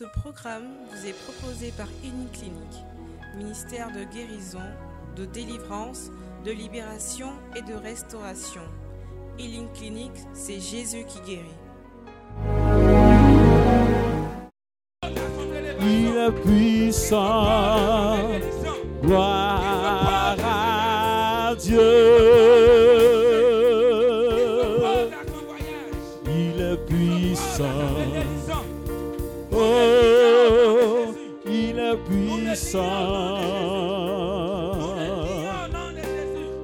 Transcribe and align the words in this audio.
Ce 0.00 0.06
programme 0.06 0.68
vous 0.90 1.06
est 1.06 1.12
proposé 1.12 1.72
par 1.76 1.86
Clinique, 2.00 2.86
ministère 3.36 3.88
de 3.92 4.02
guérison, 4.04 4.64
de 5.14 5.26
délivrance, 5.26 6.10
de 6.42 6.52
libération 6.52 7.32
et 7.54 7.60
de 7.60 7.74
restauration. 7.74 8.62
Healing 9.38 9.70
Clinic, 9.74 10.12
c'est 10.32 10.58
Jésus 10.58 11.04
qui 11.06 11.20
guérit. 11.20 11.44
Il 15.82 16.16
est 16.16 16.32
puissant, 16.46 18.16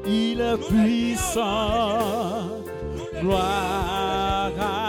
Il 0.06 0.40
est 0.40 0.58
puissant, 0.68 1.42
gloire 3.20 4.52
à. 4.60 4.86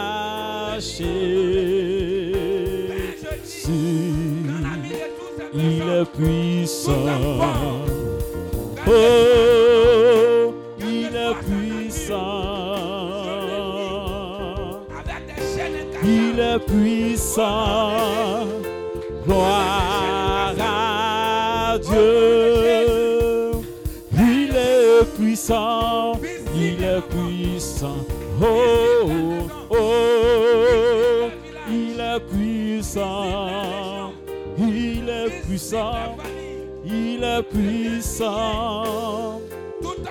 Il 5.53 5.81
est 5.89 6.05
puissant. 6.15 6.93
Oh, 8.87 10.53
il 10.79 11.15
est 11.15 11.35
puissant. 11.47 12.37
Il 16.03 16.39
est 16.39 16.59
puissant. 16.59 17.86
Oh, 28.39 29.47
oh, 29.71 31.29
il 31.67 31.99
est 31.99 32.19
puissant. 32.19 34.13
Il 34.59 35.09
est 35.09 35.41
puissant. 35.43 36.17
Il 36.85 37.23
est 37.23 37.43
puissant. 37.43 39.41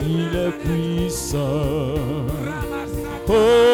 Il 0.00 0.34
est 0.34 0.52
puissant. 0.64 1.94
Oh, 3.28 3.73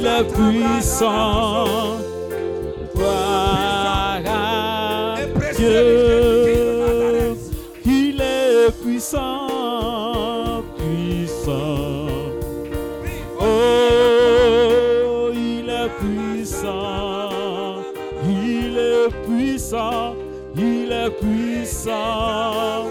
Il 0.00 0.06
est 0.06 0.24
puissant. 0.32 1.98
Dieu. 5.58 7.36
Il 7.84 8.18
est 8.18 8.70
puissant, 8.82 10.64
puissant. 10.78 12.06
Oh, 13.38 15.30
il 15.34 15.68
est 15.68 15.90
puissant. 16.00 17.28
Il 18.24 18.78
est 18.78 19.10
puissant. 19.26 20.14
Il 20.56 20.90
est 20.92 21.10
puissant. 21.10 22.89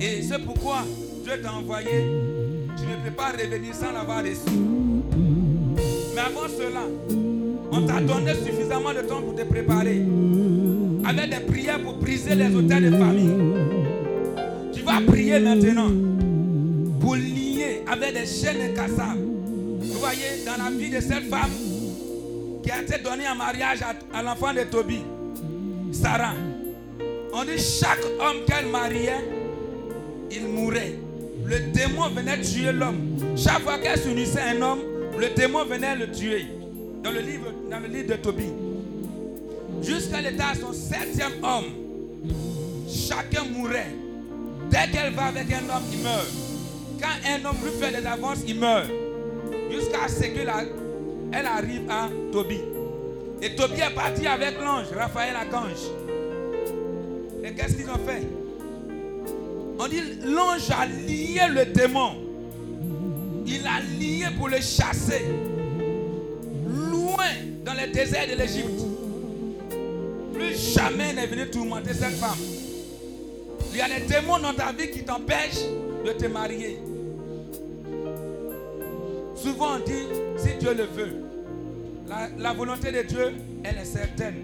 Et 0.00 0.22
c'est 0.22 0.38
pourquoi 0.38 0.78
Dieu 1.24 1.40
t'a 1.42 1.52
envoyé. 1.54 2.06
Tu 2.76 2.82
ne 2.82 3.04
peux 3.04 3.14
pas 3.16 3.32
revenir 3.32 3.74
sans 3.74 3.92
l'avoir 3.92 4.22
reçu. 4.22 4.56
Mais 6.14 6.20
avant 6.20 6.48
cela, 6.48 6.82
on 7.72 7.86
t'a 7.86 8.00
donné 8.00 8.32
suffisamment 8.34 8.92
de 8.92 9.00
temps 9.00 9.22
pour 9.22 9.34
te 9.34 9.42
préparer. 9.42 10.02
Avec 11.06 11.30
des 11.30 11.40
prières 11.46 11.80
pour 11.82 11.94
briser 11.94 12.34
les 12.34 12.54
hôtels 12.54 12.90
de 12.90 12.96
famille. 12.96 13.32
Tu 14.72 14.82
vas 14.82 15.00
prier 15.06 15.38
maintenant 15.40 15.90
pour 17.00 17.16
lier 17.16 17.82
avec 17.90 18.14
des 18.14 18.26
chaînes 18.26 18.70
incassables. 18.70 19.20
Vous 19.80 19.98
voyez, 19.98 20.44
dans 20.44 20.62
la 20.62 20.70
vie 20.70 20.90
de 20.90 21.00
cette 21.00 21.28
femme 21.30 21.50
qui 22.62 22.70
a 22.70 22.82
été 22.82 22.98
donnée 23.02 23.28
en 23.28 23.36
mariage 23.36 23.78
à, 23.82 24.18
à 24.18 24.22
l'enfant 24.22 24.52
de 24.52 24.62
Toby, 24.64 25.00
Sarah. 25.92 26.34
On 27.32 27.44
dit 27.44 27.58
chaque 27.58 28.04
homme 28.18 28.44
qu'elle 28.46 28.66
mariait, 28.66 29.24
il 30.30 30.46
mourait. 30.46 30.94
Le 31.44 31.58
démon 31.72 32.08
venait 32.08 32.40
tuer 32.40 32.72
l'homme. 32.72 33.18
Chaque 33.36 33.62
fois 33.62 33.78
qu'elle 33.78 33.98
s'unissait 33.98 34.40
à 34.40 34.48
un 34.50 34.62
homme, 34.62 34.80
le 35.18 35.28
démon 35.34 35.64
venait 35.64 35.96
le 35.96 36.10
tuer. 36.10 36.46
Dans 37.02 37.10
le 37.10 37.20
livre, 37.20 37.52
de 38.08 38.14
Tobie. 38.14 38.52
Jusqu'à 39.82 40.20
l'état 40.20 40.54
de 40.54 40.60
son 40.60 40.72
septième 40.72 41.32
homme, 41.42 41.66
chacun 42.88 43.44
mourait. 43.44 43.92
Dès 44.70 44.90
qu'elle 44.90 45.12
va 45.12 45.26
avec 45.26 45.46
un 45.52 45.68
homme, 45.74 45.84
il 45.92 46.02
meurt. 46.02 46.26
Quand 47.00 47.28
un 47.28 47.44
homme 47.44 47.56
lui 47.62 47.70
fait 47.80 48.00
des 48.00 48.06
avances, 48.06 48.38
il 48.46 48.58
meurt. 48.58 48.88
Jusqu'à 49.70 50.08
ce 50.08 50.22
qu'elle 50.22 50.50
elle 51.32 51.46
arrive 51.46 51.90
à 51.90 52.08
Tobie. 52.32 52.60
Et 53.42 53.54
Tobie 53.54 53.80
est 53.80 53.94
parti 53.94 54.26
avec 54.26 54.58
l'ange, 54.60 54.86
Raphaël 54.96 55.36
Archange. 55.36 55.90
Et 57.44 57.52
qu'est-ce 57.52 57.74
qu'ils 57.74 57.88
ont 57.90 58.06
fait? 58.06 58.22
On 59.78 59.88
dit 59.88 60.00
l'ange 60.24 60.70
a 60.70 60.86
lié 60.86 61.42
le 61.50 61.66
démon. 61.66 62.12
Il 63.46 63.66
a 63.66 63.80
lié 63.98 64.26
pour 64.36 64.48
le 64.48 64.56
chasser. 64.56 65.24
Loin 66.90 67.24
les 67.76 67.92
déserts 67.92 68.26
de 68.28 68.34
l'Égypte. 68.34 68.80
Plus 70.32 70.74
jamais 70.74 71.12
n'est 71.12 71.26
venu 71.26 71.48
tourmenter 71.50 71.92
cette 71.94 72.14
femme. 72.14 72.38
Il 73.72 73.78
y 73.78 73.80
a 73.80 73.88
des 73.88 74.06
démons 74.06 74.38
dans 74.38 74.54
ta 74.54 74.72
vie 74.72 74.90
qui 74.90 75.04
t'empêchent 75.04 75.64
de 76.04 76.12
te 76.12 76.26
marier. 76.26 76.78
Souvent 79.34 79.76
on 79.76 79.78
dit, 79.84 80.06
si 80.38 80.54
Dieu 80.58 80.74
le 80.74 80.84
veut, 80.84 81.22
la, 82.08 82.28
la 82.38 82.52
volonté 82.52 82.90
de 82.90 83.02
Dieu, 83.02 83.32
elle 83.64 83.78
est 83.78 83.84
certaine, 83.84 84.36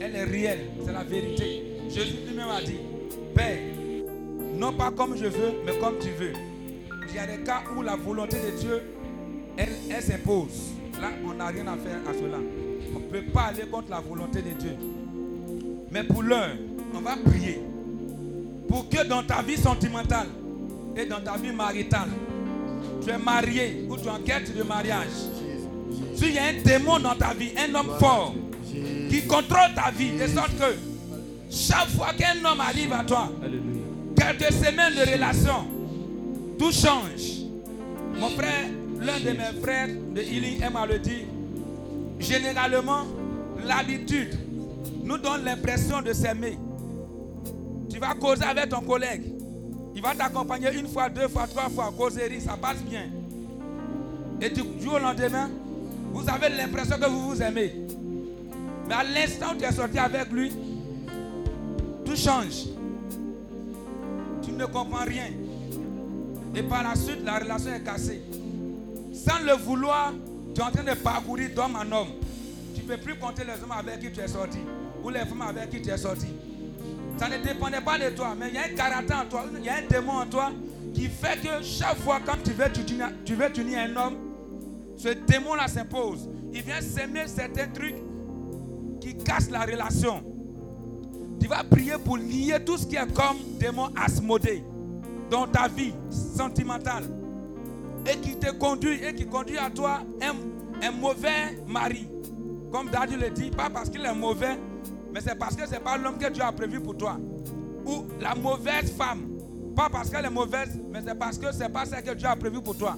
elle 0.00 0.16
est 0.16 0.24
réelle, 0.24 0.66
c'est 0.84 0.92
la 0.92 1.04
vérité. 1.04 1.62
Jésus 1.88 2.16
lui-même 2.26 2.48
a 2.48 2.60
dit, 2.60 2.78
Père, 3.34 3.58
non 4.60 4.74
pas 4.74 4.90
comme 4.90 5.16
je 5.16 5.24
veux, 5.24 5.54
mais 5.64 5.72
comme 5.78 5.94
tu 5.98 6.10
veux. 6.10 6.34
Il 7.08 7.14
y 7.14 7.18
a 7.18 7.26
des 7.26 7.42
cas 7.42 7.62
où 7.74 7.80
la 7.80 7.96
volonté 7.96 8.36
de 8.36 8.58
Dieu, 8.58 8.82
elle, 9.56 10.02
s'impose. 10.02 10.74
Là, 11.00 11.08
on 11.26 11.32
n'a 11.32 11.46
rien 11.46 11.66
à 11.66 11.76
faire 11.78 11.98
à 12.06 12.12
cela. 12.12 12.36
On 12.94 12.98
ne 13.00 13.04
peut 13.06 13.32
pas 13.32 13.44
aller 13.44 13.62
contre 13.62 13.88
la 13.90 14.00
volonté 14.00 14.42
de 14.42 14.50
Dieu. 14.50 14.76
Mais 15.90 16.04
pour 16.04 16.22
l'heure, 16.22 16.56
on 16.94 17.00
va 17.00 17.16
prier 17.16 17.62
pour 18.68 18.88
que 18.88 19.02
dans 19.08 19.22
ta 19.22 19.40
vie 19.40 19.56
sentimentale 19.56 20.28
et 20.94 21.06
dans 21.06 21.20
ta 21.20 21.38
vie 21.38 21.52
maritale, 21.52 22.10
tu 23.02 23.10
es 23.10 23.18
marié 23.18 23.86
ou 23.88 23.96
tu 23.96 24.04
es 24.04 24.10
en 24.10 24.20
quête 24.20 24.54
de 24.54 24.62
mariage. 24.62 25.08
S'il 26.14 26.34
y 26.34 26.38
a 26.38 26.44
un 26.44 26.62
démon 26.62 26.98
dans 26.98 27.14
ta 27.14 27.32
vie, 27.32 27.52
un 27.56 27.74
homme 27.74 27.98
fort 27.98 28.34
qui 29.08 29.22
contrôle 29.26 29.74
ta 29.74 29.90
vie, 29.90 30.12
de 30.18 30.26
sorte 30.26 30.52
que 30.58 30.76
chaque 31.50 31.88
fois 31.88 32.12
qu'un 32.12 32.44
homme 32.44 32.60
arrive 32.60 32.92
à 32.92 33.02
toi, 33.04 33.30
quelques 34.20 34.52
semaines 34.52 34.94
de 34.94 35.12
relation, 35.12 35.64
tout 36.58 36.72
change. 36.72 37.46
Mon 38.18 38.28
frère, 38.30 38.68
l'un 39.00 39.18
de 39.18 39.30
mes 39.30 39.60
frères 39.62 39.88
de 39.88 40.20
Healing 40.20 40.62
à 40.62 40.86
le 40.86 40.98
dire. 40.98 41.24
Généralement, 42.18 43.06
l'habitude 43.64 44.38
nous 45.02 45.16
donne 45.16 45.44
l'impression 45.44 46.02
de 46.02 46.12
s'aimer. 46.12 46.58
Tu 47.90 47.98
vas 47.98 48.14
causer 48.14 48.44
avec 48.44 48.68
ton 48.68 48.82
collègue. 48.82 49.22
Il 49.94 50.02
va 50.02 50.14
t'accompagner 50.14 50.68
une 50.74 50.86
fois, 50.86 51.08
deux 51.08 51.28
fois, 51.28 51.46
trois 51.46 51.70
fois, 51.70 51.92
causerie, 51.96 52.40
ça 52.40 52.58
passe 52.60 52.82
bien. 52.82 53.06
Et 54.40 54.50
du 54.50 54.62
jour 54.82 54.94
au 54.94 54.98
lendemain, 54.98 55.50
vous 56.12 56.28
avez 56.28 56.50
l'impression 56.50 56.98
que 56.98 57.08
vous 57.08 57.30
vous 57.30 57.42
aimez. 57.42 57.74
Mais 58.86 58.94
à 58.94 59.02
l'instant 59.02 59.54
où 59.54 59.58
tu 59.58 59.64
es 59.64 59.72
sorti 59.72 59.98
avec 59.98 60.30
lui, 60.30 60.52
tout 62.04 62.16
change. 62.16 62.66
Tu 64.60 64.66
ne 64.66 64.72
comprends 64.72 65.06
rien. 65.06 65.30
Et 66.54 66.62
par 66.62 66.82
la 66.82 66.94
suite, 66.94 67.24
la 67.24 67.38
relation 67.38 67.72
est 67.72 67.82
cassée. 67.82 68.20
Sans 69.10 69.42
le 69.42 69.54
vouloir, 69.54 70.12
tu 70.54 70.60
es 70.60 70.64
en 70.64 70.70
train 70.70 70.82
de 70.82 70.92
parcourir 70.98 71.48
d'homme 71.56 71.76
en 71.76 71.96
homme. 71.96 72.08
Tu 72.74 72.82
peux 72.82 72.98
plus 72.98 73.18
compter 73.18 73.42
les 73.44 73.54
hommes 73.62 73.72
avec 73.72 74.00
qui 74.00 74.12
tu 74.12 74.20
es 74.20 74.28
sorti. 74.28 74.58
Ou 75.02 75.08
les 75.08 75.20
femmes 75.20 75.40
avec 75.40 75.70
qui 75.70 75.80
tu 75.80 75.88
es 75.88 75.96
sorti. 75.96 76.26
Ça 77.16 77.30
ne 77.30 77.42
dépendait 77.42 77.80
pas 77.80 77.98
de 77.98 78.14
toi, 78.14 78.34
mais 78.38 78.48
il 78.48 78.54
y 78.54 78.58
a 78.58 78.64
un 78.64 78.74
caractère 78.76 79.22
en 79.24 79.30
toi, 79.30 79.46
il 79.58 79.64
y 79.64 79.68
a 79.70 79.76
un 79.76 79.86
démon 79.88 80.12
en 80.12 80.26
toi 80.26 80.50
qui 80.92 81.08
fait 81.08 81.40
que 81.40 81.62
chaque 81.62 81.96
fois 81.96 82.20
quand 82.24 82.42
tu 82.44 82.50
veux 82.50 82.70
t'unir, 82.70 83.08
tu 83.24 83.36
veux 83.36 83.46
à 83.46 83.80
un 83.80 83.96
homme, 83.96 84.16
ce 84.98 85.08
démon-là 85.08 85.68
s'impose. 85.68 86.28
Il 86.52 86.60
vient 86.60 86.82
s'aimer 86.82 87.26
certains 87.28 87.68
trucs 87.68 87.96
qui 89.00 89.16
cassent 89.16 89.50
la 89.50 89.62
relation. 89.62 90.22
Tu 91.40 91.48
vas 91.48 91.64
prier 91.64 91.94
pour 92.04 92.16
lier 92.16 92.58
tout 92.64 92.76
ce 92.76 92.86
qui 92.86 92.96
est 92.96 93.12
comme 93.14 93.38
démon 93.58 93.88
asmodé 93.96 94.62
dans 95.30 95.46
ta 95.46 95.68
vie 95.68 95.94
sentimentale 96.10 97.04
et 98.06 98.16
qui 98.18 98.36
te 98.36 98.50
conduit 98.52 99.02
et 99.04 99.14
qui 99.14 99.26
conduit 99.26 99.58
à 99.58 99.70
toi 99.70 100.00
un, 100.22 100.86
un 100.86 100.90
mauvais 100.92 101.58
mari. 101.66 102.06
Comme 102.70 102.88
David 102.90 103.20
le 103.20 103.30
dit, 103.30 103.50
pas 103.50 103.68
parce 103.70 103.88
qu'il 103.88 104.04
est 104.04 104.14
mauvais, 104.14 104.58
mais 105.12 105.20
c'est 105.20 105.34
parce 105.34 105.56
que 105.56 105.66
ce 105.66 105.72
n'est 105.72 105.80
pas 105.80 105.96
l'homme 105.96 106.18
que 106.18 106.30
Dieu 106.30 106.42
a 106.42 106.52
prévu 106.52 106.80
pour 106.80 106.96
toi. 106.96 107.16
Ou 107.84 108.04
la 108.20 108.34
mauvaise 108.34 108.92
femme. 108.92 109.26
Pas 109.74 109.88
parce 109.90 110.10
qu'elle 110.10 110.24
est 110.24 110.30
mauvaise, 110.30 110.78
mais 110.90 111.00
c'est 111.06 111.14
parce 111.18 111.38
que 111.38 111.52
ce 111.52 111.60
n'est 111.60 111.68
pas 111.68 111.84
ce 111.86 111.96
que 111.96 112.14
Dieu 112.14 112.28
a 112.28 112.36
prévu 112.36 112.60
pour 112.60 112.76
toi. 112.76 112.96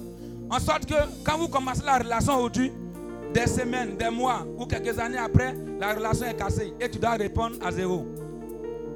En 0.49 0.59
sorte 0.59 0.85
que 0.85 0.95
quand 1.23 1.37
vous 1.37 1.47
commencez 1.47 1.83
la 1.85 1.97
relation 1.99 2.35
aujourd'hui, 2.37 2.71
des 3.33 3.47
semaines, 3.47 3.97
des 3.97 4.09
mois 4.09 4.45
ou 4.57 4.65
quelques 4.65 4.99
années 4.99 5.17
après, 5.17 5.55
la 5.79 5.93
relation 5.93 6.25
est 6.27 6.35
cassée 6.35 6.73
et 6.79 6.89
tu 6.89 6.99
dois 6.99 7.11
répondre 7.11 7.55
à 7.65 7.71
zéro. 7.71 8.05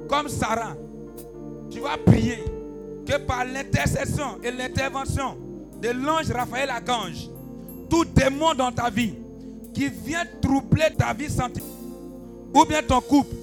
Comme 0.08 0.30
Sarah, 0.30 0.76
tu 1.70 1.80
vas 1.80 1.98
prier 1.98 2.44
que 3.06 3.18
par 3.18 3.46
l'intercession 3.46 4.38
et 4.44 4.52
l'intervention 4.52 5.38
de 5.82 5.90
l'ange 5.90 6.32
Raphaël 6.32 6.70
Archange, 6.70 7.30
tout 7.90 8.06
démon 8.06 8.54
dans 8.54 8.72
ta 8.72 8.90
vie 8.90 9.14
qui 9.74 9.90
vient 9.90 10.24
troubler 10.42 10.88
ta 10.98 11.14
vie 11.14 11.30
sentimentale 11.30 11.78
ou 12.54 12.66
bien 12.66 12.82
ton 12.82 13.02
couple 13.02 13.36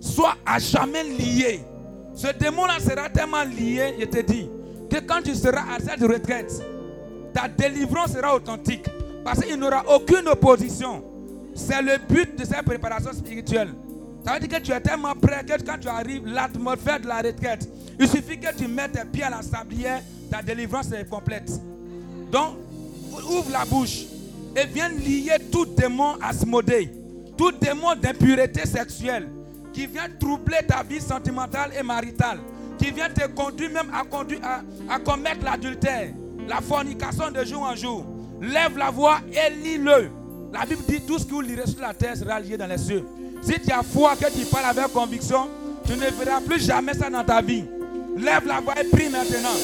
soit 0.00 0.36
à 0.44 0.58
jamais 0.58 1.04
lié. 1.04 1.60
Ce 2.14 2.28
démon-là 2.28 2.78
sera 2.80 3.10
tellement 3.10 3.44
lié, 3.44 3.94
je 4.00 4.06
te 4.06 4.20
dis, 4.22 4.48
que 4.88 5.00
quand 5.00 5.22
tu 5.22 5.34
seras 5.34 5.74
à 5.74 5.78
cette 5.78 6.00
retraite, 6.00 6.62
ta 7.34 7.48
délivrance 7.48 8.12
sera 8.12 8.34
authentique. 8.34 8.86
Parce 9.24 9.40
qu'il 9.40 9.58
n'y 9.58 9.66
aura 9.66 9.84
aucune 9.94 10.28
opposition. 10.28 11.02
C'est 11.54 11.82
le 11.82 11.98
but 12.08 12.38
de 12.38 12.44
cette 12.44 12.62
préparation 12.62 13.12
spirituelle. 13.12 13.74
Ça 14.26 14.34
veut 14.34 14.40
dire 14.40 14.58
que 14.58 14.64
tu 14.64 14.72
es 14.72 14.80
tellement 14.80 15.14
prêt 15.14 15.44
que 15.44 15.62
quand 15.62 15.78
tu 15.80 15.88
arrives, 15.88 16.26
l'atmosphère 16.26 17.00
de 17.00 17.06
la 17.06 17.18
retraite, 17.18 17.68
il 17.98 18.08
suffit 18.08 18.38
que 18.38 18.54
tu 18.54 18.66
mettes 18.66 18.92
tes 18.92 19.04
pieds 19.04 19.22
à 19.22 19.30
la 19.30 19.42
sablière, 19.42 20.02
ta 20.30 20.42
délivrance 20.42 20.90
est 20.92 21.08
complète. 21.08 21.50
Donc, 22.32 22.56
ouvre 23.30 23.50
la 23.52 23.64
bouche 23.64 24.02
et 24.56 24.66
viens 24.66 24.88
lier 24.88 25.36
tout 25.50 25.64
démon 25.64 26.16
asmodé 26.20 26.90
tout 27.36 27.52
démon 27.52 27.94
d'impureté 27.94 28.66
sexuelle 28.66 29.28
qui 29.72 29.86
vient 29.86 30.08
troubler 30.18 30.58
ta 30.66 30.82
vie 30.82 31.00
sentimentale 31.00 31.72
et 31.78 31.82
maritale, 31.82 32.38
qui 32.78 32.90
vient 32.90 33.10
te 33.10 33.26
conduire 33.28 33.70
même 33.70 33.90
à, 33.92 34.04
conduire, 34.04 34.40
à, 34.88 34.98
commettre 34.98 35.44
l'adultère, 35.44 36.08
la 36.48 36.60
fornication 36.60 37.30
de 37.30 37.44
jour 37.44 37.62
en 37.62 37.74
jour. 37.74 38.06
Lève 38.40 38.76
la 38.78 38.90
voix 38.90 39.18
et 39.32 39.50
lis-le. 39.50 40.10
La 40.52 40.64
Bible 40.64 40.82
dit 40.88 41.00
tout 41.02 41.18
ce 41.18 41.24
que 41.26 41.30
vous 41.30 41.40
lirez 41.42 41.66
sur 41.66 41.80
la 41.80 41.92
terre 41.92 42.16
sera 42.16 42.40
lié 42.40 42.56
dans 42.56 42.66
les 42.66 42.78
cieux. 42.78 43.04
Si 43.46 43.60
tu 43.60 43.72
as 43.72 43.82
foi 43.82 44.16
que 44.16 44.30
tu 44.32 44.44
parles 44.46 44.66
avec 44.66 44.92
conviction, 44.92 45.48
tu 45.86 45.92
ne 45.92 46.10
verras 46.10 46.40
plus 46.40 46.64
jamais 46.64 46.94
ça 46.94 47.08
dans 47.08 47.24
ta 47.24 47.40
vie. 47.40 47.64
Lève 48.16 48.46
la 48.46 48.60
voix 48.60 48.74
et 48.80 48.84
prie 48.84 49.08
maintenant. 49.08 49.56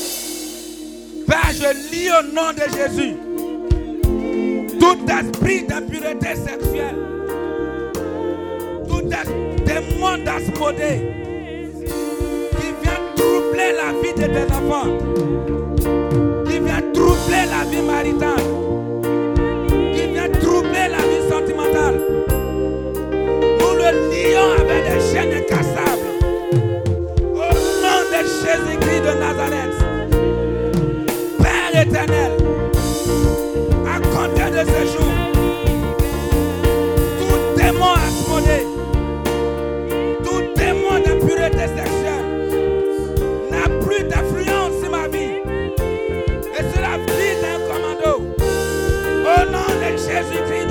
Père, 1.27 1.51
je 1.53 1.91
lis 1.91 2.11
au 2.11 2.23
nom 2.33 2.53
de 2.53 2.63
Jésus 2.77 3.17
tout 4.79 4.99
esprit 5.09 5.65
d'impureté 5.65 6.35
sexuelle 6.35 7.13
des 9.65 9.99
mondes 9.99 10.29
asmodés 10.29 11.01
qui 12.51 12.67
vient 12.83 13.01
troubler 13.17 13.73
la 13.73 13.93
vie 14.01 14.15
de 14.15 14.27
tes 14.27 14.53
enfants, 14.53 14.91
qui 16.47 16.59
vient 16.59 16.83
troubler 16.93 17.45
la 17.51 17.65
vie 17.71 17.83
maritale, 17.83 18.45
qui 19.95 20.13
vient 20.13 20.31
troubler 20.41 20.89
la 20.91 20.99
vie 20.99 21.29
sentimentale. 21.29 22.22
Le 23.85 23.91
lions 24.11 24.53
avec 24.61 24.85
des 24.85 25.01
chaînes 25.13 25.35
incassables. 25.35 26.09
Au 27.35 27.53
nom 27.83 28.01
de 28.13 28.21
Jésus-Christ 28.23 29.03
de 29.03 29.13
Nazareth, 29.19 29.77
Père 31.43 31.75
éternel, 31.83 32.33
à 33.85 33.99
compter 33.99 34.51
de 34.53 34.63
ce 34.71 34.83
jour, 34.93 35.13
tout 37.19 37.41
démon 37.61 37.95
asmodé 37.95 38.61
sexuelle 41.69 42.27
n'a 43.51 43.69
plus 43.85 44.05
d'influence 44.05 44.75
sur 44.81 44.91
ma 44.91 45.09
vie. 45.09 45.41
Et 46.57 46.65
sur 46.73 46.81
la 46.81 46.99
vie 46.99 47.35
d'un 47.43 47.59
commando. 47.69 48.13
Rete 50.45 50.62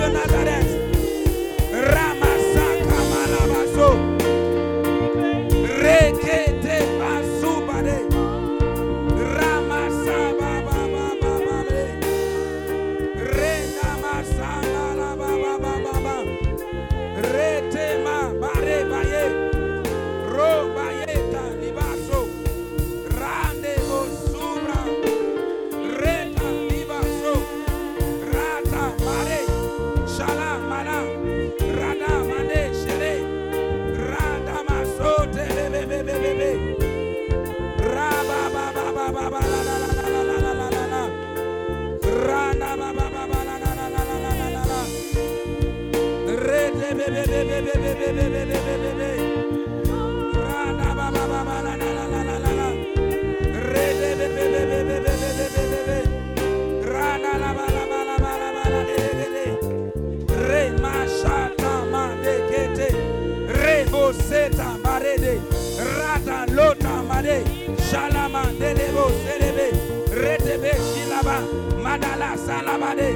Shalama 67.91 68.43
de 68.57 68.73
lebo 68.73 69.11
serebe. 69.23 69.67
Rete 70.15 70.57
be 70.61 70.71
shilaba. 70.71 71.37
Madala 71.83 72.37
salabade. 72.37 73.09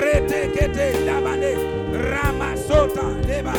Rete 0.00 0.40
kete 0.54 0.86
labade. 1.06 1.52
Rama 2.10 2.54
sota 2.56 3.02
deba. 3.26 3.52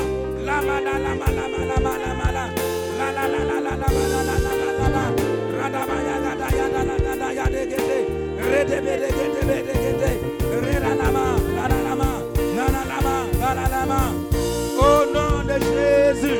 Lama 0.48 0.80
la 0.80 0.98
lama 1.06 1.28
lama 1.38 1.60
lama 1.70 1.94
lama 2.04 2.32
la. 2.32 2.46
La 2.98 3.08
la 3.12 3.26
la 3.28 3.42
la 3.44 3.60
la 3.60 3.74
la 3.76 3.88
la 3.92 4.22
la 4.28 4.36
la 4.46 4.54
la 4.62 4.70
la 4.80 4.88
la. 4.96 5.04
Rada 5.58 5.82
ba 5.88 5.98
ya 6.08 6.16
da 6.24 6.34
da 6.42 6.48
ya 6.58 6.68
da 6.70 6.82
la 6.90 6.98
da 7.06 7.14
da 7.22 7.28
ya 7.38 7.46
de 7.54 7.66
kete. 7.72 7.98
Rete 8.52 8.78
be 8.86 8.94
de 9.02 9.10
kete 9.18 9.42
be 9.48 9.58
de 9.68 9.74
kete. 9.84 10.12
Re 10.64 10.80
la 10.80 10.94
lama 10.96 11.26
la 11.58 11.68
la 11.68 11.80
lama. 11.88 12.10
La 12.56 12.66
la 12.76 12.84
lama 12.92 13.16
la 13.42 13.54
la 13.54 13.66
lama. 13.68 14.00
Au 14.80 15.06
nom 15.14 15.44
de 15.46 15.56
Jésus. 15.60 16.40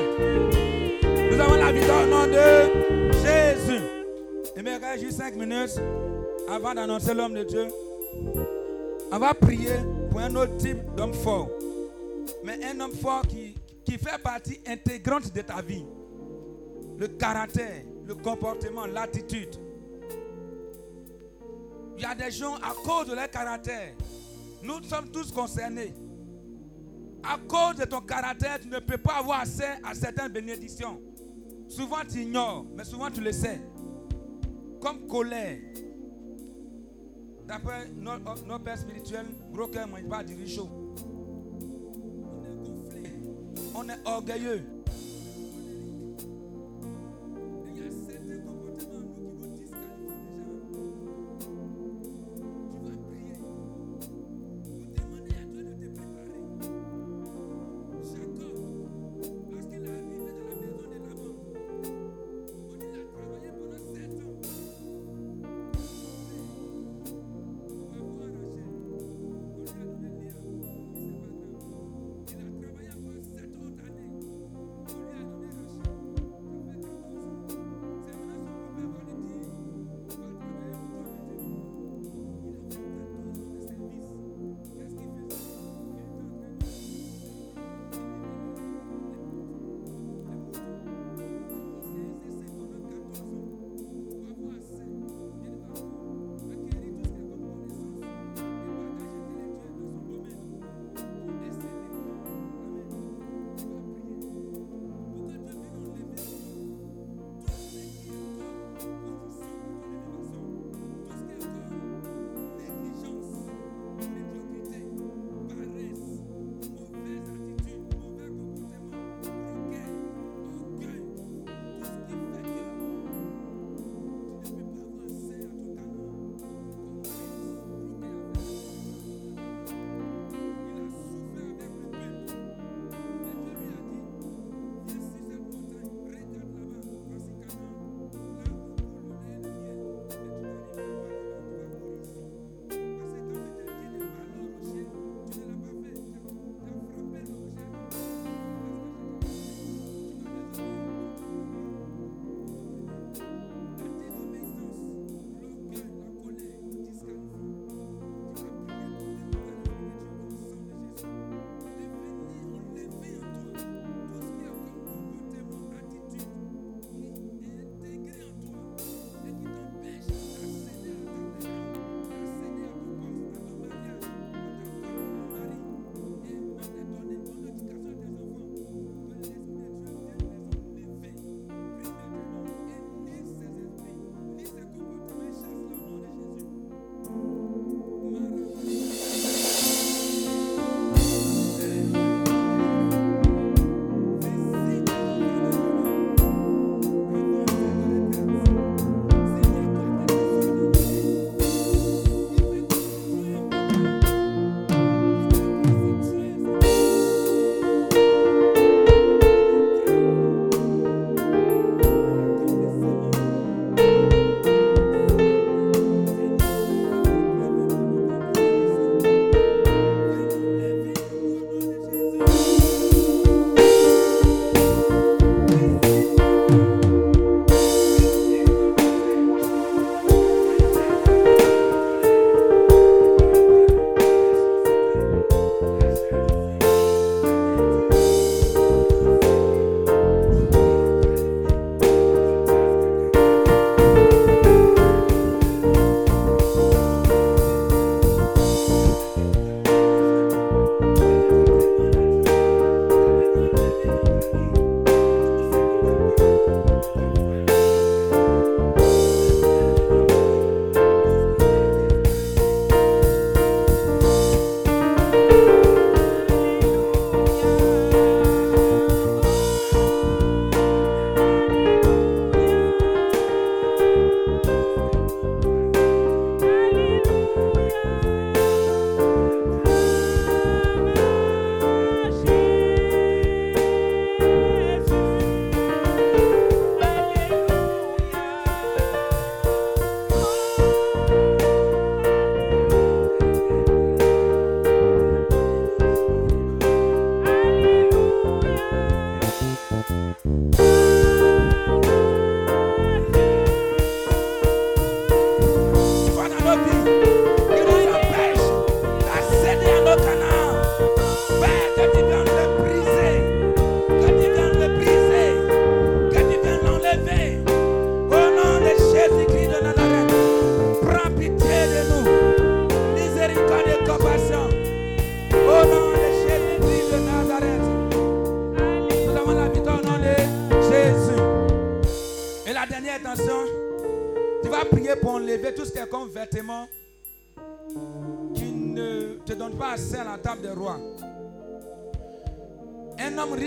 Nous 1.30 1.40
avons 1.42 1.56
la 1.56 1.72
victoire 1.74 2.04
au 2.04 2.08
nom 2.08 2.28
de. 2.28 2.83
Juste 5.00 5.18
5 5.18 5.36
minutes 5.36 5.82
avant 6.48 6.76
d'annoncer 6.76 7.16
l'homme 7.16 7.34
de 7.34 7.44
Dieu. 7.44 7.68
On 9.12 9.18
va 9.18 9.34
prier 9.34 9.78
pour 10.12 10.20
un 10.20 10.36
autre 10.36 10.56
type 10.58 10.78
d'homme 10.96 11.14
fort. 11.16 11.50
Mais 12.44 12.64
un 12.64 12.80
homme 12.80 12.92
fort 12.92 13.24
qui, 13.28 13.56
qui 13.84 13.98
fait 13.98 14.22
partie 14.22 14.60
intégrante 14.68 15.34
de 15.34 15.42
ta 15.42 15.62
vie. 15.64 15.84
Le 17.00 17.08
caractère, 17.08 17.84
le 18.06 18.14
comportement, 18.14 18.86
l'attitude. 18.86 19.56
Il 21.98 22.04
y 22.04 22.06
a 22.06 22.14
des 22.14 22.30
gens, 22.30 22.56
à 22.56 22.74
cause 22.86 23.08
de 23.08 23.16
leur 23.16 23.30
caractère, 23.32 23.96
nous 24.62 24.84
sommes 24.84 25.10
tous 25.10 25.32
concernés. 25.32 25.94
À 27.24 27.40
cause 27.48 27.78
de 27.78 27.86
ton 27.86 28.02
caractère, 28.02 28.60
tu 28.60 28.68
ne 28.68 28.80
peux 28.80 28.98
pas 28.98 29.14
avoir 29.16 29.40
accès 29.40 29.80
à 29.84 29.96
certaines 29.96 30.32
bénédictions. 30.32 31.02
Souvent 31.68 32.02
tu 32.08 32.22
ignores, 32.22 32.66
mais 32.76 32.84
souvent 32.84 33.10
tu 33.10 33.22
le 33.22 33.32
sais. 33.32 33.60
Comme 34.84 35.08
colère. 35.08 35.60
D'après 37.48 37.88
nos, 37.96 38.60
pères 38.60 38.78
spirituels, 38.78 39.28
gros 39.54 39.68
cœur 39.68 39.88
mange 39.88 40.04
pas 40.10 40.26
du 40.26 40.36
riz 40.36 40.54
chaud. 40.54 40.68
On 42.28 42.44
est 42.44 42.58
gonflé. 42.58 43.04
On 43.76 43.88
est 43.88 44.00
orgueilleux. 44.04 44.62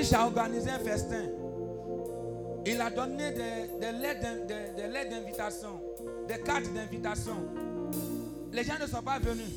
Riche 0.06 0.12
a 0.12 0.26
organisé 0.26 0.70
un 0.70 0.78
festin. 0.78 1.25
Il 2.64 2.80
a 2.80 2.90
donné 2.90 3.32
des, 3.32 3.92
lettres 3.92 5.10
d'invitation, 5.10 5.80
des 6.28 6.40
cartes 6.40 6.72
d'invitation. 6.72 7.36
Les 8.52 8.64
gens 8.64 8.78
ne 8.80 8.86
sont 8.86 9.02
pas 9.02 9.18
venus. 9.18 9.50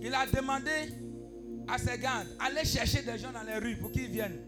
Il 0.00 0.14
a 0.14 0.26
demandé 0.26 0.70
à 1.66 1.78
ses 1.78 1.98
gardes, 1.98 2.28
allez 2.38 2.64
chercher 2.64 3.02
des 3.02 3.18
gens 3.18 3.32
dans 3.32 3.42
les 3.42 3.58
rues 3.58 3.76
pour 3.76 3.90
qu'ils 3.90 4.08
viennent. 4.10 4.40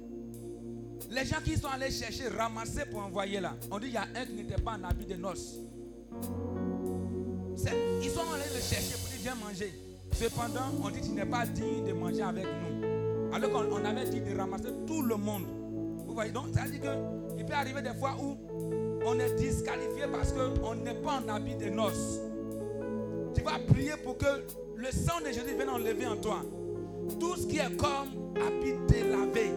Les 1.10 1.24
gens 1.24 1.38
qui 1.44 1.56
sont 1.56 1.68
allés 1.68 1.90
chercher, 1.90 2.28
ramasser 2.28 2.84
pour 2.86 3.00
envoyer 3.00 3.40
là. 3.40 3.56
On 3.70 3.78
dit 3.78 3.88
il 3.88 3.94
y 3.94 3.96
a 3.96 4.06
un 4.14 4.24
qui 4.24 4.32
n'était 4.34 4.60
pas 4.62 4.72
en 4.72 4.84
habit 4.84 5.06
de 5.06 5.16
noces. 5.16 5.56
Ils 8.02 8.10
sont 8.10 8.20
allés 8.32 8.54
le 8.54 8.60
chercher 8.60 8.94
pour 8.94 9.08
dire 9.08 9.18
viens 9.20 9.34
manger. 9.34 9.72
Cependant, 10.12 10.72
on 10.82 10.90
dit 10.90 11.00
tu 11.00 11.10
n'es 11.10 11.26
pas 11.26 11.44
digne 11.46 11.84
de 11.84 11.92
manger 11.92 12.22
avec 12.22 12.44
nous. 12.46 12.99
Alors 13.32 13.50
qu'on 13.50 13.72
on 13.80 13.84
avait 13.84 14.08
dit 14.08 14.20
de 14.20 14.36
ramasser 14.36 14.70
tout 14.86 15.02
le 15.02 15.16
monde. 15.16 15.44
Vous 16.06 16.14
voyez 16.14 16.32
donc, 16.32 16.46
ça 16.54 16.62
veut 16.62 16.70
dire 16.70 16.96
qu'il 17.36 17.46
peut 17.46 17.52
arriver 17.54 17.82
des 17.82 17.94
fois 17.94 18.16
où 18.20 18.36
on 19.06 19.18
est 19.18 19.34
disqualifié 19.34 20.04
parce 20.12 20.32
qu'on 20.32 20.74
n'est 20.74 20.94
pas 20.94 21.22
en 21.24 21.28
habit 21.28 21.54
de 21.54 21.70
noces. 21.70 22.20
Tu 23.34 23.42
vas 23.42 23.58
prier 23.72 23.92
pour 24.02 24.18
que 24.18 24.26
le 24.76 24.90
sang 24.90 25.20
de 25.20 25.26
Jésus 25.26 25.54
vienne 25.56 25.68
enlever 25.68 26.06
en 26.06 26.16
toi. 26.16 26.42
Tout 27.18 27.36
ce 27.36 27.46
qui 27.46 27.58
est 27.58 27.76
comme 27.76 28.08
habit 28.36 28.74
délavé, 28.88 29.52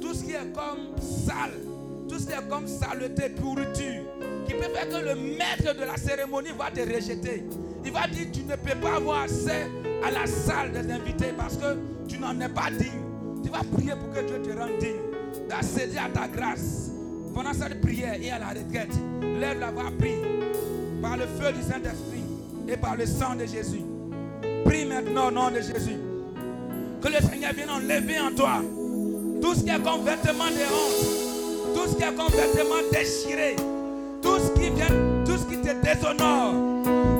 tout 0.00 0.14
ce 0.14 0.24
qui 0.24 0.32
est 0.32 0.52
comme 0.54 0.96
sale, 0.98 1.52
tout 2.08 2.18
ce 2.18 2.26
qui 2.26 2.32
est 2.32 2.48
comme 2.48 2.66
saleté, 2.66 3.28
pourriture, 3.30 4.04
qui 4.46 4.54
peut 4.54 4.62
faire 4.62 4.88
que 4.88 5.04
le 5.04 5.14
maître 5.14 5.74
de 5.78 5.84
la 5.84 5.96
cérémonie 5.96 6.50
va 6.58 6.70
te 6.70 6.80
rejeter. 6.80 7.44
Il 7.84 7.92
va 7.92 8.06
dire 8.08 8.26
tu 8.32 8.42
ne 8.44 8.56
peux 8.56 8.80
pas 8.80 8.96
avoir 8.96 9.22
accès 9.22 9.66
à 10.04 10.10
la 10.10 10.26
salle 10.26 10.72
des 10.72 10.90
invités 10.90 11.32
parce 11.36 11.56
que 11.56 11.76
tu 12.08 12.18
n'en 12.18 12.38
es 12.40 12.48
pas 12.48 12.70
digne. 12.70 13.07
Tu 13.48 13.54
vas 13.54 13.64
prier 13.64 13.92
pour 13.92 14.12
que 14.12 14.20
Dieu 14.26 14.42
te 14.42 14.58
rende 14.58 14.78
digne, 14.78 15.48
d'accéder 15.48 15.96
à 15.96 16.10
ta 16.10 16.28
grâce. 16.28 16.90
Pendant 17.34 17.54
cette 17.54 17.80
prière 17.80 18.16
et 18.20 18.30
à 18.30 18.38
la 18.38 18.48
retraite, 18.48 18.92
lève 19.22 19.58
la 19.58 19.70
voix, 19.70 19.90
prie 19.98 20.16
par 21.00 21.16
le 21.16 21.22
feu 21.22 21.52
du 21.54 21.62
Saint-Esprit 21.62 22.24
et 22.68 22.76
par 22.76 22.96
le 22.96 23.06
sang 23.06 23.36
de 23.36 23.46
Jésus. 23.46 23.80
Prie 24.66 24.84
maintenant 24.84 25.28
au 25.28 25.30
nom 25.30 25.50
de 25.50 25.62
Jésus. 25.62 25.96
Que 27.00 27.08
le 27.08 27.26
Seigneur 27.26 27.54
vienne 27.54 27.70
enlever 27.70 28.20
en 28.20 28.34
toi 28.34 28.60
tout 29.40 29.54
ce 29.54 29.60
qui 29.64 29.70
est 29.70 29.82
comme 29.82 30.04
vêtement 30.04 30.50
de 30.50 30.68
honte, 30.68 31.74
tout 31.74 31.90
ce 31.90 31.96
qui 31.96 32.02
est 32.02 32.14
comme 32.14 32.28
déchiré, 32.92 33.56
tout 34.20 34.36
ce 34.38 34.60
qui 34.60 34.68
vient, 34.68 35.24
tout 35.24 35.38
ce 35.38 35.46
qui 35.46 35.56
te 35.56 35.72
déshonore, 35.82 36.52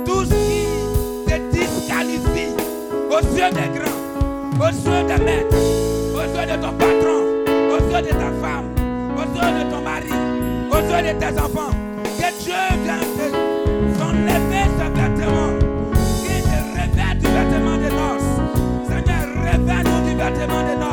tout 0.05 0.27
ce 0.27 0.35
qui 0.35 1.27
te 1.27 1.51
disqualifie 1.53 2.53
aux 3.09 3.23
yeux 3.35 3.51
des 3.51 3.79
grands, 3.79 4.67
aux 4.67 4.71
yeux 4.71 5.07
des 5.07 5.25
maîtres, 5.25 5.98
aux 6.29 6.41
yeux 6.41 6.47
de 6.47 6.62
ton 6.62 6.73
patron, 6.73 7.19
aux 7.71 7.93
yeux 7.93 8.03
de 8.03 8.09
ta 8.09 8.31
femme, 8.43 8.69
aux 9.17 9.29
yeux 9.35 9.64
de 9.64 9.71
ton 9.71 9.81
mari, 9.83 10.12
aux 10.71 10.77
yeux 10.77 11.03
de 11.03 11.19
tes 11.19 11.41
enfants. 11.41 11.75
Que 12.19 12.43
Dieu 12.43 12.64
vienne 12.83 13.09
te 13.17 14.03
enlever 14.03 14.64
ce 14.79 14.87
vêtement 14.99 15.53
qui 16.23 16.43
te 16.43 16.59
revêt 16.75 17.14
du 17.19 17.27
vêtement 17.27 17.77
de 17.77 17.91
noces. 17.99 18.35
Seigneur, 18.88 19.27
revêt-nous 19.45 20.09
du 20.09 20.17
vêtement 20.17 20.62
de 20.62 20.79
noces. 20.79 20.88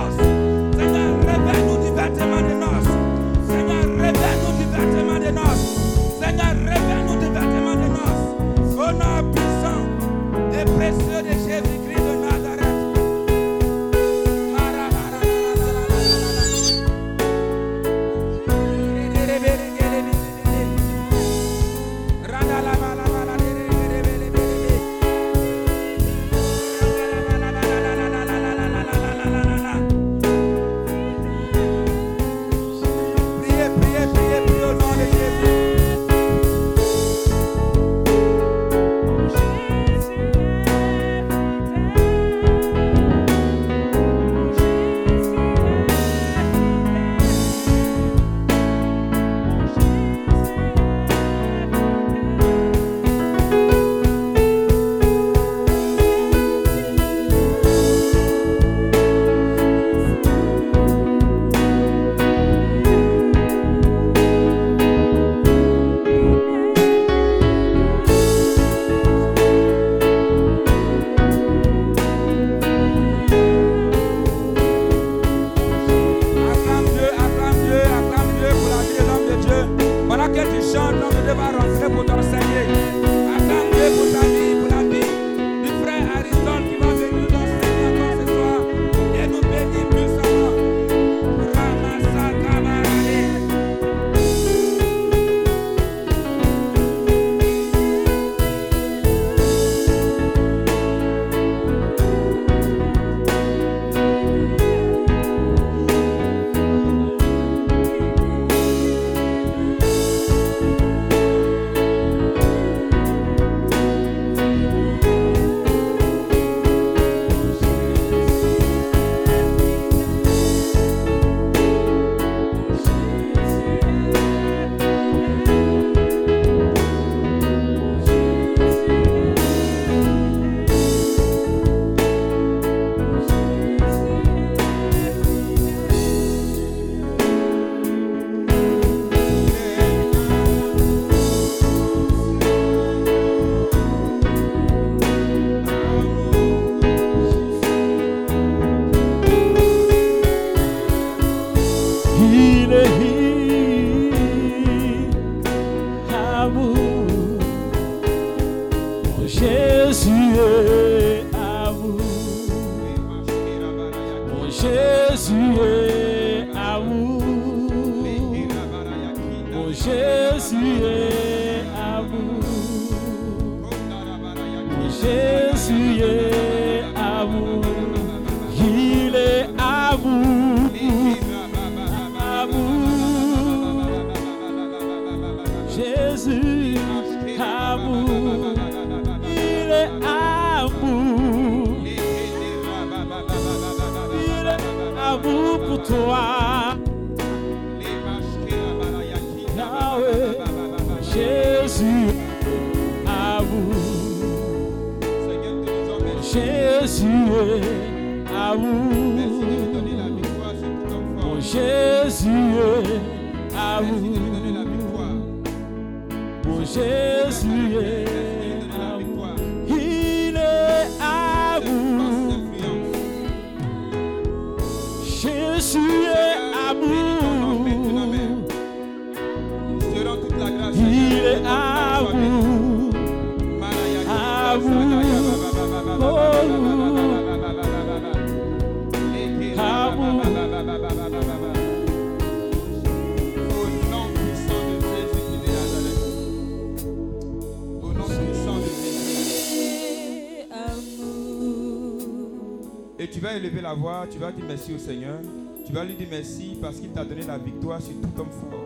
Au 254.73 254.77
Seigneur. 254.77 255.19
Tu 255.65 255.73
vas 255.73 255.83
lui 255.83 255.95
dire 255.95 256.07
merci 256.09 256.57
parce 256.61 256.77
qu'il 256.77 256.89
t'a 256.89 257.03
donné 257.03 257.21
la 257.23 257.37
victoire 257.37 257.81
sur 257.81 257.93
tout 257.93 258.21
homme 258.21 258.29
fort. 258.29 258.59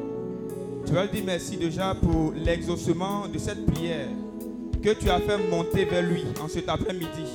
Tu 0.85 0.93
vas 0.93 1.03
lui 1.03 1.12
dire 1.12 1.23
merci 1.25 1.57
déjà 1.57 1.95
pour 1.95 2.33
l'exaucement 2.33 3.27
de 3.31 3.38
cette 3.38 3.65
prière 3.65 4.07
que 4.81 4.91
tu 4.91 5.09
as 5.09 5.19
fait 5.19 5.38
monter 5.49 5.85
vers 5.85 6.03
lui 6.03 6.23
en 6.43 6.47
cet 6.47 6.69
après-midi. 6.69 7.25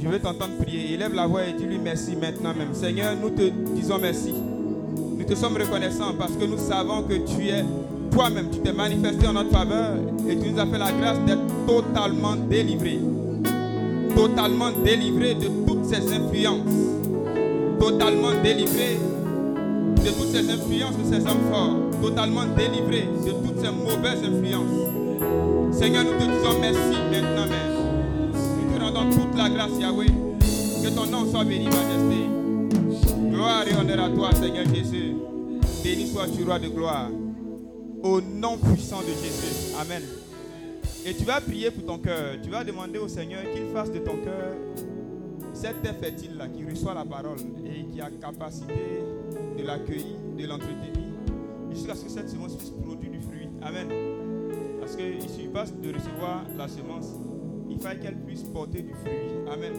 Je 0.00 0.08
vais 0.08 0.18
t'entendre 0.18 0.56
prier. 0.60 0.94
Élève 0.94 1.14
la 1.14 1.26
voix 1.26 1.44
et 1.46 1.52
dis-lui 1.52 1.78
merci 1.78 2.16
maintenant 2.16 2.54
même. 2.54 2.74
Seigneur, 2.74 3.14
nous 3.20 3.30
te 3.30 3.48
disons 3.74 3.98
merci. 3.98 4.32
Nous 4.32 5.24
te 5.24 5.34
sommes 5.34 5.56
reconnaissants 5.56 6.14
parce 6.18 6.32
que 6.32 6.44
nous 6.44 6.58
savons 6.58 7.02
que 7.02 7.14
tu 7.14 7.48
es 7.48 7.64
toi-même, 8.10 8.50
tu 8.50 8.58
t'es 8.58 8.72
manifesté 8.72 9.26
en 9.26 9.32
notre 9.32 9.50
faveur 9.50 9.96
et 10.28 10.36
tu 10.36 10.50
nous 10.50 10.60
as 10.60 10.66
fait 10.66 10.78
la 10.78 10.92
grâce 10.92 11.18
d'être 11.24 11.66
totalement 11.66 12.36
délivrés 12.36 13.00
totalement 14.14 14.70
délivré 14.84 15.34
de 15.34 15.48
toutes 15.66 15.84
ces 15.84 16.12
influences, 16.12 16.81
totalement 17.82 18.30
délivré 18.44 18.96
de 20.04 20.10
toutes 20.10 20.30
ces 20.30 20.48
influences 20.48 20.96
de 20.98 21.04
ces 21.04 21.26
hommes 21.26 21.50
forts, 21.50 21.76
totalement 22.00 22.44
délivré 22.56 23.08
de 23.26 23.30
toutes 23.32 23.60
ces 23.60 23.72
mauvaises 23.72 24.22
influences. 24.22 25.76
Seigneur, 25.76 26.04
nous 26.04 26.12
te 26.12 26.22
disons 26.22 26.60
merci 26.60 26.96
maintenant 27.10 27.48
même. 27.48 28.32
Nous 28.32 28.78
te 28.78 28.84
rendons 28.84 29.10
toute 29.10 29.36
la 29.36 29.48
grâce, 29.48 29.72
Yahweh. 29.80 30.06
Que 30.06 30.94
ton 30.94 31.06
nom 31.06 31.28
soit 31.28 31.42
béni, 31.42 31.64
majesté. 31.64 32.28
Gloire 33.32 33.64
et 33.66 33.74
honneur 33.74 34.04
à 34.04 34.10
toi, 34.10 34.30
Seigneur 34.32 34.64
Jésus. 34.72 35.16
Béni 35.82 36.06
sois-tu, 36.06 36.44
roi 36.44 36.60
de 36.60 36.68
gloire. 36.68 37.08
Au 38.04 38.20
nom 38.20 38.58
puissant 38.58 39.00
de 39.00 39.08
Jésus. 39.08 39.74
Amen. 39.80 40.02
Et 41.04 41.14
tu 41.14 41.24
vas 41.24 41.40
prier 41.40 41.72
pour 41.72 41.84
ton 41.84 41.98
cœur. 41.98 42.36
Tu 42.44 42.48
vas 42.48 42.62
demander 42.62 43.00
au 43.00 43.08
Seigneur 43.08 43.42
qu'il 43.52 43.66
fasse 43.74 43.90
de 43.90 43.98
ton 43.98 44.18
cœur 44.18 44.54
cette 45.62 45.80
terre 45.80 45.94
fertile 45.94 46.36
là 46.36 46.48
qui 46.48 46.64
reçoit 46.64 46.92
la 46.92 47.04
parole 47.04 47.38
et 47.64 47.84
qui 47.84 48.00
a 48.00 48.10
capacité 48.10 48.74
de 49.56 49.62
l'accueillir, 49.62 50.16
de 50.36 50.44
l'entretenir, 50.44 50.92
jusqu'à 51.70 51.94
ce 51.94 52.02
que 52.02 52.10
cette 52.10 52.28
semence 52.28 52.56
puisse 52.56 52.70
produire 52.70 53.12
du 53.12 53.20
fruit. 53.20 53.48
Amen. 53.62 53.86
Parce 54.80 54.96
qu'il 54.96 55.14
ne 55.18 55.20
suffit 55.20 55.46
pas 55.46 55.64
de 55.66 55.94
recevoir 55.94 56.42
la 56.58 56.66
semence, 56.66 57.12
il 57.70 57.78
faut 57.78 57.88
qu'elle 58.00 58.16
puisse 58.22 58.42
porter 58.42 58.82
du 58.82 58.92
fruit. 58.92 59.12
Amen. 59.52 59.72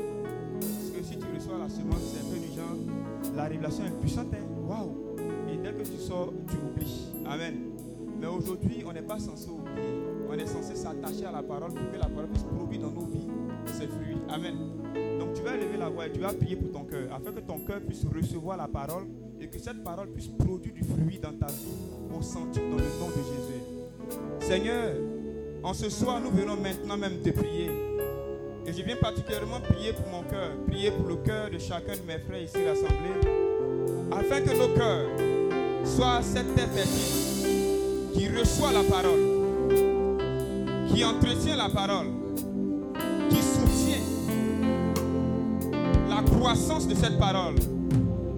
Parce 0.62 0.90
que 0.96 1.04
si 1.04 1.18
tu 1.18 1.26
reçois 1.36 1.58
la 1.60 1.68
semence, 1.68 2.14
c'est 2.14 2.26
un 2.26 2.32
peu 2.32 2.40
du 2.40 2.56
genre, 2.56 3.36
la 3.36 3.44
révélation 3.44 3.84
est 3.84 4.00
puissante. 4.00 4.28
hein. 4.34 4.66
Waouh! 4.66 5.18
Et 5.52 5.58
dès 5.58 5.74
que 5.74 5.86
tu 5.86 5.98
sors, 5.98 6.32
tu 6.48 6.56
oublies. 6.66 7.10
Amen. 7.26 7.56
Mais 8.22 8.28
aujourd'hui, 8.28 8.86
on 8.88 8.94
n'est 8.94 9.02
pas 9.02 9.20
censé 9.20 9.50
oublier. 9.50 10.00
On 10.30 10.34
est 10.34 10.48
censé 10.48 10.76
s'attacher 10.76 11.26
à 11.26 11.34
la 11.34 11.44
parole 11.44 11.74
pour 11.74 11.92
que 11.92 11.98
la 11.98 12.08
parole 12.08 12.30
puisse 12.30 12.44
produire 12.44 12.84
dans 12.84 12.92
nos 12.92 13.08
vies 13.08 13.28
ses 13.66 13.88
fruits. 13.88 14.16
Amen. 14.30 14.83
Vas 15.44 15.56
élever 15.56 15.78
la 15.78 15.90
voix 15.90 16.08
et 16.08 16.12
tu 16.12 16.20
vas 16.20 16.32
prier 16.32 16.56
pour 16.56 16.72
ton 16.72 16.86
cœur, 16.86 17.10
afin 17.14 17.34
que 17.34 17.42
ton 17.42 17.60
cœur 17.60 17.82
puisse 17.82 18.06
recevoir 18.06 18.56
la 18.56 18.68
parole 18.68 19.04
et 19.42 19.48
que 19.48 19.60
cette 19.60 19.84
parole 19.84 20.08
puisse 20.10 20.30
produire 20.30 20.74
du 20.74 20.84
fruit 20.84 21.20
dans 21.20 21.34
ta 21.34 21.48
vie 21.48 22.18
au 22.18 22.22
centuple 22.22 22.70
dans 22.70 22.78
le 22.78 22.84
nom 23.00 23.10
de 23.10 23.16
Jésus. 23.16 23.62
Seigneur, 24.40 24.94
en 25.62 25.74
ce 25.74 25.90
soir, 25.90 26.22
nous 26.22 26.32
venons 26.32 26.56
maintenant 26.56 26.96
même 26.96 27.22
te 27.22 27.30
prier. 27.32 27.70
Et 28.66 28.72
je 28.72 28.82
viens 28.84 28.96
particulièrement 28.96 29.60
prier 29.60 29.92
pour 29.92 30.08
mon 30.08 30.24
cœur, 30.24 30.52
prier 30.66 30.92
pour 30.92 31.10
le 31.10 31.18
cœur 31.18 31.50
de 31.50 31.58
chacun 31.58 31.92
de 31.92 32.08
mes 32.08 32.20
frères 32.20 32.42
ici 32.42 32.66
rassemblés, 32.66 33.20
afin 34.14 34.42
que 34.42 34.58
nos 34.58 34.74
cœurs 34.74 35.10
soient 35.84 36.22
cette 36.22 36.56
terre 36.56 36.70
qui 38.14 38.30
reçoit 38.30 38.72
la 38.72 38.84
parole, 38.84 39.20
qui 40.88 41.04
entretient 41.04 41.58
la 41.58 41.68
parole, 41.68 42.08
de 46.44 46.94
cette 46.94 47.18
parole, 47.18 47.56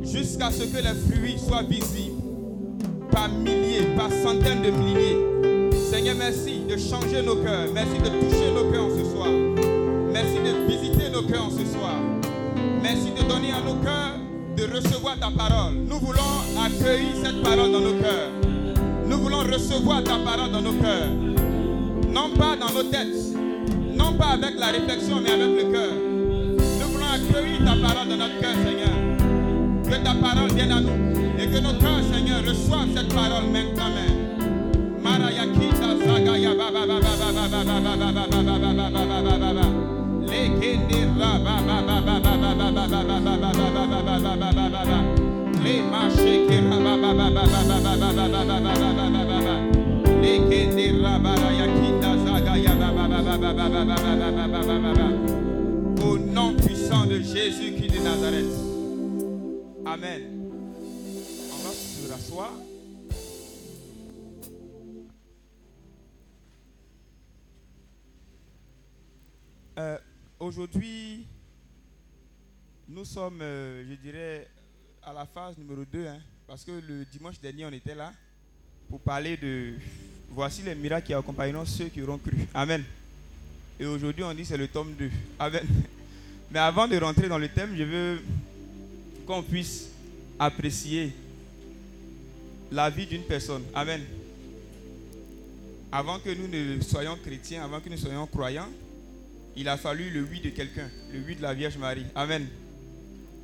jusqu'à 0.04 0.52
ce 0.52 0.64
que 0.64 0.78
les 0.78 0.94
fruits 1.10 1.40
soient 1.40 1.64
visibles 1.64 2.22
par 3.12 3.30
milliers, 3.30 3.96
par 3.98 4.12
centaines 4.12 4.62
de 4.62 4.70
milliers. 4.70 5.72
Seigneur, 5.90 6.16
merci 6.16 6.62
de 6.70 6.78
changer 6.78 7.24
nos 7.24 7.38
cœurs, 7.38 7.68
merci 7.74 7.98
de 7.98 8.10
toucher 8.10 8.52
nos 8.54 8.72
cœurs 8.72 8.92
ce 8.96 9.12
soir, 9.12 9.28
merci 10.14 10.36
de 10.36 10.72
visiter 10.72 11.10
nos 11.10 11.24
cœurs 11.24 11.50
ce 11.50 11.66
soir, 11.66 11.96
merci 12.84 13.10
de 13.10 13.28
donner 13.28 13.52
à 13.52 13.62
nos 13.62 13.82
cœurs 13.84 14.20
de 14.56 14.64
recevoir 14.76 15.18
ta 15.20 15.32
parole. 15.32 15.74
Nous 15.74 15.98
voulons 15.98 16.64
accueillir 16.64 17.16
cette 17.24 17.42
parole 17.42 17.72
dans 17.72 17.82
nos 17.82 18.00
cœurs. 18.00 18.30
Nous 19.08 19.18
voulons 19.18 19.40
recevoir 19.40 20.04
ta 20.04 20.20
parole 20.20 20.52
dans 20.52 20.62
nos 20.62 20.74
cœurs. 20.74 21.10
Non 22.14 22.30
pas 22.38 22.56
dans 22.56 22.72
nos 22.72 22.84
têtes, 22.84 23.36
non 23.98 24.14
pas 24.14 24.34
avec 24.34 24.60
la 24.60 24.68
réflexion, 24.68 25.20
mais 25.22 25.32
avec 25.32 25.66
le 25.66 25.72
cœur. 25.72 26.05
Ta 27.66 27.72
parole 27.82 28.08
dans 28.10 28.18
notre 28.18 28.40
cœur, 28.40 28.56
Seigneur. 28.66 28.96
Que 29.84 30.04
ta 30.04 30.14
parole 30.16 30.52
vienne 30.54 30.72
à 30.72 30.82
nous 30.82 30.90
et 31.40 31.48
que 31.48 31.60
nos 31.60 31.74
cœurs, 31.80 32.04
Seigneur, 32.14 32.42
reçoivent 32.46 32.90
cette 32.96 33.14
parole 33.14 33.46
même. 33.52 33.76
Marayakita 35.06 35.98
Zagaya 36.04 36.54
puissant 56.86 57.06
de 57.08 57.20
Jésus 57.20 57.74
qui 57.74 57.86
est 57.86 57.98
de 57.98 58.04
Nazareth. 58.04 58.46
Amen. 59.88 60.22
On 61.52 61.68
va 61.68 61.74
se 61.74 62.12
rasseoir. 62.12 62.52
Euh, 69.80 69.98
Aujourd'hui, 70.40 71.26
nous 72.88 73.04
sommes, 73.06 73.42
euh, 73.42 73.84
je 73.90 73.96
dirais, 73.96 74.48
à 75.02 75.12
la 75.12 75.26
phase 75.26 75.58
numéro 75.58 75.84
2, 75.86 76.06
parce 76.46 76.64
que 76.64 76.72
le 76.72 77.06
dimanche 77.06 77.40
dernier, 77.40 77.66
on 77.66 77.72
était 77.74 77.96
là 77.96 78.14
pour 78.90 79.00
parler 79.00 79.38
de 79.38 79.74
voici 80.30 80.62
les 80.62 80.76
miracles 80.76 81.08
qui 81.08 81.14
accompagneront 81.16 81.66
ceux 81.66 81.86
qui 81.88 82.04
auront 82.04 82.20
cru. 82.20 82.48
Amen. 82.54 82.84
Et 83.80 83.88
aujourd'hui, 83.88 84.24
on 84.24 84.34
dit 84.36 84.46
c'est 84.46 84.58
le 84.58 84.68
tome 84.68 84.94
2. 84.94 85.10
Amen. 85.40 85.66
Mais 86.52 86.60
avant 86.60 86.88
de 86.88 86.98
rentrer 86.98 87.28
dans 87.28 87.38
le 87.38 87.50
thème, 87.50 87.76
je 87.78 87.84
veux 87.84 88.22
qu'on 89.26 89.42
puisse 89.44 89.90
apprécier 90.40 91.12
la 92.72 92.90
vie 92.90 93.06
d'une 93.06 93.24
personne. 93.24 93.64
Amen. 93.74 94.02
Avant 95.92 96.20
que 96.20 96.30
nous 96.30 96.48
ne 96.48 96.82
soyons 96.82 97.18
chrétiens, 97.18 97.64
avant 97.64 97.80
que 97.80 97.90
nous 97.90 97.98
soyons 97.98 98.28
croyants, 98.28 98.70
il 99.56 99.70
a 99.70 99.78
fallu 99.78 100.10
le 100.10 100.24
oui 100.24 100.42
de 100.42 100.50
quelqu'un, 100.50 100.90
le 101.14 101.20
oui 101.26 101.36
de 101.36 101.42
la 101.42 101.54
Vierge 101.54 101.78
Marie. 101.78 102.06
Amen. 102.16 102.48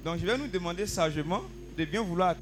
Donc 0.03 0.19
je 0.19 0.25
vais 0.25 0.37
nous 0.37 0.47
demander 0.47 0.85
sagement 0.85 1.43
de 1.77 1.85
bien 1.85 2.01
vouloir 2.01 2.35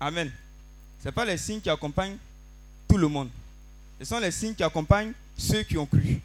Amen. 0.00 0.30
Ce 1.02 1.08
pas 1.10 1.24
les 1.24 1.36
signes 1.36 1.60
qui 1.60 1.70
accompagnent 1.70 2.16
tout 2.88 2.98
le 2.98 3.08
monde. 3.08 3.30
Ce 3.98 4.04
sont 4.04 4.18
les 4.18 4.30
signes 4.30 4.54
qui 4.54 4.62
accompagnent 4.62 5.12
ceux 5.36 5.62
qui 5.62 5.76
ont 5.76 5.86
cru. 5.86 6.20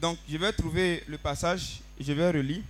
Donc, 0.00 0.18
je 0.28 0.36
vais 0.36 0.52
trouver 0.52 1.04
le 1.06 1.18
passage 1.18 1.80
je 2.00 2.12
vais 2.12 2.30
relire. 2.30 2.62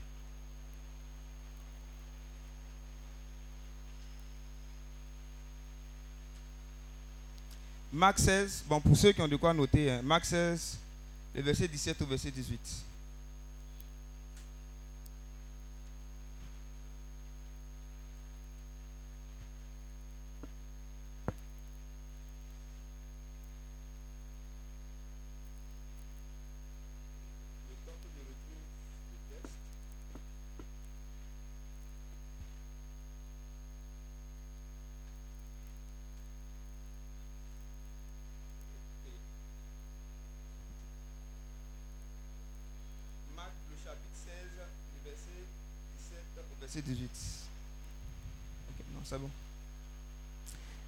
Marc 7.92 8.18
16, 8.20 8.64
bon, 8.68 8.80
pour 8.80 8.96
ceux 8.96 9.12
qui 9.12 9.20
ont 9.20 9.28
de 9.28 9.36
quoi 9.36 9.52
noter, 9.52 9.90
hein, 9.90 10.00
Marc 10.02 10.24
16, 10.24 10.78
le 11.34 11.42
verset 11.42 11.66
17 11.66 12.02
au 12.02 12.06
verset 12.06 12.30
18. 12.30 12.60
Marc, 43.34 43.52
le 43.70 43.76
chapitre 43.82 44.14
16, 44.14 44.32
le 44.58 45.10
verset 45.10 45.44
17 45.98 46.18
au 46.38 46.59
verset 46.70 46.82
18. 46.82 47.10
Ok, 48.68 48.84
non, 48.94 49.00
c'est 49.04 49.18
bon. 49.18 49.30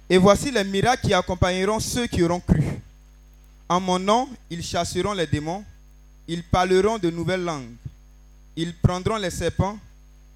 Et 0.09 0.17
voici 0.17 0.51
les 0.51 0.63
miracles 0.63 1.07
qui 1.07 1.13
accompagneront 1.13 1.79
ceux 1.79 2.07
qui 2.07 2.23
auront 2.23 2.39
cru. 2.39 2.63
En 3.67 3.79
mon 3.79 3.99
nom, 3.99 4.29
ils 4.49 4.63
chasseront 4.63 5.13
les 5.13 5.27
démons, 5.27 5.63
ils 6.27 6.43
parleront 6.43 6.97
de 6.97 7.09
nouvelles 7.09 7.43
langues, 7.43 7.71
ils 8.55 8.75
prendront 8.75 9.17
les 9.17 9.29
serpents, 9.29 9.77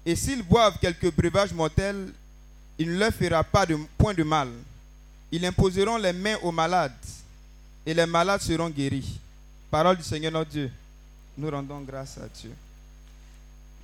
et 0.04 0.16
s'ils 0.16 0.42
boivent 0.42 0.78
quelques 0.80 1.12
breuvages 1.14 1.52
mortels, 1.52 2.12
il 2.78 2.88
ne 2.92 2.98
leur 2.98 3.12
fera 3.12 3.44
pas 3.44 3.66
de 3.66 3.76
point 3.96 4.14
de 4.14 4.22
mal. 4.22 4.48
Ils 5.30 5.44
imposeront 5.44 5.98
les 5.98 6.12
mains 6.12 6.36
aux 6.42 6.52
malades, 6.52 6.92
et 7.84 7.94
les 7.94 8.06
malades 8.06 8.40
seront 8.40 8.70
guéris. 8.70 9.18
Parole 9.70 9.96
du 9.96 10.02
Seigneur 10.02 10.32
notre 10.32 10.50
Dieu. 10.50 10.70
Nous 11.36 11.50
rendons 11.50 11.80
grâce 11.82 12.18
à 12.18 12.26
Dieu. 12.28 12.52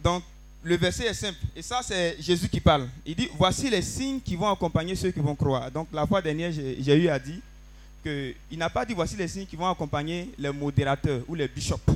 Donc, 0.03 0.25
le 0.65 0.77
verset 0.77 1.05
est 1.05 1.15
simple. 1.15 1.39
Et 1.55 1.61
ça, 1.61 1.81
c'est 1.83 2.17
Jésus 2.19 2.49
qui 2.49 2.59
parle. 2.59 2.89
Il 3.05 3.15
dit, 3.15 3.29
voici 3.37 3.69
les 3.69 3.83
signes 3.83 4.21
qui 4.21 4.35
vont 4.35 4.51
accompagner 4.51 4.97
ceux 4.97 5.11
qui 5.11 5.21
vont 5.21 5.35
croire. 5.35 5.71
Donc, 5.71 5.89
la 5.93 6.07
fois 6.07 6.23
dernière, 6.23 6.51
j'ai 6.51 6.97
eu 6.97 7.09
à 7.09 7.19
dire 7.19 7.39
qu'il 8.03 8.59
n'a 8.59 8.71
pas 8.71 8.85
dit, 8.87 8.95
voici 8.95 9.15
les 9.15 9.29
signes 9.29 9.47
qui 9.47 9.57
vont 9.57 9.69
accompagner 9.69 10.31
les 10.39 10.51
modérateurs 10.51 11.21
ou 11.29 11.35
les 11.35 11.47
bishops. 11.47 11.91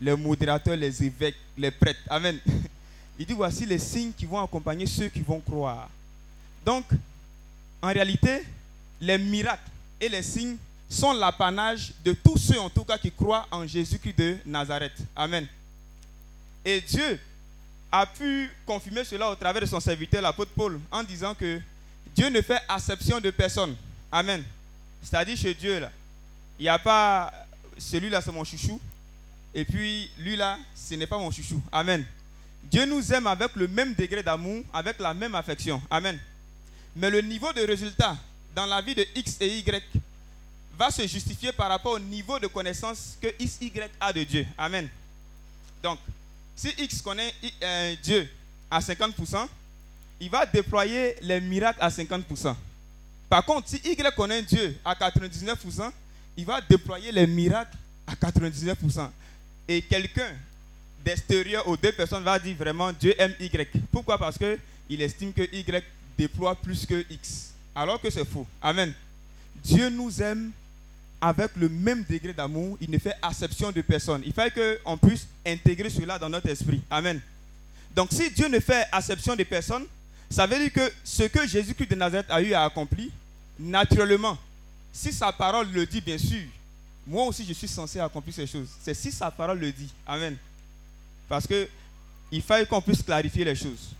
Les 0.00 0.16
modérateurs, 0.16 0.76
les 0.76 1.04
évêques, 1.04 1.36
les 1.58 1.70
prêtres. 1.70 2.00
Amen. 2.08 2.38
Il 3.18 3.26
dit, 3.26 3.34
voici 3.34 3.66
les 3.66 3.78
signes 3.78 4.12
qui 4.16 4.24
vont 4.24 4.42
accompagner 4.42 4.86
ceux 4.86 5.08
qui 5.08 5.20
vont 5.20 5.40
croire. 5.40 5.90
Donc, 6.64 6.84
en 7.82 7.88
réalité, 7.88 8.44
les 8.98 9.18
miracles 9.18 9.70
et 10.00 10.08
les 10.08 10.22
signes 10.22 10.56
sont 10.88 11.12
l'apanage 11.12 11.92
de 12.02 12.12
tous 12.12 12.38
ceux 12.38 12.58
en 12.58 12.70
tout 12.70 12.84
cas 12.84 12.96
qui 12.96 13.12
croient 13.12 13.46
en 13.50 13.66
Jésus-Christ 13.66 14.18
de 14.18 14.36
Nazareth. 14.46 14.96
Amen. 15.14 15.46
Et 16.64 16.80
Dieu 16.80 17.18
a 17.90 18.06
pu 18.06 18.50
confirmer 18.66 19.04
cela 19.04 19.30
au 19.30 19.34
travers 19.34 19.62
de 19.62 19.66
son 19.66 19.80
serviteur, 19.80 20.20
l'apôtre 20.20 20.50
Paul, 20.54 20.80
en 20.90 21.02
disant 21.02 21.34
que 21.34 21.60
Dieu 22.14 22.28
ne 22.28 22.40
fait 22.42 22.60
acception 22.68 23.20
de 23.20 23.30
personne. 23.30 23.76
Amen. 24.12 24.44
C'est-à-dire 25.02 25.36
chez 25.36 25.54
Dieu, 25.54 25.80
là, 25.80 25.90
il 26.58 26.64
n'y 26.64 26.68
a 26.68 26.78
pas 26.78 27.32
celui-là, 27.78 28.20
c'est 28.20 28.32
mon 28.32 28.44
chouchou, 28.44 28.80
et 29.54 29.64
puis 29.64 30.10
lui 30.18 30.36
là, 30.36 30.58
ce 30.74 30.94
n'est 30.94 31.06
pas 31.06 31.18
mon 31.18 31.30
chouchou. 31.30 31.62
Amen. 31.72 32.04
Dieu 32.64 32.84
nous 32.84 33.12
aime 33.12 33.26
avec 33.26 33.54
le 33.54 33.68
même 33.68 33.94
degré 33.94 34.22
d'amour, 34.22 34.64
avec 34.72 34.98
la 34.98 35.14
même 35.14 35.34
affection. 35.34 35.80
Amen. 35.90 36.18
Mais 36.96 37.10
le 37.10 37.20
niveau 37.20 37.52
de 37.52 37.60
résultat 37.62 38.16
dans 38.54 38.66
la 38.66 38.80
vie 38.82 38.94
de 38.94 39.06
X 39.14 39.36
et 39.40 39.58
Y 39.58 39.84
va 40.76 40.90
se 40.90 41.06
justifier 41.06 41.52
par 41.52 41.68
rapport 41.68 41.92
au 41.92 41.98
niveau 41.98 42.38
de 42.38 42.46
connaissance 42.46 43.16
que 43.20 43.28
X, 43.38 43.58
Y 43.60 43.90
a 44.00 44.12
de 44.12 44.24
Dieu. 44.24 44.46
Amen. 44.56 44.88
Donc, 45.82 45.98
si 46.58 46.74
X 46.76 47.00
connaît 47.00 47.32
euh, 47.62 47.94
Dieu 48.02 48.28
à 48.68 48.80
50%, 48.80 49.46
il 50.20 50.28
va 50.28 50.44
déployer 50.44 51.14
les 51.22 51.40
miracles 51.40 51.78
à 51.80 51.88
50%. 51.88 52.54
Par 53.28 53.44
contre, 53.44 53.68
si 53.68 53.76
Y 53.76 54.14
connaît 54.16 54.42
Dieu 54.42 54.76
à 54.84 54.94
99%, 54.94 55.92
il 56.36 56.44
va 56.44 56.60
déployer 56.60 57.12
les 57.12 57.28
miracles 57.28 57.76
à 58.06 58.14
99%. 58.14 59.08
Et 59.68 59.82
quelqu'un 59.82 60.32
d'extérieur 61.04 61.68
aux 61.68 61.76
deux 61.76 61.92
personnes 61.92 62.24
va 62.24 62.38
dire 62.40 62.56
vraiment 62.56 62.92
Dieu 62.92 63.14
aime 63.20 63.34
Y. 63.38 63.70
Pourquoi? 63.92 64.18
Parce 64.18 64.36
qu'il 64.36 65.00
estime 65.00 65.32
que 65.32 65.42
Y 65.42 65.84
déploie 66.18 66.56
plus 66.56 66.84
que 66.84 67.04
X. 67.08 67.52
Alors 67.72 68.00
que 68.00 68.10
c'est 68.10 68.24
faux. 68.24 68.46
Amen. 68.60 68.92
Dieu 69.62 69.90
nous 69.90 70.20
aime 70.20 70.50
avec 71.20 71.50
le 71.56 71.68
même 71.68 72.04
degré 72.08 72.32
d'amour. 72.32 72.76
Il 72.80 72.90
ne 72.90 72.98
fait 72.98 73.14
acception 73.22 73.72
de 73.72 73.80
personne. 73.82 74.22
Il 74.24 74.32
faut 74.32 74.42
qu'on 74.84 74.96
puisse 74.96 75.26
intégrer 75.46 75.90
cela 75.90 76.18
dans 76.18 76.28
notre 76.28 76.48
esprit. 76.48 76.80
Amen. 76.90 77.20
Donc 77.94 78.10
si 78.12 78.30
Dieu 78.30 78.48
ne 78.48 78.60
fait 78.60 78.86
acception 78.92 79.34
de 79.34 79.42
personne, 79.44 79.84
ça 80.30 80.46
veut 80.46 80.58
dire 80.58 80.72
que 80.72 80.92
ce 81.02 81.24
que 81.24 81.46
Jésus-Christ 81.46 81.90
de 81.90 81.96
Nazareth 81.96 82.30
a 82.30 82.40
eu 82.42 82.52
à 82.52 82.64
accomplir, 82.64 83.10
naturellement, 83.58 84.38
si 84.92 85.12
sa 85.12 85.32
parole 85.32 85.70
le 85.72 85.86
dit, 85.86 86.00
bien 86.00 86.18
sûr, 86.18 86.42
moi 87.06 87.24
aussi 87.24 87.44
je 87.46 87.52
suis 87.52 87.68
censé 87.68 87.98
accomplir 87.98 88.34
ces 88.34 88.46
choses. 88.46 88.68
C'est 88.82 88.94
si 88.94 89.10
sa 89.10 89.30
parole 89.30 89.58
le 89.58 89.72
dit. 89.72 89.88
Amen. 90.06 90.36
Parce 91.28 91.46
que 91.46 91.68
il 92.30 92.42
faut 92.42 92.54
qu'on 92.68 92.82
puisse 92.82 93.02
clarifier 93.02 93.44
les 93.44 93.54
choses. 93.54 93.94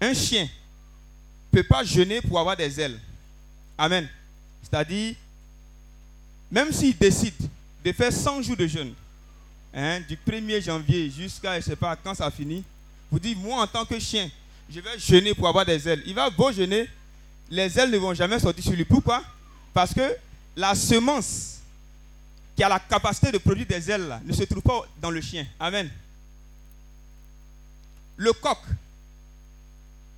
Un 0.00 0.12
chien 0.12 0.42
ne 1.52 1.58
peut 1.60 1.66
pas 1.66 1.84
jeûner 1.84 2.20
pour 2.20 2.38
avoir 2.38 2.56
des 2.56 2.80
ailes. 2.80 2.98
Amen. 3.76 4.08
C'est-à-dire, 4.62 5.14
même 6.50 6.72
s'il 6.72 6.96
décide 6.96 7.34
de 7.84 7.92
faire 7.92 8.12
100 8.12 8.42
jours 8.42 8.56
de 8.56 8.66
jeûne, 8.66 8.92
hein, 9.74 10.00
du 10.08 10.16
1er 10.16 10.62
janvier 10.62 11.10
jusqu'à, 11.10 11.52
je 11.54 11.56
ne 11.58 11.62
sais 11.62 11.76
pas 11.76 11.96
quand 11.96 12.14
ça 12.14 12.30
finit, 12.30 12.64
vous 13.10 13.18
dites, 13.18 13.38
moi 13.38 13.62
en 13.62 13.66
tant 13.66 13.84
que 13.84 13.98
chien, 13.98 14.30
je 14.70 14.80
vais 14.80 14.98
jeûner 14.98 15.34
pour 15.34 15.48
avoir 15.48 15.64
des 15.64 15.88
ailes. 15.88 16.02
Il 16.06 16.14
va 16.14 16.28
beau 16.30 16.52
jeûner, 16.52 16.88
les 17.50 17.78
ailes 17.78 17.90
ne 17.90 17.98
vont 17.98 18.14
jamais 18.14 18.38
sortir 18.38 18.62
sur 18.62 18.72
lui. 18.72 18.84
Pourquoi? 18.84 19.22
Parce 19.72 19.94
que 19.94 20.16
la 20.56 20.74
semence 20.74 21.58
qui 22.56 22.62
a 22.62 22.68
la 22.68 22.80
capacité 22.80 23.30
de 23.30 23.38
produire 23.38 23.66
des 23.66 23.90
ailes 23.90 24.08
là, 24.08 24.20
ne 24.24 24.32
se 24.32 24.42
trouve 24.44 24.62
pas 24.62 24.86
dans 25.00 25.10
le 25.10 25.20
chien. 25.20 25.46
Amen. 25.60 25.88
Le 28.16 28.32
coq, 28.32 28.58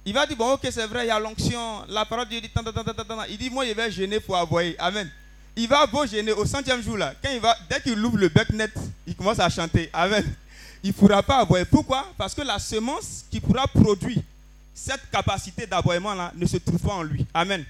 il 0.07 0.15
va 0.15 0.27
dire, 0.27 0.37
bon, 0.37 0.53
ok, 0.55 0.67
c'est 0.71 0.87
vrai, 0.87 1.05
il 1.05 1.09
y 1.09 1.11
a 1.11 1.21
l'onction, 1.21 1.85
la 1.89 2.07
parole 2.07 2.25
de 2.25 2.31
Dieu 2.31 2.41
dit, 2.41 2.49
tant, 2.49 2.65
tant, 2.65 2.73
tant, 2.73 3.25
il 3.29 3.37
dit, 3.37 3.51
moi, 3.51 3.67
je 3.67 3.73
vais 3.73 3.93
jeûner 3.93 4.19
pour 4.19 4.37
aboyer. 4.37 4.75
Amen. 4.79 5.11
Il 5.57 5.69
va 5.69 5.87
beau 5.87 6.07
jeûner 6.07 6.33
au 6.33 6.47
centième 6.47 6.83
jour, 6.83 6.97
là, 6.97 7.15
dès 7.23 7.81
qu'il 7.81 8.05
ouvre 8.05 8.19
le 8.19 8.29
bec 8.29 8.51
net, 8.51 8.73
il 9.07 9.15
commence 9.15 9.39
à 9.39 9.49
chanter. 9.49 9.91
Amen. 9.93 10.25
Il 10.83 10.89
ne 10.89 10.93
pourra 10.95 11.23
pas 11.23 11.39
aboyer. 11.41 11.65
Pourquoi? 11.65 12.11
Parce 12.17 12.35
que 12.35 12.43
la 12.43 12.59
semence 12.59 13.25
qui 13.31 13.41
pourra 13.41 13.67
produire 13.67 14.23
cette 14.73 15.11
capacité 15.11 15.67
d'aboiement-là 15.67 16.33
ne 16.35 16.47
se 16.47 16.57
trouve 16.57 16.79
pas 16.79 16.95
en 16.95 17.03
lui. 17.03 17.27
Amen. 17.35 17.65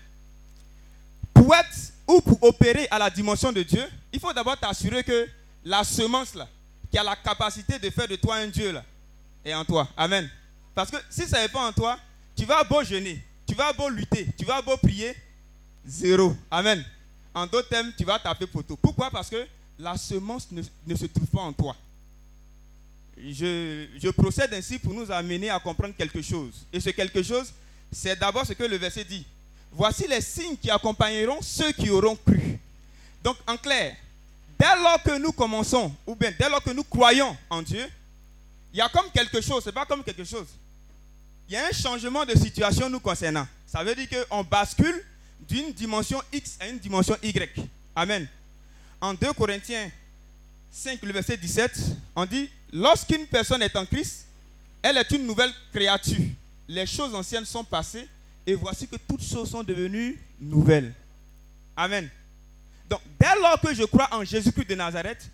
Pour 1.34 1.54
être 1.54 1.68
ou 2.06 2.20
pour 2.20 2.42
opérer 2.42 2.86
à 2.90 2.98
la 2.98 3.10
dimension 3.10 3.50
de 3.50 3.62
Dieu, 3.62 3.84
il 4.12 4.20
faut 4.20 4.32
d'abord 4.32 4.58
t'assurer 4.58 5.02
que 5.02 5.28
la 5.64 5.82
semence, 5.84 6.34
là, 6.34 6.46
qui 6.90 6.98
a 6.98 7.02
la 7.02 7.16
capacité 7.16 7.78
de 7.78 7.90
faire 7.90 8.08
de 8.08 8.16
toi 8.16 8.36
un 8.36 8.46
Dieu, 8.46 8.72
là, 8.72 8.84
est 9.44 9.54
en 9.54 9.64
toi. 9.64 9.88
Amen. 9.96 10.28
Parce 10.74 10.90
que 10.90 10.96
si 11.08 11.26
ça 11.26 11.40
n'est 11.40 11.48
pas 11.48 11.66
en 11.66 11.72
toi, 11.72 11.98
tu 12.36 12.44
vas 12.44 12.62
beau 12.64 12.82
jeûner, 12.84 13.22
tu 13.46 13.54
vas 13.54 13.72
beau 13.72 13.88
lutter, 13.88 14.28
tu 14.38 14.44
vas 14.44 14.62
beau 14.62 14.76
prier, 14.76 15.14
zéro. 15.84 16.36
Amen. 16.50 16.84
En 17.34 17.46
d'autres 17.46 17.68
termes, 17.68 17.92
tu 17.96 18.04
vas 18.04 18.18
taper 18.18 18.46
poteau. 18.46 18.76
Pourquoi? 18.76 19.10
Parce 19.10 19.30
que 19.30 19.46
la 19.78 19.96
semence 19.96 20.48
ne, 20.50 20.94
se 20.94 21.06
trouve 21.06 21.26
pas 21.26 21.42
en 21.42 21.52
toi. 21.52 21.76
Je, 23.16 23.86
je 23.98 24.08
procède 24.10 24.52
ainsi 24.54 24.78
pour 24.78 24.94
nous 24.94 25.10
amener 25.10 25.50
à 25.50 25.60
comprendre 25.60 25.94
quelque 25.96 26.22
chose. 26.22 26.66
Et 26.72 26.80
ce 26.80 26.90
quelque 26.90 27.22
chose, 27.22 27.52
c'est 27.92 28.18
d'abord 28.18 28.46
ce 28.46 28.52
que 28.52 28.64
le 28.64 28.76
verset 28.76 29.04
dit. 29.04 29.24
Voici 29.72 30.06
les 30.08 30.20
signes 30.20 30.56
qui 30.56 30.70
accompagneront 30.70 31.40
ceux 31.42 31.72
qui 31.72 31.90
auront 31.90 32.16
cru. 32.16 32.58
Donc, 33.22 33.36
en 33.46 33.56
clair, 33.56 33.94
dès 34.58 34.76
lors 34.82 35.02
que 35.02 35.18
nous 35.18 35.32
commençons, 35.32 35.94
ou 36.06 36.14
bien 36.14 36.32
dès 36.38 36.48
lors 36.48 36.62
que 36.62 36.70
nous 36.70 36.84
croyons 36.84 37.36
en 37.48 37.62
Dieu, 37.62 37.86
il 38.72 38.78
y 38.78 38.80
a 38.80 38.88
comme 38.88 39.10
quelque 39.12 39.40
chose, 39.40 39.62
c'est 39.64 39.72
pas 39.72 39.86
comme 39.86 40.02
quelque 40.02 40.24
chose. 40.24 40.46
Il 41.48 41.54
y 41.54 41.56
a 41.56 41.66
un 41.66 41.72
changement 41.72 42.24
de 42.24 42.36
situation 42.36 42.88
nous 42.88 43.00
concernant. 43.00 43.46
Ça 43.66 43.82
veut 43.82 43.94
dire 43.94 44.08
qu'on 44.28 44.44
bascule 44.44 45.04
d'une 45.48 45.72
dimension 45.72 46.20
X 46.32 46.56
à 46.60 46.68
une 46.68 46.78
dimension 46.78 47.16
Y. 47.22 47.50
Amen. 47.94 48.26
En 49.00 49.14
2 49.14 49.32
Corinthiens 49.32 49.90
5, 50.70 51.02
le 51.02 51.12
verset 51.12 51.36
17, 51.36 51.80
on 52.14 52.26
dit 52.26 52.48
Lorsqu'une 52.72 53.26
personne 53.26 53.62
est 53.62 53.74
en 53.76 53.84
Christ, 53.84 54.26
elle 54.82 54.96
est 54.96 55.10
une 55.10 55.26
nouvelle 55.26 55.52
créature. 55.72 56.24
Les 56.68 56.86
choses 56.86 57.14
anciennes 57.14 57.44
sont 57.44 57.64
passées 57.64 58.06
et 58.46 58.54
voici 58.54 58.86
que 58.86 58.96
toutes 58.96 59.22
choses 59.22 59.50
sont 59.50 59.62
devenues 59.62 60.18
nouvelles. 60.40 60.94
Amen. 61.76 62.08
Donc, 62.88 63.00
dès 63.18 63.34
lors 63.40 63.60
que 63.60 63.74
je 63.74 63.84
crois 63.84 64.08
en 64.12 64.24
Jésus-Christ 64.24 64.68
de 64.68 64.74
Nazareth, 64.74 65.28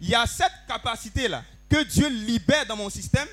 il 0.00 0.10
y 0.10 0.14
a 0.14 0.26
cette 0.26 0.52
capacité-là 0.68 1.42
que 1.68 1.82
Dieu 1.84 2.08
libère 2.08 2.66
dans 2.66 2.76
mon 2.76 2.90
système 2.90 3.28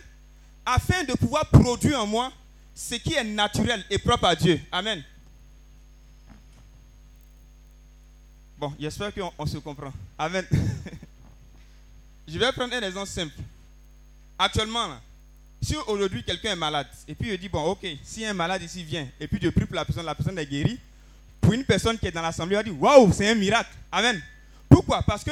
afin 0.66 1.04
de 1.04 1.14
pouvoir 1.14 1.50
produire 1.50 2.02
en 2.02 2.08
moi 2.08 2.32
ce 2.74 2.96
qui 2.96 3.14
est 3.14 3.24
naturel 3.24 3.84
et 3.90 3.98
propre 3.98 4.26
à 4.26 4.36
Dieu. 4.36 4.60
Amen. 4.72 5.04
Bon, 8.62 8.72
j'espère 8.80 9.12
qu'on 9.12 9.34
on 9.40 9.46
se 9.48 9.58
comprend. 9.58 9.92
Amen. 10.20 10.46
je 12.28 12.38
vais 12.38 12.52
prendre 12.52 12.76
un 12.76 12.82
exemple 12.84 13.08
simple. 13.08 13.34
Actuellement, 14.38 15.00
si 15.60 15.76
aujourd'hui 15.88 16.24
quelqu'un 16.24 16.52
est 16.52 16.56
malade, 16.56 16.86
et 17.08 17.16
puis 17.16 17.32
je 17.32 17.38
dis, 17.38 17.50
bon, 17.50 17.64
ok, 17.72 17.88
si 18.04 18.24
un 18.24 18.36
malade 18.36 18.62
ici 18.62 18.84
vient, 18.84 19.08
et 19.20 19.28
puis 19.28 19.40
je 19.42 19.50
prie 19.50 19.66
pour 19.66 19.74
la 19.74 19.84
personne, 19.84 20.06
la 20.06 20.14
personne 20.14 20.38
est 20.38 20.46
guérie, 20.46 20.80
pour 21.42 21.54
une 21.54 21.64
personne 21.66 21.98
qui 21.98 22.06
est 22.06 22.12
dans 22.12 22.22
l'assemblée, 22.22 22.56
elle 22.56 22.66
dit, 22.66 22.70
waouh, 22.70 23.12
c'est 23.12 23.28
un 23.28 23.34
miracle. 23.34 23.72
Amen. 23.92 24.22
Pourquoi? 24.70 25.02
Parce 25.02 25.24
que 25.24 25.32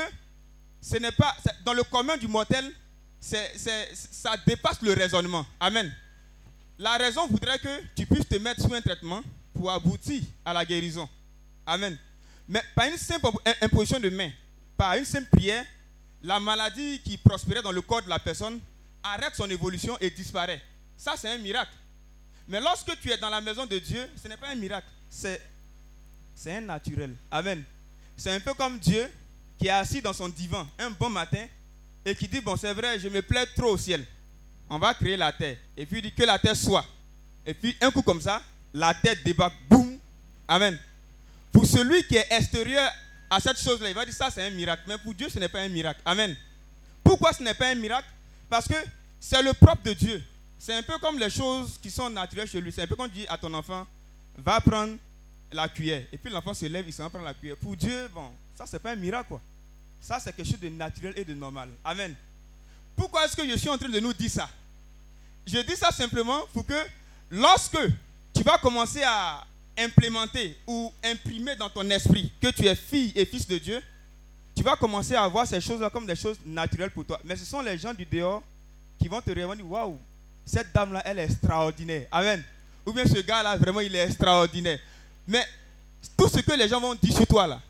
ce 0.82 0.98
n'est 0.98 1.12
pas, 1.12 1.38
dans 1.64 1.74
le 1.74 1.84
commun 1.84 2.18
du 2.18 2.28
mortel, 2.28 2.66
ça 3.22 4.36
dépasse 4.48 4.82
le 4.82 4.94
raisonnement. 4.94 5.46
Amen. 5.60 5.96
La 6.80 6.98
raison 6.98 7.28
voudrait 7.28 7.60
que 7.60 7.84
tu 7.96 8.08
puisses 8.08 8.28
te 8.28 8.38
mettre 8.38 8.64
sous 8.64 8.74
un 8.74 8.82
traitement 8.82 9.22
pour 9.54 9.70
aboutir 9.70 10.24
à 10.44 10.52
la 10.52 10.66
guérison. 10.66 11.08
Amen. 11.68 11.96
Mais 12.50 12.62
par 12.76 12.88
une 12.88 12.98
simple 12.98 13.28
im- 13.46 13.54
imposition 13.62 14.00
de 14.00 14.10
main, 14.10 14.32
par 14.76 14.96
une 14.96 15.06
simple 15.06 15.30
prière, 15.30 15.64
la 16.22 16.40
maladie 16.40 17.00
qui 17.06 17.16
prospérait 17.18 17.62
dans 17.62 17.72
le 17.72 17.82
corps 17.82 18.02
de 18.02 18.10
la 18.10 18.20
personne 18.20 18.60
arrête 19.04 19.36
son 19.36 19.50
évolution 19.50 19.98
et 20.02 20.10
disparaît. 20.10 20.62
Ça, 20.98 21.14
c'est 21.16 21.30
un 21.30 21.38
miracle. 21.38 21.72
Mais 22.48 22.60
lorsque 22.60 23.00
tu 23.00 23.12
es 23.12 23.18
dans 23.18 23.30
la 23.30 23.40
maison 23.40 23.66
de 23.66 23.78
Dieu, 23.80 24.10
ce 24.22 24.28
n'est 24.28 24.36
pas 24.36 24.50
un 24.50 24.56
miracle, 24.56 24.88
c'est 25.10 25.40
c'est 26.36 26.56
un 26.56 26.62
naturel. 26.62 27.16
Amen. 27.30 27.64
C'est 28.18 28.32
un 28.32 28.40
peu 28.40 28.54
comme 28.54 28.80
Dieu 28.80 29.10
qui 29.58 29.68
est 29.68 29.72
assis 29.72 30.02
dans 30.02 30.14
son 30.14 30.28
divan 30.30 30.68
un 30.80 30.90
bon 30.90 31.10
matin 31.10 31.46
et 32.06 32.16
qui 32.16 32.28
dit, 32.28 32.40
bon, 32.42 32.56
c'est 32.58 32.74
vrai, 32.74 32.98
je 33.00 33.10
me 33.10 33.22
plais 33.22 33.46
trop 33.56 33.74
au 33.74 33.78
ciel. 33.78 34.06
On 34.70 34.80
va 34.80 34.94
créer 34.94 35.18
la 35.18 35.32
terre. 35.34 35.58
Et 35.78 35.86
puis 35.86 36.00
il 36.00 36.02
dit 36.02 36.14
que 36.14 36.24
la 36.24 36.40
terre 36.40 36.56
soit. 36.56 36.86
Et 37.46 37.54
puis 37.54 37.76
un 37.82 37.92
coup 37.92 38.02
comme 38.02 38.22
ça, 38.22 38.42
la 38.74 38.94
terre 38.94 39.16
débarque. 39.24 39.56
Boum. 39.70 40.00
Amen. 40.48 40.78
Pour 41.52 41.66
celui 41.66 42.04
qui 42.04 42.16
est 42.16 42.28
extérieur 42.32 42.92
à 43.30 43.40
cette 43.40 43.60
chose-là, 43.60 43.90
il 43.90 43.96
va 43.96 44.06
dire 44.06 44.14
ça 44.14 44.30
c'est 44.30 44.46
un 44.46 44.50
miracle. 44.52 44.84
Mais 44.88 44.98
pour 44.98 45.14
Dieu, 45.14 45.30
ce 45.30 45.40
n'est 45.40 45.50
pas 45.50 45.62
un 45.62 45.70
miracle. 45.70 46.02
Amen. 46.06 46.36
Pourquoi 47.04 47.34
ce 47.34 47.44
n'est 47.44 47.54
pas 47.54 47.70
un 47.70 47.76
miracle? 47.76 48.08
Parce 48.50 48.68
que 48.68 48.76
c'est 49.20 49.42
le 49.42 49.54
propre 49.54 49.84
de 49.84 49.94
Dieu. 49.94 50.24
C'est 50.58 50.74
un 50.74 50.84
peu 50.84 50.98
comme 51.00 51.18
les 51.18 51.30
choses 51.30 51.80
qui 51.82 51.90
sont 51.90 52.10
naturelles 52.10 52.48
chez 52.48 52.60
lui. 52.60 52.72
C'est 52.72 52.84
un 52.84 52.88
peu 52.88 52.96
comme 52.96 53.10
dit 53.10 53.26
à 53.30 53.38
ton 53.38 53.54
enfant, 53.54 53.88
va 54.38 54.60
prendre 54.60 54.98
la 55.52 55.68
cuillère. 55.70 56.04
Et 56.12 56.18
puis 56.18 56.32
l'enfant 56.32 56.54
se 56.54 56.66
lève, 56.66 56.86
il 56.88 56.94
s'en 56.94 57.04
va 57.04 57.10
prendre 57.10 57.26
la 57.26 57.34
cuillère. 57.34 57.58
Pour 57.58 57.76
Dieu, 57.76 58.10
bon, 58.14 58.30
ça 58.58 58.66
c'est 58.66 58.80
pas 58.80 58.92
un 58.92 58.96
miracle. 58.96 59.34
Ça 60.02 60.20
c'est 60.20 60.36
quelque 60.36 60.50
chose 60.50 60.60
de 60.60 60.70
naturel 60.70 61.14
et 61.16 61.26
de 61.26 61.34
normal. 61.34 61.70
Amen. 61.84 62.16
Pourquoi 62.96 63.26
est-ce 63.26 63.36
que 63.36 63.48
je 63.48 63.58
suis 63.58 63.70
en 63.70 63.78
train 63.78 63.90
de 63.90 64.00
nous 64.00 64.14
dire 64.14 64.30
ça? 64.30 64.50
Je 65.48 65.60
dis 65.60 65.76
ça 65.76 65.92
simplement 65.92 66.42
pour 66.54 66.66
que 66.66 66.86
lorsque 67.32 67.80
tu 68.34 68.44
vas 68.44 68.58
commencer 68.58 69.02
à 69.04 69.46
implémenter 69.80 70.58
ou 70.68 70.92
imprimer 71.04 71.56
dans 71.56 71.70
ton 71.70 71.90
esprit 71.90 72.32
que 72.42 72.50
tu 72.50 72.66
es 72.66 72.76
fille 72.76 73.12
et 73.16 73.26
fils 73.26 73.48
de 73.48 73.58
Dieu, 73.58 73.82
tu 74.56 74.64
vas 74.64 74.76
commencer 74.76 75.16
à 75.16 75.28
voir 75.28 75.48
ces 75.48 75.62
choses-là 75.62 75.90
comme 75.90 76.06
des 76.06 76.16
choses 76.16 76.38
naturelles 76.46 76.92
pour 76.92 77.06
toi. 77.06 77.20
Mais 77.24 77.36
ce 77.36 77.46
sont 77.46 77.62
les 77.62 77.78
gens 77.78 77.94
du 77.94 78.06
dehors 78.06 78.44
qui 79.00 79.08
vont 79.08 79.22
te 79.22 79.30
regarder 79.30 79.64
waouh, 79.64 79.98
cette 80.46 80.74
dame-là, 80.74 81.02
elle 81.06 81.20
est 81.20 81.26
extraordinaire. 81.26 82.08
Amen. 82.12 82.44
Ou 82.86 82.92
bien 82.92 83.06
ce 83.06 83.22
gars-là, 83.22 83.56
vraiment, 83.56 83.80
il 83.80 83.96
est 83.96 84.04
extraordinaire. 84.04 84.80
Mais 85.28 85.46
tout 86.18 86.28
ce 86.28 86.40
que 86.40 86.54
les 86.54 86.68
gens 86.68 86.82
vont 86.82 86.96
dire 86.96 87.16
sur 87.16 87.28
toi, 87.28 87.48
là, 87.48 87.62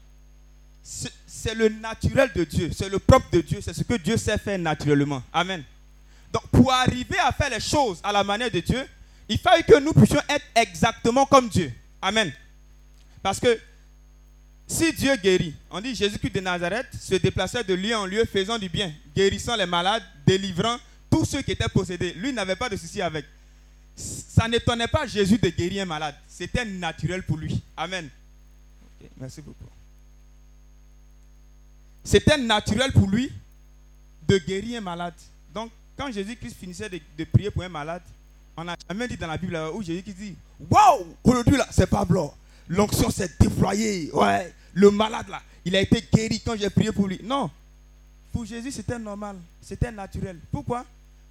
c'est 0.81 1.53
le 1.53 1.69
naturel 1.69 2.31
de 2.33 2.43
Dieu, 2.43 2.71
c'est 2.75 2.89
le 2.89 2.99
propre 2.99 3.27
de 3.31 3.41
Dieu, 3.41 3.59
c'est 3.61 3.73
ce 3.73 3.83
que 3.83 3.95
Dieu 3.95 4.17
sait 4.17 4.37
faire 4.37 4.57
naturellement. 4.57 5.21
Amen. 5.31 5.63
Donc, 6.31 6.47
pour 6.47 6.71
arriver 6.71 7.17
à 7.19 7.31
faire 7.31 7.49
les 7.49 7.59
choses 7.59 7.99
à 8.03 8.11
la 8.11 8.23
manière 8.23 8.49
de 8.49 8.59
Dieu, 8.59 8.87
il 9.27 9.37
fallait 9.37 9.63
que 9.63 9.79
nous 9.79 9.93
puissions 9.93 10.21
être 10.27 10.45
exactement 10.55 11.25
comme 11.25 11.47
Dieu. 11.49 11.71
Amen. 12.01 12.31
Parce 13.21 13.39
que 13.39 13.59
si 14.67 14.93
Dieu 14.93 15.15
guérit, 15.15 15.55
on 15.71 15.81
dit 15.81 15.95
Jésus-Christ 15.95 16.35
de 16.35 16.39
Nazareth 16.39 16.87
se 16.93 17.15
déplaçait 17.15 17.63
de 17.63 17.73
lieu 17.73 17.95
en 17.95 18.05
lieu, 18.05 18.23
faisant 18.25 18.59
du 18.59 18.69
bien, 18.69 18.93
guérissant 19.15 19.55
les 19.55 19.65
malades, 19.65 20.03
délivrant 20.25 20.77
tous 21.09 21.25
ceux 21.25 21.41
qui 21.41 21.51
étaient 21.51 21.67
possédés. 21.67 22.13
Lui 22.13 22.31
n'avait 22.31 22.55
pas 22.55 22.69
de 22.69 22.77
souci 22.77 23.01
avec. 23.01 23.25
Ça 23.95 24.47
n'étonnait 24.47 24.87
pas 24.87 25.07
Jésus 25.07 25.39
de 25.39 25.49
guérir 25.49 25.83
un 25.83 25.85
malade. 25.87 26.15
C'était 26.27 26.65
naturel 26.65 27.23
pour 27.23 27.37
lui. 27.37 27.59
Amen. 27.75 28.07
Merci 29.17 29.41
beaucoup. 29.41 29.65
C'était 32.03 32.37
naturel 32.37 32.91
pour 32.91 33.09
lui 33.09 33.31
de 34.27 34.37
guérir 34.37 34.77
un 34.77 34.81
malade. 34.81 35.15
Donc, 35.53 35.71
quand 35.97 36.11
Jésus-Christ 36.11 36.55
finissait 36.57 36.89
de, 36.89 36.99
de 37.17 37.23
prier 37.23 37.49
pour 37.49 37.63
un 37.63 37.69
malade, 37.69 38.03
on 38.55 38.63
n'a 38.63 38.75
jamais 38.87 39.07
dit 39.07 39.17
dans 39.17 39.27
la 39.27 39.37
Bible 39.37 39.59
où 39.73 39.81
Jésus-Christ 39.81 40.15
dit 40.15 40.35
Waouh, 40.69 41.15
aujourd'hui 41.23 41.57
là, 41.57 41.67
c'est 41.71 41.87
pas 41.87 42.03
blanc. 42.05 42.33
L'onction 42.67 43.09
s'est 43.09 43.31
déployée. 43.39 44.11
Ouais, 44.11 44.53
le 44.73 44.91
malade 44.91 45.27
là, 45.29 45.41
il 45.65 45.75
a 45.75 45.81
été 45.81 46.03
guéri 46.13 46.41
quand 46.41 46.57
j'ai 46.57 46.69
prié 46.69 46.91
pour 46.91 47.07
lui. 47.07 47.19
Non. 47.23 47.49
Pour 48.31 48.45
Jésus, 48.45 48.71
c'était 48.71 48.99
normal. 48.99 49.37
C'était 49.61 49.91
naturel. 49.91 50.39
Pourquoi? 50.51 50.85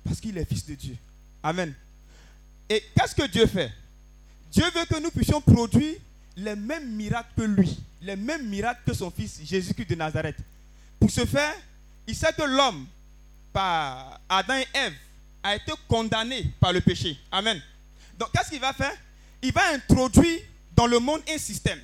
Parce 0.04 0.20
qu'il 0.20 0.36
est 0.38 0.44
fils 0.44 0.64
de 0.66 0.74
Dieu. 0.74 0.96
Amen. 1.42 1.72
Et 2.68 2.82
qu'est-ce 2.94 3.14
que 3.14 3.26
Dieu 3.26 3.46
fait? 3.46 3.70
Dieu 4.50 4.64
veut 4.74 4.84
que 4.84 5.00
nous 5.00 5.10
puissions 5.10 5.40
produire 5.40 5.96
les 6.36 6.56
mêmes 6.56 6.90
miracles 6.90 7.30
que 7.36 7.42
lui, 7.42 7.78
les 8.00 8.16
mêmes 8.16 8.46
miracles 8.48 8.80
que 8.86 8.94
son 8.94 9.10
fils 9.10 9.40
Jésus-Christ 9.44 9.90
de 9.90 9.94
Nazareth. 9.94 10.36
Pour 10.98 11.10
ce 11.10 11.24
faire, 11.24 11.54
il 12.06 12.16
sait 12.16 12.32
que 12.32 12.42
l'homme, 12.42 12.86
par 13.52 14.20
Adam 14.28 14.54
et 14.54 14.66
Ève, 14.74 14.94
a 15.42 15.54
été 15.56 15.72
condamné 15.86 16.50
par 16.58 16.72
le 16.72 16.80
péché. 16.80 17.18
Amen. 17.30 17.60
Donc, 18.18 18.30
qu'est-ce 18.32 18.50
qu'il 18.50 18.60
va 18.60 18.72
faire? 18.72 18.96
Il 19.42 19.52
va 19.52 19.72
introduire 19.72 20.40
dans 20.74 20.86
le 20.86 20.98
monde 20.98 21.20
un 21.28 21.38
système. 21.38 21.80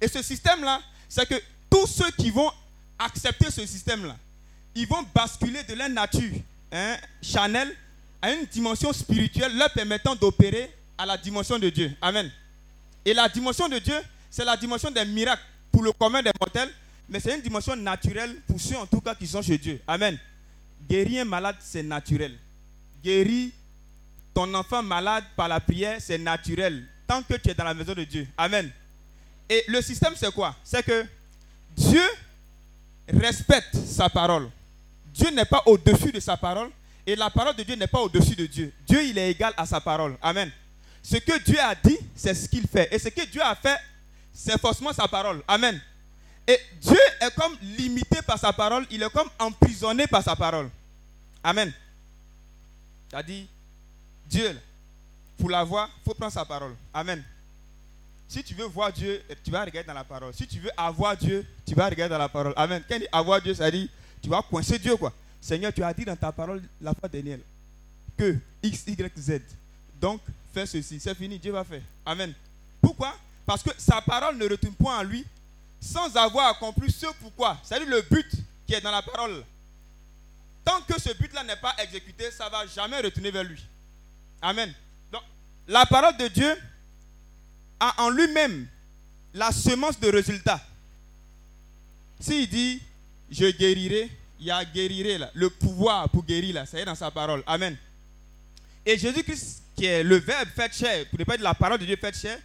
Et 0.00 0.08
ce 0.08 0.22
système-là, 0.22 0.80
c'est 1.08 1.28
que 1.28 1.40
tous 1.70 1.86
ceux 1.86 2.10
qui 2.12 2.30
vont 2.30 2.50
accepter 2.98 3.50
ce 3.50 3.64
système-là, 3.66 4.16
ils 4.74 4.86
vont 4.86 5.04
basculer 5.14 5.62
de 5.64 5.74
leur 5.74 5.88
nature 5.88 6.32
hein, 6.72 6.96
charnelle 7.20 7.74
à 8.20 8.32
une 8.32 8.46
dimension 8.46 8.92
spirituelle 8.92 9.56
leur 9.56 9.72
permettant 9.72 10.14
d'opérer 10.14 10.70
à 10.96 11.06
la 11.06 11.16
dimension 11.16 11.58
de 11.58 11.68
Dieu. 11.68 11.92
Amen. 12.00 12.30
Et 13.04 13.12
la 13.12 13.28
dimension 13.28 13.68
de 13.68 13.78
Dieu, 13.78 13.96
c'est 14.30 14.44
la 14.44 14.56
dimension 14.56 14.90
des 14.90 15.04
miracles 15.04 15.42
pour 15.70 15.82
le 15.82 15.92
commun 15.92 16.22
des 16.22 16.30
mortels, 16.40 16.70
mais 17.08 17.20
c'est 17.20 17.34
une 17.34 17.42
dimension 17.42 17.74
naturelle 17.76 18.36
pour 18.46 18.60
ceux 18.60 18.76
en 18.76 18.86
tout 18.86 19.00
cas 19.00 19.14
qui 19.14 19.26
sont 19.26 19.42
chez 19.42 19.58
Dieu. 19.58 19.80
Amen. 19.86 20.18
Guérir 20.88 21.22
un 21.22 21.24
malade, 21.24 21.56
c'est 21.60 21.82
naturel. 21.82 22.36
Guérir 23.02 23.50
ton 24.34 24.52
enfant 24.54 24.82
malade 24.82 25.24
par 25.36 25.48
la 25.48 25.60
prière, 25.60 25.98
c'est 26.00 26.18
naturel. 26.18 26.86
Tant 27.06 27.22
que 27.22 27.34
tu 27.34 27.50
es 27.50 27.54
dans 27.54 27.64
la 27.64 27.74
maison 27.74 27.92
de 27.92 28.04
Dieu. 28.04 28.26
Amen. 28.36 28.70
Et 29.48 29.64
le 29.68 29.82
système, 29.82 30.14
c'est 30.16 30.32
quoi? 30.32 30.56
C'est 30.64 30.82
que 30.82 31.04
Dieu 31.76 32.02
respecte 33.08 33.76
sa 33.76 34.08
parole. 34.08 34.48
Dieu 35.12 35.30
n'est 35.30 35.44
pas 35.44 35.62
au-dessus 35.66 36.12
de 36.12 36.20
sa 36.20 36.36
parole 36.36 36.70
et 37.06 37.16
la 37.16 37.28
parole 37.30 37.54
de 37.56 37.62
Dieu 37.62 37.74
n'est 37.74 37.86
pas 37.86 38.00
au-dessus 38.00 38.34
de 38.34 38.46
Dieu. 38.46 38.72
Dieu, 38.86 39.02
il 39.04 39.18
est 39.18 39.30
égal 39.30 39.52
à 39.56 39.66
sa 39.66 39.80
parole. 39.80 40.16
Amen. 40.22 40.50
Ce 41.02 41.16
que 41.16 41.38
Dieu 41.42 41.58
a 41.60 41.74
dit, 41.74 41.98
c'est 42.14 42.34
ce 42.34 42.48
qu'il 42.48 42.66
fait. 42.66 42.88
Et 42.94 42.98
ce 42.98 43.08
que 43.08 43.26
Dieu 43.26 43.42
a 43.42 43.54
fait, 43.54 43.78
c'est 44.32 44.58
forcément 44.60 44.92
sa 44.92 45.08
parole. 45.08 45.42
Amen. 45.48 45.80
Et 46.46 46.58
Dieu 46.80 46.98
est 47.20 47.34
comme 47.34 47.56
limité 47.60 48.22
par 48.22 48.38
sa 48.38 48.52
parole, 48.52 48.86
il 48.90 49.02
est 49.02 49.10
comme 49.10 49.28
emprisonné 49.38 50.06
par 50.06 50.22
sa 50.22 50.34
parole. 50.34 50.70
Amen. 51.42 51.72
C'est-à-dire, 53.10 53.46
Dieu, 54.32 54.58
pour 55.36 55.50
la 55.50 55.62
voir, 55.62 55.90
il 55.94 56.04
faut 56.04 56.14
prendre 56.14 56.32
sa 56.32 56.44
parole. 56.44 56.74
Amen. 56.94 57.22
Si 58.26 58.42
tu 58.42 58.54
veux 58.54 58.64
voir 58.64 58.90
Dieu, 58.90 59.22
tu 59.44 59.50
vas 59.50 59.62
regarder 59.62 59.86
dans 59.86 59.92
la 59.92 60.04
parole. 60.04 60.32
Si 60.32 60.46
tu 60.46 60.58
veux 60.58 60.70
avoir 60.74 61.14
Dieu, 61.14 61.46
tu 61.66 61.74
vas 61.74 61.86
regarder 61.86 62.14
dans 62.14 62.18
la 62.18 62.30
parole. 62.30 62.54
Amen. 62.56 62.82
Quand 62.88 62.94
il 62.96 63.00
dit 63.00 63.08
avoir 63.12 63.42
Dieu, 63.42 63.52
ça 63.52 63.70
dit, 63.70 63.90
tu 64.22 64.30
vas 64.30 64.40
coincer 64.40 64.78
Dieu, 64.78 64.96
quoi. 64.96 65.12
Seigneur, 65.38 65.70
tu 65.70 65.82
as 65.82 65.92
dit 65.92 66.06
dans 66.06 66.16
ta 66.16 66.32
parole 66.32 66.62
la 66.80 66.94
fois 66.94 67.10
dernière 67.10 67.40
que 68.16 68.38
X, 68.62 68.84
Y, 68.86 69.18
Z. 69.18 69.40
Donc, 70.00 70.22
fais 70.54 70.64
ceci. 70.64 70.98
C'est 70.98 71.14
fini, 71.14 71.38
Dieu 71.38 71.52
va 71.52 71.62
faire. 71.62 71.82
Amen. 72.06 72.32
Pourquoi? 72.80 73.14
Parce 73.44 73.62
que 73.62 73.70
sa 73.76 74.00
parole 74.00 74.38
ne 74.38 74.48
retourne 74.48 74.74
point 74.74 74.98
à 74.98 75.04
lui 75.04 75.26
sans 75.78 76.16
avoir 76.16 76.48
accompli 76.48 76.90
ce 76.90 77.06
pourquoi. 77.20 77.58
C'est-à-dire 77.62 77.88
le 77.88 78.00
but 78.02 78.32
qui 78.66 78.72
est 78.72 78.80
dans 78.80 78.90
la 78.90 79.02
parole. 79.02 79.44
Tant 80.64 80.80
que 80.82 80.98
ce 80.98 81.12
but-là 81.12 81.44
n'est 81.44 81.56
pas 81.56 81.74
exécuté, 81.82 82.30
ça 82.30 82.46
ne 82.46 82.50
va 82.50 82.66
jamais 82.66 83.00
retourner 83.00 83.30
vers 83.30 83.44
lui. 83.44 83.62
Amen. 84.42 84.74
Donc, 85.12 85.22
la 85.68 85.86
parole 85.86 86.16
de 86.16 86.26
Dieu 86.28 86.54
a 87.78 88.02
en 88.02 88.10
lui-même 88.10 88.66
la 89.32 89.52
semence 89.52 89.98
de 89.98 90.10
résultat. 90.10 90.60
S'il 92.20 92.48
dit, 92.48 92.82
je 93.30 93.46
guérirai, 93.46 94.10
il 94.40 94.46
y 94.46 94.50
a 94.50 94.64
guérirai 94.64 95.18
là. 95.18 95.30
Le 95.34 95.48
pouvoir 95.48 96.08
pour 96.08 96.24
guérir 96.24 96.54
là, 96.54 96.66
ça 96.66 96.78
est 96.78 96.84
dans 96.84 96.94
sa 96.94 97.10
parole. 97.10 97.42
Amen. 97.46 97.76
Et 98.84 98.98
Jésus-Christ, 98.98 99.62
qui 99.76 99.86
est 99.86 100.02
le 100.02 100.16
verbe 100.16 100.48
fait 100.54 100.72
chair, 100.74 101.06
pour 101.08 101.18
ne 101.18 101.24
pas 101.24 101.36
dire 101.36 101.44
la 101.44 101.54
parole 101.54 101.78
de 101.78 101.86
Dieu 101.86 101.96
fait 101.96 102.16
chair, 102.16 102.38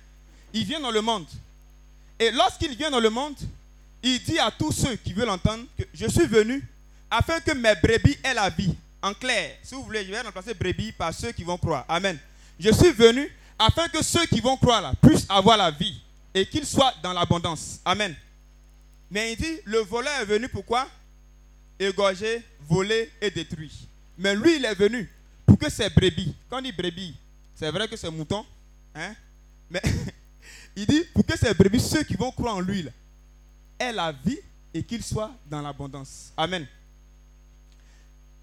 il 0.54 0.64
vient 0.64 0.80
dans 0.80 0.91
le 0.91 1.02
monde. 1.02 1.28
Et 2.20 2.32
lorsqu'il 2.32 2.76
vient 2.76 2.91
dans 2.91 3.00
le 3.00 3.10
monde, 3.10 3.36
il 4.04 4.22
dit 4.24 4.39
à 4.39 4.52
tous 4.52 4.72
ceux 4.72 4.95
qui 4.95 5.14
veulent 5.14 5.28
l'entendre 5.28 5.66
que 5.78 5.84
je 5.93 6.08
suis 6.08 6.28
venu 6.28 6.64
afin 7.10 7.39
que 7.39 7.52
mes 7.52 7.74
brebis 7.76 8.18
aient 8.24 8.34
la 8.34 8.50
vie. 8.50 8.76
En 9.02 9.14
clair, 9.14 9.58
si 9.64 9.76
vous 9.76 9.84
voulez, 9.84 10.06
je 10.06 10.12
vais 10.12 10.22
remplacer 10.22 10.54
brebis 10.54 10.91
par 10.91 11.14
ceux 11.14 11.32
qui 11.32 11.43
vont 11.43 11.58
croire. 11.58 11.86
Amen. 11.88 12.18
Je 12.60 12.72
suis 12.72 12.91
venu 12.91 13.32
afin 13.60 13.88
que 13.89 14.04
ceux 14.04 14.26
qui 14.26 14.39
vont 14.39 14.58
croire 14.58 14.82
là, 14.82 14.93
puissent 15.02 15.26
avoir 15.30 15.58
la 15.58 15.72
vie 15.72 16.00
et 16.34 16.45
qu'ils 16.45 16.66
soient 16.66 16.93
dans 17.02 17.14
l'abondance. 17.14 17.80
Amen. 17.86 18.16
Mais 19.10 19.34
il 19.34 19.38
dit, 19.38 19.60
le 19.66 19.80
voleur 19.80 20.14
est 20.22 20.26
venu 20.26 20.50
pourquoi? 20.50 20.88
Égorger, 21.80 22.43
voler 22.68 23.12
et 23.22 23.32
détruire. 23.32 23.72
Mais 24.18 24.36
lui, 24.36 24.58
il 24.58 24.66
est 24.66 24.76
venu 24.76 25.10
pour 25.45 25.58
que 25.58 25.70
ses 25.70 25.89
brebis, 25.89 26.36
quand 26.50 26.60
on 26.60 26.62
dit 26.62 26.72
brebis, 26.72 27.16
c'est 27.56 27.72
vrai 27.72 27.88
que 27.88 27.95
c'est 27.95 28.10
mouton, 28.12 28.45
hein? 28.93 29.16
mais 29.70 29.82
il 30.76 30.86
dit 30.86 31.04
pour 31.14 31.26
que 31.26 31.38
ces 31.38 31.54
brebis, 31.54 31.80
ceux 31.80 32.04
qui 32.04 32.16
vont 32.16 32.32
croire 32.32 32.56
en 32.56 32.60
lui, 32.60 32.84
là, 32.84 32.91
aient 33.80 33.93
la 33.93 34.12
vie 34.12 34.39
et 34.74 34.84
qu'ils 34.84 35.04
soient 35.04 35.32
dans 35.45 35.62
l'abondance. 35.62 36.32
Amen. 36.36 36.68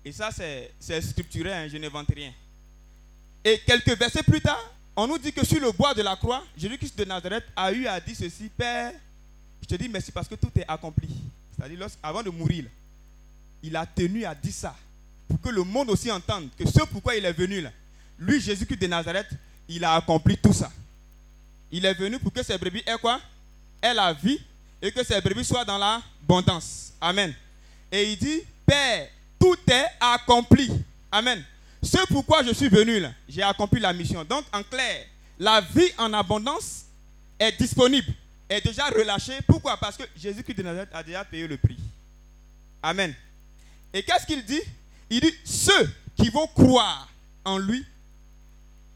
Et 0.05 0.12
ça, 0.12 0.30
c'est 0.30 1.00
scripturé, 1.00 1.52
hein, 1.52 1.68
je 1.68 1.78
n'invente 1.78 2.09
rien. 2.14 2.32
Et 3.44 3.61
quelques 3.66 3.98
versets 3.98 4.22
plus 4.22 4.40
tard, 4.40 4.62
on 4.96 5.07
nous 5.07 5.18
dit 5.18 5.32
que 5.32 5.44
sur 5.44 5.61
le 5.61 5.72
bois 5.72 5.94
de 5.94 6.02
la 6.02 6.14
croix, 6.16 6.44
Jésus-Christ 6.57 6.96
de 6.96 7.05
Nazareth 7.05 7.44
a 7.57 7.72
eu 7.72 7.86
à 7.86 7.98
dire 8.00 8.14
ceci, 8.16 8.48
Père, 8.57 8.92
je 9.62 9.66
te 9.66 9.74
dis 9.74 9.88
merci 9.88 10.12
parce 10.12 10.28
que 10.28 10.34
tout 10.34 10.50
est 10.57 10.64
accompli. 10.68 11.09
C'est-à-dire, 11.57 11.86
avant 12.02 12.22
de 12.22 12.30
mourir, 12.30 12.64
il 13.62 13.74
a 13.76 13.86
tenu 13.86 14.24
à 14.24 14.34
dire 14.34 14.52
ça, 14.52 14.76
pour 15.28 15.40
que 15.40 15.48
le 15.48 15.62
monde 15.62 15.90
aussi 15.90 16.11
entende 16.11 16.48
que 16.57 16.66
ce 16.68 16.84
pourquoi 16.84 17.16
il 17.16 17.24
est 17.24 17.32
venu 17.32 17.61
là, 17.61 17.70
lui, 18.18 18.40
Jésus-Christ 18.40 18.80
de 18.80 18.86
Nazareth, 18.86 19.28
il 19.68 19.84
a 19.84 19.94
accompli 19.94 20.36
tout 20.36 20.52
ça. 20.52 20.70
Il 21.72 21.84
est 21.84 21.94
venu 21.94 22.18
pour 22.18 22.32
que 22.32 22.42
ses 22.42 22.57
brebis 22.59 22.82
aient 22.86 22.98
quoi? 23.00 23.20
Aient 23.82 23.94
la 23.94 24.12
vie 24.12 24.38
et 24.80 24.92
que 24.92 25.02
ses 25.02 25.20
brebis 25.20 25.44
soient 25.44 25.64
dans 25.64 25.78
l'abondance. 25.78 26.92
Amen. 27.00 27.34
Et 27.90 28.12
il 28.12 28.18
dit, 28.18 28.42
Père, 28.64 29.09
tout 29.39 29.57
est 29.68 29.87
accompli. 30.01 30.70
Amen. 31.11 31.45
Ce 31.82 31.99
pourquoi 32.09 32.43
je 32.43 32.53
suis 32.53 32.68
venu 32.68 32.99
là, 32.99 33.12
j'ai 33.28 33.43
accompli 33.43 33.80
la 33.80 33.93
mission. 33.93 34.24
Donc, 34.24 34.45
en 34.53 34.62
clair, 34.62 35.07
la 35.39 35.61
vie 35.61 35.93
en 35.99 36.12
abondance 36.14 36.85
est 37.39 37.53
disponible, 37.59 38.12
est 38.49 38.64
déjà 38.64 38.87
relâchée. 38.87 39.39
Pourquoi? 39.47 39.76
Parce 39.76 39.97
que 39.97 40.05
Jésus-Christ 40.16 40.55
de 40.57 40.62
Nazareth 40.62 40.91
a 40.93 41.03
déjà 41.03 41.24
payé 41.24 41.47
le 41.47 41.57
prix. 41.57 41.76
Amen. 42.82 43.14
Et 43.93 44.03
qu'est-ce 44.03 44.26
qu'il 44.26 44.45
dit? 44.45 44.62
Il 45.11 45.20
dit, 45.20 45.35
ceux 45.45 45.93
qui 46.16 46.30
vont 46.30 46.47
croire 46.47 47.09
en 47.45 47.59
lui, 47.59 47.85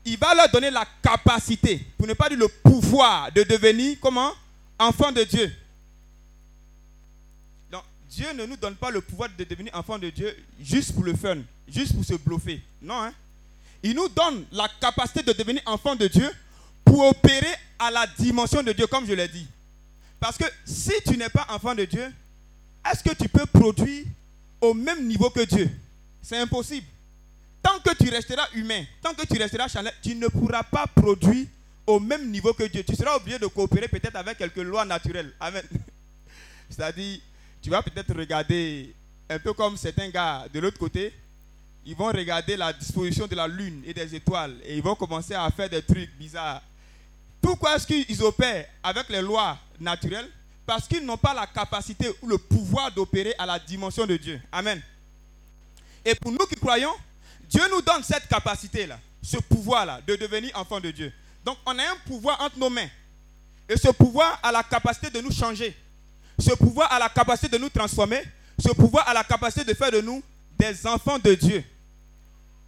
il 0.05 0.17
va 0.19 0.35
leur 0.35 0.51
donner 0.51 0.71
la 0.71 0.87
capacité, 1.03 1.87
pour 1.99 2.07
ne 2.07 2.15
pas 2.15 2.29
dire 2.29 2.39
le 2.39 2.49
pouvoir 2.49 3.31
de 3.33 3.43
devenir, 3.43 3.99
comment? 4.01 4.33
Enfant 4.79 5.13
de 5.13 5.25
Dieu. 5.25 5.53
Dieu 8.11 8.33
ne 8.33 8.47
nous 8.47 8.57
donne 8.57 8.75
pas 8.75 8.91
le 8.91 9.01
pouvoir 9.01 9.29
de 9.37 9.45
devenir 9.45 9.75
enfant 9.75 9.99
de 9.99 10.11
Dieu 10.11 10.35
juste 10.63 10.95
pour 10.95 11.05
le 11.05 11.15
fun, 11.15 11.39
juste 11.69 11.95
pour 11.95 12.05
se 12.05 12.15
bluffer. 12.15 12.61
Non, 12.81 13.03
hein? 13.03 13.13
Il 13.83 13.95
nous 13.95 14.09
donne 14.09 14.45
la 14.51 14.69
capacité 14.81 15.23
de 15.23 15.33
devenir 15.33 15.63
enfant 15.67 15.95
de 15.95 16.07
Dieu 16.09 16.29
pour 16.85 17.07
opérer 17.07 17.55
à 17.79 17.91
la 17.91 18.07
dimension 18.19 18.63
de 18.63 18.73
Dieu, 18.73 18.87
comme 18.87 19.07
je 19.07 19.13
l'ai 19.13 19.29
dit. 19.29 19.47
Parce 20.19 20.37
que 20.37 20.45
si 20.65 20.93
tu 21.07 21.17
n'es 21.17 21.29
pas 21.29 21.47
enfant 21.51 21.75
de 21.75 21.85
Dieu, 21.85 22.13
est-ce 22.91 23.05
que 23.05 23.15
tu 23.15 23.29
peux 23.29 23.47
produire 23.47 24.05
au 24.61 24.75
même 24.75 25.07
niveau 25.07 25.31
que 25.31 25.45
Dieu? 25.45 25.71
C'est 26.23 26.39
impossible. 26.39 26.87
Tant 27.63 27.79
que 27.81 27.95
tu 27.95 28.11
resteras 28.11 28.49
humain, 28.55 28.85
tant 29.03 29.15
que 29.15 29.27
tu 29.27 29.39
resteras 29.39 29.69
charnel, 29.69 29.93
tu 30.03 30.15
ne 30.15 30.29
pourras 30.29 30.63
pas 30.63 30.87
produire 30.87 31.47
au 31.87 32.01
même 32.01 32.31
niveau 32.31 32.53
que 32.53 32.65
Dieu. 32.65 32.83
Tu 32.83 32.97
seras 32.97 33.17
obligé 33.17 33.39
de 33.39 33.47
coopérer 33.47 33.89
peut-être 33.89 34.17
avec 34.17 34.39
quelques 34.39 34.57
lois 34.57 34.85
naturelles. 34.85 35.33
Amen. 35.39 35.63
C'est-à-dire, 36.71 37.21
tu 37.63 37.71
vas 37.71 37.83
peut-être 37.83 38.15
regarder 38.15 38.95
un 39.29 39.39
peu 39.39 39.53
comme 39.53 39.77
certains 39.77 40.09
gars 40.09 40.47
de 40.53 40.61
l'autre 40.61 40.79
côté. 40.79 41.13
Ils 41.85 41.97
vont 41.97 42.07
regarder 42.07 42.57
la 42.57 42.73
disposition 42.73 43.27
de 43.27 43.35
la 43.35 43.49
lune 43.49 43.83
et 43.87 43.95
des 43.95 44.15
étoiles 44.15 44.57
et 44.65 44.77
ils 44.77 44.83
vont 44.83 44.95
commencer 44.95 45.35
à 45.35 45.51
faire 45.51 45.69
des 45.71 45.83
trucs 45.83 46.11
bizarres. 46.17 46.63
Pourquoi 47.41 47.77
est-ce 47.77 47.87
qu'ils 47.87 48.23
opèrent 48.23 48.67
avec 48.83 49.09
les 49.09 49.23
lois 49.23 49.59
naturelles? 49.81 50.29
Parce 50.67 50.87
qu'ils 50.87 51.05
n'ont 51.05 51.17
pas 51.17 51.33
la 51.33 51.47
capacité 51.47 52.11
ou 52.21 52.29
le 52.29 52.37
pouvoir 52.37 52.93
d'opérer 52.93 53.35
à 53.39 53.47
la 53.47 53.59
dimension 53.59 54.07
de 54.07 54.17
Dieu. 54.17 54.41
Amen. 54.53 54.83
Et 56.05 56.15
pour 56.15 56.31
nous 56.31 56.47
qui 56.47 56.57
croyons, 56.57 56.93
Dieu 57.49 57.63
nous 57.71 57.81
donne 57.81 58.03
cette 58.03 58.29
capacité-là, 58.29 58.99
ce 59.23 59.39
pouvoir-là, 59.39 60.01
de 60.07 60.17
devenir 60.17 60.51
enfant 60.57 60.81
de 60.81 60.91
Dieu. 60.91 61.13
Donc 61.45 61.57
on 61.65 61.79
a 61.79 61.83
un 61.83 61.97
pouvoir 62.07 62.41
entre 62.43 62.59
nos 62.59 62.69
mains. 62.69 62.89
Et 63.69 63.77
ce 63.77 63.89
pouvoir 63.89 64.39
a 64.43 64.53
la 64.53 64.63
capacité 64.63 65.11
de 65.11 65.21
nous 65.21 65.33
changer. 65.33 65.75
Ce 66.39 66.55
pouvoir 66.55 66.93
a 66.93 66.99
la 66.99 67.09
capacité 67.09 67.49
de 67.49 67.59
nous 67.63 67.69
transformer. 67.69 68.23
Ce 68.59 68.69
pouvoir 68.73 69.09
a 69.09 69.15
la 69.15 69.25
capacité 69.25 69.65
de 69.65 69.75
faire 69.75 69.91
de 69.91 70.01
nous 70.01 70.23
des 70.59 70.87
enfants 70.87 71.19
de 71.19 71.35
Dieu. 71.35 71.63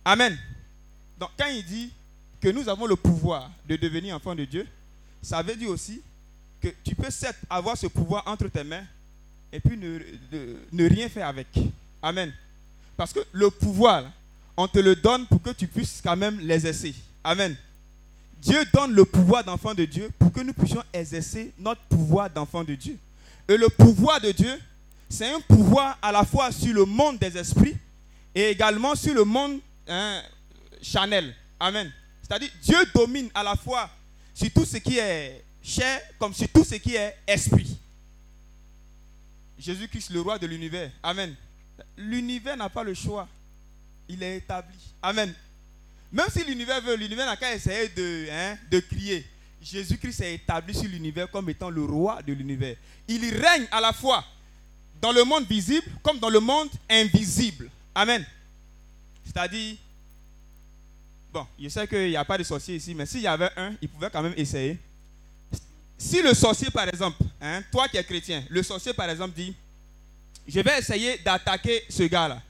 Amen. 0.05 0.37
Donc 1.19 1.31
quand 1.39 1.49
il 1.49 1.65
dit 1.65 1.91
que 2.41 2.49
nous 2.49 2.69
avons 2.69 2.87
le 2.87 2.97
pouvoir 2.97 3.51
de 3.69 3.77
devenir 3.77 4.17
enfants 4.17 4.35
de 4.35 4.45
Dieu, 4.45 4.67
ça 5.23 5.43
veut 5.43 5.55
dire 5.57 5.69
aussi 5.71 6.01
que 6.61 6.69
tu 6.85 6.95
peux 6.95 7.09
avoir 7.49 7.77
ce 7.77 7.87
pouvoir 7.87 8.23
entre 8.27 8.49
tes 8.49 8.65
mains 8.65 8.85
et 9.53 9.61
puis 9.61 9.77
ne, 9.77 9.99
ne- 10.73 10.89
rien 10.89 11.09
faire 11.09 11.27
avec. 11.29 11.49
Amen. 12.03 12.33
Parce 12.97 13.13
que 13.13 13.21
le 13.33 13.51
pouvoir, 13.51 14.05
on 14.57 14.69
te 14.69 14.79
le 14.79 14.95
donne 14.97 15.27
pour 15.27 15.43
que 15.43 15.51
tu 15.51 15.67
puisses 15.67 16.01
quand 16.03 16.17
même 16.17 16.39
l'exercer. 16.41 16.95
Amen. 17.25 17.57
Dieu 18.41 18.65
donne 18.73 18.93
le 18.93 19.05
pouvoir 19.05 19.45
d'enfant 19.45 19.75
de 19.75 19.85
Dieu 19.85 20.11
pour 20.19 20.33
que 20.33 20.41
nous 20.41 20.53
puissions 20.55 20.83
exercer 20.93 21.53
notre 21.59 21.83
pouvoir 21.83 22.31
d'enfant 22.31 22.65
de 22.65 22.75
Dieu. 22.75 22.97
Et 23.51 23.57
le 23.57 23.69
pouvoir 23.69 24.21
de 24.21 24.31
Dieu, 24.31 24.61
c'est 25.09 25.29
un 25.29 25.41
pouvoir 25.41 25.99
à 26.01 26.13
la 26.13 26.25
fois 26.25 26.53
sur 26.53 26.73
le 26.73 26.85
monde 26.85 27.19
des 27.19 27.37
esprits 27.37 27.77
et 28.33 28.51
également 28.51 28.95
sur 28.95 29.13
le 29.13 29.25
monde 29.25 29.59
hein, 29.89 30.23
charnel. 30.81 31.35
Amen. 31.59 31.93
C'est-à-dire, 32.23 32.49
Dieu 32.63 32.79
domine 32.95 33.29
à 33.35 33.43
la 33.43 33.57
fois 33.57 33.91
sur 34.33 34.49
tout 34.53 34.65
ce 34.65 34.77
qui 34.77 34.99
est 34.99 35.45
chair 35.61 36.01
comme 36.17 36.33
sur 36.33 36.49
tout 36.49 36.63
ce 36.63 36.77
qui 36.77 36.95
est 36.95 37.17
esprit. 37.27 37.77
Jésus-Christ, 39.59 40.11
le 40.11 40.21
roi 40.21 40.39
de 40.39 40.47
l'univers. 40.47 40.93
Amen. 41.03 41.35
L'univers 41.97 42.57
n'a 42.57 42.69
pas 42.69 42.85
le 42.85 42.95
choix. 42.95 43.27
Il 44.09 44.23
est 44.23 44.37
établi. 44.37 44.79
Amen. 45.03 45.35
Même 46.13 46.27
si 46.31 46.45
l'univers 46.45 46.81
veut, 46.83 46.95
l'univers 46.95 47.27
n'a 47.27 47.37
qu'à 47.37 47.53
essayer 47.53 47.89
de, 47.89 48.29
hein, 48.31 48.57
de 48.71 48.79
crier. 48.79 49.27
Jésus-Christ 49.63 50.21
est 50.21 50.35
établi 50.35 50.75
sur 50.75 50.89
l'univers 50.89 51.31
comme 51.31 51.49
étant 51.51 51.71
le 51.71 51.85
roi 51.85 52.23
de 52.23 52.33
l'univers. 52.33 52.77
Il 53.07 53.23
règne 53.37 53.67
à 53.71 53.81
la 53.81 53.93
fois 53.93 54.25
dans 55.01 55.13
le 55.13 55.25
monde 55.25 55.47
visible 55.47 55.87
comme 56.03 56.19
dans 56.19 56.31
le 56.31 56.41
monde 56.41 56.71
invisible. 56.89 57.71
Amen. 57.95 58.25
C'est-à-dire, 59.25 59.77
bon, 61.33 61.47
je 61.61 61.69
sais 61.69 61.87
qu'il 61.87 62.09
n'y 62.09 62.17
a 62.17 62.25
pas 62.25 62.39
de 62.39 62.43
sorcier 62.43 62.77
ici, 62.77 62.95
mais 62.95 63.07
s'il 63.07 63.21
y 63.21 63.27
avait 63.27 63.51
un, 63.57 63.75
il 63.81 63.89
pouvait 63.89 64.11
quand 64.11 64.23
même 64.23 64.35
essayer. 64.37 64.79
Si 65.99 66.23
le 66.23 66.33
sorcier, 66.33 66.71
par 66.71 66.89
exemple, 66.89 67.23
hein, 67.41 67.63
toi 67.71 67.87
qui 67.87 67.99
es 67.99 68.05
chrétien, 68.05 68.43
le 68.49 68.63
sorcier, 68.63 68.95
par 68.95 69.11
exemple, 69.11 69.35
dit, 69.37 69.55
je 70.49 70.61
vais 70.61 70.79
essayer 70.79 71.19
d'attaquer 71.19 71.85
ce 71.89 72.05
gars-là. 72.05 72.41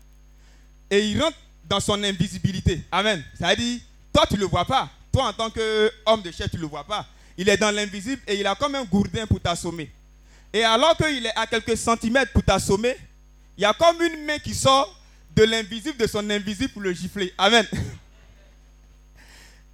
Et 0.89 1.11
il 1.11 1.21
rentre 1.21 1.37
dans 1.69 1.81
son 1.81 2.03
invisibilité. 2.03 2.83
Amen. 2.91 3.23
C'est-à-dire, 3.37 3.81
toi, 4.13 4.25
tu 4.27 4.35
ne 4.35 4.41
le 4.41 4.47
vois 4.47 4.65
pas. 4.65 4.91
Toi, 5.13 5.29
en 5.29 5.33
tant 5.33 5.51
qu'homme 5.51 6.23
de 6.23 6.31
chair, 6.31 6.49
tu 6.49 6.57
ne 6.57 6.63
le 6.63 6.69
vois 6.69 6.85
pas. 6.85 7.07
Il 7.37 7.49
est 7.49 7.57
dans 7.57 7.71
l'invisible 7.71 8.23
et 8.27 8.39
il 8.39 8.47
a 8.47 8.55
comme 8.55 8.75
un 8.75 8.85
gourdin 8.85 9.27
pour 9.27 9.41
t'assommer. 9.41 9.91
Et 10.53 10.65
alors 10.65 10.97
qu'il 10.97 11.25
est 11.25 11.37
à 11.37 11.47
quelques 11.47 11.77
centimètres 11.77 12.33
pour 12.33 12.43
t'assommer, 12.43 12.97
il 13.57 13.63
y 13.63 13.65
a 13.65 13.73
comme 13.73 14.01
une 14.03 14.25
main 14.25 14.39
qui 14.39 14.55
sort 14.55 14.97
de 15.35 15.45
l'invisible, 15.45 15.97
de 15.97 16.07
son 16.07 16.29
invisible 16.29 16.73
pour 16.73 16.83
le 16.83 16.93
gifler. 16.93 17.33
Amen. 17.39 17.67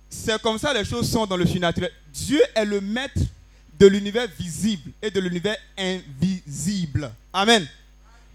C'est 0.08 0.40
comme 0.40 0.58
ça 0.58 0.72
les 0.72 0.84
choses 0.84 1.10
sont 1.10 1.26
dans 1.26 1.36
le 1.36 1.46
surnaturel. 1.46 1.92
Dieu 2.12 2.40
est 2.54 2.64
le 2.64 2.80
maître 2.80 3.20
de 3.78 3.86
l'univers 3.86 4.28
visible 4.38 4.92
et 5.02 5.10
de 5.10 5.20
l'univers 5.20 5.56
invisible. 5.76 7.12
Amen. 7.32 7.66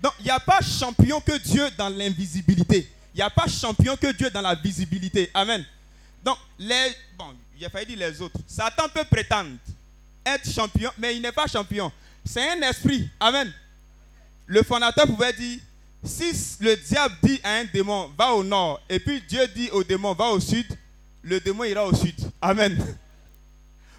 Donc, 0.02 0.14
il 0.20 0.26
n'y 0.26 0.32
a 0.32 0.40
pas 0.40 0.60
champion 0.62 1.22
que 1.22 1.38
Dieu 1.38 1.64
dans 1.78 1.90
l'invisibilité. 1.90 2.90
Il 3.14 3.18
n'y 3.18 3.24
a 3.24 3.30
pas 3.30 3.48
champion 3.48 3.96
que 3.96 4.12
Dieu 4.14 4.30
dans 4.30 4.42
la 4.42 4.56
visibilité. 4.56 5.30
Amen. 5.34 5.66
Donc, 6.24 6.38
les. 6.60 6.96
Bon, 7.18 7.34
il 7.58 7.66
a 7.66 7.70
failli 7.70 7.96
dire 7.96 8.00
les 8.00 8.22
autres. 8.22 8.40
Satan 8.48 8.88
peut 8.90 9.06
prétendre 9.06 9.52
être 10.26 10.50
champion, 10.50 10.92
mais 10.98 11.16
il 11.16 11.22
n'est 11.22 11.32
pas 11.32 11.48
champion. 11.48 11.92
C'est 12.24 12.52
un 12.52 12.62
esprit. 12.62 13.10
Amen. 13.20 13.52
Le 14.46 14.64
fondateur 14.64 15.08
pouvait 15.08 15.34
dire 15.34 15.60
si 16.04 16.58
le 16.60 16.76
diable 16.76 17.16
dit 17.24 17.40
à 17.44 17.56
un 17.56 17.66
démon, 17.66 18.12
va 18.18 18.34
au 18.34 18.44
nord, 18.44 18.82
et 18.90 19.00
puis 19.00 19.22
Dieu 19.22 19.48
dit 19.50 19.70
au 19.72 19.84
démon, 19.84 20.14
va 20.14 20.30
au 20.30 20.40
sud, 20.40 20.66
le 21.22 21.40
démon 21.40 21.64
ira 21.64 21.86
au 21.86 21.94
sud. 21.94 22.16
Amen. 22.42 22.78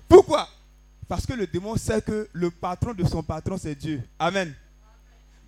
Pourquoi? 0.09 0.49
Parce 1.09 1.25
que 1.25 1.33
le 1.33 1.47
démon 1.47 1.77
sait 1.77 2.03
que 2.03 2.29
le 2.33 2.51
patron 2.51 2.93
de 2.93 3.05
son 3.05 3.23
patron, 3.23 3.57
c'est 3.57 3.75
Dieu. 3.75 4.03
Amen. 4.19 4.53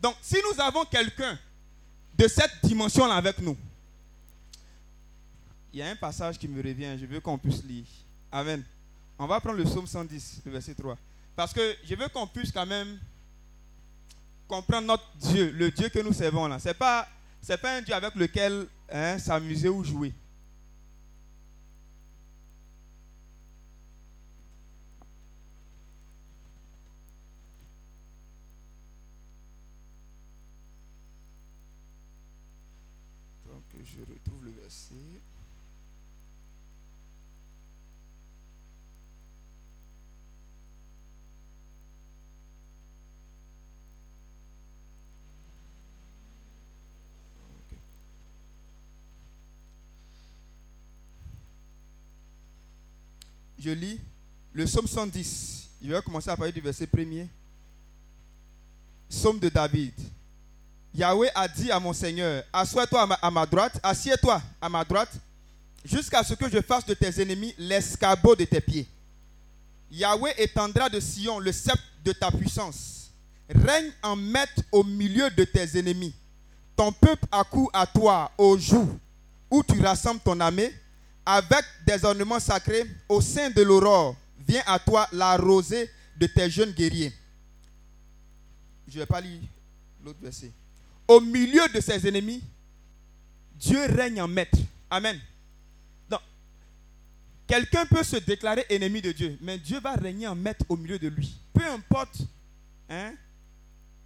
Donc, 0.00 0.14
si 0.22 0.36
nous 0.36 0.60
avons 0.60 0.84
quelqu'un 0.84 1.38
de 2.16 2.28
cette 2.28 2.52
dimension-là 2.62 3.14
avec 3.14 3.38
nous, 3.40 3.56
il 5.74 5.78
y 5.78 5.82
a 5.82 5.88
un 5.88 5.96
passage 5.96 6.38
qui 6.38 6.46
me 6.46 6.62
revient, 6.62 6.96
je 6.96 7.04
veux 7.04 7.18
qu'on 7.18 7.36
puisse 7.36 7.64
lire. 7.64 7.84
Amen. 8.30 8.62
On 9.18 9.26
va 9.26 9.40
prendre 9.40 9.58
le 9.58 9.64
psaume 9.64 9.88
110, 9.88 10.42
le 10.46 10.52
verset 10.52 10.72
3. 10.72 10.96
Parce 11.34 11.52
que 11.52 11.76
je 11.84 11.96
veux 11.96 12.08
qu'on 12.10 12.28
puisse 12.28 12.52
quand 12.52 12.64
même 12.64 12.96
comprendre 14.46 14.86
notre 14.86 15.10
Dieu, 15.16 15.50
le 15.50 15.72
Dieu 15.72 15.88
que 15.88 15.98
nous 15.98 16.12
servons 16.12 16.46
là. 16.46 16.60
Ce 16.60 16.68
n'est 16.68 16.74
pas, 16.74 17.08
pas 17.60 17.76
un 17.76 17.82
Dieu 17.82 17.92
avec 17.92 18.14
lequel 18.14 18.68
hein, 18.88 19.18
s'amuser 19.18 19.68
ou 19.68 19.82
jouer. 19.82 20.12
Donc 33.44 33.64
je 33.82 34.00
retrouve 34.02 34.44
le 34.44 34.52
verset. 34.52 34.94
Ok. 47.44 47.78
Je 53.64 53.70
lis 53.70 53.98
le 54.52 54.66
psaume 54.66 54.86
110. 54.86 55.68
Je 55.82 55.90
vais 55.90 56.02
commencer 56.02 56.28
à 56.28 56.36
parler 56.36 56.52
du 56.52 56.60
verset 56.60 56.86
premier. 56.86 57.26
Psaume 59.08 59.38
de 59.38 59.48
David. 59.48 59.94
Yahweh 60.94 61.30
a 61.34 61.48
dit 61.48 61.70
à 61.70 61.80
mon 61.80 61.94
Seigneur, 61.94 62.44
assois-toi 62.52 63.00
à 63.00 63.06
ma, 63.06 63.14
à 63.14 63.30
ma 63.30 63.46
droite, 63.46 63.80
assieds-toi 63.82 64.42
à 64.60 64.68
ma 64.68 64.84
droite, 64.84 65.12
jusqu'à 65.82 66.22
ce 66.22 66.34
que 66.34 66.46
je 66.50 66.60
fasse 66.60 66.84
de 66.84 66.92
tes 66.92 67.22
ennemis 67.22 67.54
l'escabeau 67.56 68.36
de 68.36 68.44
tes 68.44 68.60
pieds. 68.60 68.86
Yahweh 69.90 70.34
étendra 70.36 70.90
de 70.90 71.00
Sion 71.00 71.38
le 71.38 71.50
sceptre 71.50 71.82
de 72.04 72.12
ta 72.12 72.30
puissance. 72.30 73.12
Règne 73.48 73.92
en 74.02 74.14
maître 74.14 74.60
au 74.72 74.84
milieu 74.84 75.30
de 75.30 75.44
tes 75.44 75.78
ennemis. 75.78 76.14
Ton 76.76 76.92
peuple 76.92 77.24
accourt 77.32 77.70
à 77.72 77.86
toi 77.86 78.30
au 78.36 78.58
jour 78.58 78.88
où 79.50 79.62
tu 79.62 79.80
rassembles 79.80 80.20
ton 80.20 80.38
armée, 80.38 80.70
avec 81.26 81.64
des 81.86 82.04
ornements 82.04 82.40
sacrés 82.40 82.84
au 83.08 83.20
sein 83.20 83.50
de 83.50 83.62
l'aurore. 83.62 84.16
Vient 84.46 84.62
à 84.66 84.78
toi 84.78 85.08
la 85.12 85.36
rosée 85.36 85.88
de 86.16 86.26
tes 86.26 86.50
jeunes 86.50 86.72
guerriers. 86.72 87.12
Je 88.88 88.94
ne 88.94 88.98
vais 89.00 89.06
pas 89.06 89.20
lire 89.20 89.40
l'autre 90.04 90.18
verset. 90.20 90.50
Au 91.08 91.20
milieu 91.20 91.66
de 91.74 91.80
ses 91.80 92.06
ennemis, 92.06 92.42
Dieu 93.56 93.78
règne 93.86 94.20
en 94.20 94.28
maître. 94.28 94.58
Amen. 94.90 95.18
Donc, 96.10 96.20
quelqu'un 97.46 97.86
peut 97.86 98.02
se 98.02 98.16
déclarer 98.16 98.66
ennemi 98.68 99.00
de 99.00 99.12
Dieu, 99.12 99.38
mais 99.40 99.58
Dieu 99.58 99.80
va 99.80 99.94
régner 99.94 100.26
en 100.28 100.34
maître 100.34 100.64
au 100.68 100.76
milieu 100.76 100.98
de 100.98 101.08
lui. 101.08 101.34
Peu 101.52 101.64
importe 101.66 102.18
hein, 102.90 103.14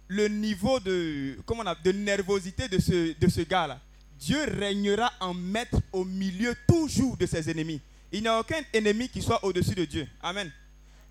le 0.07 0.27
niveau 0.29 0.79
de, 0.79 1.37
comment 1.45 1.63
a- 1.63 1.75
de 1.75 1.91
nervosité 1.91 2.67
de 2.69 2.79
ce 2.79 3.41
gars-là. 3.41 3.79
Dieu 4.19 4.43
régnera 4.59 5.11
en 5.21 5.33
maître 5.33 5.77
au 5.93 6.03
milieu 6.03 6.53
toujours 6.67 7.15
de 7.15 7.25
ses 7.25 7.49
ennemis. 7.49 7.81
Il 8.11 8.21
n'y 8.21 8.27
a 8.27 8.39
aucun 8.39 8.61
ennemi 8.73 9.07
qui 9.07 9.21
soit 9.21 9.43
au-dessus 9.45 9.75
de 9.75 9.85
Dieu. 9.85 10.07
Amen. 10.21 10.51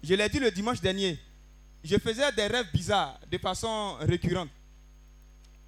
Je 0.03 0.15
l'ai 0.15 0.29
dit 0.29 0.39
le 0.39 0.51
dimanche 0.51 0.81
dernier. 0.81 1.19
Je 1.83 1.97
faisais 1.97 2.31
des 2.33 2.47
rêves 2.47 2.71
bizarres 2.73 3.19
de 3.31 3.39
façon 3.39 3.97
récurrente. 4.01 4.51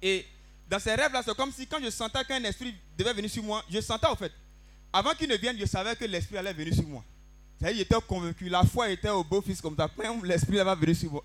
Et 0.01 0.25
dans 0.69 0.79
ces 0.79 0.93
rêves-là, 0.93 1.23
c'est 1.25 1.35
comme 1.35 1.51
si 1.51 1.65
quand 1.65 1.79
je 1.83 1.89
sentais 1.89 2.23
qu'un 2.25 2.43
esprit 2.43 2.75
devait 2.97 3.13
venir 3.13 3.29
sur 3.29 3.43
moi, 3.43 3.63
je 3.69 3.81
sentais 3.81 4.07
en 4.07 4.15
fait. 4.15 4.31
Avant 4.93 5.13
qu'il 5.13 5.29
ne 5.29 5.35
vienne, 5.35 5.57
je 5.59 5.65
savais 5.65 5.95
que 5.95 6.05
l'esprit 6.05 6.37
allait 6.37 6.53
venir 6.53 6.75
sur 6.75 6.87
moi. 6.87 7.03
C'est-à-dire, 7.59 7.79
J'étais 7.79 7.95
convaincu. 8.07 8.49
La 8.49 8.63
foi 8.63 8.89
était 8.89 9.09
au 9.09 9.23
beau-fils 9.23 9.61
comme 9.61 9.75
ça. 9.75 9.89
L'esprit 10.23 10.57
va 10.57 10.75
venir 10.75 10.95
sur 10.95 11.11
moi. 11.11 11.23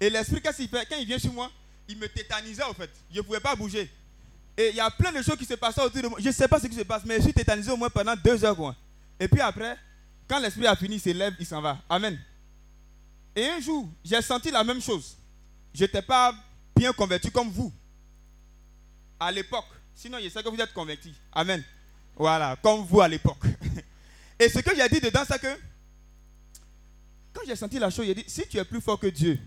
Et 0.00 0.10
l'esprit, 0.10 0.40
qu'est-ce 0.42 0.58
qu'il 0.58 0.68
fait? 0.68 0.86
Quand 0.88 0.96
il 0.98 1.06
vient 1.06 1.18
sur 1.18 1.32
moi, 1.32 1.50
il 1.88 1.96
me 1.96 2.08
tétanisait 2.08 2.62
en 2.64 2.74
fait. 2.74 2.90
Je 3.10 3.18
ne 3.18 3.22
pouvais 3.22 3.40
pas 3.40 3.54
bouger. 3.54 3.88
Et 4.58 4.70
il 4.70 4.76
y 4.76 4.80
a 4.80 4.90
plein 4.90 5.12
de 5.12 5.22
choses 5.22 5.36
qui 5.36 5.44
se 5.44 5.54
passaient 5.54 5.82
autour 5.82 6.02
de 6.02 6.08
moi. 6.08 6.18
Je 6.20 6.28
ne 6.28 6.32
sais 6.32 6.48
pas 6.48 6.58
ce 6.58 6.66
qui 6.66 6.76
se 6.76 6.82
passe, 6.82 7.04
mais 7.04 7.16
je 7.16 7.22
suis 7.22 7.34
tétanisé 7.34 7.70
au 7.70 7.76
moins 7.76 7.90
pendant 7.90 8.14
deux 8.16 8.42
heures. 8.44 8.56
Quoi. 8.56 8.74
Et 9.20 9.28
puis 9.28 9.40
après, 9.40 9.76
quand 10.28 10.38
l'esprit 10.38 10.66
a 10.66 10.74
fini, 10.74 10.96
il 10.96 11.00
se 11.00 11.10
lève, 11.10 11.34
il 11.38 11.46
s'en 11.46 11.60
va. 11.60 11.78
Amen. 11.88 12.18
Et 13.34 13.46
un 13.46 13.60
jour, 13.60 13.88
j'ai 14.02 14.20
senti 14.22 14.50
la 14.50 14.64
même 14.64 14.80
chose. 14.80 15.16
Je 15.74 15.84
n'étais 15.84 16.00
pas 16.00 16.34
bien 16.74 16.92
converti 16.92 17.30
comme 17.30 17.50
vous 17.50 17.72
à 19.20 19.30
l'époque. 19.30 19.66
Sinon, 19.94 20.18
je 20.22 20.28
sais 20.28 20.42
que 20.42 20.48
vous 20.48 20.60
êtes 20.60 20.72
convertis. 20.72 21.14
Amen. 21.32 21.62
Voilà, 22.16 22.56
comme 22.62 22.84
vous 22.84 23.00
à 23.00 23.08
l'époque. 23.08 23.44
Et 24.38 24.48
ce 24.48 24.58
que 24.60 24.74
j'ai 24.74 24.88
dit 24.88 25.00
dedans, 25.00 25.22
c'est 25.26 25.40
que 25.40 25.58
quand 27.32 27.42
j'ai 27.46 27.56
senti 27.56 27.78
la 27.78 27.90
chose, 27.90 28.06
j'ai 28.06 28.14
dit 28.14 28.24
si 28.26 28.46
tu 28.48 28.56
es 28.56 28.64
plus 28.64 28.80
fort 28.80 28.98
que 28.98 29.06
Dieu, 29.06 29.38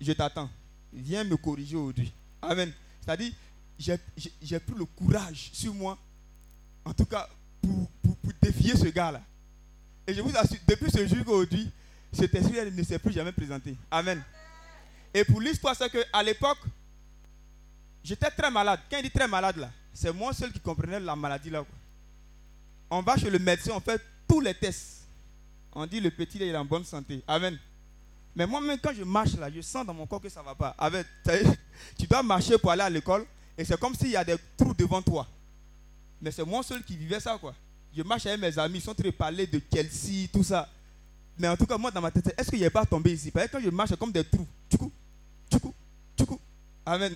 je 0.00 0.12
t'attends. 0.12 0.48
Viens 0.92 1.24
me 1.24 1.36
corriger 1.36 1.76
aujourd'hui. 1.76 2.12
Amen. 2.40 2.72
C'est-à-dire, 3.04 3.32
j'ai- 3.78 4.60
pris 4.60 4.74
le 4.76 4.84
courage 4.84 5.50
sur 5.52 5.72
moi, 5.72 5.96
en 6.84 6.92
tout 6.92 7.04
cas, 7.04 7.28
pour, 7.62 7.88
défier 8.42 8.76
ce 8.76 8.86
gars-là. 8.86 9.20
Et 10.06 10.14
je 10.14 10.20
vous 10.20 10.34
assure, 10.36 10.58
depuis 10.66 10.90
ce 10.90 11.06
jour 11.06 11.26
aujourd'hui, 11.28 11.70
cet 12.12 12.34
esprit 12.34 12.70
ne 12.70 12.82
s'est 12.82 12.98
plus 12.98 13.12
jamais 13.12 13.32
présenté. 13.32 13.76
Amen. 13.90 14.22
Et 15.12 15.24
pour 15.24 15.40
l'histoire, 15.40 15.74
c'est 15.76 15.90
qu'à 15.90 16.22
l'époque, 16.22 16.58
j'étais 18.02 18.30
très 18.30 18.50
malade. 18.50 18.80
Quand 18.90 18.98
il 18.98 19.04
dit 19.04 19.10
très 19.10 19.28
malade, 19.28 19.56
là, 19.56 19.70
c'est 19.92 20.12
moi 20.12 20.32
seul 20.32 20.52
qui 20.52 20.60
comprenais 20.60 21.00
la 21.00 21.16
maladie 21.16 21.50
là. 21.50 21.64
On 22.90 23.02
va 23.02 23.16
chez 23.16 23.30
le 23.30 23.38
médecin, 23.38 23.72
on 23.74 23.80
fait 23.80 24.00
tous 24.26 24.40
les 24.40 24.54
tests. 24.54 25.06
On 25.72 25.86
dit 25.86 26.00
le 26.00 26.10
petit, 26.10 26.38
là, 26.38 26.46
il 26.46 26.54
est 26.54 26.56
en 26.56 26.64
bonne 26.64 26.84
santé. 26.84 27.22
Amen. 27.26 27.58
Mais 28.34 28.46
moi-même, 28.46 28.78
quand 28.78 28.92
je 28.94 29.02
marche 29.02 29.34
là, 29.34 29.50
je 29.50 29.60
sens 29.60 29.84
dans 29.84 29.94
mon 29.94 30.06
corps 30.06 30.20
que 30.20 30.28
ça 30.28 30.40
ne 30.40 30.46
va 30.46 30.54
pas. 30.54 30.74
Amen. 30.78 31.04
Tu 31.98 32.06
dois 32.06 32.22
marcher 32.22 32.56
pour 32.56 32.70
aller 32.70 32.82
à 32.82 32.90
l'école 32.90 33.26
et 33.58 33.64
c'est 33.64 33.78
comme 33.78 33.94
s'il 33.94 34.10
y 34.10 34.16
a 34.16 34.24
des 34.24 34.36
trous 34.56 34.72
devant 34.72 35.02
toi. 35.02 35.26
Mais 36.22 36.30
c'est 36.30 36.44
moi 36.44 36.62
seul 36.62 36.82
qui 36.84 36.96
vivais 36.96 37.18
ça, 37.18 37.36
quoi. 37.38 37.52
Je 37.96 38.02
marche 38.04 38.24
avec 38.26 38.40
mes 38.40 38.56
amis, 38.56 38.78
ils 38.78 38.80
sont 38.80 38.92
en 38.92 38.94
train 38.94 39.04
de 39.04 39.10
parler 39.10 39.46
de 39.48 39.60
Chelsea, 39.72 40.28
tout 40.32 40.44
ça. 40.44 40.68
Mais 41.36 41.48
en 41.48 41.56
tout 41.56 41.66
cas, 41.66 41.76
moi, 41.76 41.90
dans 41.90 42.00
ma 42.00 42.10
tête, 42.12 42.32
est-ce 42.38 42.50
qu'il 42.50 42.64
a 42.64 42.70
pas 42.70 42.86
tombé 42.86 43.12
ici? 43.12 43.32
Parce 43.32 43.46
que 43.46 43.52
quand 43.52 43.60
je 43.60 43.70
marche, 43.70 43.94
comme 43.96 44.12
des 44.12 44.24
trous. 44.24 44.46
Tchoukou, 44.70 44.92
tchoukou, 45.50 45.74
tchoukou. 46.16 46.40
Amen. 46.86 47.14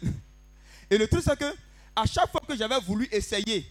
Et 0.90 0.99
le 0.99 1.07
truc, 1.07 1.22
c'est 1.24 1.38
que 1.38 1.55
à 1.95 2.07
chaque 2.07 2.30
fois 2.30 2.40
que 2.47 2.57
j'avais 2.57 2.80
voulu 2.80 3.09
essayer 3.12 3.66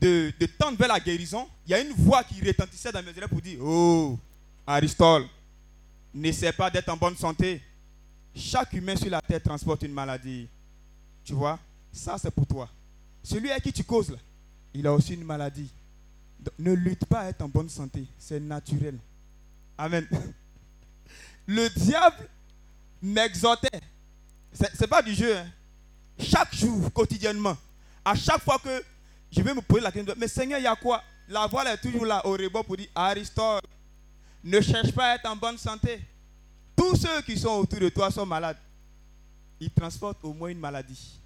de, 0.00 0.32
de 0.38 0.46
tendre 0.46 0.78
vers 0.78 0.88
la 0.88 1.00
guérison, 1.00 1.46
il 1.66 1.72
y 1.72 1.74
a 1.74 1.80
une 1.80 1.92
voix 1.92 2.24
qui 2.24 2.40
retentissait 2.46 2.92
dans 2.92 3.02
mes 3.02 3.10
oreilles 3.10 3.28
pour 3.28 3.42
dire 3.42 3.58
Oh, 3.62 4.18
Aristote, 4.66 5.26
n'essaie 6.14 6.52
pas 6.52 6.70
d'être 6.70 6.88
en 6.88 6.96
bonne 6.96 7.16
santé. 7.16 7.60
Chaque 8.34 8.72
humain 8.72 8.96
sur 8.96 9.10
la 9.10 9.20
terre 9.20 9.42
transporte 9.42 9.82
une 9.82 9.92
maladie. 9.92 10.48
Tu 11.30 11.36
vois, 11.36 11.60
ça 11.92 12.18
c'est 12.18 12.32
pour 12.32 12.44
toi. 12.44 12.68
Celui 13.22 13.52
à 13.52 13.60
qui 13.60 13.72
tu 13.72 13.84
causes 13.84 14.10
là, 14.10 14.16
il 14.74 14.84
a 14.84 14.92
aussi 14.92 15.14
une 15.14 15.22
maladie. 15.22 15.70
Ne 16.58 16.72
lutte 16.72 17.04
pas 17.04 17.20
à 17.20 17.28
être 17.28 17.40
en 17.42 17.48
bonne 17.48 17.68
santé, 17.68 18.04
c'est 18.18 18.40
naturel. 18.40 18.98
Amen. 19.78 20.08
Le 21.46 21.68
diable 21.68 22.28
m'exhortait. 23.00 23.80
C'est 24.52 24.88
pas 24.88 25.02
du 25.02 25.14
jeu. 25.14 25.36
hein. 25.36 25.46
Chaque 26.18 26.52
jour, 26.52 26.92
quotidiennement, 26.92 27.56
à 28.04 28.16
chaque 28.16 28.42
fois 28.42 28.58
que 28.58 28.82
je 29.30 29.40
vais 29.40 29.54
me 29.54 29.60
poser 29.60 29.82
la 29.82 29.92
question, 29.92 30.14
mais 30.18 30.26
Seigneur, 30.26 30.58
il 30.58 30.64
y 30.64 30.66
a 30.66 30.74
quoi? 30.74 31.00
La 31.28 31.46
voix 31.46 31.64
est 31.72 31.78
toujours 31.78 32.06
là 32.06 32.26
au 32.26 32.32
rebord 32.32 32.64
pour 32.64 32.76
dire 32.76 32.88
Aristote, 32.92 33.62
ne 34.42 34.60
cherche 34.60 34.90
pas 34.90 35.12
à 35.12 35.14
être 35.14 35.26
en 35.30 35.36
bonne 35.36 35.58
santé. 35.58 36.00
Tous 36.74 36.96
ceux 36.96 37.22
qui 37.22 37.38
sont 37.38 37.50
autour 37.50 37.78
de 37.78 37.88
toi 37.88 38.10
sont 38.10 38.26
malades. 38.26 38.58
Ils 39.60 39.70
transportent 39.70 40.24
au 40.24 40.32
moins 40.32 40.48
une 40.48 40.58
maladie. 40.58 41.19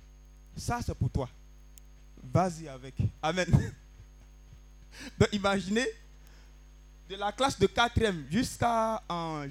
Ça, 0.57 0.81
c'est 0.85 0.95
pour 0.95 1.11
toi. 1.11 1.29
Vas-y 2.33 2.69
avec. 2.69 2.95
Amen. 3.23 3.47
Donc, 5.19 5.29
imaginez, 5.33 5.87
de 7.09 7.17
la 7.17 7.33
classe 7.33 7.59
de 7.59 7.67
quatrième 7.67 8.25
jusqu'à, 8.31 9.03
en, 9.09 9.45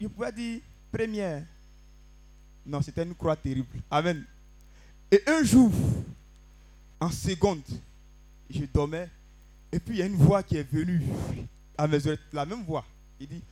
je, 0.00 0.06
pourrais 0.06 0.32
dire, 0.32 0.60
première. 0.92 1.42
Non, 2.64 2.80
c'était 2.82 3.02
une 3.02 3.14
croix 3.14 3.36
terrible. 3.36 3.80
Amen. 3.90 4.24
Et 5.10 5.22
un 5.26 5.42
jour, 5.42 5.72
en 7.00 7.10
seconde, 7.10 7.62
je 8.48 8.64
dormais. 8.72 9.08
Et 9.72 9.78
puis 9.78 9.96
il 9.96 9.98
y 9.98 10.02
a 10.02 10.06
une 10.06 10.16
voix 10.16 10.42
qui 10.42 10.56
est 10.56 10.70
venue 10.70 11.02
à 11.76 11.86
mes 11.86 12.04
oreilles, 12.06 12.18
la 12.32 12.44
même 12.44 12.64
voix. 12.64 12.84
Il 13.18 13.28
dit 13.28 13.42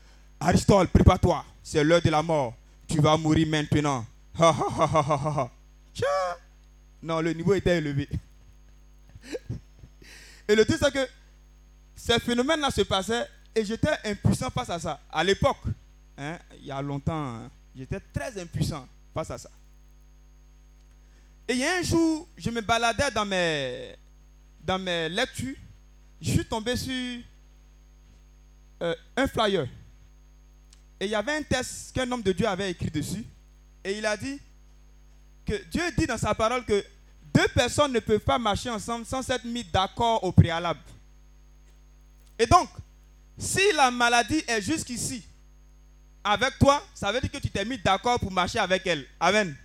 Aristote, 0.40 0.90
prépare-toi, 0.90 1.44
c'est 1.62 1.82
l'heure 1.82 2.02
de 2.02 2.10
la 2.10 2.22
mort. 2.22 2.54
Tu 2.86 3.00
vas 3.00 3.16
mourir 3.16 3.46
maintenant. 3.48 4.04
Ha, 4.38 4.50
ha. 4.50 5.50
Non, 7.02 7.20
le 7.20 7.32
niveau 7.32 7.54
était 7.54 7.78
élevé. 7.78 8.08
Et 10.48 10.54
le 10.54 10.64
truc, 10.64 10.78
c'est 10.80 10.92
que 10.92 11.08
ces 11.94 12.18
phénomènes-là 12.18 12.70
se 12.70 12.82
passaient 12.82 13.26
et 13.54 13.64
j'étais 13.64 13.96
impuissant 14.04 14.50
face 14.50 14.70
à 14.70 14.78
ça. 14.78 15.00
À 15.10 15.22
l'époque, 15.22 15.58
hein, 16.16 16.38
il 16.58 16.66
y 16.66 16.70
a 16.70 16.80
longtemps, 16.80 17.36
hein, 17.36 17.50
j'étais 17.76 18.00
très 18.00 18.40
impuissant 18.40 18.86
face 19.12 19.30
à 19.30 19.38
ça. 19.38 19.50
Et 21.46 21.52
il 21.54 21.58
y 21.58 21.64
a 21.64 21.76
un 21.78 21.82
jour, 21.82 22.28
je 22.36 22.50
me 22.50 22.60
baladais 22.60 23.10
dans 23.10 23.24
mes, 23.24 23.96
dans 24.62 24.78
mes 24.78 25.08
lectures 25.08 25.56
je 26.20 26.30
suis 26.30 26.44
tombé 26.44 26.76
sur 26.76 27.22
euh, 28.82 28.94
un 29.16 29.26
flyer. 29.26 29.68
Et 31.00 31.04
il 31.04 31.10
y 31.10 31.14
avait 31.14 31.36
un 31.36 31.42
texte 31.42 31.94
qu'un 31.94 32.10
homme 32.10 32.22
de 32.22 32.32
Dieu 32.32 32.46
avait 32.46 32.70
écrit 32.70 32.90
dessus. 32.90 33.24
Et 33.84 33.98
il 33.98 34.06
a 34.06 34.16
dit 34.16 34.40
que 35.48 35.64
Dieu 35.70 35.82
dit 35.96 36.06
dans 36.06 36.18
sa 36.18 36.34
parole 36.34 36.64
que 36.64 36.84
deux 37.34 37.48
personnes 37.48 37.92
ne 37.92 38.00
peuvent 38.00 38.20
pas 38.20 38.38
marcher 38.38 38.68
ensemble 38.68 39.06
sans 39.06 39.22
s'être 39.22 39.44
mis 39.44 39.64
d'accord 39.64 40.22
au 40.22 40.30
préalable. 40.32 40.80
Et 42.38 42.46
donc, 42.46 42.68
si 43.38 43.60
la 43.74 43.90
maladie 43.90 44.42
est 44.46 44.60
jusqu'ici 44.60 45.24
avec 46.22 46.58
toi, 46.58 46.84
ça 46.94 47.10
veut 47.10 47.20
dire 47.20 47.30
que 47.30 47.38
tu 47.38 47.48
t'es 47.50 47.64
mis 47.64 47.78
d'accord 47.78 48.20
pour 48.20 48.30
marcher 48.30 48.58
avec 48.58 48.86
elle. 48.86 49.06
Amen. 49.18 49.56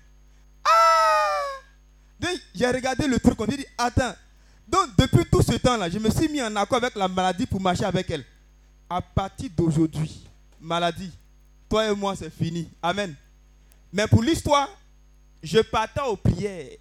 Ah 0.64 1.60
Donc, 2.20 2.40
J'ai 2.56 2.68
regardé 2.68 3.08
le 3.08 3.20
truc, 3.20 3.40
on 3.40 3.46
dit, 3.46 3.66
attends. 3.78 4.16
Donc, 4.68 4.96
depuis 4.98 5.26
tout 5.30 5.42
ce 5.42 5.54
temps-là, 5.58 5.90
je 5.90 6.00
me 6.00 6.10
suis 6.10 6.30
mis 6.30 6.42
en 6.42 6.56
accord 6.56 6.78
avec 6.78 6.96
la 6.96 7.08
maladie 7.08 7.46
pour 7.46 7.60
marcher 7.60 7.84
avec 7.84 8.10
elle. 8.10 8.24
À 8.90 9.02
partir 9.02 9.50
d'aujourd'hui, 9.58 10.26
maladie, 10.62 11.12
toi 11.68 11.92
et 11.92 11.96
moi, 11.96 12.16
c'est 12.16 12.30
fini. 12.34 12.70
Amen. 12.82 13.14
Mais 13.92 14.08
pour 14.08 14.24
l'histoire, 14.24 14.70
je 15.44 15.60
partais 15.60 16.02
aux 16.02 16.16
prières 16.16 16.78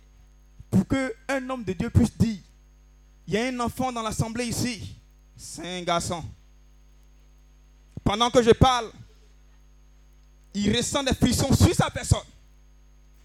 pour 0.70 0.86
qu'un 0.86 1.50
homme 1.50 1.64
de 1.64 1.72
Dieu 1.72 1.90
puisse 1.90 2.16
dire, 2.16 2.38
il 3.26 3.34
y 3.34 3.36
a 3.36 3.46
un 3.46 3.60
enfant 3.60 3.92
dans 3.92 4.02
l'assemblée 4.02 4.46
ici, 4.46 4.96
c'est 5.36 5.80
un 5.80 5.82
garçon. 5.82 6.24
Pendant 8.04 8.30
que 8.30 8.42
je 8.42 8.52
parle, 8.52 8.90
il 10.54 10.74
ressent 10.74 11.02
des 11.02 11.14
frissons 11.14 11.52
sur 11.54 11.74
sa 11.74 11.90
personne. 11.90 12.18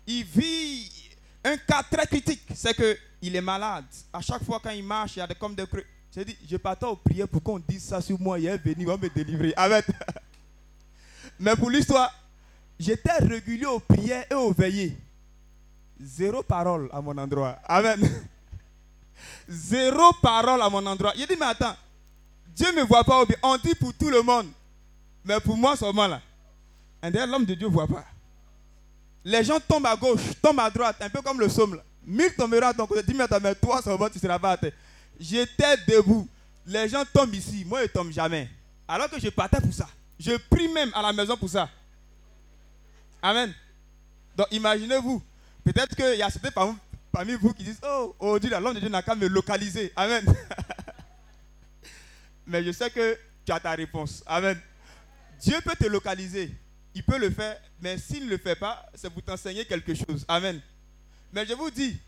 Il 0.07 0.23
vit 0.23 0.91
un 1.43 1.57
cas 1.57 1.83
très 1.83 2.07
critique, 2.07 2.41
c'est 2.55 2.73
que 2.73 2.97
il 3.21 3.35
est 3.35 3.41
malade. 3.41 3.85
À 4.13 4.21
chaque 4.21 4.43
fois 4.43 4.59
quand 4.61 4.69
il 4.71 4.83
marche, 4.83 5.15
il 5.15 5.19
y 5.19 5.21
a 5.21 5.27
des 5.27 5.35
comme 5.35 5.55
des 5.55 5.65
creux. 5.67 5.85
J'ai 6.13 6.25
dit, 6.25 6.37
je 6.49 6.57
partais 6.57 6.85
aux 6.85 6.95
prières 6.95 7.27
pour 7.27 7.43
qu'on 7.43 7.59
dise 7.59 7.83
ça 7.83 8.01
sur 8.01 8.19
moi. 8.19 8.39
Il 8.39 8.47
est 8.47 8.57
venu, 8.57 8.75
il 8.79 8.87
me 8.87 9.09
délivrer. 9.09 9.53
Amen. 9.55 9.83
Mais 11.39 11.55
pour 11.55 11.69
l'histoire, 11.69 12.11
j'étais 12.79 13.17
régulier 13.17 13.65
aux 13.65 13.79
prières 13.79 14.25
et 14.31 14.33
aux 14.33 14.51
veillées. 14.51 14.97
Zéro 15.99 16.43
parole 16.43 16.89
à 16.91 17.01
mon 17.01 17.17
endroit. 17.17 17.57
Amen. 17.67 17.99
Zéro 19.49 20.13
parole 20.21 20.61
à 20.61 20.69
mon 20.69 20.85
endroit. 20.85 21.13
Il 21.15 21.25
dit, 21.25 21.35
mais 21.39 21.45
attends, 21.47 21.75
Dieu 22.55 22.67
ne 22.71 22.81
me 22.81 22.87
voit 22.87 23.03
pas. 23.03 23.23
On 23.43 23.57
dit 23.57 23.75
pour 23.75 23.93
tout 23.93 24.09
le 24.09 24.21
monde. 24.21 24.47
Mais 25.23 25.39
pour 25.39 25.57
moi 25.57 25.75
seulement 25.75 26.07
là. 26.07 26.21
L'homme 27.03 27.45
de 27.45 27.53
Dieu 27.53 27.67
ne 27.67 27.73
voit 27.73 27.87
pas. 27.87 28.05
Les 29.23 29.43
gens 29.43 29.59
tombent 29.59 29.85
à 29.85 29.95
gauche, 29.95 30.21
tombent 30.41 30.61
à 30.61 30.69
droite, 30.69 30.95
un 31.01 31.09
peu 31.09 31.21
comme 31.21 31.39
le 31.39 31.49
somme 31.49 31.75
là. 31.75 31.83
Mille 32.05 32.33
tomberont 32.33 32.67
à 32.67 32.73
ton 32.73 32.87
côté, 32.87 33.13
main, 33.13 33.27
toi 33.61 33.81
seulement 33.81 34.09
tu 34.09 34.17
seras 34.19 34.39
pas 34.39 34.51
à 34.51 34.57
terre. 34.57 34.71
J'étais 35.19 35.75
debout. 35.85 36.25
Les 36.65 36.87
gens 36.87 37.03
tombent 37.11 37.35
ici, 37.35 37.65
moi 37.65 37.79
je 37.79 37.83
ne 37.83 37.87
tombe 37.89 38.11
jamais. 38.11 38.49
Alors 38.87 39.09
que 39.09 39.19
je 39.19 39.27
partais 39.29 39.59
pour 39.59 39.73
ça. 39.73 39.87
Je 40.17 40.37
prie 40.49 40.69
même 40.69 40.91
à 40.95 41.01
la 41.01 41.11
maison 41.11 41.35
pour 41.35 41.49
ça. 41.49 41.69
Amen. 43.21 43.53
Donc 44.37 44.47
imaginez-vous, 44.51 45.21
peut-être 45.73 45.95
qu'il 45.95 46.17
y 46.17 46.21
a 46.21 46.29
certains 46.29 46.75
parmi, 47.11 47.33
vous 47.33 47.53
qui 47.53 47.63
disent 47.63 47.79
Oh, 47.83 48.15
aujourd'hui, 48.19 48.49
l'homme 48.49 48.73
de 48.75 48.79
Dieu 48.79 48.89
n'a 48.89 49.01
qu'à 49.01 49.15
me 49.15 49.27
localiser. 49.27 49.91
Amen. 49.95 50.23
Mais 52.47 52.63
je 52.63 52.71
sais 52.71 52.89
que 52.89 53.17
tu 53.45 53.51
as 53.51 53.59
ta 53.59 53.71
réponse. 53.71 54.23
Amen. 54.25 54.59
Dieu 55.41 55.57
peut 55.63 55.75
te 55.75 55.85
localiser. 55.87 56.51
Il 56.93 57.03
peut 57.03 57.17
le 57.17 57.29
faire. 57.29 57.57
Mais 57.81 57.97
s'il 57.97 58.25
ne 58.25 58.29
le 58.29 58.37
fait 58.37 58.55
pas, 58.55 58.85
c'est 58.95 59.09
pour 59.09 59.21
t'enseigner 59.21 59.65
quelque 59.65 59.93
chose. 59.93 60.23
Amen. 60.27 60.61
Mais 61.33 61.45
je 61.45 61.53
vous 61.53 61.69
dis, 61.69 61.99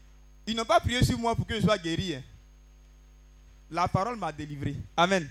ils 0.48 0.56
n'ont 0.56 0.66
pas 0.66 0.80
prié 0.80 1.04
sur 1.04 1.18
moi 1.20 1.36
pour 1.36 1.46
que 1.46 1.56
je 1.56 1.62
sois 1.62 1.78
guéri. 1.78 2.16
hein. 2.16 2.24
La 3.70 3.88
parole 3.88 4.16
m'a 4.16 4.32
délivré. 4.32 4.76
Amen. 4.96 5.28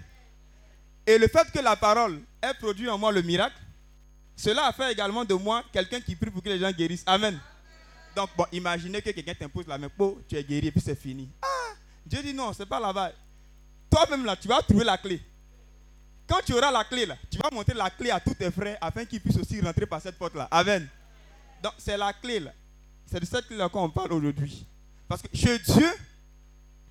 Et 1.06 1.18
le 1.18 1.26
fait 1.28 1.50
que 1.50 1.58
la 1.60 1.74
parole 1.76 2.20
ait 2.42 2.54
produit 2.54 2.88
en 2.88 2.98
moi 2.98 3.10
le 3.10 3.22
miracle, 3.22 3.56
cela 4.36 4.66
a 4.66 4.72
fait 4.72 4.92
également 4.92 5.24
de 5.24 5.34
moi 5.34 5.64
quelqu'un 5.72 6.00
qui 6.00 6.14
prie 6.14 6.30
pour 6.30 6.42
que 6.42 6.48
les 6.48 6.58
gens 6.58 6.70
guérissent. 6.70 7.02
Amen. 7.06 7.40
Donc, 8.18 8.30
bon, 8.36 8.46
imaginez 8.50 9.00
que 9.00 9.10
quelqu'un 9.10 9.32
t'impose 9.32 9.68
la 9.68 9.78
main, 9.78 9.88
oh, 9.96 10.18
tu 10.28 10.34
es 10.34 10.42
guéri 10.42 10.66
et 10.66 10.72
puis 10.72 10.80
c'est 10.84 10.96
fini. 10.96 11.28
Ah, 11.40 11.76
Dieu 12.04 12.20
dit 12.20 12.34
non, 12.34 12.52
c'est 12.52 12.66
pas 12.66 12.80
là-bas. 12.80 13.12
Toi-même 13.88 14.24
là, 14.24 14.34
tu 14.34 14.48
vas 14.48 14.60
trouver 14.60 14.84
la 14.84 14.98
clé. 14.98 15.22
Quand 16.26 16.40
tu 16.44 16.52
auras 16.52 16.72
la 16.72 16.82
clé 16.82 17.06
là, 17.06 17.16
tu 17.30 17.38
vas 17.38 17.48
montrer 17.52 17.74
la 17.74 17.90
clé 17.90 18.10
à 18.10 18.18
tous 18.18 18.34
tes 18.34 18.50
frères 18.50 18.76
afin 18.80 19.04
qu'ils 19.04 19.20
puissent 19.20 19.36
aussi 19.36 19.60
rentrer 19.60 19.86
par 19.86 20.02
cette 20.02 20.18
porte 20.18 20.34
là. 20.34 20.48
Amen. 20.50 20.88
Donc, 21.62 21.74
c'est 21.78 21.96
la 21.96 22.12
clé 22.12 22.40
là. 22.40 22.50
C'est 23.06 23.20
de 23.20 23.24
cette 23.24 23.46
clé 23.46 23.56
là 23.56 23.68
qu'on 23.68 23.88
parle 23.88 24.12
aujourd'hui. 24.12 24.66
Parce 25.06 25.22
que 25.22 25.28
chez 25.32 25.56
Dieu, 25.60 25.88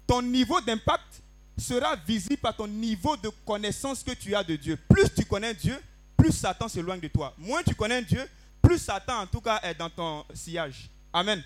ton 0.08 0.22
niveau 0.22 0.62
d'impact 0.62 1.22
sera 1.58 1.98
visible 1.98 2.38
par 2.38 2.56
ton 2.56 2.68
niveau 2.68 3.18
de 3.18 3.30
connaissance 3.46 4.02
que 4.02 4.12
tu 4.12 4.34
as 4.34 4.46
de 4.46 4.56
Dieu. 4.56 4.80
Plus 4.88 5.14
tu 5.14 5.26
connais 5.26 5.54
Dieu, 5.54 5.78
plus 6.16 6.32
Satan 6.32 6.70
s'éloigne 6.70 7.02
de 7.02 7.10
toi. 7.10 7.34
Moins 7.38 7.64
tu 7.64 7.76
connais 7.76 8.02
Dieu, 8.02 8.26
plus 8.62 8.78
Satan 8.78 9.24
en 9.24 9.28
tout 9.28 9.42
cas 9.42 9.60
est 9.64 9.76
dans 9.76 9.90
ton 9.90 10.24
sillage. 10.34 10.90
Amen. 11.14 11.44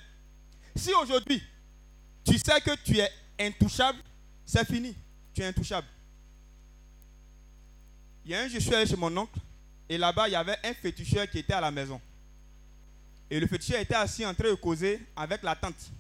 Si 0.76 0.93
aujourd'hui, 0.93 1.41
tu 2.24 2.38
sais 2.38 2.62
que 2.62 2.76
tu 2.84 2.97
es 2.97 3.09
intouchable, 3.39 3.99
c'est 4.45 4.66
fini. 4.66 4.95
Tu 5.34 5.41
es 5.41 5.45
intouchable. 5.45 5.88
Il 8.26 8.32
y 8.32 8.36
a 8.36 8.41
un 8.41 8.47
jour, 8.47 8.59
je 8.59 8.66
suis 8.66 8.76
allé 8.76 8.86
chez 8.86 8.95
mon 8.95 9.16
oncle, 9.18 9.39
et 9.89 9.97
là-bas, 9.97 10.28
il 10.28 10.32
y 10.32 10.36
avait 10.36 10.57
un 10.64 10.74
féticheur 10.74 11.30
qui 11.30 11.39
était 11.39 11.53
à 11.53 11.62
la 11.62 11.72
maison. 11.72 11.99
Et 13.30 13.39
le 13.39 13.47
féticheur 13.47 13.80
était 13.80 13.95
assis 13.95 14.26
en 14.26 14.34
train 14.34 14.49
de 14.49 14.55
causer 14.55 14.99
avec 15.16 15.41
la 15.43 15.55
tante. 15.55 15.91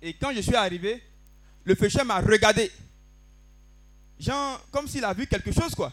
Et 0.00 0.14
quand 0.14 0.32
je 0.32 0.40
suis 0.40 0.54
arrivé, 0.54 1.02
le 1.64 1.74
féticheur 1.74 2.04
m'a 2.04 2.20
regardé. 2.20 2.70
Genre, 4.18 4.64
comme 4.70 4.88
s'il 4.88 5.04
a 5.04 5.12
vu 5.12 5.26
quelque 5.26 5.52
chose, 5.52 5.74
quoi. 5.74 5.92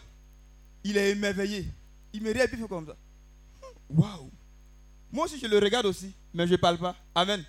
Il 0.82 0.96
est 0.96 1.10
émerveillé. 1.10 1.66
Il 2.12 2.22
me 2.22 2.28
regarde 2.28 2.68
comme 2.68 2.86
ça. 2.86 2.96
Waouh! 3.88 4.30
Moi 5.12 5.24
aussi, 5.24 5.38
je 5.38 5.46
le 5.46 5.58
regarde 5.58 5.86
aussi, 5.86 6.12
mais 6.34 6.46
je 6.46 6.52
ne 6.52 6.56
parle 6.56 6.78
pas. 6.78 6.96
Amen. 7.14 7.44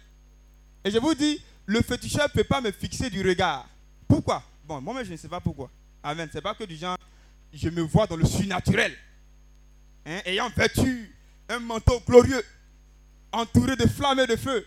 Et 0.84 0.92
je 0.92 0.98
vous 1.00 1.14
dis, 1.14 1.42
le 1.66 1.82
féticheur 1.82 2.28
ne 2.28 2.32
peut 2.32 2.44
pas 2.44 2.62
me 2.62 2.72
fixer 2.72 3.10
du 3.10 3.28
regard. 3.28 3.68
Pourquoi? 4.08 4.44
Bon, 4.66 4.80
moi-même, 4.82 5.06
je 5.06 5.12
ne 5.12 5.18
sais 5.18 5.28
pas 5.28 5.40
pourquoi. 5.40 5.70
Amen. 6.04 6.30
C'est 6.32 6.42
pas 6.42 6.54
que 6.54 6.64
du 6.64 6.76
genre, 6.76 6.98
je 7.52 7.70
me 7.70 7.82
vois 7.82 8.08
dans 8.08 8.16
le 8.16 8.26
surnaturel. 8.26 8.96
Hein, 10.06 10.22
ayant 10.26 10.50
vêtu 10.56 11.14
un 11.50 11.60
manteau 11.60 12.02
glorieux, 12.08 12.44
entouré 13.32 13.76
de 13.76 13.88
flammes 13.88 14.20
et 14.20 14.28
de 14.28 14.36
feu. 14.36 14.66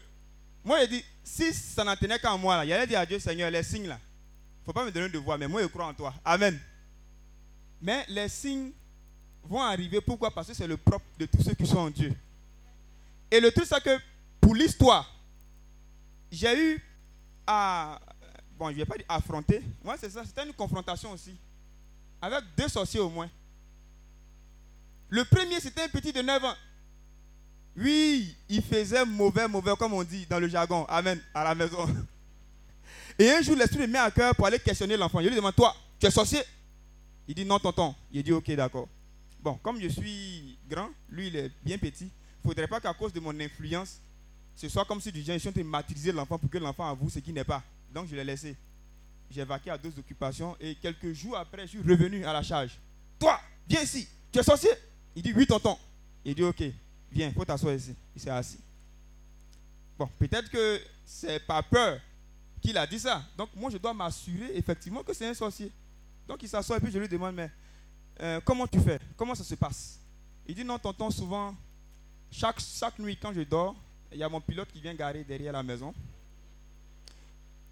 Moi, 0.64 0.82
il 0.82 0.88
dit, 0.90 1.04
si 1.24 1.54
ça 1.54 1.84
n'en 1.84 1.96
tenait 1.96 2.18
qu'à 2.18 2.36
moi, 2.36 2.56
là, 2.56 2.64
il 2.64 2.72
allait 2.72 2.86
dire 2.86 3.00
à 3.00 3.06
Dieu, 3.06 3.18
Seigneur, 3.18 3.50
les 3.50 3.62
signes 3.62 3.88
là, 3.88 3.98
il 3.98 4.60
ne 4.60 4.64
faut 4.66 4.72
pas 4.72 4.84
me 4.84 4.90
donner 4.90 5.08
de 5.08 5.18
voix, 5.18 5.38
mais 5.38 5.48
moi, 5.48 5.62
je 5.62 5.68
crois 5.68 5.86
en 5.86 5.94
toi. 5.94 6.12
Amen. 6.24 6.58
Mais 7.80 8.04
les 8.08 8.28
signes 8.28 8.72
vont 9.42 9.62
arriver. 9.62 10.00
Pourquoi? 10.02 10.30
Parce 10.30 10.48
que 10.48 10.54
c'est 10.54 10.66
le 10.66 10.76
propre 10.76 11.06
de 11.18 11.24
tous 11.26 11.42
ceux 11.42 11.54
qui 11.54 11.66
sont 11.66 11.78
en 11.78 11.90
Dieu. 11.90 12.12
Et 13.30 13.40
le 13.40 13.50
truc, 13.52 13.66
c'est 13.66 13.82
que 13.82 13.98
pour 14.40 14.54
l'histoire, 14.54 15.14
j'ai 16.30 16.74
eu 16.74 16.82
à. 17.46 18.00
Bon, 18.58 18.66
je 18.68 18.72
ne 18.72 18.78
vais 18.78 18.84
pas 18.84 18.96
dire 18.96 19.06
affronter. 19.08 19.62
Moi, 19.82 19.96
c'est 19.98 20.10
ça. 20.10 20.24
C'était 20.24 20.46
une 20.46 20.52
confrontation 20.52 21.12
aussi. 21.12 21.36
Avec 22.20 22.44
deux 22.56 22.68
sorciers 22.68 23.00
au 23.00 23.08
moins. 23.08 23.30
Le 25.08 25.24
premier, 25.24 25.60
c'était 25.60 25.82
un 25.82 25.88
petit 25.88 26.12
de 26.12 26.22
9 26.22 26.44
ans. 26.44 26.54
Oui, 27.76 28.36
il 28.48 28.62
faisait 28.62 29.04
mauvais, 29.04 29.48
mauvais, 29.48 29.74
comme 29.78 29.94
on 29.94 30.04
dit 30.04 30.26
dans 30.26 30.38
le 30.38 30.48
jargon. 30.48 30.84
Amen, 30.88 31.20
à 31.32 31.44
la 31.44 31.54
maison. 31.54 31.88
Et 33.18 33.30
un 33.30 33.42
jour, 33.42 33.56
l'esprit 33.56 33.80
me 33.80 33.86
met 33.86 33.98
à 33.98 34.10
cœur 34.10 34.34
pour 34.34 34.46
aller 34.46 34.58
questionner 34.58 34.96
l'enfant. 34.96 35.20
Je 35.22 35.28
lui 35.28 35.36
demande, 35.36 35.54
toi, 35.54 35.74
tu 35.98 36.06
es 36.06 36.10
sorcier? 36.10 36.42
Il 37.26 37.34
dit, 37.34 37.44
non, 37.44 37.58
tonton. 37.58 37.94
Il 38.12 38.22
dit, 38.22 38.32
ok, 38.32 38.50
d'accord. 38.52 38.88
Bon, 39.40 39.54
comme 39.54 39.80
je 39.80 39.88
suis 39.88 40.58
grand, 40.68 40.90
lui, 41.08 41.28
il 41.28 41.36
est 41.36 41.50
bien 41.62 41.78
petit. 41.78 42.10
Ne 42.42 42.48
faudrait 42.48 42.68
pas 42.68 42.80
qu'à 42.80 42.94
cause 42.94 43.12
de 43.12 43.20
mon 43.20 43.38
influence, 43.38 43.98
ce 44.56 44.68
soit 44.68 44.84
comme 44.84 45.00
si 45.00 45.12
du 45.12 45.22
train 45.24 45.36
de 45.36 45.62
maîtriser 45.62 46.12
l'enfant 46.12 46.38
pour 46.38 46.50
que 46.50 46.58
l'enfant 46.58 46.88
avoue 46.88 47.10
ce 47.10 47.18
qui 47.18 47.32
n'est 47.32 47.44
pas. 47.44 47.62
Donc, 47.92 48.08
je 48.08 48.16
l'ai 48.16 48.24
laissé. 48.24 48.56
J'ai 49.30 49.44
vaqué 49.44 49.70
à 49.70 49.78
deux 49.78 49.92
occupations 49.98 50.56
et 50.60 50.74
quelques 50.74 51.12
jours 51.12 51.36
après, 51.36 51.62
je 51.62 51.78
suis 51.78 51.78
revenu 51.78 52.24
à 52.24 52.32
la 52.32 52.42
charge. 52.42 52.78
Toi, 53.18 53.40
viens 53.68 53.82
ici. 53.82 54.08
Tu 54.32 54.38
es 54.38 54.42
sorcier? 54.42 54.70
Il 55.14 55.22
dit, 55.22 55.32
oui, 55.34 55.46
tonton. 55.46 55.76
Il 56.24 56.34
dit, 56.34 56.42
ok, 56.42 56.62
viens, 57.12 57.32
faut 57.32 57.44
t'asseoir 57.44 57.74
ici. 57.74 57.94
Il 58.14 58.20
s'est 58.20 58.30
assis. 58.30 58.58
Bon, 59.98 60.08
peut-être 60.18 60.50
que 60.50 60.80
c'est 61.04 61.40
pas 61.46 61.62
peur 61.62 62.00
qu'il 62.60 62.76
a 62.76 62.86
dit 62.86 62.98
ça. 62.98 63.22
Donc, 63.36 63.50
moi, 63.54 63.70
je 63.70 63.78
dois 63.78 63.94
m'assurer 63.94 64.56
effectivement 64.56 65.02
que 65.02 65.12
c'est 65.12 65.26
un 65.26 65.34
sorcier. 65.34 65.70
Donc, 66.26 66.42
il 66.42 66.48
s'assoit 66.48 66.76
et 66.76 66.80
puis 66.80 66.92
je 66.92 66.98
lui 66.98 67.08
demande, 67.08 67.34
mais 67.34 67.50
euh, 68.20 68.40
comment 68.44 68.66
tu 68.66 68.80
fais? 68.80 68.98
Comment 69.16 69.34
ça 69.34 69.44
se 69.44 69.54
passe? 69.54 69.98
Il 70.46 70.54
dit, 70.54 70.64
non, 70.64 70.78
tonton, 70.78 71.10
souvent, 71.10 71.54
chaque, 72.30 72.60
chaque 72.60 72.98
nuit, 72.98 73.16
quand 73.16 73.32
je 73.32 73.42
dors, 73.42 73.74
il 74.12 74.18
y 74.18 74.22
a 74.22 74.28
mon 74.28 74.40
pilote 74.40 74.70
qui 74.72 74.80
vient 74.80 74.94
garer 74.94 75.24
derrière 75.24 75.52
la 75.52 75.62
maison. 75.62 75.94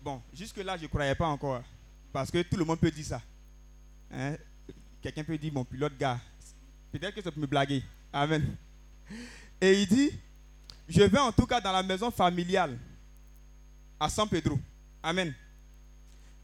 Bon, 0.03 0.23
jusque-là, 0.33 0.77
je 0.77 0.83
ne 0.83 0.89
croyais 0.89 1.15
pas 1.15 1.27
encore. 1.27 1.63
Parce 2.13 2.31
que 2.31 2.43
tout 2.43 2.57
le 2.57 2.65
monde 2.65 2.79
peut 2.79 2.91
dire 2.91 3.05
ça. 3.05 3.23
Hein? 4.13 4.37
Quelqu'un 5.03 5.25
peut 5.25 5.39
dire, 5.39 5.53
mon 5.53 5.65
pilote 5.65 5.97
gars. 5.99 6.19
Peut-être 6.93 7.15
que 7.15 7.23
ça 7.23 7.31
peut 7.31 7.41
me 7.41 7.47
blaguer. 7.47 7.83
Amen. 8.13 8.57
Et 9.61 9.83
il 9.83 9.87
dit, 9.87 10.11
je 10.89 11.03
vais 11.03 11.19
en 11.19 11.33
tout 11.33 11.47
cas 11.47 11.61
dans 11.61 11.73
la 11.73 11.83
maison 11.83 12.11
familiale 12.11 12.79
à 14.01 14.09
San 14.09 14.29
Pedro. 14.29 14.59
Amen. 15.03 15.35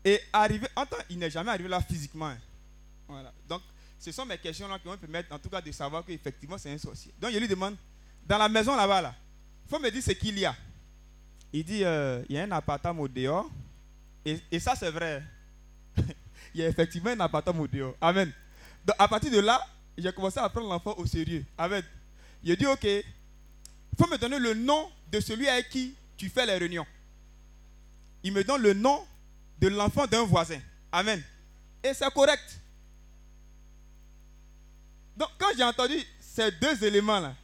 Et 0.05 0.21
arrivé, 0.33 0.67
en 0.77 0.85
il 1.09 1.19
n'est 1.19 1.31
jamais 1.31 1.51
arrivé 1.51 1.69
là 1.69 1.81
physiquement. 1.81 2.27
hein. 2.27 2.39
Voilà. 3.09 3.33
Donc, 3.49 3.63
ce 3.99 4.13
sont 4.13 4.27
mes 4.27 4.37
questions 4.37 4.69
là 4.69 4.79
qui 4.79 4.85
vont 4.85 4.93
me 4.93 4.99
permettre, 4.99 5.33
en 5.33 5.39
tout 5.39 5.49
cas, 5.49 5.63
de 5.63 5.73
savoir 5.73 6.05
qu'effectivement, 6.05 6.59
c'est 6.59 6.73
un 6.73 6.79
sorcier. 6.79 7.13
Donc, 7.19 7.33
je 7.33 7.39
lui 7.39 7.49
demande, 7.49 7.77
dans 8.27 8.39
la 8.39 8.49
maison 8.49 8.75
là-bas, 8.77 9.03
là, 9.03 9.15
il 9.67 9.71
faut 9.71 9.79
me 9.79 9.91
dire 9.91 10.03
ce 10.03 10.13
qu'il 10.13 10.39
y 10.39 10.45
a. 10.45 10.55
Il 11.53 11.65
dit, 11.65 11.85
euh, 11.85 12.23
il 12.29 12.37
y 12.37 12.39
a 12.39 12.43
un 12.45 12.51
appartement 12.53 13.03
au 13.03 13.09
dehors. 13.09 13.49
Et, 14.25 14.59
ça, 14.59 14.75
c'est 14.75 14.91
vrai. 14.91 15.23
il 16.55 16.61
y 16.61 16.65
a 16.65 16.69
effectivement 16.69 17.11
un 17.11 17.21
appartement 17.21 17.63
au 17.63 17.69
dehors. 17.69 17.95
Amen. 18.01 18.33
Donc, 18.85 18.97
à 18.99 19.07
partir 19.07 19.31
de 19.31 19.39
là, 19.39 19.65
j'ai 19.97 20.13
commencé 20.13 20.41
à 20.41 20.49
prendre 20.49 20.69
l'enfant 20.69 20.95
au 20.97 21.07
sérieux. 21.07 21.45
Amen. 21.57 21.83
Il 22.43 22.57
dit, 22.57 22.67
ok, 22.67 22.85
il 22.85 23.05
faut 23.99 24.11
me 24.11 24.19
donner 24.19 24.39
le 24.39 24.55
nom 24.55 24.91
de 25.13 25.21
celui 25.21 25.49
avec 25.49 25.69
qui 25.69 25.95
tu 26.17 26.29
fais 26.29 26.47
les 26.47 26.57
réunions. 26.57 26.87
Il 28.23 28.33
me 28.33 28.43
donne 28.43 28.63
le 28.63 28.73
nom 28.73 29.07
de 29.61 29.69
l'enfant 29.69 30.07
d'un 30.07 30.25
voisin. 30.25 30.59
Amen. 30.91 31.23
Et 31.83 31.93
c'est 31.95 32.13
correct. 32.13 32.59
Donc, 35.17 35.29
quand 35.39 35.49
j'ai 35.57 35.63
entendu 35.63 35.95
ces 36.19 36.51
deux 36.53 36.83
éléments-là, 36.83 37.35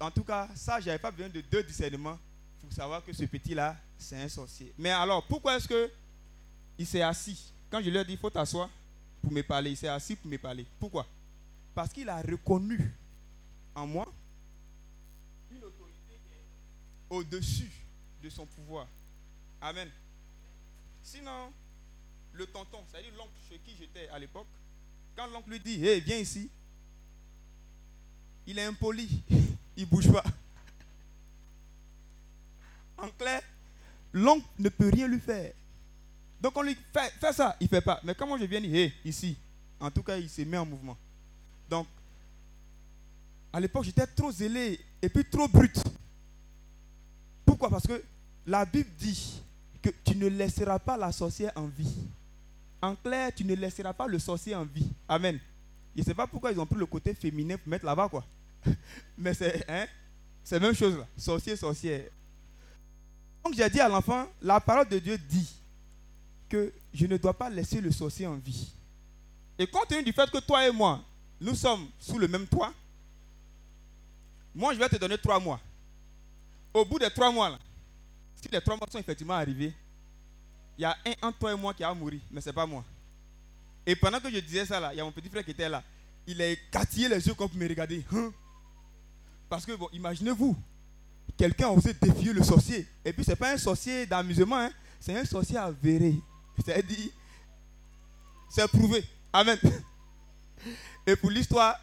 en 0.00 0.10
tout 0.10 0.24
cas, 0.24 0.48
ça, 0.54 0.80
j'avais 0.80 0.98
pas 0.98 1.10
besoin 1.10 1.28
de 1.28 1.40
deux 1.40 1.62
discernements 1.62 2.18
pour 2.60 2.72
savoir 2.72 3.04
que 3.04 3.12
ce 3.12 3.24
petit-là, 3.24 3.76
c'est 3.98 4.20
un 4.20 4.28
sorcier. 4.28 4.72
Mais 4.78 4.90
alors, 4.90 5.24
pourquoi 5.26 5.56
est-ce 5.56 5.68
que 5.68 5.90
il 6.78 6.86
s'est 6.86 7.02
assis? 7.02 7.52
Quand 7.70 7.80
je 7.80 7.90
lui 7.90 7.96
ai 7.96 8.04
dit, 8.04 8.12
il 8.12 8.18
faut 8.18 8.30
t'asseoir 8.30 8.68
pour 9.22 9.32
me 9.32 9.42
parler, 9.42 9.70
il 9.70 9.76
s'est 9.76 9.88
assis 9.88 10.16
pour 10.16 10.30
me 10.30 10.38
parler. 10.38 10.66
Pourquoi? 10.78 11.06
Parce 11.74 11.92
qu'il 11.92 12.08
a 12.08 12.20
reconnu 12.20 12.92
en 13.74 13.86
moi 13.86 14.12
une 15.50 15.58
autorité 15.64 16.18
au-dessus 17.08 17.70
de 18.22 18.28
son 18.30 18.46
pouvoir. 18.46 18.86
Amen. 19.60 19.88
Sinon, 21.02 21.52
le 22.32 22.46
tonton, 22.46 22.78
c'est-à-dire 22.88 23.12
l'oncle 23.16 23.30
chez 23.48 23.58
qui 23.58 23.76
j'étais 23.78 24.08
à 24.08 24.18
l'époque, 24.18 24.46
quand 25.16 25.26
l'oncle 25.26 25.50
lui 25.50 25.60
dit, 25.60 25.84
hé, 25.84 26.00
viens 26.00 26.18
ici, 26.18 26.50
il 28.46 28.58
est 28.58 28.64
impoli, 28.64 29.22
il 29.80 29.88
bouge 29.88 30.10
pas. 30.10 30.24
En 32.98 33.08
clair, 33.10 33.42
l'oncle 34.12 34.46
ne 34.58 34.68
peut 34.68 34.90
rien 34.90 35.08
lui 35.08 35.20
faire. 35.20 35.52
Donc 36.40 36.56
on 36.56 36.62
lui 36.62 36.76
fait, 36.92 37.12
fais 37.20 37.32
ça, 37.32 37.56
il 37.60 37.68
fait 37.68 37.80
pas. 37.80 38.00
Mais 38.04 38.14
quand 38.14 38.38
je 38.38 38.44
viens 38.44 38.60
ici, 39.04 39.36
en 39.78 39.90
tout 39.90 40.02
cas, 40.02 40.16
il 40.16 40.28
se 40.28 40.42
met 40.42 40.58
en 40.58 40.66
mouvement. 40.66 40.96
Donc, 41.68 41.86
à 43.52 43.60
l'époque, 43.60 43.84
j'étais 43.84 44.06
trop 44.06 44.30
zélé 44.30 44.78
et 45.00 45.08
puis 45.08 45.24
trop 45.24 45.48
brut. 45.48 45.82
Pourquoi? 47.44 47.70
Parce 47.70 47.86
que 47.86 48.02
la 48.46 48.64
Bible 48.64 48.90
dit 48.98 49.42
que 49.82 49.90
tu 50.04 50.16
ne 50.16 50.28
laisseras 50.28 50.78
pas 50.78 50.96
la 50.96 51.10
sorcière 51.12 51.52
en 51.56 51.66
vie. 51.66 52.06
En 52.82 52.94
clair, 52.94 53.32
tu 53.34 53.44
ne 53.44 53.54
laisseras 53.54 53.92
pas 53.92 54.06
le 54.06 54.18
sorcier 54.18 54.54
en 54.54 54.64
vie. 54.64 54.90
Amen. 55.08 55.38
Je 55.94 56.00
ne 56.00 56.04
sais 56.04 56.14
pas 56.14 56.26
pourquoi 56.26 56.52
ils 56.52 56.60
ont 56.60 56.66
pris 56.66 56.78
le 56.78 56.86
côté 56.86 57.14
féminin 57.14 57.56
pour 57.56 57.68
mettre 57.68 57.84
là-bas, 57.84 58.08
quoi. 58.08 58.24
Mais 59.18 59.34
c'est 59.34 59.64
hein, 59.68 59.86
la 60.50 60.60
même 60.60 60.74
chose 60.74 60.96
là. 60.96 61.06
Sorcier, 61.16 61.56
sorcière. 61.56 62.04
Donc 63.44 63.54
j'ai 63.54 63.68
dit 63.70 63.80
à 63.80 63.88
l'enfant, 63.88 64.26
la 64.42 64.60
parole 64.60 64.88
de 64.88 64.98
Dieu 64.98 65.18
dit 65.18 65.50
que 66.48 66.72
je 66.92 67.06
ne 67.06 67.16
dois 67.16 67.36
pas 67.36 67.48
laisser 67.48 67.80
le 67.80 67.90
sorcier 67.90 68.26
en 68.26 68.36
vie. 68.36 68.72
Et 69.58 69.66
compte 69.66 69.88
tenu 69.88 70.02
du 70.02 70.12
fait 70.12 70.30
que 70.30 70.38
toi 70.38 70.66
et 70.66 70.72
moi, 70.72 71.02
nous 71.40 71.54
sommes 71.54 71.88
sous 71.98 72.18
le 72.18 72.28
même 72.28 72.46
toit, 72.46 72.72
moi 74.54 74.74
je 74.74 74.78
vais 74.78 74.88
te 74.88 74.96
donner 74.96 75.18
trois 75.18 75.38
mois. 75.38 75.60
Au 76.72 76.84
bout 76.84 76.98
des 76.98 77.10
trois 77.10 77.30
mois, 77.30 77.50
là, 77.50 77.58
si 78.34 78.48
les 78.48 78.60
trois 78.60 78.76
mois 78.76 78.86
sont 78.90 78.98
effectivement 78.98 79.34
arrivés, 79.34 79.72
il 80.78 80.82
y 80.82 80.84
a 80.84 80.96
un 81.04 81.28
entre 81.28 81.38
toi 81.38 81.52
et 81.52 81.56
moi 81.56 81.74
qui 81.74 81.84
a 81.84 81.92
mouru, 81.92 82.20
mais 82.30 82.40
ce 82.40 82.48
n'est 82.48 82.54
pas 82.54 82.66
moi. 82.66 82.84
Et 83.84 83.96
pendant 83.96 84.20
que 84.20 84.30
je 84.30 84.38
disais 84.38 84.66
ça, 84.66 84.80
là, 84.80 84.92
il 84.94 84.98
y 84.98 85.00
a 85.00 85.04
mon 85.04 85.12
petit 85.12 85.28
frère 85.28 85.44
qui 85.44 85.50
était 85.50 85.68
là. 85.68 85.82
Il 86.26 86.40
a 86.40 86.48
écartillé 86.48 87.08
les 87.08 87.26
yeux 87.26 87.34
comme 87.34 87.48
pour 87.48 87.58
me 87.58 87.68
regarder. 87.68 88.04
Hein? 88.12 88.32
Parce 89.50 89.66
que, 89.66 89.72
bon, 89.72 89.88
imaginez-vous, 89.92 90.56
quelqu'un 91.36 91.66
a 91.66 91.70
osé 91.72 91.92
défier 91.92 92.32
le 92.32 92.44
sorcier. 92.44 92.86
Et 93.04 93.12
puis, 93.12 93.24
ce 93.24 93.30
n'est 93.30 93.36
pas 93.36 93.52
un 93.52 93.58
sorcier 93.58 94.06
d'amusement, 94.06 94.56
hein, 94.56 94.70
c'est 95.00 95.18
un 95.18 95.24
sorcier 95.24 95.56
avéré. 95.58 96.14
C'est-à-dire, 96.64 97.10
c'est 98.48 98.68
prouvé. 98.68 99.04
Amen. 99.32 99.58
Et 101.04 101.16
pour 101.16 101.30
l'histoire, 101.30 101.74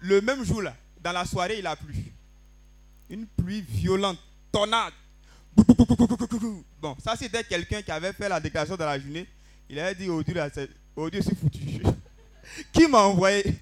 le 0.00 0.22
même 0.22 0.42
jour, 0.42 0.62
là, 0.62 0.74
dans 1.02 1.12
la 1.12 1.26
soirée, 1.26 1.58
il 1.58 1.66
a 1.66 1.76
plu. 1.76 1.94
Une 3.10 3.26
pluie 3.26 3.60
violente, 3.60 4.18
tornade. 4.50 4.94
Bon, 6.80 6.96
ça 7.04 7.14
c'était 7.14 7.44
quelqu'un 7.44 7.82
qui 7.82 7.90
avait 7.90 8.14
fait 8.14 8.28
la 8.28 8.40
déclaration 8.40 8.76
dans 8.76 8.86
la 8.86 8.98
journée. 8.98 9.28
Il 9.68 9.78
avait 9.78 9.94
dit 9.94 10.08
au 10.08 10.22
Dieu, 10.22 10.34
au 10.96 11.10
Dieu, 11.10 11.20
c'est 11.20 11.38
foutu. 11.38 11.82
qui 12.72 12.86
m'a 12.86 13.00
envoyé? 13.00 13.60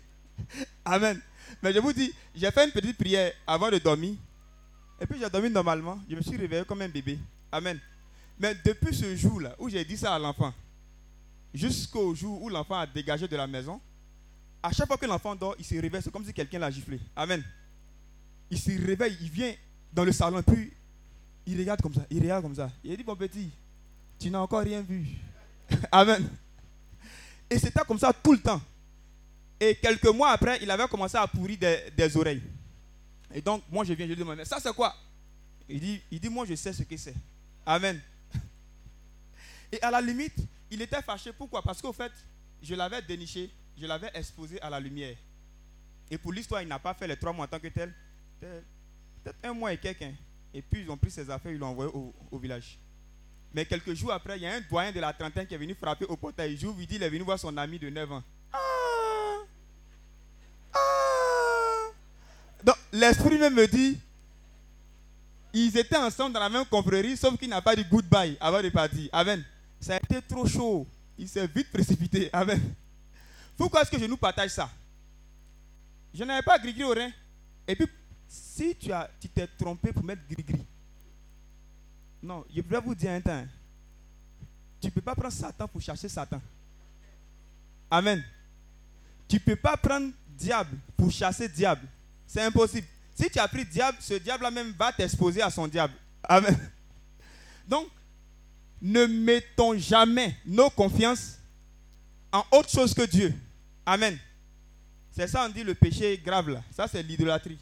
Amen. 0.85 1.21
Mais 1.63 1.73
je 1.73 1.79
vous 1.79 1.93
dis, 1.93 2.13
j'ai 2.35 2.51
fait 2.51 2.65
une 2.65 2.73
petite 2.73 2.97
prière 2.97 3.33
avant 3.47 3.71
de 3.71 3.79
dormir. 3.79 4.15
Et 5.01 5.07
puis 5.07 5.19
j'ai 5.19 5.29
dormi 5.29 5.51
normalement. 5.51 5.99
Je 6.09 6.17
me 6.17 6.23
suis 6.23 6.37
réveillé 6.37 6.65
comme 6.65 6.83
un 6.83 6.89
bébé. 6.89 7.19
Amen. 7.53 7.79
Mais 8.39 8.55
depuis 8.65 8.95
ce 8.95 9.15
jour-là, 9.17 9.55
où 9.59 9.69
j'ai 9.69 9.85
dit 9.85 9.97
ça 9.97 10.15
à 10.15 10.19
l'enfant, 10.19 10.53
jusqu'au 11.53 12.15
jour 12.15 12.43
où 12.43 12.49
l'enfant 12.49 12.79
a 12.79 12.87
dégagé 12.87 13.29
de 13.29 13.37
la 13.37 13.47
maison, 13.47 13.81
à 14.63 14.73
chaque 14.73 14.87
fois 14.87 14.97
que 14.97 15.07
l'enfant 15.07 15.35
dort, 15.35 15.55
il 15.59 15.65
se 15.65 15.75
réveille. 15.75 16.03
C'est 16.03 16.13
comme 16.13 16.25
si 16.25 16.33
quelqu'un 16.33 16.59
l'a 16.59 16.71
giflé. 16.71 17.01
Amen. 17.17 17.43
Il 18.51 18.59
se 18.59 18.71
réveille, 18.71 19.17
il 19.21 19.31
vient 19.31 19.55
dans 19.93 20.05
le 20.05 20.13
salon, 20.13 20.43
puis 20.43 20.73
il 21.47 21.59
regarde 21.59 21.81
comme 21.81 21.95
ça, 21.95 22.03
il 22.11 22.21
regarde 22.21 22.43
comme 22.43 22.55
ça. 22.55 22.71
Il 22.85 22.97
dit, 22.97 23.05
mon 23.05 23.17
petit, 23.17 23.51
tu 24.19 24.31
n'as 24.31 24.41
encore 24.41 24.63
rien 24.63 24.83
vu. 24.83 25.07
Amen. 25.93 26.29
Et 27.49 27.59
c'était 27.59 27.81
comme 27.87 27.99
ça 27.99 28.13
tout 28.13 28.33
le 28.33 28.39
temps. 28.41 28.61
Et 29.61 29.75
quelques 29.75 30.07
mois 30.07 30.31
après, 30.31 30.59
il 30.63 30.71
avait 30.71 30.89
commencé 30.89 31.17
à 31.17 31.27
pourrir 31.27 31.59
des, 31.95 32.17
oreilles. 32.17 32.43
Et 33.35 33.43
donc, 33.43 33.63
moi, 33.71 33.85
je 33.85 33.93
viens, 33.93 34.07
je 34.07 34.13
lui 34.13 34.19
demande, 34.19 34.39
mais 34.39 34.45
ça, 34.47 34.59
c'est 34.59 34.73
quoi? 34.73 34.97
Il 35.69 35.79
dit, 35.81 36.29
moi, 36.31 36.47
je 36.47 36.55
sais 36.55 36.73
ce 36.73 36.83
que 36.83 36.97
c'est. 36.97 37.15
Amen. 37.67 38.01
Et 39.73 39.81
à 39.83 39.91
la 39.91 40.01
limite, 40.01 40.37
il 40.71 40.81
était 40.81 41.03
fâché. 41.03 41.33
Pourquoi? 41.33 41.63
Parce 41.63 41.81
qu'au 41.83 41.93
fait, 41.93 42.11
je 42.63 42.75
l'avais 42.75 43.03
déniché, 43.03 43.51
je 43.79 43.87
l'avais 43.87 44.11
exposé 44.15 44.61
à 44.63 44.71
la 44.71 44.81
lumière. 44.81 45.17
Et 46.11 46.19
pour 46.19 46.33
l'histoire, 46.33 46.63
il 46.63 46.69
n'a 46.69 46.79
pas 46.79 46.95
fait 46.95 47.07
les 47.07 47.17
trois 47.17 47.33
mois 47.33 47.45
en 47.45 47.49
tant 47.49 47.61
que 47.61 47.69
tel. 47.69 47.95
Peut-être 48.41 49.37
un 49.45 49.53
mois 49.53 49.73
et 49.73 49.79
quelques. 49.79 50.03
hein. 50.03 50.15
Et 50.53 50.63
puis, 50.63 50.81
ils 50.83 50.91
ont 50.91 50.97
pris 50.97 51.11
ses 51.11 51.31
affaires, 51.31 51.53
ils 51.53 51.59
l'ont 51.59 51.69
envoyé 51.69 51.91
au, 51.93 52.39
village. 52.39 52.79
Mais 53.55 53.65
quelques 53.65 53.95
jours 53.95 54.13
après, 54.13 54.37
il 54.37 54.43
y 54.43 54.47
a 54.47 54.55
un 54.55 54.61
doyen 54.61 54.91
de 54.91 55.01
la 55.01 55.13
trentaine 55.13 55.47
qui 55.47 55.55
est 55.55 55.59
venu 55.59 55.75
frapper 55.75 56.07
au 56.07 56.17
portail. 56.17 56.53
Il 56.53 56.59
j'ouvre, 56.59 56.81
il 56.81 56.87
dit 56.87 56.97
il 56.97 57.03
est 57.03 57.11
venu 57.11 57.23
voir 57.23 57.39
son 57.39 57.57
ami 57.57 57.79
de 57.79 57.91
9 57.91 58.13
ans. 58.13 58.23
Ah 58.53 58.59
Ah 60.73 61.89
Donc, 62.65 62.77
l'esprit 62.93 63.38
même 63.38 63.55
me 63.55 63.66
dit 63.66 63.99
ils 65.53 65.76
étaient 65.76 65.97
ensemble 65.97 66.32
dans 66.34 66.41
la 66.41 66.49
même 66.49 66.64
confrérie, 66.66 67.16
sauf 67.16 67.36
qu'il 67.36 67.49
n'a 67.49 67.61
pas 67.61 67.74
dit 67.74 67.84
goodbye 67.84 68.36
avant 68.41 68.62
de 68.62 68.68
partir. 68.68 69.09
Amen. 69.12 69.43
Ça 69.80 69.95
a 69.95 69.97
été 69.97 70.22
trop 70.22 70.47
chaud. 70.47 70.86
Il 71.18 71.28
s'est 71.28 71.47
vite 71.49 71.70
précipité. 71.72 72.30
Amen. 72.32 72.61
Pourquoi 73.57 73.82
est-ce 73.82 73.91
que 73.91 73.99
je 73.99 74.05
nous 74.05 74.16
partage 74.16 74.51
ça? 74.51 74.70
Je 76.14 76.22
n'avais 76.24 76.43
pas 76.43 76.59
gris-gris 76.59 76.84
au 76.84 76.91
rein. 76.95 77.11
Et 77.66 77.74
puis, 77.74 77.86
si 78.28 78.74
tu 78.76 78.93
as- 78.93 79.11
tu 79.20 79.28
t'es 79.28 79.47
trompé 79.59 79.93
pour 79.93 80.05
mettre 80.05 80.22
gris-gris, 80.30 80.64
non, 82.22 82.45
je 82.55 82.61
vais 82.61 82.80
vous 82.80 82.95
dire 82.95 83.11
un 83.11 83.20
temps. 83.20 83.45
Tu 84.80 84.86
ne 84.86 84.93
peux 84.93 85.01
pas 85.01 85.14
prendre 85.14 85.32
Satan 85.34 85.66
pour 85.66 85.80
chercher 85.82 86.09
Satan. 86.09 86.41
Amen. 87.91 88.22
Tu 89.28 89.36
ne 89.36 89.41
peux 89.41 89.57
pas 89.57 89.76
prendre 89.76 90.12
diable 90.28 90.76
pour 90.97 91.11
chasser 91.11 91.49
diable. 91.49 91.86
C'est 92.31 92.43
impossible. 92.43 92.87
Si 93.12 93.28
tu 93.28 93.41
as 93.41 93.49
pris 93.49 93.64
diable, 93.64 93.99
ce 94.01 94.14
diable-là 94.14 94.53
même 94.53 94.72
va 94.78 94.93
t'exposer 94.93 95.43
à 95.43 95.51
son 95.51 95.66
diable. 95.66 95.93
Amen. 96.22 96.57
Donc, 97.66 97.89
ne 98.81 99.05
mettons 99.07 99.76
jamais 99.76 100.37
nos 100.47 100.70
confiances 100.70 101.39
en 102.31 102.45
autre 102.53 102.70
chose 102.70 102.95
que 102.95 103.03
Dieu. 103.03 103.35
Amen. 103.85 104.16
C'est 105.11 105.26
ça, 105.26 105.45
on 105.45 105.49
dit 105.49 105.64
le 105.64 105.74
péché 105.74 106.20
grave 106.24 106.51
là. 106.51 106.62
Ça, 106.70 106.87
c'est 106.87 107.03
l'idolâtrie. 107.03 107.59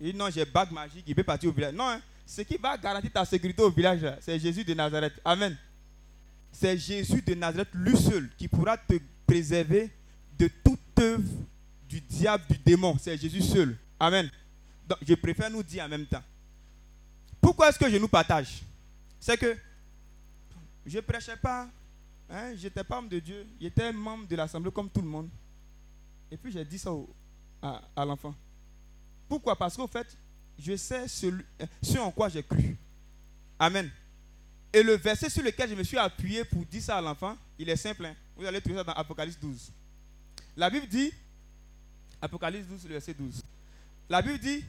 Il 0.00 0.12
dit 0.12 0.18
non, 0.18 0.30
j'ai 0.30 0.46
bague 0.46 0.72
magique, 0.72 1.04
il 1.06 1.14
peut 1.14 1.22
partir 1.22 1.50
au 1.50 1.52
village. 1.52 1.74
Non, 1.74 1.90
hein. 1.90 2.00
ce 2.24 2.40
qui 2.40 2.56
va 2.56 2.78
garantir 2.78 3.12
ta 3.12 3.26
sécurité 3.26 3.60
au 3.60 3.70
village, 3.70 4.00
c'est 4.22 4.38
Jésus 4.38 4.64
de 4.64 4.72
Nazareth. 4.72 5.20
Amen. 5.22 5.54
C'est 6.50 6.78
Jésus 6.78 7.20
de 7.20 7.34
Nazareth, 7.34 7.68
lui 7.74 7.98
seul, 7.98 8.30
qui 8.38 8.48
pourra 8.48 8.78
te 8.78 8.94
préserver 9.26 9.90
de 10.38 10.48
toute 10.64 10.80
œuvre 10.98 11.28
du 11.86 12.00
diable, 12.00 12.44
du 12.48 12.56
démon. 12.56 12.96
C'est 12.98 13.18
Jésus 13.18 13.42
seul. 13.42 13.76
Amen. 14.00 14.30
Donc, 14.88 14.98
je 15.06 15.14
préfère 15.14 15.50
nous 15.50 15.62
dire 15.62 15.84
en 15.84 15.88
même 15.88 16.06
temps. 16.06 16.22
Pourquoi 17.40 17.68
est-ce 17.68 17.78
que 17.78 17.88
je 17.90 17.96
nous 17.96 18.08
partage? 18.08 18.62
C'est 19.20 19.36
que 19.36 19.56
je 20.86 20.96
ne 20.96 21.00
prêchais 21.02 21.36
pas, 21.36 21.68
hein, 22.30 22.54
j'étais 22.56 22.82
pas 22.82 22.98
homme 22.98 23.08
de 23.08 23.18
Dieu, 23.18 23.46
j'étais 23.60 23.92
membre 23.92 24.26
de 24.26 24.34
l'assemblée 24.36 24.70
comme 24.72 24.88
tout 24.88 25.02
le 25.02 25.06
monde. 25.08 25.28
Et 26.30 26.36
puis 26.36 26.50
j'ai 26.52 26.64
dit 26.64 26.78
ça 26.78 26.92
au- 26.92 27.08
à, 27.62 27.82
l'enfant. 28.04 28.34
Pourquoi? 29.28 29.54
Parce 29.56 29.76
qu'au 29.76 29.86
fait, 29.86 30.16
je 30.58 30.76
sais 30.76 31.06
ce 31.06 31.98
en 31.98 32.10
quoi 32.10 32.28
j'ai 32.30 32.42
cru. 32.42 32.76
Amen. 33.58 33.90
Et 34.72 34.82
le 34.82 34.94
verset 34.96 35.28
sur 35.28 35.42
lequel 35.42 35.68
je 35.68 35.74
me 35.74 35.82
suis 35.82 35.98
appuyé 35.98 36.44
pour 36.44 36.64
dire 36.64 36.82
ça 36.82 36.96
à 36.96 37.00
l'enfant, 37.00 37.36
il 37.58 37.68
est 37.68 37.76
simple. 37.76 38.06
hein. 38.06 38.14
Vous 38.36 38.46
allez 38.46 38.60
trouver 38.60 38.76
ça 38.78 38.84
dans 38.84 38.92
Apocalypse 38.92 39.38
12. 39.38 39.70
La 40.56 40.70
Bible 40.70 40.86
dit, 40.86 41.12
Apocalypse 42.22 42.66
12, 42.66 42.84
le 42.84 42.92
verset 42.92 43.14
12. 43.14 43.42
La 44.10 44.22
Bible 44.22 44.40
dit, 44.40 44.64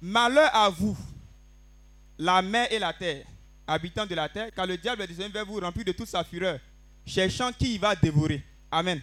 malheur 0.00 0.48
à 0.54 0.70
vous, 0.70 0.96
la 2.18 2.40
mer 2.40 2.72
et 2.72 2.78
la 2.78 2.94
terre, 2.94 3.26
habitants 3.66 4.06
de 4.06 4.14
la 4.14 4.26
terre, 4.26 4.50
car 4.54 4.66
le 4.66 4.78
diable 4.78 5.02
est 5.02 5.28
vers 5.28 5.44
vous 5.44 5.60
rempli 5.60 5.84
de 5.84 5.92
toute 5.92 6.08
sa 6.08 6.24
fureur, 6.24 6.58
cherchant 7.04 7.52
qui 7.52 7.74
il 7.74 7.80
va 7.80 7.94
dévorer. 7.94 8.42
Amen. 8.70 9.02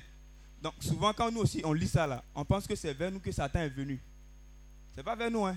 Donc 0.63 0.73
souvent 0.79 1.13
quand 1.13 1.31
nous 1.31 1.41
aussi 1.41 1.61
on 1.63 1.73
lit 1.73 1.87
ça 1.87 2.07
là, 2.07 2.23
on 2.33 2.43
pense 2.43 2.65
que 2.65 2.75
c'est 2.75 2.93
vers 2.93 3.11
nous 3.11 3.19
que 3.19 3.31
Satan 3.31 3.59
est 3.59 3.69
venu. 3.69 4.01
C'est 4.95 5.03
pas 5.03 5.15
vers 5.15 5.29
nous. 5.29 5.45
Hein. 5.45 5.55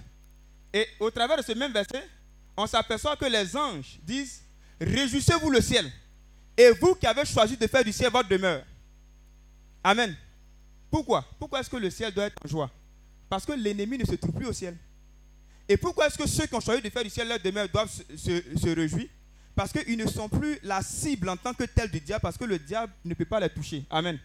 Et 0.70 0.86
au 1.00 1.10
travers 1.10 1.38
de 1.38 1.42
ce 1.42 1.52
même 1.52 1.72
verset, 1.72 2.06
on 2.58 2.66
s'aperçoit 2.66 3.16
que 3.16 3.24
les 3.24 3.56
anges 3.56 3.98
disent, 4.02 4.42
réjouissez-vous 4.78 5.48
le 5.48 5.62
ciel, 5.62 5.90
et 6.58 6.72
vous 6.72 6.94
qui 6.94 7.06
avez 7.06 7.24
choisi 7.24 7.56
de 7.56 7.66
faire 7.66 7.82
du 7.82 7.92
ciel 7.92 8.12
votre 8.12 8.28
demeure. 8.28 8.64
Amen. 9.82 10.14
Pourquoi? 10.90 11.24
Pourquoi 11.38 11.60
est-ce 11.60 11.70
que 11.70 11.76
le 11.76 11.88
ciel 11.88 12.12
doit 12.12 12.24
être 12.24 12.36
en 12.44 12.48
joie? 12.48 12.70
Parce 13.28 13.44
que 13.44 13.52
l'ennemi 13.52 13.98
ne 13.98 14.04
se 14.04 14.14
trouve 14.14 14.32
plus 14.34 14.46
au 14.46 14.52
ciel. 14.52 14.76
Et 15.68 15.76
pourquoi 15.76 16.06
est-ce 16.06 16.16
que 16.16 16.28
ceux 16.28 16.46
qui 16.46 16.54
ont 16.54 16.60
choisi 16.60 16.80
de 16.80 16.88
faire 16.90 17.02
du 17.02 17.10
ciel 17.10 17.26
leur 17.28 17.40
demeure 17.40 17.68
doivent 17.68 17.90
se, 17.90 18.56
se- 18.56 18.68
réjouir? 18.74 19.08
Parce 19.54 19.72
qu'ils 19.72 19.96
ne 19.98 20.06
sont 20.06 20.28
plus 20.28 20.58
la 20.62 20.82
cible 20.82 21.28
en 21.28 21.36
tant 21.36 21.54
que 21.54 21.64
tel 21.64 21.90
du 21.90 21.98
diable, 22.00 22.20
parce 22.22 22.36
que 22.36 22.44
le 22.44 22.58
diable 22.58 22.92
ne 23.04 23.14
peut 23.14 23.24
pas 23.24 23.40
les 23.40 23.48
toucher. 23.48 23.84
Amen. 23.90 24.18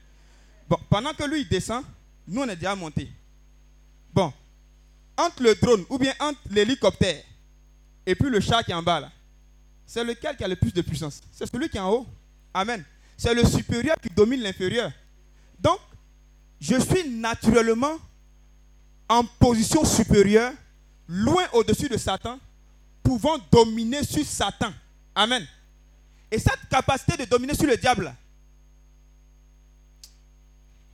Bon, 0.69 0.77
pendant 0.89 1.13
que 1.13 1.23
lui 1.23 1.41
il 1.41 1.47
descend, 1.47 1.83
nous 2.27 2.41
on 2.41 2.49
est 2.49 2.55
déjà 2.55 2.75
montés. 2.75 3.09
Bon, 4.13 4.31
entre 5.17 5.41
le 5.41 5.55
drone 5.55 5.85
ou 5.89 5.97
bien 5.97 6.13
entre 6.19 6.39
l'hélicoptère 6.49 7.23
et 8.05 8.13
puis 8.13 8.29
le 8.29 8.39
chat 8.39 8.61
qui 8.63 8.71
est 8.71 8.75
en 8.75 8.83
bas 8.83 8.99
là, 8.99 9.11
c'est 9.85 10.03
lequel 10.03 10.35
qui 10.37 10.43
a 10.43 10.47
le 10.47 10.55
plus 10.55 10.73
de 10.73 10.81
puissance? 10.81 11.21
C'est 11.31 11.49
celui 11.49 11.69
qui 11.69 11.77
est 11.77 11.81
en 11.81 11.91
haut. 11.91 12.07
Amen. 12.53 12.83
C'est 13.17 13.33
le 13.33 13.43
supérieur 13.45 13.95
qui 14.01 14.09
domine 14.09 14.41
l'inférieur. 14.41 14.91
Donc, 15.59 15.79
je 16.59 16.79
suis 16.79 17.09
naturellement 17.09 17.97
en 19.11 19.25
position 19.25 19.83
supérieure, 19.83 20.53
loin 21.05 21.43
au-dessus 21.51 21.89
de 21.89 21.97
Satan, 21.97 22.39
pouvant 23.03 23.37
dominer 23.51 24.05
sur 24.05 24.25
Satan. 24.25 24.71
Amen. 25.13 25.45
Et 26.31 26.39
cette 26.39 26.69
capacité 26.69 27.17
de 27.17 27.25
dominer 27.29 27.53
sur 27.53 27.65
le 27.67 27.75
diable, 27.75 28.15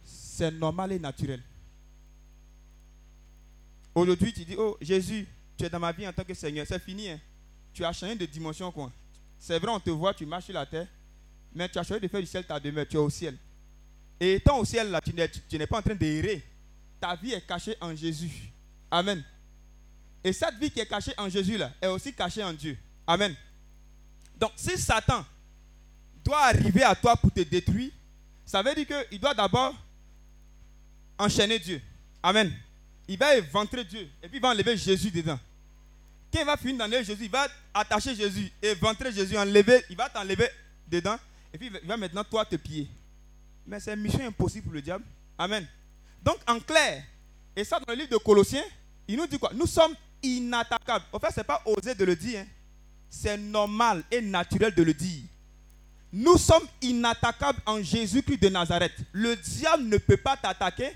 c'est 0.03 0.49
normal 0.49 0.93
et 0.93 0.99
naturel. 0.99 1.43
Aujourd'hui, 3.93 4.33
tu 4.33 4.45
dis, 4.45 4.55
oh 4.57 4.75
Jésus, 4.81 5.27
tu 5.55 5.65
es 5.65 5.69
dans 5.69 5.79
ma 5.79 5.91
vie 5.91 6.07
en 6.07 6.13
tant 6.13 6.23
que 6.23 6.33
Seigneur, 6.33 6.65
c'est 6.67 6.81
fini. 6.81 7.09
hein. 7.11 7.19
Tu 7.71 7.85
as 7.85 7.93
changé 7.93 8.15
de 8.15 8.25
dimension. 8.25 8.71
quoi. 8.71 8.91
C'est 9.39 9.59
vrai, 9.59 9.69
on 9.71 9.79
te 9.79 9.91
voit, 9.91 10.15
tu 10.15 10.25
marches 10.25 10.45
sur 10.45 10.55
la 10.55 10.65
terre, 10.65 10.87
mais 11.53 11.69
tu 11.69 11.77
as 11.77 11.83
choisi 11.83 12.01
de 12.01 12.07
faire 12.07 12.19
du 12.21 12.25
ciel 12.25 12.43
ta 12.47 12.59
demeure, 12.59 12.87
tu 12.87 12.95
es 12.95 12.99
au 12.99 13.11
ciel. 13.11 13.37
Et 14.19 14.33
étant 14.33 14.57
au 14.57 14.65
ciel, 14.65 14.89
là, 14.89 15.01
tu 15.01 15.13
n'es, 15.13 15.29
tu 15.29 15.55
n'es 15.59 15.67
pas 15.67 15.77
en 15.77 15.83
train 15.83 15.93
d'errer. 15.93 16.43
Ta 16.99 17.15
vie 17.15 17.33
est 17.33 17.45
cachée 17.45 17.75
en 17.79 17.95
Jésus. 17.95 18.31
Amen. 18.89 19.23
Et 20.23 20.33
cette 20.33 20.55
vie 20.55 20.71
qui 20.71 20.79
est 20.79 20.85
cachée 20.85 21.13
en 21.17 21.29
Jésus, 21.29 21.57
là, 21.57 21.71
est 21.81 21.87
aussi 21.87 22.13
cachée 22.13 22.43
en 22.43 22.53
Dieu. 22.53 22.77
Amen. 23.05 23.35
Donc, 24.39 24.51
si 24.55 24.77
Satan 24.77 25.25
doit 26.23 26.43
arriver 26.45 26.83
à 26.83 26.95
toi 26.95 27.15
pour 27.15 27.31
te 27.31 27.41
détruire, 27.41 27.91
ça 28.45 28.61
veut 28.61 28.73
dire 28.75 28.87
qu'il 29.09 29.19
doit 29.19 29.33
d'abord 29.33 29.75
enchaîner 31.17 31.59
Dieu. 31.59 31.81
Amen. 32.21 32.53
Il 33.07 33.17
va 33.17 33.35
éventrer 33.37 33.83
Dieu. 33.85 34.09
Et 34.21 34.27
puis 34.27 34.37
il 34.37 34.41
va 34.41 34.49
enlever 34.49 34.75
Jésus 34.77 35.11
dedans. 35.11 35.39
Quand 36.33 36.39
il 36.41 36.45
va 36.45 36.57
finir 36.57 36.77
d'enlever 36.77 37.03
Jésus, 37.03 37.23
il 37.25 37.29
va 37.31 37.47
attacher 37.73 38.13
Jésus, 38.15 38.51
éventrer 38.61 39.11
Jésus, 39.13 39.37
enlever, 39.37 39.83
il 39.89 39.95
va 39.95 40.09
t'enlever 40.09 40.49
dedans. 40.87 41.17
Et 41.53 41.57
puis 41.57 41.67
il 41.81 41.87
va- 41.87 41.95
maintenant 41.97 42.23
toi 42.23 42.43
te 42.45 42.55
piller. 42.57 42.89
Mais 43.65 43.79
c'est 43.79 43.93
une 43.93 44.01
mission 44.01 44.25
impossible 44.25 44.65
pour 44.65 44.73
le 44.73 44.81
diable. 44.81 45.05
Amen. 45.37 45.65
Donc 46.23 46.37
en 46.47 46.59
clair, 46.59 47.03
et 47.55 47.63
ça 47.63 47.79
dans 47.79 47.93
le 47.93 47.99
livre 47.99 48.11
de 48.11 48.17
Colossiens, 48.17 48.63
il 49.07 49.17
nous 49.17 49.27
dit 49.27 49.39
quoi? 49.39 49.51
Nous 49.53 49.67
sommes 49.67 49.93
inattaquables. 50.21 51.05
En 51.11 51.19
fait, 51.19 51.31
ce 51.31 51.39
n'est 51.39 51.43
pas 51.45 51.61
osé 51.65 51.95
de 51.95 52.03
le 52.05 52.15
dire. 52.15 52.41
hein. 52.41 52.45
C'est 53.09 53.37
normal 53.37 54.03
et 54.11 54.21
naturel 54.21 54.73
de 54.75 54.83
le 54.83 54.93
dire. 54.93 55.23
Nous 56.11 56.37
sommes 56.37 56.67
inattaquables 56.81 57.59
en 57.65 57.81
Jésus-Christ 57.81 58.41
de 58.41 58.49
Nazareth. 58.49 58.93
Le 59.11 59.35
diable 59.35 59.83
ne 59.83 59.97
peut 59.97 60.17
pas 60.17 60.35
t'attaquer 60.35 60.91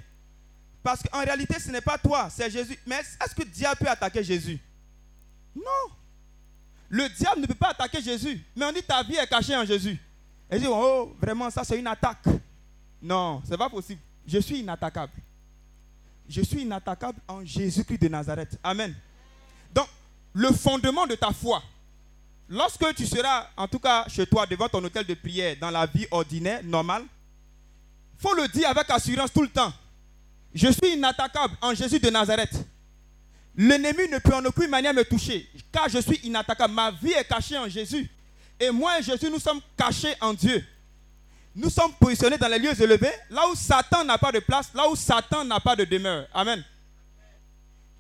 parce 0.84 1.02
qu'en 1.04 1.20
réalité, 1.20 1.60
ce 1.60 1.70
n'est 1.70 1.82
pas 1.82 1.98
toi, 1.98 2.30
c'est 2.30 2.50
Jésus. 2.50 2.78
Mais 2.86 2.96
est-ce 3.00 3.36
que 3.36 3.44
le 3.44 3.50
diable 3.50 3.78
peut 3.80 3.90
attaquer 3.90 4.24
Jésus? 4.24 4.60
Non. 5.56 5.94
Le 6.90 7.08
diable 7.10 7.42
ne 7.42 7.46
peut 7.46 7.54
pas 7.56 7.70
attaquer 7.70 8.02
Jésus. 8.02 8.44
Mais 8.56 8.66
on 8.66 8.72
dit 8.72 8.84
ta 8.84 9.04
vie 9.04 9.16
est 9.16 9.28
cachée 9.28 9.56
en 9.56 9.64
Jésus. 9.66 9.98
Et 10.50 10.60
dit, 10.60 10.68
oh, 10.68 11.16
vraiment, 11.22 11.50
ça 11.50 11.64
c'est 11.64 11.80
une 11.80 11.88
attaque. 11.88 12.26
Non, 13.02 13.42
c'est 13.48 13.58
pas 13.58 13.70
possible. 13.70 14.02
Je 14.28 14.40
suis 14.40 14.60
inattaquable. 14.60 15.14
Je 16.28 16.42
suis 16.42 16.62
inattaquable 16.62 17.20
en 17.28 17.44
Jésus-Christ 17.44 18.02
de 18.02 18.08
Nazareth. 18.08 18.58
Amen. 18.64 18.96
Donc, 19.74 19.88
le 20.34 20.52
fondement 20.52 21.06
de 21.06 21.16
ta 21.16 21.32
foi, 21.32 21.62
lorsque 22.48 22.96
tu 22.96 23.06
seras, 23.06 23.48
en 23.58 23.68
tout 23.68 23.80
cas 23.80 24.06
chez 24.08 24.26
toi, 24.26 24.46
devant 24.46 24.70
ton 24.70 24.84
hôtel 24.84 25.06
de 25.06 25.14
prière, 25.14 25.56
dans 25.60 25.72
la 25.72 25.86
vie 25.86 26.08
ordinaire, 26.12 26.62
normale, 26.64 27.04
faut 28.18 28.34
le 28.36 28.48
dire 28.48 28.70
avec 28.70 28.90
assurance 28.90 29.34
tout 29.34 29.42
le 29.42 29.50
temps. 29.50 29.74
Je 30.54 30.68
suis 30.68 30.94
inattaquable 30.94 31.56
en 31.62 31.74
Jésus 31.74 32.00
de 32.00 32.10
Nazareth. 32.10 32.54
L'ennemi 33.56 34.08
ne 34.10 34.20
peut 34.20 34.34
en 34.34 34.46
aucune 34.46 34.70
manière 34.70 34.94
me 34.94 35.04
toucher, 35.04 35.50
car 35.72 35.90
je 35.90 36.00
suis 36.00 36.18
inattaquable. 36.24 36.74
Ma 36.74 36.92
vie 36.92 37.12
est 37.12 37.28
cachée 37.28 37.58
en 37.58 37.68
Jésus. 37.68 38.10
Et 38.60 38.70
moi 38.70 39.00
et 39.00 39.04
Jésus, 39.04 39.30
nous 39.30 39.40
sommes 39.40 39.60
cachés 39.76 40.14
en 40.22 40.34
Dieu. 40.34 40.64
Nous 41.54 41.70
sommes 41.70 41.94
positionnés 41.94 42.38
dans 42.38 42.48
les 42.48 42.60
lieux 42.60 42.82
élevés, 42.82 43.12
là 43.30 43.48
où 43.50 43.56
Satan 43.56 44.06
n'a 44.06 44.18
pas 44.18 44.32
de 44.32 44.40
place, 44.40 44.74
là 44.74 44.88
où 44.90 44.96
Satan 44.96 45.44
n'a 45.44 45.60
pas 45.60 45.76
de 45.76 45.84
demeure. 45.84 46.28
Amen. 46.34 46.64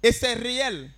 Et 0.02 0.12
c'est 0.12 0.34
réel. 0.34 0.90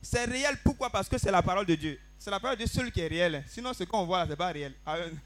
C'est 0.00 0.24
réel 0.24 0.56
pourquoi? 0.62 0.90
Parce 0.90 1.08
que 1.08 1.16
c'est 1.16 1.30
la 1.30 1.42
parole 1.42 1.64
de 1.64 1.74
Dieu. 1.74 1.98
C'est 2.18 2.30
la 2.30 2.38
parole 2.38 2.58
de 2.58 2.64
Dieu 2.64 2.72
seul 2.72 2.92
qui 2.92 3.00
est 3.00 3.08
réelle. 3.08 3.44
Sinon, 3.48 3.72
ce 3.72 3.84
qu'on 3.84 4.04
voit 4.04 4.18
là, 4.18 4.24
ce 4.24 4.30
n'est 4.30 4.36
pas 4.36 4.52
réel. 4.52 4.74
Amen. 4.84 5.18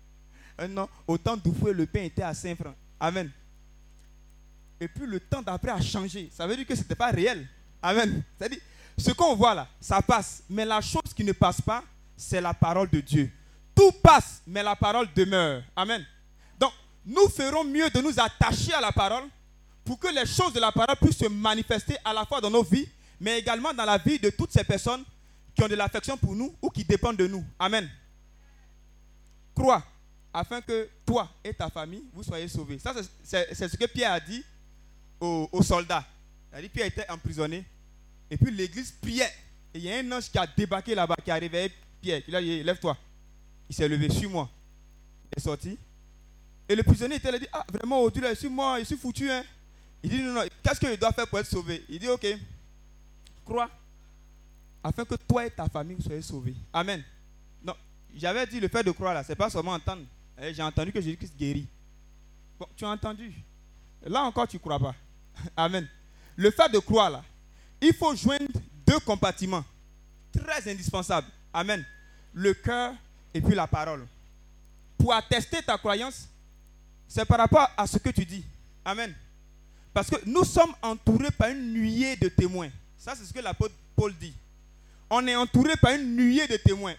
Un 0.58 0.76
an, 0.76 0.88
au 1.06 1.18
temps 1.18 1.36
le 1.64 1.86
pain 1.86 2.02
était 2.02 2.22
à 2.22 2.34
5 2.34 2.56
francs. 2.56 2.74
Amen. 2.98 3.30
Et 4.80 4.88
puis 4.88 5.06
le 5.06 5.20
temps 5.20 5.42
d'après 5.42 5.72
a 5.72 5.80
changé. 5.80 6.30
Ça 6.32 6.46
veut 6.46 6.56
dire 6.56 6.66
que 6.66 6.74
ce 6.74 6.82
n'était 6.82 6.94
pas 6.94 7.10
réel. 7.10 7.46
Amen. 7.82 8.22
C'est-à-dire, 8.36 8.60
ce 8.96 9.10
qu'on 9.12 9.34
voit 9.34 9.54
là, 9.54 9.68
ça 9.80 10.00
passe. 10.02 10.42
Mais 10.48 10.64
la 10.64 10.80
chose 10.80 11.14
qui 11.14 11.24
ne 11.24 11.32
passe 11.32 11.60
pas, 11.60 11.82
c'est 12.16 12.40
la 12.40 12.54
parole 12.54 12.90
de 12.90 13.00
Dieu. 13.00 13.30
Tout 13.74 13.92
passe, 14.02 14.42
mais 14.46 14.62
la 14.62 14.74
parole 14.74 15.08
demeure. 15.14 15.62
Amen. 15.76 16.04
Nous 17.08 17.26
ferons 17.30 17.64
mieux 17.64 17.88
de 17.88 18.00
nous 18.02 18.20
attacher 18.20 18.74
à 18.74 18.82
la 18.82 18.92
parole 18.92 19.24
pour 19.82 19.98
que 19.98 20.08
les 20.08 20.26
choses 20.26 20.52
de 20.52 20.60
la 20.60 20.70
parole 20.70 20.94
puissent 20.96 21.16
se 21.16 21.26
manifester 21.28 21.96
à 22.04 22.12
la 22.12 22.26
fois 22.26 22.38
dans 22.42 22.50
nos 22.50 22.62
vies, 22.62 22.86
mais 23.18 23.38
également 23.38 23.72
dans 23.72 23.86
la 23.86 23.96
vie 23.96 24.18
de 24.18 24.28
toutes 24.28 24.52
ces 24.52 24.62
personnes 24.62 25.02
qui 25.54 25.62
ont 25.62 25.68
de 25.68 25.74
l'affection 25.74 26.18
pour 26.18 26.34
nous 26.36 26.54
ou 26.60 26.68
qui 26.68 26.84
dépendent 26.84 27.16
de 27.16 27.26
nous. 27.26 27.42
Amen. 27.58 27.88
Crois 29.54 29.82
afin 30.34 30.60
que 30.60 30.88
toi 31.06 31.28
et 31.42 31.54
ta 31.54 31.70
famille, 31.70 32.04
vous 32.12 32.22
soyez 32.22 32.46
sauvés. 32.46 32.78
Ça, 32.78 32.94
c'est- 33.24 33.54
ce 33.68 33.76
que 33.76 33.86
Pierre 33.86 34.12
a 34.12 34.20
dit 34.20 34.44
aux, 35.18 35.48
aux 35.50 35.62
soldats. 35.62 36.06
Il 36.52 36.58
a 36.58 36.62
dit 36.62 36.68
Pierre 36.68 36.86
était 36.88 37.08
emprisonné. 37.10 37.64
Et 38.30 38.36
puis 38.36 38.52
l'église 38.52 38.92
priait. 38.92 39.32
Et 39.72 39.78
il 39.78 39.84
y 39.84 39.90
a 39.92 39.96
un 39.98 40.12
ange 40.12 40.30
qui 40.30 40.36
a 40.38 40.46
débarqué 40.46 40.94
là-bas, 40.94 41.16
qui 41.24 41.30
a 41.30 41.34
réveillé 41.36 41.72
Pierre. 42.02 42.22
Il 42.28 42.36
a 42.36 42.42
dit 42.42 42.62
Lève-toi. 42.62 42.96
Il 43.70 43.74
s'est 43.74 43.88
levé, 43.88 44.10
suis-moi. 44.10 44.48
Il 45.32 45.38
est 45.38 45.42
sorti. 45.42 45.78
Et 46.68 46.74
le 46.76 46.82
prisonnier 46.82 47.16
était 47.16 47.30
là, 47.32 47.38
dit 47.38 47.46
Ah, 47.52 47.64
vraiment, 47.72 48.00
aujourd'hui, 48.00 48.22
là, 48.22 48.34
suis-moi, 48.34 48.80
je 48.80 48.84
suis 48.84 48.96
foutu. 48.96 49.30
Hein. 49.30 49.42
Il 50.02 50.10
dit 50.10 50.22
Non, 50.22 50.32
non, 50.32 50.42
qu'est-ce 50.62 50.78
qu'il 50.80 50.96
doit 50.98 51.12
faire 51.12 51.26
pour 51.26 51.38
être 51.38 51.46
sauvé? 51.46 51.84
Il 51.88 51.98
dit 51.98 52.08
Ok, 52.08 52.26
crois. 53.44 53.70
Afin 54.82 55.04
que 55.04 55.14
toi 55.16 55.44
et 55.46 55.50
ta 55.50 55.68
famille 55.68 56.00
soyez 56.00 56.22
sauvés. 56.22 56.54
Amen. 56.72 57.02
Non, 57.64 57.74
j'avais 58.14 58.46
dit 58.46 58.60
le 58.60 58.68
fait 58.68 58.82
de 58.84 58.90
croire 58.92 59.14
là, 59.14 59.24
c'est 59.24 59.34
pas 59.34 59.50
seulement 59.50 59.72
entendre. 59.72 60.02
Eh, 60.40 60.54
J'ai 60.54 60.62
entendu 60.62 60.92
que 60.92 61.00
Jésus-Christ 61.00 61.34
guérit. 61.36 61.66
Bon, 62.58 62.66
tu 62.76 62.84
as 62.84 62.88
entendu? 62.90 63.32
Là 64.06 64.22
encore, 64.22 64.46
tu 64.46 64.56
ne 64.56 64.60
crois 64.60 64.78
pas. 64.78 64.94
Amen. 65.56 65.86
Le 66.36 66.50
fait 66.50 66.68
de 66.70 66.78
croire 66.78 67.10
là, 67.10 67.24
il 67.80 67.92
faut 67.92 68.14
joindre 68.14 68.46
deux 68.86 69.00
compartiments 69.00 69.64
très 70.32 70.70
indispensables. 70.70 71.26
Amen. 71.52 71.84
Le 72.32 72.54
cœur 72.54 72.94
et 73.34 73.40
puis 73.40 73.54
la 73.54 73.66
parole. 73.66 74.06
Pour 74.96 75.12
attester 75.12 75.62
ta 75.62 75.76
croyance, 75.76 76.28
c'est 77.08 77.24
par 77.24 77.38
rapport 77.38 77.68
à 77.76 77.86
ce 77.86 77.96
que 77.98 78.10
tu 78.10 78.24
dis. 78.24 78.44
Amen. 78.84 79.14
Parce 79.94 80.10
que 80.10 80.16
nous 80.26 80.44
sommes 80.44 80.72
entourés 80.82 81.30
par 81.30 81.48
une 81.48 81.72
nuée 81.72 82.14
de 82.16 82.28
témoins. 82.28 82.70
Ça, 82.98 83.14
c'est 83.16 83.24
ce 83.24 83.32
que 83.32 83.40
l'apôtre 83.40 83.74
Paul 83.96 84.14
dit. 84.14 84.34
On 85.10 85.26
est 85.26 85.34
entouré 85.34 85.76
par 85.76 85.92
une 85.92 86.14
nuée 86.14 86.46
de 86.46 86.56
témoins. 86.58 86.94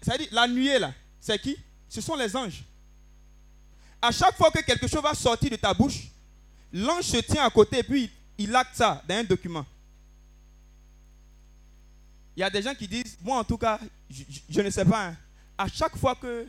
C'est-à-dire, 0.00 0.28
la 0.32 0.48
nuée 0.48 0.78
là, 0.78 0.92
c'est 1.20 1.38
qui? 1.40 1.56
Ce 1.88 2.00
sont 2.00 2.16
les 2.16 2.34
anges. 2.34 2.64
À 4.00 4.10
chaque 4.10 4.36
fois 4.36 4.50
que 4.50 4.60
quelque 4.60 4.88
chose 4.88 5.02
va 5.02 5.14
sortir 5.14 5.50
de 5.50 5.56
ta 5.56 5.74
bouche, 5.74 6.08
l'ange 6.72 7.04
se 7.04 7.18
tient 7.18 7.44
à 7.44 7.50
côté 7.50 7.78
et 7.78 7.82
puis 7.82 8.10
il 8.38 8.54
acte 8.56 8.74
ça 8.74 9.02
dans 9.06 9.14
un 9.14 9.24
document. 9.24 9.64
Il 12.36 12.40
y 12.40 12.42
a 12.42 12.50
des 12.50 12.62
gens 12.62 12.74
qui 12.74 12.88
disent, 12.88 13.16
moi 13.22 13.38
en 13.38 13.44
tout 13.44 13.56
cas, 13.56 13.78
je, 14.48 14.60
ne 14.60 14.70
sais 14.70 14.84
pas, 14.84 15.08
hein, 15.08 15.16
à 15.56 15.68
chaque 15.68 15.96
fois 15.96 16.14
que 16.14 16.46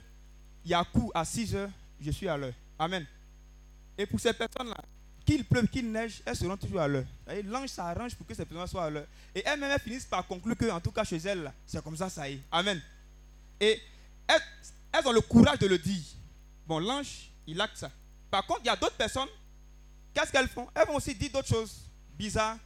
il 0.66 0.72
y 0.72 0.74
a 0.74 0.84
coup 0.84 1.12
à 1.14 1.24
6 1.24 1.56
heures, 1.56 1.70
je 2.02 2.12
suis 2.12 2.28
à 2.28 2.36
l'heure. 2.36 2.54
Amen. 2.80 3.06
Et 3.98 4.06
pour 4.06 4.20
ces 4.20 4.34
personnes-là, 4.34 4.78
qu'il 5.26 5.44
pleuve, 5.44 5.68
qu'il 5.68 5.92
neige, 5.92 6.22
elles 6.26 6.36
seront 6.36 6.56
toujours 6.56 6.80
à 6.80 6.88
l'heure. 6.88 7.06
L'ange 7.44 7.70
s'arrange 7.70 8.16
pour 8.16 8.26
que 8.26 8.34
ces 8.34 8.46
personnes 8.46 8.68
soient 8.68 8.86
à 8.86 8.90
l'heure. 8.90 9.08
Et 9.36 9.44
elles-mêmes 9.46 9.72
elles 9.72 9.82
finissent 9.82 10.06
par 10.06 10.26
conclure 10.26 10.56
que, 10.56 10.72
en 10.72 10.80
tout 10.80 10.92
cas 10.92 11.04
chez 11.04 11.18
elles, 11.18 11.52
c'est 11.66 11.84
comme 11.84 11.98
ça, 11.98 12.10
ça 12.10 12.30
y 12.30 12.36
est. 12.36 12.42
Amen. 12.50 12.82
Et 13.60 13.82
elles, 14.28 15.06
ont 15.06 15.12
le 15.12 15.22
courage 15.22 15.60
de 15.60 15.68
le 15.68 15.78
dire. 15.78 16.04
Bon, 16.66 16.80
l'ange, 16.80 17.30
il 17.46 17.60
acte 17.60 17.78
ça. 17.78 17.92
Par 18.32 18.46
contre, 18.46 18.62
il 18.64 18.68
y 18.68 18.70
a 18.70 18.76
d'autres 18.78 18.96
personnes, 18.96 19.28
qu'est-ce 20.14 20.32
qu'elles 20.32 20.48
font? 20.48 20.68
Elles 20.74 20.88
vont 20.88 20.96
aussi 20.96 21.14
dire 21.14 21.32
d'autres 21.32 21.48
choses 21.48 21.76
bizarres. 22.18 22.58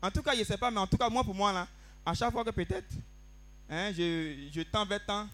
En 0.00 0.10
tout 0.10 0.22
cas, 0.22 0.32
je 0.34 0.40
ne 0.40 0.44
sais 0.44 0.58
pas, 0.58 0.70
mais 0.70 0.80
en 0.80 0.86
tout 0.86 0.96
cas, 0.96 1.10
moi, 1.10 1.22
pour 1.22 1.34
moi, 1.34 1.52
là, 1.52 1.68
à 2.06 2.14
chaque 2.14 2.32
fois 2.32 2.42
que 2.42 2.50
peut-être, 2.50 2.90
hein, 3.68 3.92
je, 3.92 4.48
je 4.52 4.62
tends 4.62 4.86
vers 4.86 5.28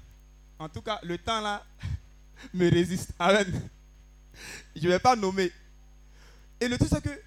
en 0.58 0.68
tout 0.68 0.82
cas, 0.82 0.98
le 1.04 1.16
temps, 1.18 1.40
là, 1.40 1.64
me 2.54 2.68
résiste. 2.68 3.12
Amen. 3.18 3.68
Je 4.74 4.82
ne 4.82 4.88
vais 4.88 4.98
pas 4.98 5.16
nommer. 5.16 5.52
Et 6.60 6.68
le 6.68 6.76
truc, 6.78 6.90
c'est 6.92 7.02
que 7.02 7.22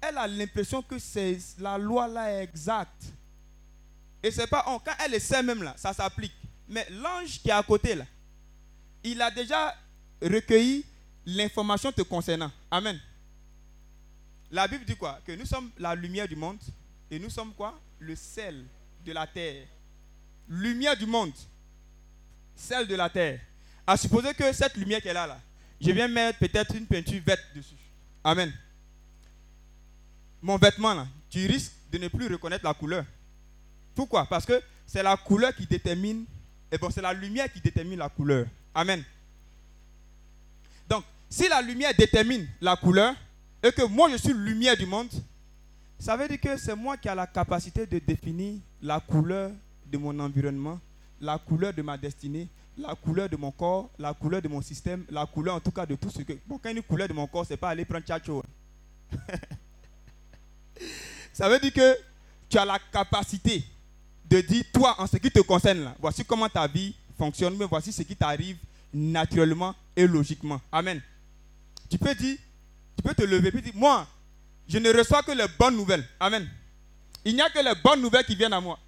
elle 0.00 0.18
a 0.18 0.26
l'impression 0.26 0.82
que 0.82 0.98
c'est 0.98 1.38
la 1.58 1.78
loi 1.78 2.06
là 2.06 2.30
est 2.30 2.44
exacte. 2.44 3.04
Et 4.22 4.30
c'est 4.30 4.46
pas 4.46 4.64
on. 4.68 4.78
Quand 4.78 4.94
elle 5.04 5.14
essaie 5.14 5.42
même 5.42 5.62
là, 5.62 5.74
ça 5.76 5.92
s'applique. 5.92 6.34
Mais 6.68 6.86
l'ange 6.90 7.40
qui 7.40 7.48
est 7.48 7.52
à 7.52 7.62
côté 7.62 7.94
là, 7.94 8.04
il 9.02 9.20
a 9.22 9.30
déjà 9.30 9.74
recueilli 10.20 10.84
l'information 11.24 11.92
te 11.92 12.02
concernant. 12.02 12.50
Amen. 12.70 13.00
La 14.50 14.68
Bible 14.68 14.84
dit 14.84 14.96
quoi? 14.96 15.20
Que 15.24 15.32
nous 15.32 15.46
sommes 15.46 15.70
la 15.78 15.94
lumière 15.94 16.28
du 16.28 16.36
monde 16.36 16.58
et 17.10 17.18
nous 17.18 17.30
sommes 17.30 17.52
quoi? 17.54 17.80
Le 17.98 18.14
sel 18.14 18.64
de 19.04 19.12
la 19.12 19.26
terre. 19.26 19.66
Lumière 20.48 20.96
du 20.96 21.06
monde, 21.06 21.32
sel 22.54 22.86
de 22.86 22.94
la 22.94 23.10
terre. 23.10 23.40
À 23.86 23.96
supposer 23.96 24.34
que 24.34 24.52
cette 24.52 24.76
lumière 24.76 25.00
qu'elle 25.00 25.16
a 25.16 25.26
là, 25.26 25.40
je 25.80 25.90
viens 25.90 26.08
mettre 26.08 26.38
peut-être 26.38 26.74
une 26.74 26.86
peinture 26.86 27.20
verte 27.24 27.44
dessus. 27.54 27.74
Amen. 28.24 28.52
Mon 30.42 30.56
vêtement 30.56 30.94
là, 30.94 31.06
tu 31.30 31.46
risques 31.46 31.72
de 31.92 31.98
ne 31.98 32.08
plus 32.08 32.28
reconnaître 32.28 32.64
la 32.64 32.74
couleur. 32.74 33.04
Pourquoi? 33.94 34.26
Parce 34.26 34.44
que 34.44 34.60
c'est 34.86 35.02
la 35.02 35.16
couleur 35.16 35.54
qui 35.54 35.66
détermine, 35.66 36.24
et 36.70 36.78
bon, 36.78 36.90
c'est 36.90 37.02
la 37.02 37.12
lumière 37.12 37.52
qui 37.52 37.60
détermine 37.60 37.98
la 37.98 38.08
couleur. 38.08 38.46
Amen. 38.74 39.02
Donc, 40.88 41.04
si 41.28 41.48
la 41.48 41.60
lumière 41.62 41.92
détermine 41.96 42.46
la 42.60 42.76
couleur, 42.76 43.14
et 43.62 43.72
que 43.72 43.82
moi 43.86 44.10
je 44.10 44.16
suis 44.16 44.32
lumière 44.32 44.76
du 44.76 44.86
monde, 44.86 45.08
ça 45.98 46.16
veut 46.16 46.28
dire 46.28 46.40
que 46.40 46.56
c'est 46.56 46.76
moi 46.76 46.96
qui 46.96 47.08
ai 47.08 47.14
la 47.14 47.26
capacité 47.26 47.86
de 47.86 47.98
définir 47.98 48.60
la 48.82 49.00
couleur 49.00 49.50
de 49.86 49.98
mon 49.98 50.18
environnement, 50.20 50.78
la 51.20 51.38
couleur 51.38 51.72
de 51.72 51.82
ma 51.82 51.96
destinée, 51.96 52.48
la 52.78 52.94
couleur 52.94 53.28
de 53.28 53.36
mon 53.36 53.50
corps, 53.50 53.90
la 53.98 54.12
couleur 54.14 54.42
de 54.42 54.48
mon 54.48 54.60
système, 54.60 55.04
la 55.10 55.26
couleur 55.26 55.56
en 55.56 55.60
tout 55.60 55.70
cas 55.70 55.86
de 55.86 55.94
tout 55.94 56.10
ce 56.10 56.22
que. 56.22 56.34
Bon, 56.46 56.58
quand 56.58 56.70
une 56.70 56.82
couleur 56.82 57.08
de 57.08 57.12
mon 57.12 57.26
corps, 57.26 57.46
c'est 57.46 57.56
pas 57.56 57.70
aller 57.70 57.84
prendre 57.84 58.04
tchatcho. 58.04 58.42
ça 61.32 61.48
veut 61.48 61.58
dire 61.58 61.72
que 61.72 61.96
tu 62.48 62.58
as 62.58 62.64
la 62.64 62.78
capacité 62.78 63.64
de 64.28 64.40
dire, 64.40 64.64
toi, 64.72 64.94
en 64.98 65.06
ce 65.06 65.16
qui 65.16 65.30
te 65.30 65.40
concerne, 65.40 65.84
là, 65.84 65.94
voici 65.98 66.24
comment 66.24 66.48
ta 66.48 66.66
vie 66.66 66.94
fonctionne, 67.16 67.56
mais 67.56 67.66
voici 67.66 67.92
ce 67.92 68.02
qui 68.02 68.16
t'arrive 68.16 68.58
naturellement 68.92 69.74
et 69.94 70.06
logiquement. 70.06 70.60
Amen. 70.70 71.00
Tu 71.88 71.98
peux 71.98 72.14
dire, 72.14 72.36
tu 72.96 73.02
peux 73.02 73.14
te 73.14 73.22
lever 73.22 73.48
et 73.56 73.62
dire, 73.62 73.72
moi, 73.74 74.06
je 74.68 74.78
ne 74.78 74.92
reçois 74.92 75.22
que 75.22 75.32
les 75.32 75.46
bonnes 75.58 75.76
nouvelles. 75.76 76.06
Amen. 76.18 76.48
Il 77.24 77.34
n'y 77.34 77.40
a 77.40 77.48
que 77.50 77.58
les 77.58 77.74
bonnes 77.82 78.02
nouvelles 78.02 78.24
qui 78.24 78.34
viennent 78.34 78.52
à 78.52 78.60
moi. 78.60 78.78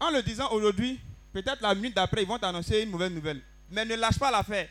En 0.00 0.10
le 0.10 0.22
disant 0.22 0.50
aujourd'hui, 0.50 1.00
peut-être 1.42 1.60
la 1.62 1.74
minute 1.74 1.94
d'après, 1.94 2.22
ils 2.22 2.28
vont 2.28 2.38
t'annoncer 2.38 2.82
une 2.82 2.90
mauvaise 2.90 3.10
nouvelle. 3.12 3.40
Mais 3.70 3.84
ne 3.84 3.94
lâche 3.96 4.18
pas 4.18 4.30
l'affaire. 4.30 4.68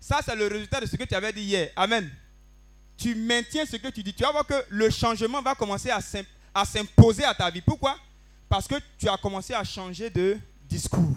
Ça, 0.00 0.20
c'est 0.24 0.36
le 0.36 0.46
résultat 0.46 0.80
de 0.80 0.86
ce 0.86 0.96
que 0.96 1.04
tu 1.04 1.14
avais 1.14 1.32
dit 1.32 1.42
hier. 1.42 1.70
Amen. 1.76 2.08
Tu 2.96 3.14
maintiens 3.14 3.66
ce 3.66 3.76
que 3.76 3.88
tu 3.88 4.02
dis. 4.02 4.14
Tu 4.14 4.22
vas 4.22 4.30
voir 4.32 4.46
que 4.46 4.54
le 4.70 4.88
changement 4.90 5.42
va 5.42 5.54
commencer 5.54 5.90
à 5.90 6.00
s'im- 6.00 6.24
à 6.54 6.64
s'imposer 6.64 7.24
à 7.24 7.34
ta 7.34 7.50
vie. 7.50 7.60
Pourquoi? 7.60 7.98
Parce 8.48 8.66
que 8.66 8.76
tu 8.98 9.08
as 9.08 9.16
commencé 9.16 9.52
à 9.54 9.64
changer 9.64 10.08
de 10.10 10.38
discours. 10.68 11.16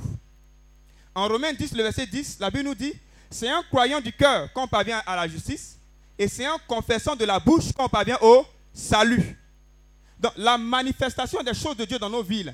En 1.16 1.28
Romains 1.28 1.54
10, 1.54 1.74
le 1.76 1.84
verset 1.84 2.08
10, 2.08 2.38
la 2.40 2.50
Bible 2.50 2.66
nous 2.66 2.76
dit, 2.76 2.94
c'est 3.30 3.52
en 3.52 3.62
croyant 3.64 4.02
du 4.02 4.12
cœur 4.12 4.52
qu'on 4.54 4.68
parvient 4.68 5.02
à 5.06 5.16
la 5.16 5.28
justice 5.28 5.78
et 6.18 6.28
c'est 6.28 6.48
en 6.48 6.58
confessant 6.68 7.16
de 7.16 7.26
la 7.26 7.40
bouche 7.40 7.72
qu'on 7.74 7.88
parvient 7.90 8.18
au 8.22 8.46
salut. 8.74 9.38
Donc 10.20 10.34
la 10.38 10.58
manifestation 10.58 11.42
des 11.44 11.54
choses 11.54 11.78
de 11.78 11.86
Dieu 11.86 12.00
dans 12.00 12.10
nos 12.10 12.24
villes 12.24 12.54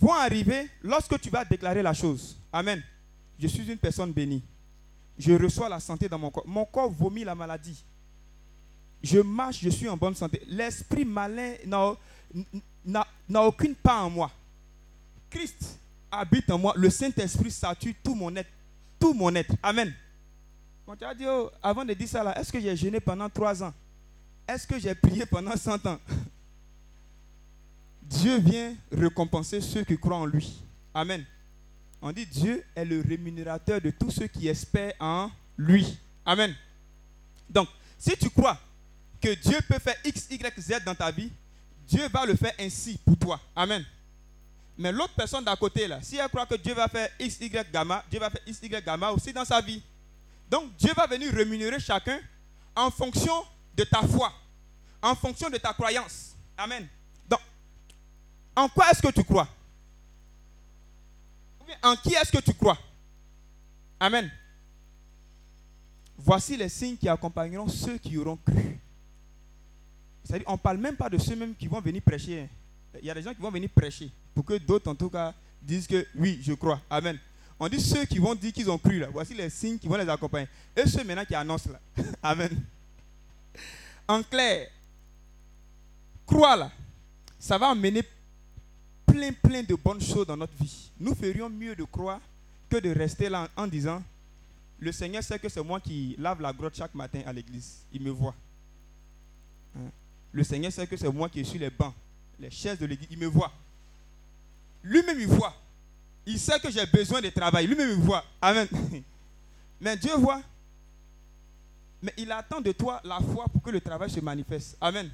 vont 0.00 0.12
arriver 0.12 0.68
lorsque 0.82 1.20
tu 1.20 1.30
vas 1.30 1.44
déclarer 1.44 1.82
la 1.82 1.92
chose. 1.92 2.36
Amen. 2.52 2.82
Je 3.38 3.46
suis 3.46 3.70
une 3.70 3.78
personne 3.78 4.12
bénie. 4.12 4.42
Je 5.18 5.32
reçois 5.32 5.68
la 5.68 5.80
santé 5.80 6.08
dans 6.08 6.18
mon 6.18 6.30
corps. 6.30 6.46
Mon 6.46 6.64
corps 6.64 6.90
vomit 6.90 7.24
la 7.24 7.34
maladie. 7.34 7.84
Je 9.02 9.20
marche, 9.20 9.58
je 9.60 9.68
suis 9.68 9.88
en 9.88 9.96
bonne 9.96 10.14
santé. 10.14 10.42
L'esprit 10.46 11.04
malin 11.04 11.54
n'a- 12.84 13.06
aucune 13.46 13.74
part 13.74 14.06
en 14.06 14.10
moi. 14.10 14.30
Christ 15.30 15.78
habite 16.10 16.50
en 16.50 16.58
moi. 16.58 16.72
Le 16.76 16.90
Saint-Esprit 16.90 17.50
sature 17.50 17.94
tout 18.02 18.14
mon 18.14 18.34
être. 18.36 18.50
Tout 18.98 19.12
mon 19.14 19.34
être. 19.34 19.54
Amen. 19.62 19.92
Quand 20.86 20.96
tu 20.96 21.04
as 21.04 21.14
dit, 21.14 21.24
oh, 21.28 21.50
avant 21.62 21.84
de 21.84 21.92
dire 21.94 22.08
ça, 22.08 22.24
là, 22.24 22.38
est-ce 22.40 22.50
que 22.50 22.60
j'ai 22.60 22.74
jeûné 22.74 22.98
pendant 22.98 23.28
trois 23.28 23.62
ans? 23.62 23.74
Est-ce 24.48 24.66
que 24.66 24.78
j'ai 24.78 24.94
prié 24.94 25.26
pendant 25.26 25.54
100 25.56 25.84
ans? 25.86 25.98
Dieu 28.08 28.38
vient 28.38 28.74
récompenser 28.90 29.60
ceux 29.60 29.84
qui 29.84 29.98
croient 29.98 30.16
en 30.16 30.26
lui. 30.26 30.62
Amen. 30.94 31.24
On 32.00 32.10
dit 32.10 32.26
Dieu 32.26 32.64
est 32.74 32.84
le 32.84 33.02
rémunérateur 33.06 33.80
de 33.80 33.90
tous 33.90 34.10
ceux 34.10 34.26
qui 34.26 34.48
espèrent 34.48 34.94
en 34.98 35.30
lui. 35.56 35.98
Amen. 36.24 36.54
Donc, 37.50 37.68
si 37.98 38.16
tu 38.16 38.30
crois 38.30 38.58
que 39.20 39.34
Dieu 39.34 39.58
peut 39.68 39.78
faire 39.78 39.96
X, 40.04 40.28
Y, 40.30 40.60
Z 40.60 40.84
dans 40.86 40.94
ta 40.94 41.10
vie, 41.10 41.30
Dieu 41.86 42.08
va 42.08 42.24
le 42.24 42.34
faire 42.34 42.54
ainsi 42.58 42.98
pour 43.04 43.16
toi. 43.18 43.40
Amen. 43.54 43.84
Mais 44.76 44.92
l'autre 44.92 45.14
personne 45.14 45.44
d'à 45.44 45.56
côté, 45.56 45.88
là, 45.88 46.00
si 46.00 46.16
elle 46.16 46.28
croit 46.28 46.46
que 46.46 46.54
Dieu 46.54 46.72
va 46.72 46.88
faire 46.88 47.08
X, 47.18 47.40
Y, 47.40 47.70
gamma, 47.72 48.04
Dieu 48.10 48.20
va 48.20 48.30
faire 48.30 48.42
X, 48.46 48.60
Y, 48.62 48.84
gamma 48.84 49.10
aussi 49.10 49.32
dans 49.32 49.44
sa 49.44 49.60
vie. 49.60 49.82
Donc, 50.48 50.74
Dieu 50.76 50.92
va 50.96 51.06
venir 51.06 51.32
rémunérer 51.32 51.80
chacun 51.80 52.20
en 52.74 52.90
fonction 52.90 53.44
de 53.76 53.84
ta 53.84 54.02
foi, 54.02 54.32
en 55.02 55.14
fonction 55.14 55.50
de 55.50 55.56
ta 55.58 55.74
croyance. 55.74 56.36
Amen. 56.56 56.88
En 58.58 58.68
quoi 58.68 58.90
est-ce 58.90 59.00
que 59.00 59.12
tu 59.12 59.22
crois? 59.22 59.46
En 61.80 61.94
qui 61.94 62.12
est-ce 62.12 62.32
que 62.32 62.38
tu 62.42 62.52
crois? 62.54 62.76
Amen. 64.00 64.28
Voici 66.16 66.56
les 66.56 66.68
signes 66.68 66.96
qui 66.96 67.08
accompagneront 67.08 67.68
ceux 67.68 67.98
qui 67.98 68.18
auront 68.18 68.36
cru. 68.36 68.80
C'est-à-dire, 70.24 70.48
on 70.48 70.54
ne 70.54 70.58
parle 70.58 70.78
même 70.78 70.96
pas 70.96 71.08
de 71.08 71.18
ceux-mêmes 71.18 71.54
qui 71.54 71.68
vont 71.68 71.80
venir 71.80 72.02
prêcher. 72.02 72.40
hein. 72.40 72.48
Il 73.00 73.06
y 73.06 73.10
a 73.10 73.14
des 73.14 73.22
gens 73.22 73.32
qui 73.32 73.40
vont 73.40 73.52
venir 73.52 73.70
prêcher 73.70 74.10
pour 74.34 74.44
que 74.44 74.58
d'autres, 74.58 74.90
en 74.90 74.96
tout 74.96 75.08
cas, 75.08 75.32
disent 75.62 75.86
que 75.86 76.04
oui, 76.16 76.40
je 76.42 76.54
crois. 76.54 76.80
Amen. 76.90 77.16
On 77.60 77.68
dit 77.68 77.80
ceux 77.80 78.06
qui 78.06 78.18
vont 78.18 78.34
dire 78.34 78.52
qu'ils 78.52 78.68
ont 78.68 78.78
cru 78.78 78.98
là. 78.98 79.06
Voici 79.12 79.34
les 79.34 79.50
signes 79.50 79.78
qui 79.78 79.86
vont 79.86 79.96
les 79.96 80.08
accompagner. 80.08 80.48
Et 80.74 80.84
ceux 80.88 81.04
maintenant 81.04 81.24
qui 81.24 81.36
annoncent 81.36 81.70
là. 81.70 81.78
Amen. 82.24 82.60
En 84.08 84.20
clair, 84.24 84.68
croire 86.26 86.56
là, 86.56 86.72
ça 87.38 87.56
va 87.56 87.68
amener 87.68 88.02
plein, 89.08 89.32
plein 89.32 89.62
de 89.62 89.74
bonnes 89.74 90.00
choses 90.00 90.26
dans 90.26 90.36
notre 90.36 90.54
vie. 90.60 90.90
Nous 90.98 91.14
ferions 91.14 91.48
mieux 91.48 91.74
de 91.74 91.84
croire 91.84 92.20
que 92.68 92.76
de 92.76 92.90
rester 92.90 93.28
là 93.28 93.48
en, 93.56 93.66
disant 93.66 94.02
Le 94.78 94.92
Seigneur 94.92 95.22
sait 95.22 95.38
que 95.38 95.48
c'est 95.48 95.62
moi 95.62 95.80
qui 95.80 96.14
lave 96.18 96.40
la 96.40 96.52
grotte 96.52 96.76
chaque 96.76 96.94
matin 96.94 97.22
à 97.26 97.32
l'église. 97.32 97.78
Il 97.92 98.02
me 98.02 98.10
voit. 98.10 98.34
Hein? 99.76 99.90
Le 100.32 100.44
Seigneur 100.44 100.70
sait 100.72 100.86
que 100.86 100.96
c'est 100.96 101.10
moi 101.12 101.28
qui 101.28 101.44
suis 101.44 101.58
les 101.58 101.70
bancs, 101.70 101.94
les 102.38 102.50
chaises 102.50 102.78
de 102.78 102.86
l'église. 102.86 103.08
Il 103.10 103.18
me 103.18 103.26
voit. 103.26 103.52
Lui-même, 104.82 105.18
il 105.18 105.26
voit. 105.26 105.54
Il 106.26 106.38
sait 106.38 106.60
que 106.60 106.70
j'ai 106.70 106.86
besoin 106.86 107.20
de 107.20 107.30
travail. 107.30 107.66
Lui-même, 107.66 107.90
il 107.90 108.04
voit. 108.04 108.24
Amen. 108.40 108.68
Mais 109.80 109.96
Dieu 109.96 110.14
voit. 110.16 110.42
Mais 112.02 112.12
il 112.16 112.30
attend 112.30 112.60
de 112.60 112.72
toi 112.72 113.00
la 113.02 113.18
foi 113.20 113.46
pour 113.48 113.62
que 113.62 113.70
le 113.70 113.80
travail 113.80 114.10
se 114.10 114.20
manifeste. 114.20 114.76
Amen. 114.80 115.10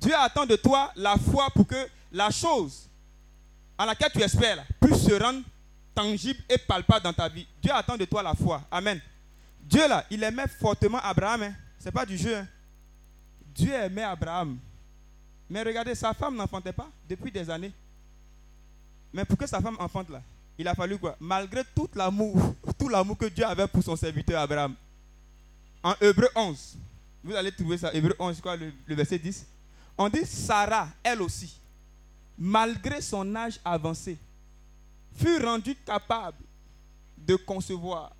Dieu 0.00 0.14
attend 0.14 0.44
de 0.44 0.56
toi 0.56 0.92
la 0.96 1.16
foi 1.16 1.48
pour 1.50 1.66
que 1.66 1.88
la 2.14 2.30
chose 2.30 2.88
à 3.76 3.84
laquelle 3.84 4.12
tu 4.12 4.22
espères 4.22 4.64
puisse 4.80 5.02
se 5.04 5.12
rendre 5.22 5.42
tangible 5.94 6.40
et 6.48 6.58
palpable 6.58 7.02
dans 7.04 7.12
ta 7.12 7.28
vie. 7.28 7.46
Dieu 7.62 7.72
attend 7.72 7.96
de 7.96 8.04
toi 8.04 8.22
la 8.22 8.34
foi. 8.34 8.62
Amen. 8.70 9.00
Dieu 9.62 9.86
là, 9.88 10.04
il 10.10 10.22
aimait 10.22 10.48
fortement 10.48 10.98
Abraham. 11.02 11.54
Ce 11.78 11.84
n'est 11.86 11.92
pas 11.92 12.06
du 12.06 12.16
jeu. 12.16 12.36
hein. 12.36 12.46
Dieu 13.54 13.72
aimait 13.72 14.02
Abraham. 14.02 14.58
Mais 15.50 15.62
regardez, 15.62 15.94
sa 15.94 16.14
femme 16.14 16.36
n'enfantait 16.36 16.72
pas 16.72 16.88
depuis 17.08 17.30
des 17.30 17.48
années. 17.50 17.72
Mais 19.12 19.24
pour 19.24 19.36
que 19.38 19.46
sa 19.46 19.60
femme 19.60 19.76
enfante 19.78 20.08
là, 20.10 20.22
il 20.58 20.66
a 20.68 20.74
fallu 20.74 20.98
quoi? 20.98 21.16
Malgré 21.20 21.62
tout 21.74 21.88
l'amour, 21.94 22.54
tout 22.78 22.88
l'amour 22.88 23.16
que 23.18 23.26
Dieu 23.26 23.44
avait 23.44 23.66
pour 23.68 23.82
son 23.82 23.96
serviteur 23.96 24.40
Abraham. 24.40 24.74
En 25.82 25.94
Hébreu 26.00 26.28
11, 26.34 26.76
vous 27.22 27.34
allez 27.34 27.52
trouver 27.52 27.78
ça, 27.78 27.92
Hébreu 27.92 28.14
11, 28.18 28.40
quoi, 28.40 28.56
le, 28.56 28.72
le 28.86 28.94
verset 28.94 29.18
10. 29.18 29.46
On 29.98 30.08
dit 30.08 30.24
Sarah, 30.24 30.88
elle 31.02 31.22
aussi, 31.22 31.54
malgré 32.38 33.00
son 33.00 33.34
âge 33.36 33.60
avancé, 33.64 34.18
fut 35.16 35.38
rendu 35.44 35.74
capable 35.76 36.38
de 37.16 37.36
concevoir. 37.36 38.12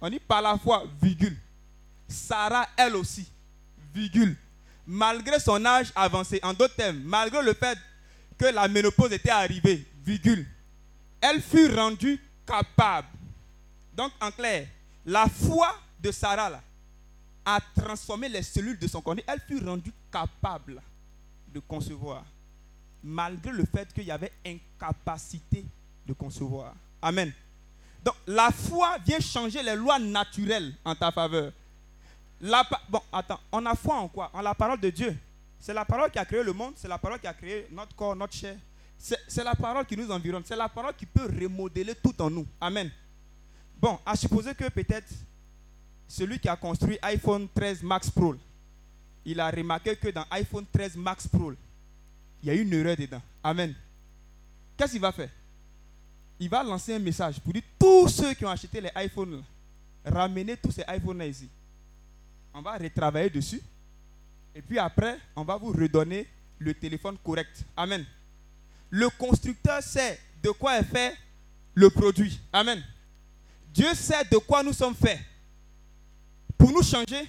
On 0.00 0.08
dit 0.08 0.20
par 0.20 0.40
la 0.40 0.56
foi, 0.56 0.84
virgule. 1.02 1.36
Sarah, 2.08 2.68
elle 2.76 2.96
aussi, 2.96 3.28
virgule. 3.94 4.36
Malgré 4.86 5.38
son 5.38 5.64
âge 5.64 5.92
avancé, 5.94 6.40
en 6.42 6.52
d'autres 6.52 6.74
termes, 6.74 7.00
malgré 7.04 7.42
le 7.42 7.54
fait 7.54 7.78
que 8.38 8.46
la 8.46 8.66
ménopause 8.66 9.12
était 9.12 9.30
arrivée, 9.30 9.86
virgule, 10.04 10.46
elle 11.20 11.42
fut 11.42 11.72
rendue 11.74 12.20
capable. 12.46 13.08
Donc, 13.94 14.12
en 14.20 14.30
clair, 14.30 14.66
la 15.04 15.26
foi 15.28 15.74
de 16.00 16.10
Sarah 16.10 16.48
là, 16.48 16.62
a 17.44 17.60
transformé 17.74 18.28
les 18.28 18.42
cellules 18.42 18.78
de 18.78 18.86
son 18.88 19.00
corps. 19.02 19.16
Elle 19.26 19.40
fut 19.46 19.64
rendue 19.64 19.92
capable 20.10 20.80
de 21.52 21.60
concevoir, 21.60 22.24
malgré 23.02 23.52
le 23.52 23.64
fait 23.64 23.92
qu'il 23.92 24.04
y 24.04 24.10
avait 24.10 24.32
incapacité 24.44 25.64
de 26.06 26.12
concevoir. 26.12 26.74
Amen. 27.00 27.32
Donc, 28.04 28.14
la 28.26 28.50
foi 28.50 28.98
vient 29.04 29.20
changer 29.20 29.62
les 29.62 29.76
lois 29.76 29.98
naturelles 29.98 30.74
en 30.84 30.94
ta 30.94 31.10
faveur. 31.10 31.52
La 32.40 32.66
bon, 32.88 33.02
attends, 33.12 33.40
on 33.52 33.64
a 33.66 33.74
foi 33.74 33.96
en 33.96 34.08
quoi? 34.08 34.30
En 34.32 34.40
la 34.40 34.54
parole 34.54 34.80
de 34.80 34.88
Dieu. 34.90 35.16
C'est 35.58 35.74
la 35.74 35.84
parole 35.84 36.10
qui 36.10 36.18
a 36.18 36.24
créé 36.24 36.42
le 36.42 36.54
monde, 36.54 36.72
c'est 36.76 36.88
la 36.88 36.96
parole 36.96 37.18
qui 37.20 37.26
a 37.26 37.34
créé 37.34 37.66
notre 37.70 37.94
corps, 37.94 38.16
notre 38.16 38.32
chair. 38.34 38.56
C'est 38.96 39.44
la 39.44 39.54
parole 39.54 39.84
qui 39.86 39.96
nous 39.96 40.10
environne, 40.10 40.42
c'est 40.44 40.56
la 40.56 40.68
parole 40.68 40.94
qui 40.94 41.06
peut 41.06 41.24
remodeler 41.26 41.94
tout 41.94 42.20
en 42.20 42.30
nous. 42.30 42.46
Amen. 42.60 42.90
Bon, 43.80 43.98
à 44.04 44.14
supposer 44.16 44.54
que 44.54 44.68
peut-être 44.68 45.08
celui 46.06 46.38
qui 46.38 46.48
a 46.48 46.56
construit 46.56 46.98
iPhone 47.02 47.48
13 47.54 47.82
Max 47.82 48.10
Pro, 48.10 48.34
il 49.24 49.38
a 49.40 49.50
remarqué 49.50 49.96
que 49.96 50.08
dans 50.08 50.24
iPhone 50.30 50.66
13 50.70 50.96
Max 50.96 51.28
Pro, 51.28 51.52
il 52.42 52.48
y 52.48 52.50
a 52.50 52.54
une 52.54 52.72
erreur 52.72 52.96
dedans. 52.96 53.22
Amen. 53.42 53.74
Qu'est-ce 54.76 54.92
qu'il 54.92 55.00
va 55.00 55.12
faire? 55.12 55.30
Il 56.38 56.48
va 56.48 56.62
lancer 56.62 56.94
un 56.94 56.98
message 56.98 57.38
pour 57.40 57.52
dire 57.52 57.62
tous 57.78 58.08
ceux 58.08 58.32
qui 58.34 58.44
ont 58.44 58.50
acheté 58.50 58.80
les 58.80 58.90
iPhones, 58.96 59.42
ramenez 60.04 60.56
tous 60.56 60.72
ces 60.72 60.84
iPhones 60.88 61.18
là 61.18 61.26
ici. 61.26 61.48
On 62.54 62.62
va 62.62 62.78
retravailler 62.78 63.30
dessus. 63.30 63.60
Et 64.54 64.62
puis 64.62 64.78
après, 64.78 65.18
on 65.36 65.44
va 65.44 65.56
vous 65.56 65.70
redonner 65.72 66.26
le 66.58 66.74
téléphone 66.74 67.16
correct. 67.22 67.64
Amen. 67.76 68.04
Le 68.88 69.08
constructeur 69.10 69.82
sait 69.82 70.18
de 70.42 70.50
quoi 70.50 70.78
est 70.78 70.84
fait 70.84 71.16
le 71.74 71.90
produit. 71.90 72.40
Amen. 72.52 72.82
Dieu 73.72 73.94
sait 73.94 74.24
de 74.30 74.38
quoi 74.38 74.62
nous 74.62 74.72
sommes 74.72 74.94
faits. 74.94 75.20
Pour 76.58 76.72
nous 76.72 76.82
changer, 76.82 77.28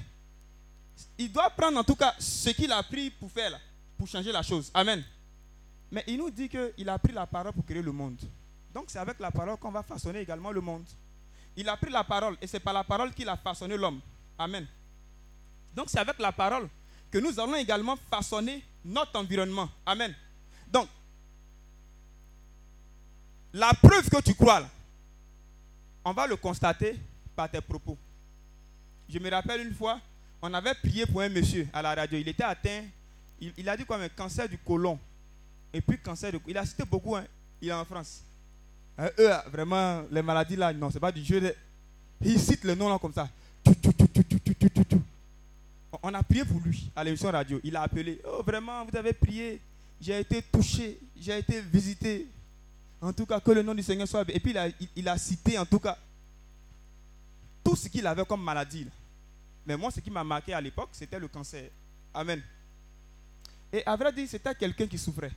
il 1.17 1.31
doit 1.31 1.49
prendre 1.49 1.77
en 1.77 1.83
tout 1.83 1.95
cas 1.95 2.15
ce 2.17 2.49
qu'il 2.49 2.71
a 2.71 2.81
pris 2.81 3.11
pour 3.11 3.31
faire 3.31 3.51
là, 3.51 3.59
pour 4.01 4.07
changer 4.07 4.31
la 4.31 4.41
chose. 4.41 4.71
Amen. 4.73 5.03
Mais 5.91 6.03
il 6.07 6.17
nous 6.17 6.31
dit 6.31 6.49
qu'il 6.49 6.89
a 6.89 6.97
pris 6.97 7.13
la 7.13 7.27
parole 7.27 7.53
pour 7.53 7.63
créer 7.63 7.83
le 7.83 7.91
monde. 7.91 8.17
Donc 8.73 8.85
c'est 8.87 8.97
avec 8.97 9.19
la 9.19 9.29
parole 9.29 9.57
qu'on 9.57 9.69
va 9.69 9.83
façonner 9.83 10.21
également 10.21 10.49
le 10.49 10.59
monde. 10.59 10.87
Il 11.55 11.69
a 11.69 11.77
pris 11.77 11.91
la 11.91 12.03
parole 12.03 12.35
et 12.41 12.47
c'est 12.47 12.59
par 12.59 12.73
la 12.73 12.83
parole 12.83 13.13
qu'il 13.13 13.29
a 13.29 13.37
façonné 13.37 13.77
l'homme. 13.77 13.99
Amen. 14.39 14.65
Donc 15.75 15.91
c'est 15.91 15.99
avec 15.99 16.17
la 16.17 16.31
parole 16.31 16.67
que 17.11 17.19
nous 17.19 17.39
allons 17.39 17.53
également 17.53 17.95
façonner 18.09 18.65
notre 18.83 19.19
environnement. 19.19 19.69
Amen. 19.85 20.15
Donc, 20.67 20.89
la 23.53 23.71
preuve 23.75 24.09
que 24.09 24.19
tu 24.23 24.33
crois, 24.33 24.67
on 26.03 26.11
va 26.11 26.25
le 26.25 26.37
constater 26.37 26.99
par 27.35 27.51
tes 27.51 27.61
propos. 27.61 27.99
Je 29.07 29.19
me 29.19 29.29
rappelle 29.29 29.61
une 29.67 29.75
fois, 29.75 29.99
on 30.41 30.51
avait 30.55 30.73
prié 30.73 31.05
pour 31.05 31.21
un 31.21 31.29
monsieur 31.29 31.67
à 31.71 31.83
la 31.83 31.93
radio. 31.93 32.17
Il 32.17 32.27
était 32.27 32.43
atteint, 32.43 32.81
il, 33.41 33.67
a 33.69 33.75
dit 33.75 33.85
quoi 33.85 33.97
mais 33.97 34.09
cancer 34.09 34.47
du 34.47 34.57
côlon. 34.57 34.99
Et 35.73 35.81
puis 35.81 35.97
cancer 35.97 36.31
il 36.47 36.57
a 36.57 36.65
cité 36.65 36.83
beaucoup 36.85 37.15
hein, 37.15 37.25
il 37.61 37.69
est 37.69 37.73
en 37.73 37.85
France. 37.85 38.21
Hein, 38.97 39.09
eux 39.19 39.31
ah, 39.31 39.43
vraiment 39.51 40.03
les 40.11 40.21
maladies 40.21 40.55
là 40.55 40.71
non 40.73 40.89
c'est 40.91 40.99
pas 40.99 41.11
du 41.11 41.23
jeu 41.23 41.53
il 42.23 42.39
cite 42.39 42.63
le 42.63 42.75
nom 42.75 42.89
là 42.89 42.99
comme 42.99 43.13
ça. 43.13 43.27
On 46.03 46.13
a 46.13 46.23
prié 46.23 46.45
pour 46.45 46.59
lui 46.61 46.89
à 46.95 47.03
l'émission 47.03 47.29
radio. 47.31 47.59
Il 47.63 47.75
a 47.75 47.81
appelé. 47.83 48.21
Oh 48.25 48.43
vraiment 48.45 48.85
vous 48.85 48.95
avez 48.95 49.13
prié. 49.13 49.59
J'ai 49.99 50.19
été 50.19 50.41
touché. 50.41 50.99
J'ai 51.19 51.37
été 51.37 51.61
visité. 51.61 52.27
En 53.01 53.13
tout 53.13 53.25
cas 53.25 53.39
que 53.39 53.51
le 53.51 53.63
nom 53.63 53.73
du 53.73 53.83
Seigneur 53.83 54.07
soit 54.07 54.25
et 54.29 54.39
puis 54.39 54.55
il 54.95 55.07
a, 55.07 55.17
cité 55.17 55.57
en 55.57 55.65
tout 55.65 55.79
cas 55.79 55.97
tout 57.63 57.75
ce 57.75 57.87
qu'il 57.87 58.05
avait 58.05 58.25
comme 58.25 58.43
maladie 58.43 58.83
là. 58.83 58.91
mais 59.65 59.75
moi 59.75 59.89
ce 59.89 59.99
qui 59.99 60.11
m'a 60.11 60.23
marqué 60.23 60.53
à 60.53 60.61
l'époque 60.61 60.89
c'était 60.91 61.17
le 61.17 61.27
cancer. 61.27 61.69
Amen. 62.13 62.41
Et 63.73 63.83
à 63.85 63.95
vrai 63.95 64.11
dire, 64.11 64.27
c'était 64.29 64.53
quelqu'un 64.55 64.87
qui 64.87 64.97
souffrait. 64.97 65.31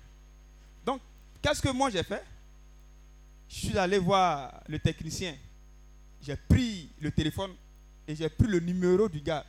Donc, 0.85 1.01
qu'est-ce 1.41 1.63
que 1.63 1.71
moi 1.71 1.91
j'ai 1.91 2.03
fait? 2.03 2.23
Je 3.49 3.55
suis 3.67 3.79
allé 3.79 3.99
voir 3.99 4.63
le 4.69 4.79
technicien. 4.79 5.35
J'ai 6.21 6.37
pris 6.37 6.89
le 7.01 7.11
téléphone 7.11 7.53
et 8.09 8.17
j'ai 8.17 8.29
pris 8.29 8.49
le 8.49 8.59
numéro 8.61 9.09
du 9.09 9.21
gars. 9.21 9.45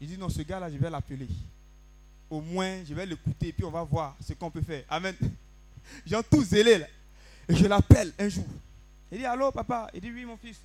Il 0.00 0.08
dit 0.08 0.18
non, 0.18 0.28
ce 0.28 0.42
gars-là, 0.42 0.70
je 0.70 0.76
vais 0.76 0.90
l'appeler. 0.90 1.28
Au 2.30 2.40
moins, 2.40 2.84
je 2.84 2.92
vais 2.92 3.06
l'écouter 3.06 3.48
et 3.48 3.52
puis 3.52 3.64
on 3.64 3.70
va 3.70 3.82
voir 3.82 4.16
ce 4.20 4.32
qu'on 4.34 4.50
peut 4.50 4.62
faire. 4.62 4.84
Amen. 4.88 5.14
J'ai 6.04 6.22
tout 6.30 6.44
zélé 6.44 6.78
là. 6.78 6.86
Et 7.48 7.56
je 7.56 7.66
l'appelle 7.66 8.12
un 8.18 8.28
jour. 8.28 8.44
Il 9.10 9.18
dit 9.18 9.24
Allô, 9.24 9.50
papa? 9.50 9.88
Il 9.94 10.00
dit 10.02 10.10
Oui, 10.12 10.24
mon 10.26 10.36
fils. 10.36 10.58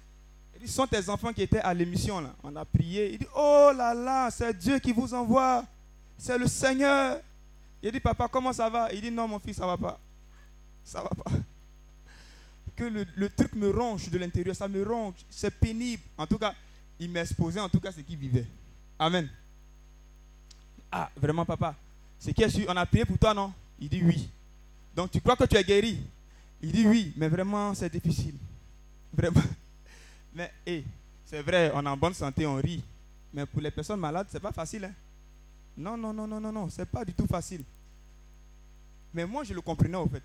Il 0.55 0.61
dit 0.61 0.67
Ce 0.67 0.73
sont 0.73 0.87
tes 0.87 1.07
enfants 1.07 1.31
qui 1.31 1.41
étaient 1.41 1.61
à 1.61 1.73
l'émission 1.73 2.19
là. 2.19 2.35
On 2.43 2.53
a 2.57 2.65
prié. 2.65 3.13
Il 3.13 3.19
dit 3.19 3.27
Oh 3.35 3.71
là 3.75 3.93
là, 3.93 4.29
c'est 4.29 4.53
Dieu 4.57 4.79
qui 4.79 4.91
vous 4.91 5.13
envoie. 5.13 5.63
C'est 6.17 6.37
le 6.37 6.47
Seigneur. 6.47 7.21
Il 7.83 7.91
dit 7.91 7.99
Papa, 7.99 8.27
comment 8.31 8.53
ça 8.53 8.69
va? 8.69 8.91
Il 8.93 9.01
dit 9.01 9.11
Non, 9.11 9.27
mon 9.27 9.39
fils, 9.39 9.57
ça 9.57 9.67
va 9.67 9.77
pas. 9.77 9.99
Ça 10.85 11.01
va 11.03 11.09
pas. 11.09 11.31
Que 12.75 12.85
le, 12.85 13.05
le 13.15 13.29
truc 13.29 13.53
me 13.53 13.69
ronge 13.69 14.09
de 14.09 14.17
l'intérieur. 14.17 14.55
Ça 14.55 14.67
me 14.67 14.81
ronge. 14.83 15.15
C'est 15.29 15.51
pénible. 15.51 16.01
En 16.17 16.25
tout 16.25 16.37
cas, 16.39 16.55
il 16.99 17.09
m'exposait 17.09 17.59
en 17.59 17.69
tout 17.69 17.79
cas 17.79 17.91
ce 17.91 17.99
qu'il 18.01 18.17
vivait. 18.17 18.47
Amen. 18.97 19.29
Ah, 20.91 21.09
vraiment, 21.17 21.45
papa. 21.45 21.75
C'est 22.19 22.33
qui 22.33 22.41
est 22.43 22.49
sûr 22.49 22.65
On 22.69 22.77
a 22.77 22.85
prié 22.85 23.03
pour 23.05 23.17
toi, 23.17 23.33
non? 23.33 23.53
Il 23.79 23.89
dit 23.89 24.01
oui. 24.03 24.29
Donc, 24.95 25.11
tu 25.11 25.19
crois 25.19 25.35
que 25.35 25.43
tu 25.43 25.55
es 25.57 25.63
guéri? 25.63 25.99
Il 26.61 26.71
dit 26.71 26.87
oui, 26.87 27.13
mais 27.17 27.27
vraiment, 27.27 27.73
c'est 27.73 27.89
difficile. 27.91 28.35
Vraiment. 29.11 29.41
Mais, 30.33 30.51
hé, 30.65 30.83
c'est 31.25 31.41
vrai, 31.41 31.71
on 31.75 31.85
est 31.85 31.89
en 31.89 31.97
bonne 31.97 32.13
santé, 32.13 32.45
on 32.47 32.55
rit. 32.55 32.83
Mais 33.33 33.45
pour 33.45 33.61
les 33.61 33.71
personnes 33.71 33.99
malades, 33.99 34.27
c'est 34.31 34.39
pas 34.39 34.51
facile. 34.51 34.85
hein. 34.85 34.93
Non, 35.77 35.97
non, 35.97 36.13
non, 36.13 36.27
non, 36.27 36.39
non, 36.39 36.51
non, 36.51 36.69
c'est 36.69 36.85
pas 36.85 37.03
du 37.03 37.13
tout 37.13 37.25
facile. 37.25 37.63
Mais 39.13 39.25
moi, 39.25 39.43
je 39.43 39.53
le 39.53 39.61
comprenais, 39.61 39.97
au 39.97 40.07
fait. 40.07 40.23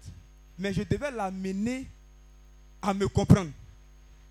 Mais 0.58 0.72
je 0.72 0.82
devais 0.82 1.10
l'amener 1.10 1.86
à 2.82 2.94
me 2.94 3.08
comprendre. 3.08 3.50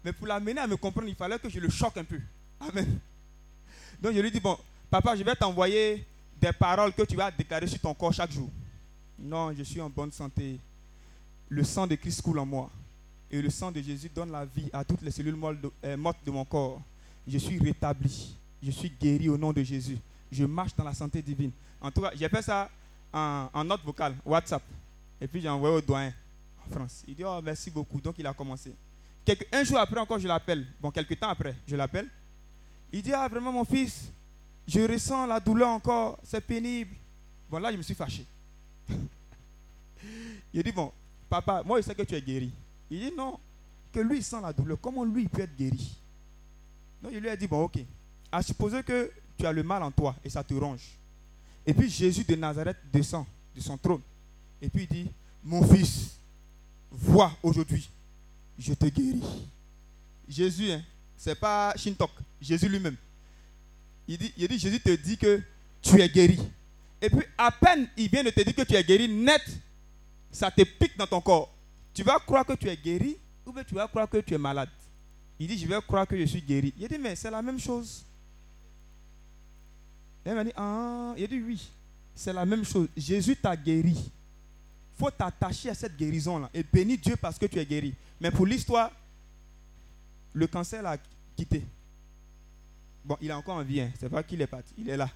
Mais 0.04 0.14
pour 0.14 0.28
l'amener 0.28 0.62
à 0.62 0.68
me 0.68 0.78
comprendre, 0.78 1.08
il 1.08 1.16
fallait 1.16 1.40
que 1.40 1.50
je 1.50 1.60
le 1.60 1.70
choque 1.70 1.98
un 1.98 2.04
peu. 2.04 2.20
Amen. 2.60 3.00
Donc 4.02 4.14
je 4.14 4.20
lui 4.20 4.32
dis, 4.32 4.40
bon, 4.40 4.58
papa, 4.90 5.16
je 5.16 5.24
vais 5.24 5.36
t'envoyer 5.36 6.06
des 6.40 6.54
paroles 6.54 6.94
que 6.94 7.04
tu 7.04 7.16
vas 7.16 7.32
déclarer 7.32 7.68
sur 7.68 7.80
ton 7.80 7.94
corps 7.94 8.14
chaque 8.14 8.32
jour. 8.32 8.50
Non, 9.18 9.54
je 9.54 9.64
suis 9.64 9.82
en 9.82 9.90
bonne 9.90 10.12
santé. 10.12 10.60
Le 11.50 11.64
sang 11.64 11.88
de 11.88 11.96
Christ 11.96 12.22
coule 12.22 12.40
en 12.40 12.46
moi. 12.46 12.70
Et 13.32 13.42
le 13.42 13.50
sang 13.50 13.72
de 13.72 13.82
Jésus 13.82 14.10
donne 14.14 14.32
la 14.32 14.46
vie 14.46 14.70
à 14.72 14.84
toutes 14.84 15.02
les 15.02 15.12
cellules 15.12 15.38
euh, 15.84 15.98
mortes 15.98 16.20
de 16.26 16.32
mon 16.32 16.46
corps. 16.46 16.82
Je 17.28 17.38
suis 17.38 17.60
rétabli. 17.60 18.36
Je 18.62 18.72
suis 18.72 18.90
guéri 18.90 19.30
au 19.30 19.38
nom 19.38 19.52
de 19.52 19.64
Jésus. 19.64 19.98
Je 20.32 20.46
marche 20.46 20.76
dans 20.76 20.84
la 20.84 20.94
santé 20.94 21.22
divine. 21.22 21.52
En 21.82 21.92
tout 21.92 22.02
cas, 22.02 22.12
j'ai 22.16 22.28
fait 22.30 22.42
ça 22.42 22.70
en, 23.14 23.64
note 23.64 23.84
vocale, 23.84 24.16
WhatsApp. 24.26 24.64
Et 25.20 25.28
puis 25.28 25.42
j'ai 25.42 25.50
envoyé 25.50 25.76
au 25.76 25.82
doyen 25.82 26.14
en 26.66 26.72
France. 26.72 27.04
Il 27.08 27.16
dit, 27.16 27.24
oh, 27.24 27.40
merci 27.44 27.72
beaucoup. 27.72 28.00
Donc 28.02 28.16
il 28.18 28.28
a 28.28 28.34
commencé. 28.34 28.74
Un 29.52 29.64
jour 29.64 29.78
après 29.78 30.00
encore, 30.00 30.20
je 30.20 30.28
l'appelle. 30.28 30.66
Bon, 30.80 30.90
quelques 30.92 31.20
temps 31.20 31.30
après, 31.30 31.56
je 31.68 31.76
l'appelle. 31.76 32.08
Il 32.92 33.02
dit, 33.02 33.14
ah 33.14 33.28
vraiment 33.28 33.52
mon 33.52 33.66
fils, 33.66 34.10
je 34.68 34.80
ressens 34.80 35.26
la 35.26 35.40
douleur 35.40 35.70
encore, 35.70 36.18
c'est 36.24 36.42
pénible. 36.42 36.96
Bon, 37.50 37.60
là, 37.60 37.72
je 37.72 37.78
me 37.78 37.82
suis 37.82 37.96
fâché. 37.96 38.26
il 40.54 40.64
dit, 40.64 40.72
bon, 40.72 40.92
papa, 41.30 41.62
moi 41.66 41.82
je 41.82 41.86
sais 41.86 41.96
que 41.96 42.04
tu 42.04 42.16
es 42.16 42.22
guéri. 42.22 42.52
Il 42.90 43.00
dit, 43.00 43.12
non, 43.16 43.38
que 43.92 44.00
lui 44.00 44.18
il 44.18 44.24
sent 44.24 44.40
la 44.42 44.54
douleur. 44.54 44.78
Comment 44.82 45.04
lui 45.04 45.24
il 45.24 45.30
peut 45.30 45.42
être 45.42 45.56
guéri? 45.58 45.98
Donc 47.02 47.12
il 47.14 47.20
lui 47.20 47.30
a 47.30 47.36
dit, 47.36 47.48
bon, 47.48 47.64
ok. 47.64 47.80
À 48.32 48.42
supposer 48.42 48.84
que 48.84 49.12
tu 49.38 49.46
as 49.46 49.52
le 49.52 49.64
mal 49.64 49.84
en 49.84 49.92
toi 49.92 50.16
et 50.24 50.30
ça 50.30 50.44
te 50.44 50.54
ronge. 50.54 50.82
Et 51.66 51.74
puis 51.74 51.90
Jésus 51.90 52.24
de 52.24 52.36
Nazareth 52.36 52.78
descend 52.92 53.26
de 53.56 53.62
son 53.62 53.78
trône. 53.78 54.02
Et 54.62 54.70
puis 54.70 54.88
il 54.90 55.04
dit, 55.04 55.12
mon 55.44 55.66
fils, 55.68 56.18
vois 56.92 57.32
aujourd'hui, 57.44 57.90
je 58.58 58.74
te 58.74 58.86
guéris. 58.86 59.22
Jésus, 60.28 60.72
hein, 60.72 60.82
c'est 61.16 61.36
pas 61.36 61.74
Shintok, 61.76 62.12
Jésus 62.42 62.68
lui-même. 62.68 62.96
Il 64.08 64.18
dit, 64.18 64.34
il 64.38 64.48
dit, 64.48 64.60
Jésus 64.60 64.80
te 64.80 64.96
dit 64.96 65.18
que 65.18 65.42
tu 65.82 66.02
es 66.02 66.10
guéri. 66.10 66.40
Et 67.02 67.10
puis 67.10 67.26
à 67.38 67.52
peine 67.52 67.88
il 67.96 68.10
vient 68.10 68.24
de 68.24 68.30
te 68.32 68.42
dire 68.42 68.56
que 68.56 68.64
tu 68.64 68.76
es 68.76 68.84
guéri, 68.84 69.08
net, 69.08 69.44
ça 70.32 70.50
te 70.50 70.64
pique 70.64 70.98
dans 70.98 71.08
ton 71.08 71.22
corps. 71.22 71.54
Tu 71.94 72.04
vas 72.04 72.20
croire 72.20 72.46
que 72.46 72.54
tu 72.54 72.68
es 72.68 72.78
guéri 72.78 73.18
ou 73.46 73.52
bien 73.52 73.64
tu 73.64 73.76
vas 73.76 73.88
croire 73.88 74.10
que 74.10 74.18
tu 74.18 74.34
es 74.34 74.38
malade. 74.38 74.70
Il 75.40 75.48
dit, 75.48 75.58
je 75.58 75.68
vais 75.68 75.80
croire 75.82 76.08
que 76.08 76.18
je 76.18 76.26
suis 76.26 76.42
guéri. 76.42 76.74
Il 76.78 76.88
dit, 76.88 76.98
mais 76.98 77.16
c'est 77.16 77.30
la 77.30 77.42
même 77.42 77.60
chose. 77.60 78.04
Il 80.28 80.36
m'a 80.36 80.44
dit, 80.44 80.52
ah, 80.58 81.14
il 81.18 81.28
dit, 81.28 81.42
oui, 81.42 81.70
c'est 82.14 82.34
la 82.34 82.46
même 82.46 82.66
chose. 82.66 82.90
Jésus 82.98 83.36
t'a 83.38 83.56
guéri. 83.56 84.12
faut 84.98 85.10
t'attacher 85.10 85.70
à 85.70 85.74
cette 85.74 85.96
guérison-là 85.96 86.50
et 86.54 86.64
bénir 86.64 86.98
Dieu 86.98 87.16
parce 87.16 87.38
que 87.38 87.46
tu 87.46 87.58
es 87.58 87.66
guéri. 87.66 87.94
Mais 88.20 88.30
pour 88.30 88.46
l'histoire, 88.46 88.92
le 90.34 90.48
cancer 90.48 90.82
l'a 90.82 90.98
quitté. 91.36 91.64
Bon, 93.06 93.18
il 93.22 93.30
est 93.30 93.34
encore 93.34 93.56
en 93.56 93.64
vie, 93.64 93.80
hein. 93.80 93.92
c'est 93.98 94.10
pas 94.10 94.22
qu'il 94.22 94.42
est 94.42 94.48
parti, 94.48 94.74
il 94.78 94.90
est 94.90 94.98
là. 94.98 95.10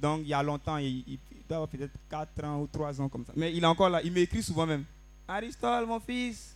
Donc, 0.00 0.20
il 0.22 0.28
y 0.28 0.34
a 0.34 0.42
longtemps, 0.42 0.76
il 0.76 1.18
doit 1.48 1.56
avoir 1.56 1.68
peut-être 1.68 1.94
4 2.08 2.44
ans 2.44 2.60
ou 2.60 2.68
3 2.68 3.00
ans 3.00 3.08
comme 3.08 3.24
ça. 3.24 3.32
Mais 3.34 3.52
il 3.52 3.64
est 3.64 3.66
encore 3.66 3.90
là, 3.90 4.00
il 4.02 4.12
m'écrit 4.12 4.44
souvent 4.44 4.66
même. 4.66 4.84
Aristole, 5.26 5.86
mon 5.86 5.98
fils, 5.98 6.54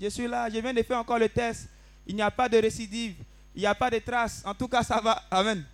je 0.00 0.08
suis 0.08 0.26
là, 0.26 0.50
je 0.50 0.58
viens 0.58 0.74
de 0.74 0.82
faire 0.82 0.98
encore 0.98 1.20
le 1.20 1.28
test. 1.28 1.68
Il 2.04 2.16
n'y 2.16 2.22
a 2.22 2.30
pas 2.32 2.48
de 2.48 2.56
récidive, 2.56 3.14
il 3.54 3.60
n'y 3.60 3.66
a 3.66 3.74
pas 3.76 3.90
de 3.90 3.98
traces. 3.98 4.42
En 4.44 4.54
tout 4.54 4.66
cas, 4.66 4.82
ça 4.82 5.00
va. 5.00 5.22
Amen. 5.30 5.64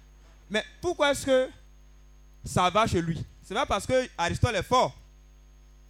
Mais 0.52 0.62
pourquoi 0.82 1.12
est-ce 1.12 1.24
que 1.24 1.48
ça 2.44 2.68
va 2.68 2.86
chez 2.86 3.00
lui? 3.00 3.24
C'est 3.42 3.54
pas 3.54 3.64
parce 3.64 3.86
que 3.86 4.06
Aristote 4.18 4.54
est 4.54 4.62
fort. 4.62 4.94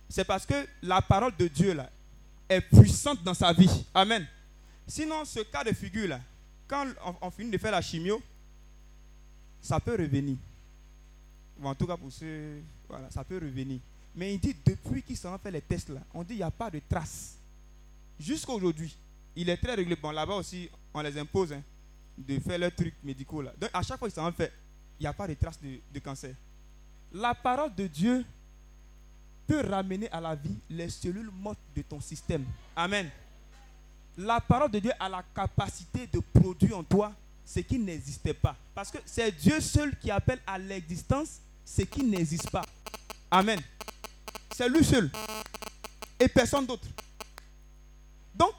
C'est 0.08 0.24
parce 0.24 0.46
que 0.46 0.54
la 0.82 1.02
parole 1.02 1.34
de 1.36 1.48
Dieu 1.48 1.74
là 1.74 1.90
est 2.48 2.60
puissante 2.60 3.24
dans 3.24 3.34
sa 3.34 3.52
vie. 3.52 3.84
Amen. 3.92 4.24
Sinon, 4.86 5.24
ce 5.24 5.40
cas 5.40 5.64
de 5.64 5.72
figure 5.72 6.10
là, 6.10 6.20
quand 6.68 6.86
on, 7.20 7.30
finit 7.32 7.50
de 7.50 7.58
faire 7.58 7.72
la 7.72 7.82
chimio, 7.82 8.22
ça 9.60 9.80
peut 9.80 9.96
revenir. 9.98 10.36
En 11.60 11.74
tout 11.74 11.86
cas 11.88 11.96
pour 11.96 12.12
ceux, 12.12 12.62
voilà, 12.88 13.10
ça 13.10 13.24
peut 13.24 13.40
revenir. 13.42 13.80
Mais 14.14 14.32
il 14.32 14.38
dit 14.38 14.54
depuis 14.64 15.02
qu'ils 15.02 15.26
ont 15.26 15.38
fait 15.38 15.50
les 15.50 15.60
tests 15.60 15.88
là, 15.88 16.02
on 16.14 16.22
dit 16.22 16.34
il 16.34 16.36
n'y 16.36 16.42
a 16.44 16.52
pas 16.52 16.70
de 16.70 16.80
traces. 16.88 17.34
Jusqu'à 18.20 18.52
aujourd'hui, 18.52 18.96
il 19.34 19.48
est 19.48 19.56
très 19.56 19.74
réglé. 19.74 19.96
Bon, 19.96 20.12
là-bas 20.12 20.36
aussi, 20.36 20.70
on 20.94 21.00
les 21.00 21.18
impose 21.18 21.52
hein, 21.52 21.62
de 22.16 22.38
faire 22.40 22.58
leurs 22.58 22.74
trucs 22.74 22.94
médicaux 23.02 23.42
là. 23.42 23.52
Donc 23.58 23.70
à 23.72 23.82
chaque 23.82 23.98
fois 23.98 24.08
qu'ils 24.08 24.14
s'en 24.14 24.32
fait, 24.32 24.52
il 24.98 25.02
n'y 25.02 25.06
a 25.06 25.12
pas 25.12 25.26
de 25.26 25.34
traces 25.34 25.60
de, 25.60 25.78
de 25.92 25.98
cancer. 25.98 26.34
La 27.12 27.34
parole 27.34 27.74
de 27.74 27.86
Dieu 27.86 28.24
peut 29.46 29.60
ramener 29.68 30.10
à 30.10 30.20
la 30.20 30.34
vie 30.34 30.56
les 30.70 30.88
cellules 30.88 31.30
mortes 31.30 31.58
de 31.74 31.82
ton 31.82 32.00
système. 32.00 32.44
Amen. 32.76 33.10
La 34.16 34.40
parole 34.40 34.70
de 34.70 34.78
Dieu 34.78 34.92
a 34.98 35.08
la 35.08 35.22
capacité 35.34 36.06
de 36.06 36.20
produire 36.20 36.78
en 36.78 36.84
toi 36.84 37.12
ce 37.44 37.60
qui 37.60 37.78
n'existait 37.78 38.34
pas. 38.34 38.56
Parce 38.74 38.90
que 38.90 38.98
c'est 39.04 39.32
Dieu 39.32 39.60
seul 39.60 39.96
qui 39.98 40.10
appelle 40.10 40.40
à 40.46 40.58
l'existence 40.58 41.40
ce 41.64 41.82
qui 41.82 42.04
n'existe 42.04 42.50
pas. 42.50 42.64
Amen. 43.30 43.60
C'est 44.54 44.68
lui 44.68 44.84
seul. 44.84 45.10
Et 46.20 46.28
personne 46.28 46.66
d'autre. 46.66 46.86
Donc, 48.34 48.54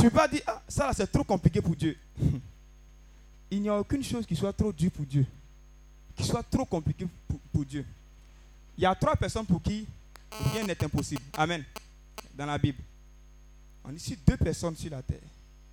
tu 0.00 0.08
vas 0.08 0.28
dire, 0.28 0.42
ah, 0.46 0.62
ça 0.66 0.90
c'est 0.94 1.10
trop 1.10 1.24
compliqué 1.24 1.60
pour 1.60 1.76
Dieu. 1.76 1.96
Il 3.50 3.60
n'y 3.62 3.68
a 3.68 3.78
aucune 3.78 4.02
chose 4.02 4.24
qui 4.26 4.36
soit 4.36 4.52
trop 4.52 4.72
dure 4.72 4.90
pour 4.90 5.04
Dieu. 5.04 5.26
Qui 6.16 6.24
soit 6.24 6.42
trop 6.42 6.64
compliqué 6.64 7.06
pour, 7.52 7.64
Dieu. 7.64 7.84
Il 8.78 8.82
y 8.82 8.86
a 8.86 8.94
trois 8.94 9.16
personnes 9.16 9.44
pour 9.44 9.60
qui 9.62 9.86
rien 10.52 10.64
n'est 10.64 10.84
impossible. 10.84 11.22
Amen. 11.36 11.64
Dans 12.34 12.46
la 12.46 12.56
Bible. 12.56 12.78
On 13.84 13.90
dit 13.90 13.98
si 13.98 14.16
deux 14.16 14.36
personnes 14.36 14.76
sur 14.76 14.90
la 14.90 15.02
terre 15.02 15.18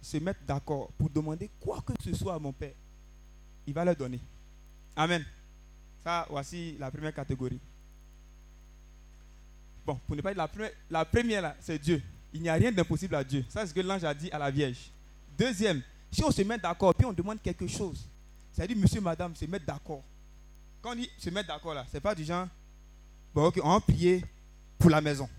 se 0.02 0.18
mettent 0.18 0.46
d'accord 0.46 0.90
pour 0.98 1.10
demander 1.10 1.50
quoi 1.60 1.82
que 1.86 1.94
ce 2.04 2.16
soit 2.16 2.34
à 2.34 2.40
mon 2.40 2.52
Père, 2.52 2.74
il 3.66 3.74
va 3.74 3.86
leur 3.86 3.96
donner. 3.96 4.20
Amen. 4.96 5.24
Ça, 6.04 6.26
voici 6.30 6.76
la 6.80 6.90
première 6.90 7.14
catégorie. 7.14 7.60
Bon, 9.86 10.00
pour 10.08 10.16
ne 10.16 10.22
pas 10.22 10.34
dire 10.34 10.38
la 10.38 10.48
première, 10.48 10.72
la 10.90 11.06
première 11.06 11.42
là, 11.42 11.56
c'est 11.62 11.80
Dieu. 11.80 12.02
Il 12.34 12.42
n'y 12.42 12.50
a 12.50 12.54
rien 12.54 12.72
d'impossible 12.72 13.16
à 13.16 13.24
Dieu. 13.24 13.46
Ça, 13.50 13.62
c'est 13.62 13.68
ce 13.68 13.74
que 13.74 13.80
l'ange 13.82 14.04
a 14.04 14.14
dit 14.14 14.30
à 14.32 14.38
la 14.38 14.52
Vierge. 14.52 14.92
Deuxième, 15.38 15.82
si 16.12 16.24
on 16.24 16.32
se 16.32 16.42
met 16.42 16.58
d'accord, 16.58 16.94
puis 16.94 17.06
on 17.06 17.14
demande 17.14 17.42
quelque 17.42 17.68
chose, 17.68 18.08
ça 18.54 18.66
dit 18.66 18.76
monsieur, 18.76 19.02
madame, 19.02 19.36
se 19.36 19.46
mettre 19.46 19.66
d'accord. 19.66 20.04
Quand 20.82 20.92
on 20.92 20.96
dit 20.96 21.10
se 21.18 21.30
mettre 21.30 21.48
d'accord 21.48 21.74
là, 21.74 21.86
c'est 21.92 22.00
pas 22.00 22.16
du 22.16 22.24
genre, 22.24 22.48
bon, 23.34 23.46
ok, 23.46 23.60
on 23.64 23.78
va 23.78 23.82
pour 24.78 24.90
la 24.90 25.02
maison. 25.02 25.30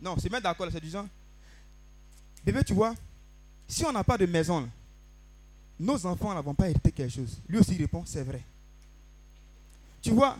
Non, 0.00 0.16
se 0.18 0.28
mettre 0.28 0.44
d'accord 0.44 0.66
là, 0.66 0.72
c'est 0.72 0.80
du 0.80 0.90
genre, 0.90 1.06
bébé, 2.44 2.62
tu 2.64 2.74
vois, 2.74 2.94
si 3.66 3.84
on 3.84 3.92
n'a 3.92 4.04
pas 4.04 4.16
de 4.16 4.26
maison, 4.26 4.68
nos 5.78 6.06
enfants 6.06 6.34
ne 6.34 6.40
vont 6.40 6.54
pas 6.54 6.68
hériter 6.68 6.92
quelque 6.92 7.12
chose. 7.12 7.38
Lui 7.48 7.58
aussi 7.58 7.76
répond, 7.76 8.02
c'est 8.04 8.22
vrai. 8.22 8.42
Tu 10.00 10.10
vois, 10.10 10.36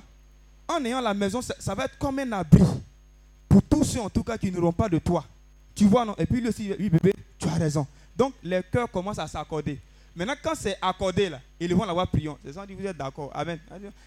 en 0.67 0.85
ayant 0.85 1.01
la 1.01 1.15
maison, 1.15 1.41
ça, 1.43 1.55
ça 1.59 1.75
va 1.75 1.85
être 1.85 1.99
comme 1.99 2.19
un 2.19 2.33
abri 2.33 2.63
pour 3.49 3.63
tous 3.63 3.85
ceux 3.85 4.01
en 4.01 4.11
tout 4.11 4.23
cas 4.23 4.37
qui 4.39 4.51
n'auront 4.51 4.73
pas 4.73 4.89
de 4.89 4.99
toi. 4.99 5.25
Tu 5.79 5.85
vois, 5.85 6.05
non? 6.05 6.17
Et 6.19 6.27
puis 6.27 6.41
lui 6.41 6.49
aussi, 6.49 6.73
oui 6.77 6.91
bébé, 6.91 7.15
tu 7.39 7.47
as 7.47 7.55
raison. 7.55 7.87
Donc 8.17 8.35
les 8.43 8.61
cœurs 8.65 8.91
commencent 8.91 9.21
à 9.21 9.29
s'accorder. 9.29 9.79
Maintenant, 10.17 10.35
quand 10.43 10.55
c'est 10.57 10.77
accordé 10.83 11.29
là, 11.29 11.41
ils 11.61 11.73
vont 11.73 11.85
l'avoir 11.85 12.09
priant. 12.09 12.37
C'est 12.45 12.53
ça, 12.53 12.63
on 12.63 12.67
dit, 12.67 12.75
vous 12.75 12.85
êtes 12.85 12.97
d'accord. 12.97 13.31
Amen. 13.33 13.61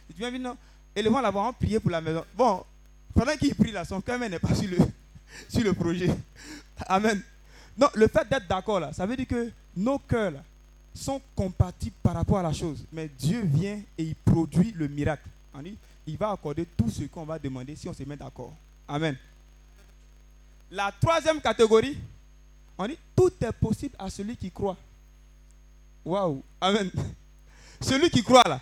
Tu 0.10 0.16
viens 0.18 0.38
non? 0.38 0.58
Ils 0.94 1.08
vont 1.08 1.22
l'avoir 1.22 1.54
prié 1.54 1.80
pour 1.80 1.90
la 1.92 2.02
maison. 2.02 2.26
Bon, 2.36 2.66
pendant 3.16 3.32
qu'il 3.38 3.56
prie 3.56 3.72
là, 3.72 3.86
son 3.86 4.02
cœur 4.02 4.20
n'est 4.20 4.38
pas 4.38 4.54
sur 4.54 4.70
le, 4.70 4.80
sur 5.48 5.64
le 5.64 5.72
projet. 5.72 6.10
Amen. 6.88 7.22
Non, 7.78 7.88
le 7.96 8.10
fait 8.10 8.28
d'être 8.30 8.50
d'accord 8.50 8.82
là, 8.82 8.92
ça 8.92 9.06
veut 9.06 9.16
dire 9.16 9.28
que 9.28 9.50
nos 9.78 9.98
cœurs 9.98 10.32
là, 10.32 10.44
sont 10.94 11.22
compatibles 11.34 11.96
par 12.04 12.16
rapport 12.16 12.40
à 12.40 12.44
la 12.44 12.52
chose. 12.52 12.84
Mais 12.92 13.08
Dieu 13.18 13.44
vient 13.46 13.80
et 13.98 14.04
il 14.04 14.16
produit 14.16 14.74
le 14.76 14.90
miracle. 14.90 15.24
Il 16.06 16.18
va 16.18 16.32
accorder 16.32 16.66
tout 16.66 16.90
ce 16.90 17.04
qu'on 17.04 17.24
va 17.24 17.40
demander 17.40 17.78
si 17.78 17.88
on 17.88 17.94
se 17.94 18.04
met 18.04 18.18
d'accord. 18.18 18.54
Amen. 18.90 19.16
La 20.72 20.92
troisième 20.92 21.42
catégorie, 21.42 21.98
on 22.78 22.88
dit, 22.88 22.98
tout 23.16 23.32
est 23.42 23.52
possible 23.52 23.96
à 24.00 24.10
celui 24.10 24.38
qui 24.38 24.50
croit. 24.50 24.78
Waouh. 26.06 26.42
Amen. 26.60 26.90
Celui 27.82 28.10
qui 28.10 28.24
croit 28.24 28.44
là, 28.48 28.62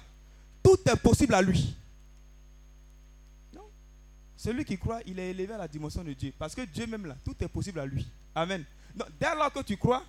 tout 0.63 0.77
est 0.85 0.95
possible 0.95 1.33
à 1.33 1.41
lui. 1.41 1.75
Non. 3.53 3.63
Celui 4.37 4.63
qui 4.63 4.77
croit, 4.77 5.01
il 5.05 5.19
est 5.19 5.31
élevé 5.31 5.53
à 5.53 5.57
la 5.57 5.67
dimension 5.67 6.03
de 6.03 6.13
Dieu. 6.13 6.33
Parce 6.37 6.55
que 6.55 6.61
Dieu 6.61 6.87
même 6.87 7.05
là, 7.05 7.15
tout 7.23 7.35
est 7.41 7.47
possible 7.47 7.79
à 7.79 7.85
lui. 7.85 8.07
Amen. 8.33 8.63
Dès 9.19 9.35
lors 9.35 9.51
que 9.51 9.61
tu 9.61 9.77
crois, 9.77 10.03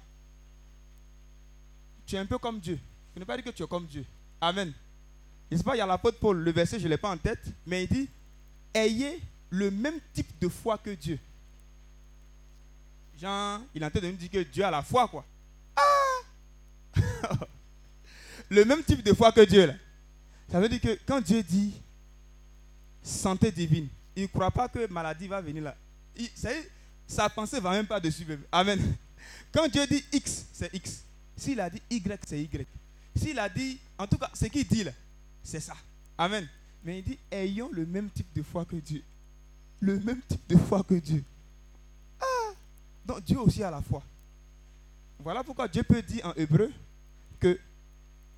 tu 2.06 2.14
es 2.14 2.18
un 2.18 2.26
peu 2.26 2.38
comme 2.38 2.60
Dieu. 2.60 2.78
Je 3.14 3.20
ne 3.20 3.24
pas 3.24 3.36
dire 3.36 3.44
que 3.44 3.50
tu 3.50 3.62
es 3.62 3.66
comme 3.66 3.86
Dieu. 3.86 4.04
Amen. 4.40 4.72
Pas, 5.64 5.74
il 5.74 5.78
y 5.78 5.82
a 5.82 5.86
l'apôtre 5.86 6.18
Paul, 6.18 6.38
le 6.38 6.52
verset, 6.52 6.78
je 6.78 6.84
ne 6.84 6.90
l'ai 6.90 6.96
pas 6.96 7.10
en 7.10 7.16
tête, 7.16 7.44
mais 7.66 7.84
il 7.84 7.88
dit 7.88 8.08
Ayez 8.72 9.20
le 9.50 9.70
même 9.70 9.98
type 10.12 10.38
de 10.40 10.48
foi 10.48 10.78
que 10.78 10.90
Dieu. 10.90 11.18
Jean, 13.20 13.60
il 13.74 13.82
est 13.82 13.86
en 13.86 13.90
train 13.90 14.00
de 14.00 14.06
nous 14.06 14.16
dire 14.16 14.30
que 14.30 14.42
Dieu 14.42 14.64
a 14.64 14.70
la 14.70 14.82
foi, 14.82 15.06
quoi. 15.08 15.24
Ah 15.76 16.92
Le 18.48 18.64
même 18.64 18.82
type 18.82 19.02
de 19.02 19.12
foi 19.12 19.30
que 19.32 19.42
Dieu, 19.42 19.66
là. 19.66 19.74
Ça 20.50 20.58
veut 20.58 20.68
dire 20.68 20.80
que 20.80 20.98
quand 21.06 21.20
Dieu 21.20 21.42
dit 21.42 21.74
santé 23.02 23.52
divine, 23.52 23.88
il 24.16 24.22
ne 24.22 24.28
croit 24.28 24.50
pas 24.50 24.68
que 24.68 24.86
maladie 24.90 25.28
va 25.28 25.40
venir 25.40 25.62
là. 25.62 25.76
Ça 26.34 26.50
sa 27.06 27.28
pensée 27.28 27.56
ne 27.56 27.60
va 27.62 27.72
même 27.72 27.86
pas 27.86 28.00
dessus. 28.00 28.24
bébé. 28.24 28.44
Amen. 28.52 28.96
Quand 29.52 29.66
Dieu 29.66 29.84
dit 29.86 30.04
X, 30.12 30.46
c'est 30.52 30.72
X. 30.72 31.02
S'il 31.36 31.60
a 31.60 31.68
dit 31.68 31.82
Y, 31.90 32.20
c'est 32.24 32.40
Y. 32.40 32.66
S'il 33.16 33.36
a 33.38 33.48
dit, 33.48 33.78
en 33.98 34.06
tout 34.06 34.16
cas, 34.16 34.30
ce 34.32 34.46
qu'il 34.46 34.66
dit 34.66 34.84
là, 34.84 34.92
c'est 35.42 35.58
ça. 35.58 35.74
Amen. 36.16 36.46
Mais 36.84 37.00
il 37.00 37.04
dit, 37.04 37.18
ayons 37.32 37.68
le 37.72 37.84
même 37.84 38.08
type 38.10 38.32
de 38.34 38.42
foi 38.42 38.64
que 38.64 38.76
Dieu. 38.76 39.02
Le 39.80 39.98
même 39.98 40.20
type 40.28 40.46
de 40.48 40.56
foi 40.56 40.84
que 40.84 40.94
Dieu. 40.94 41.24
Donc 43.04 43.22
Dieu 43.22 43.38
aussi 43.40 43.62
a 43.62 43.70
la 43.70 43.80
foi. 43.80 44.02
Voilà 45.18 45.44
pourquoi 45.44 45.68
Dieu 45.68 45.82
peut 45.82 46.02
dire 46.02 46.24
en 46.26 46.32
hébreu 46.34 46.72
que, 47.38 47.58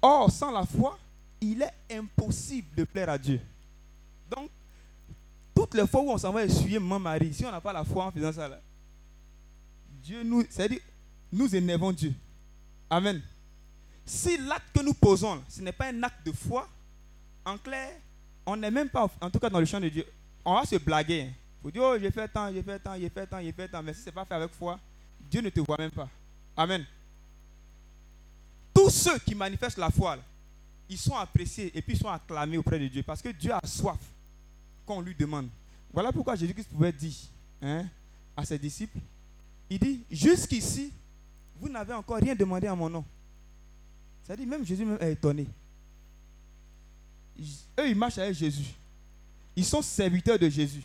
or, 0.01 0.31
sans 0.31 0.51
la 0.51 0.65
foi, 0.67 0.99
il 1.41 1.63
est 1.63 1.97
impossible 1.97 2.75
de 2.77 2.85
plaire 2.85 3.11
à 3.11 3.19
Dieu. 3.19 3.41
Donc, 4.31 4.51
toutes 5.55 5.75
les 5.75 5.87
fois 5.87 6.01
où 6.01 6.11
on 6.11 6.19
s'en 6.19 6.33
va 6.33 6.45
essuyer 6.45 6.79
maman 6.79 6.99
Marie, 6.99 7.33
si 7.35 7.45
on 7.45 7.51
n'a 7.51 7.61
pas 7.61 7.73
la 7.73 7.85
foi 7.85 8.07
en 8.07 8.13
faisant 8.13 8.33
ça 8.33 8.49
Dieu 10.03 10.23
nous, 10.25 10.45
c'est-à-dire, 10.49 10.81
nous 11.33 11.55
énervons 11.55 11.93
Dieu. 11.93 12.13
Amen. 12.91 13.23
Si 14.05 14.37
l'acte 14.37 14.75
que 14.75 14.83
nous 14.83 14.95
posons, 14.95 15.43
ce 15.49 15.61
n'est 15.61 15.73
pas 15.73 15.87
un 15.87 16.03
acte 16.03 16.27
de 16.27 16.33
foi, 16.33 16.69
en 17.45 17.57
clair, 17.59 17.93
on 18.45 18.57
n'est 18.57 18.71
même 18.71 18.89
pas, 18.89 19.09
en 19.21 19.31
tout 19.31 19.39
cas 19.39 19.49
dans 19.49 19.61
le 19.61 19.67
champ 19.67 19.81
de 19.81 19.89
Dieu, 19.89 20.07
on 20.45 20.55
va 20.55 20.65
se 20.65 20.77
blaguer. 20.77 21.31
Faut 21.63 21.71
dire, 21.71 21.83
oh, 21.83 21.97
j'ai 21.99 22.11
fait 22.11 22.29
tant, 22.29 22.53
j'ai 22.53 22.63
fait 22.63 22.79
tant, 22.79 22.99
j'ai 22.99 23.09
fait 23.09 23.27
tant, 23.27 23.41
j'ai 23.41 23.53
fait 23.53 23.69
tant, 23.69 23.83
mais 23.83 23.95
si 23.95 24.01
ce 24.01 24.07
n'est 24.07 24.13
pas 24.13 24.25
fait 24.25 24.35
avec 24.35 24.53
foi, 24.53 24.79
Dieu 25.31 25.41
ne 25.41 25.49
te 25.49 25.61
voit 25.61 25.77
même 25.79 25.91
pas. 25.91 26.09
Amen. 26.57 26.85
Tous 28.75 28.91
ceux 28.91 29.19
qui 29.21 29.35
manifestent 29.35 29.79
la 29.79 29.91
foi, 29.91 30.19
ils 30.89 30.99
sont 30.99 31.15
appréciés 31.17 31.71
et 31.75 31.81
puis 31.81 31.95
ils 31.95 31.99
sont 31.99 32.09
acclamés 32.09 32.59
auprès 32.59 32.79
de 32.79 32.89
Dieu 32.89 33.03
parce 33.03 33.23
que 33.23 33.29
Dieu 33.29 33.53
a 33.53 33.61
soif 33.67 34.01
qu'on 34.85 35.01
lui 35.01 35.15
demande. 35.15 35.49
Voilà 35.93 36.11
pourquoi 36.11 36.35
Jésus-Christ 36.35 36.69
pouvait 36.71 36.93
dire 36.93 37.15
hein, 37.63 37.87
à 38.37 38.45
ses 38.45 38.59
disciples, 38.59 38.99
il 39.71 39.79
dit, 39.79 40.03
jusqu'ici, 40.11 40.93
vous 41.61 41.69
n'avez 41.69 41.95
encore 41.95 42.19
rien 42.19 42.35
demandé 42.35 42.67
à 42.67 42.75
mon 42.75 42.91
nom. 42.91 43.05
C'est-à-dire, 44.25 44.47
même 44.47 44.67
Jésus 44.67 44.85
même 44.85 44.99
est 45.01 45.13
étonné. 45.13 45.47
Eux, 47.79 47.89
ils 47.89 47.97
marchent 47.97 48.19
avec 48.19 48.35
Jésus. 48.35 48.75
Ils 49.57 49.65
sont 49.65 49.83
serviteurs 49.83 50.39
de 50.39 50.49
Jésus. 50.49 50.83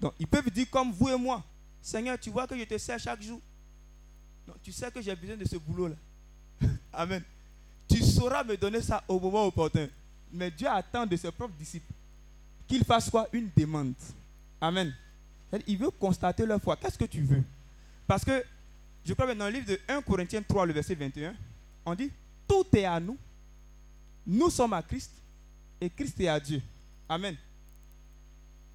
Donc, 0.00 0.14
ils 0.18 0.26
peuvent 0.26 0.50
dire 0.50 0.68
comme 0.70 0.92
vous 0.92 1.08
et 1.08 1.16
moi, 1.16 1.42
Seigneur, 1.82 2.18
tu 2.18 2.30
vois 2.30 2.46
que 2.46 2.58
je 2.58 2.64
te 2.64 2.78
sers 2.78 2.98
chaque 2.98 3.22
jour. 3.22 3.40
Donc, 4.46 4.56
tu 4.62 4.72
sais 4.72 4.90
que 4.90 5.00
j'ai 5.00 5.14
besoin 5.14 5.36
de 5.36 5.44
ce 5.46 5.56
boulot-là. 5.56 5.96
Amen. 6.92 7.22
Tu 7.88 8.02
sauras 8.02 8.44
me 8.44 8.56
donner 8.56 8.80
ça 8.80 9.02
au 9.08 9.18
moment 9.18 9.46
opportun. 9.46 9.88
Mais 10.32 10.50
Dieu 10.50 10.68
attend 10.68 11.06
de 11.06 11.16
ses 11.16 11.30
propres 11.30 11.54
disciples 11.58 11.92
qu'il 12.70 12.84
fasse 12.84 13.10
quoi? 13.10 13.28
Une 13.32 13.50
demande. 13.56 13.94
Amen. 14.60 14.94
Il 15.66 15.76
veut 15.76 15.90
constater 15.90 16.46
leur 16.46 16.60
foi. 16.62 16.76
Qu'est-ce 16.76 16.96
que 16.96 17.04
tu 17.04 17.20
veux? 17.22 17.42
Parce 18.06 18.24
que, 18.24 18.44
je 19.04 19.12
crois 19.12 19.26
que 19.26 19.32
dans 19.32 19.46
le 19.46 19.52
livre 19.52 19.66
de 19.66 19.80
1 19.88 20.02
Corinthiens 20.02 20.42
3, 20.42 20.66
le 20.66 20.72
verset 20.72 20.94
21, 20.94 21.34
on 21.84 21.94
dit, 21.94 22.12
tout 22.46 22.64
est 22.72 22.84
à 22.84 23.00
nous. 23.00 23.18
Nous 24.24 24.50
sommes 24.50 24.72
à 24.72 24.82
Christ 24.82 25.10
et 25.80 25.90
Christ 25.90 26.20
est 26.20 26.28
à 26.28 26.38
Dieu. 26.38 26.62
Amen. 27.08 27.36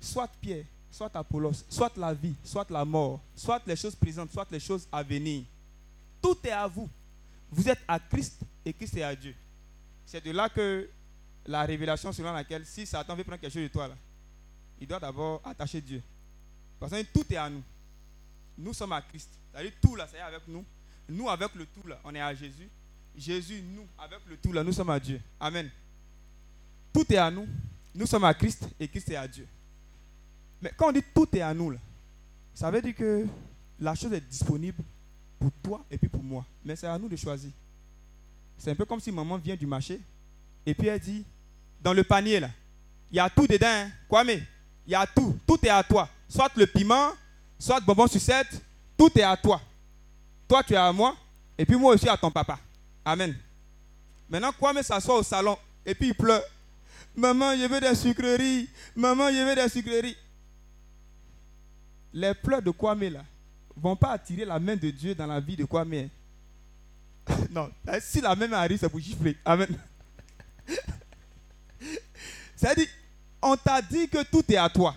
Soit 0.01 0.29
Pierre, 0.41 0.65
soit 0.95 1.13
Apollos, 1.13 1.65
soit 1.69 1.95
la 1.97 2.13
vie, 2.13 2.33
soit 2.43 2.69
la 2.71 2.85
mort, 2.85 3.19
soit 3.35 3.61
les 3.67 3.75
choses 3.75 3.95
présentes, 3.95 4.31
soit 4.31 4.47
les 4.49 4.61
choses 4.61 4.87
à 4.89 5.03
venir. 5.03 5.43
Tout 6.21 6.37
est 6.45 6.51
à 6.51 6.65
vous. 6.67 6.89
Vous 7.51 7.67
êtes 7.67 7.81
à 7.85 7.99
Christ 7.99 8.41
et 8.63 8.71
Christ 8.71 8.95
est 8.95 9.03
à 9.03 9.13
Dieu. 9.13 9.35
C'est 10.05 10.23
de 10.23 10.31
là 10.31 10.47
que 10.47 10.89
la 11.45 11.63
révélation 11.63 12.13
selon 12.13 12.31
laquelle 12.31 12.65
si 12.65 12.85
Satan 12.85 13.13
veut 13.13 13.25
prendre 13.25 13.41
quelque 13.41 13.53
chose 13.53 13.63
de 13.63 13.67
toi, 13.67 13.89
là, 13.89 13.95
il 14.79 14.87
doit 14.87 14.99
d'abord 14.99 15.41
attacher 15.43 15.81
Dieu. 15.81 16.01
Parce 16.79 16.93
que 16.93 17.01
tout 17.03 17.25
est 17.29 17.37
à 17.37 17.49
nous. 17.49 17.63
Nous 18.57 18.73
sommes 18.73 18.93
à 18.93 19.01
Christ. 19.01 19.29
C'est-à-dire 19.51 19.73
tout 19.81 19.95
là, 19.95 20.07
ça 20.07 20.15
y 20.15 20.19
est 20.21 20.23
avec 20.23 20.47
nous. 20.47 20.63
Nous 21.09 21.29
avec 21.29 21.53
le 21.55 21.65
tout 21.65 21.85
là, 21.87 21.99
on 22.05 22.15
est 22.15 22.21
à 22.21 22.33
Jésus. 22.33 22.69
Jésus, 23.17 23.61
nous, 23.61 23.85
avec 23.97 24.19
le 24.27 24.37
tout 24.37 24.53
là, 24.53 24.63
nous 24.63 24.73
sommes 24.73 24.89
à 24.89 24.99
Dieu. 24.99 25.21
Amen. 25.39 25.69
Tout 26.93 27.05
est 27.11 27.17
à 27.17 27.29
nous. 27.29 27.47
Nous 27.93 28.05
sommes 28.05 28.23
à 28.23 28.33
Christ 28.33 28.67
et 28.79 28.87
Christ 28.87 29.09
est 29.09 29.15
à 29.15 29.27
Dieu. 29.27 29.47
Mais 30.65 30.71
quand 30.75 30.89
on 30.89 30.91
dit 30.91 31.03
tout 31.13 31.27
est 31.35 31.41
à 31.41 31.53
nous, 31.53 31.69
là, 31.69 31.77
ça 32.55 32.71
veut 32.71 32.81
dire 32.81 32.95
que 32.95 33.27
la 33.79 33.93
chose 33.93 34.11
est 34.13 34.27
disponible 34.27 34.83
pour 35.37 35.51
toi 35.61 35.85
et 35.91 35.97
puis 35.99 36.09
pour 36.09 36.23
moi. 36.23 36.43
Mais 36.63 36.75
c'est 36.75 36.87
à 36.87 36.97
nous 36.97 37.07
de 37.07 37.15
choisir. 37.15 37.51
C'est 38.57 38.71
un 38.71 38.75
peu 38.75 38.83
comme 38.83 38.99
si 38.99 39.11
maman 39.11 39.37
vient 39.37 39.55
du 39.55 39.67
marché 39.67 40.01
et 40.65 40.73
puis 40.73 40.87
elle 40.87 40.99
dit, 40.99 41.23
dans 41.83 41.93
le 41.93 42.03
panier 42.03 42.39
là, 42.39 42.49
il 43.11 43.17
y 43.17 43.19
a 43.19 43.29
tout 43.29 43.45
dedans. 43.45 43.67
Hein. 43.67 43.91
Kwame, 44.09 44.41
il 44.87 44.91
y 44.91 44.95
a 44.95 45.05
tout. 45.05 45.37
Tout 45.45 45.63
est 45.63 45.69
à 45.69 45.83
toi. 45.83 46.09
Soit 46.27 46.49
le 46.55 46.65
piment, 46.65 47.11
soit 47.59 47.79
le 47.79 47.85
bonbon 47.85 48.07
sucette, 48.07 48.59
tout 48.97 49.11
est 49.19 49.21
à 49.21 49.37
toi. 49.37 49.61
Toi, 50.47 50.63
tu 50.63 50.73
es 50.73 50.77
à 50.77 50.91
moi 50.91 51.15
et 51.55 51.63
puis 51.63 51.75
moi 51.75 51.93
aussi 51.93 52.09
à 52.09 52.17
ton 52.17 52.31
papa. 52.31 52.57
Amen. 53.05 53.37
Maintenant, 54.27 54.51
Kwame 54.51 54.81
s'assoit 54.81 55.19
au 55.19 55.23
salon 55.23 55.59
et 55.85 55.93
puis 55.93 56.07
il 56.07 56.15
pleure. 56.15 56.41
Maman, 57.15 57.55
je 57.55 57.67
veux 57.67 57.79
des 57.79 57.93
sucreries. 57.93 58.67
Maman, 58.95 59.29
je 59.29 59.47
veux 59.47 59.55
des 59.55 59.69
sucreries. 59.69 60.17
Les 62.15 62.33
pleurs 62.33 62.61
de 62.61 62.71
Kwame 62.71 63.09
là 63.09 63.25
vont 63.75 63.97
pas 63.97 64.13
attirer 64.13 64.45
la 64.45 64.57
main 64.57 64.77
de 64.77 64.89
Dieu 64.89 65.13
dans 65.13 65.27
la 65.27 65.41
vie 65.41 65.57
de 65.57 65.65
Kwame. 65.65 66.07
Non, 67.51 67.69
eh, 67.91 67.99
si 67.99 68.21
la 68.21 68.33
main 68.35 68.49
arrive, 68.53 68.79
c'est 68.79 68.87
pour 68.87 69.01
gifler. 69.01 69.35
Amen. 69.43 69.77
C'est-à-dire, 72.55 72.87
on 73.41 73.57
t'a 73.57 73.81
dit 73.81 74.07
que 74.07 74.23
tout 74.23 74.43
est 74.49 74.55
à 74.55 74.69
toi. 74.69 74.95